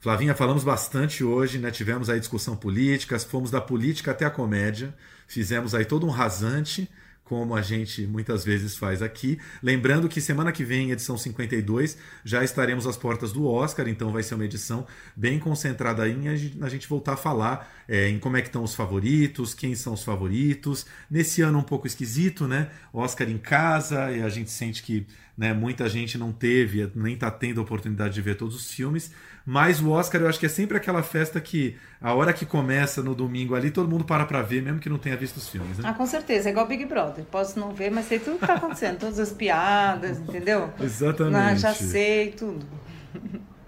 Flavinha, 0.00 0.34
falamos 0.34 0.64
bastante 0.64 1.22
hoje, 1.22 1.58
né? 1.58 1.70
Tivemos 1.70 2.08
aí 2.08 2.18
discussão 2.18 2.56
política, 2.56 3.18
fomos 3.18 3.50
da 3.50 3.60
política 3.60 4.12
até 4.12 4.24
a 4.24 4.30
comédia, 4.30 4.94
fizemos 5.28 5.74
aí 5.74 5.84
todo 5.84 6.06
um 6.06 6.08
rasante, 6.08 6.88
como 7.22 7.54
a 7.54 7.60
gente 7.60 8.06
muitas 8.06 8.42
vezes 8.42 8.78
faz 8.78 9.02
aqui. 9.02 9.38
Lembrando 9.62 10.08
que 10.08 10.18
semana 10.18 10.52
que 10.52 10.64
vem, 10.64 10.90
edição 10.90 11.18
52, 11.18 11.98
já 12.24 12.42
estaremos 12.42 12.86
às 12.86 12.96
portas 12.96 13.30
do 13.30 13.46
Oscar, 13.46 13.86
então 13.88 14.10
vai 14.10 14.22
ser 14.22 14.36
uma 14.36 14.46
edição 14.46 14.86
bem 15.14 15.38
concentrada 15.38 16.02
aí 16.02 16.12
em 16.12 16.28
a 16.28 16.34
gente, 16.34 16.64
a 16.64 16.68
gente 16.70 16.88
voltar 16.88 17.12
a 17.12 17.16
falar 17.18 17.70
é, 17.86 18.08
em 18.08 18.18
como 18.18 18.38
é 18.38 18.40
que 18.40 18.48
estão 18.48 18.64
os 18.64 18.74
favoritos, 18.74 19.52
quem 19.52 19.74
são 19.74 19.92
os 19.92 20.02
favoritos. 20.02 20.86
Nesse 21.10 21.42
ano 21.42 21.58
um 21.58 21.62
pouco 21.62 21.86
esquisito, 21.86 22.48
né? 22.48 22.70
Oscar 22.90 23.28
em 23.28 23.38
casa, 23.38 24.10
e 24.10 24.22
a 24.22 24.30
gente 24.30 24.50
sente 24.50 24.82
que 24.82 25.06
né, 25.36 25.52
muita 25.52 25.88
gente 25.88 26.18
não 26.18 26.32
teve, 26.32 26.90
nem 26.94 27.14
está 27.14 27.30
tendo 27.30 27.60
a 27.60 27.62
oportunidade 27.62 28.14
de 28.14 28.20
ver 28.20 28.36
todos 28.36 28.54
os 28.54 28.72
filmes. 28.72 29.12
Mas 29.44 29.80
o 29.80 29.90
Oscar 29.90 30.20
eu 30.20 30.28
acho 30.28 30.38
que 30.38 30.46
é 30.46 30.48
sempre 30.48 30.76
aquela 30.76 31.02
festa 31.02 31.40
que 31.40 31.76
a 32.00 32.14
hora 32.14 32.32
que 32.32 32.46
começa 32.46 33.02
no 33.02 33.14
domingo 33.14 33.54
ali, 33.54 33.70
todo 33.70 33.88
mundo 33.88 34.04
para 34.04 34.24
pra 34.24 34.42
ver, 34.42 34.62
mesmo 34.62 34.78
que 34.78 34.88
não 34.88 34.98
tenha 34.98 35.16
visto 35.16 35.36
os 35.36 35.48
filmes, 35.48 35.78
né? 35.78 35.84
Ah, 35.88 35.94
com 35.94 36.06
certeza. 36.06 36.48
É 36.48 36.52
igual 36.52 36.66
Big 36.66 36.84
Brother. 36.84 37.24
Posso 37.24 37.58
não 37.58 37.72
ver, 37.72 37.90
mas 37.90 38.06
sei 38.06 38.18
tudo 38.18 38.38
que 38.38 38.46
tá 38.46 38.54
acontecendo. 38.54 38.98
Todas 38.98 39.18
as 39.18 39.32
piadas, 39.32 40.18
entendeu? 40.18 40.72
Exatamente. 40.80 41.36
Ah, 41.36 41.54
já 41.54 41.74
sei 41.74 42.32
tudo. 42.32 42.66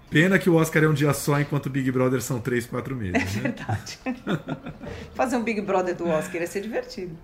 Pena 0.09 0.37
que 0.37 0.47
o 0.49 0.55
Oscar 0.55 0.83
é 0.83 0.87
um 0.87 0.93
dia 0.93 1.11
só, 1.11 1.39
enquanto 1.39 1.65
o 1.65 1.69
Big 1.71 1.91
Brother 1.91 2.21
são 2.21 2.39
três, 2.39 2.67
quatro 2.67 2.95
meses, 2.95 3.35
né? 3.35 3.41
Verdade. 3.41 3.99
Fazer 5.15 5.37
um 5.37 5.43
Big 5.43 5.59
Brother 5.61 5.95
do 5.95 6.07
Oscar 6.07 6.39
ia 6.41 6.47
ser 6.47 6.61
divertido. 6.61 7.17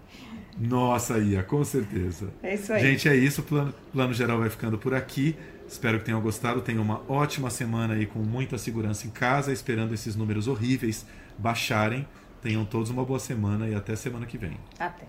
Nossa, 0.59 1.17
Ia, 1.17 1.41
com 1.41 1.63
certeza. 1.63 2.33
É 2.43 2.55
isso 2.55 2.73
aí. 2.73 2.81
Gente, 2.81 3.07
é 3.07 3.15
isso. 3.15 3.41
O 3.41 3.43
plano, 3.45 3.73
plano 3.93 4.13
geral 4.13 4.39
vai 4.39 4.49
ficando 4.49 4.77
por 4.77 4.93
aqui. 4.93 5.37
Espero 5.69 5.99
que 5.99 6.05
tenham 6.05 6.19
gostado. 6.19 6.61
Tenham 6.61 6.81
uma 6.81 7.01
ótima 7.07 7.49
semana 7.51 7.93
aí 7.93 8.07
com 8.07 8.19
muita 8.19 8.57
segurança 8.57 9.05
em 9.05 9.11
casa, 9.11 9.53
esperando 9.53 9.93
esses 9.93 10.15
números 10.15 10.47
horríveis 10.47 11.05
baixarem. 11.37 12.07
Tenham 12.41 12.65
todos 12.65 12.89
uma 12.89 13.05
boa 13.05 13.19
semana 13.19 13.67
e 13.67 13.75
até 13.75 13.95
semana 13.95 14.25
que 14.25 14.37
vem. 14.37 14.57
Até. 14.79 15.05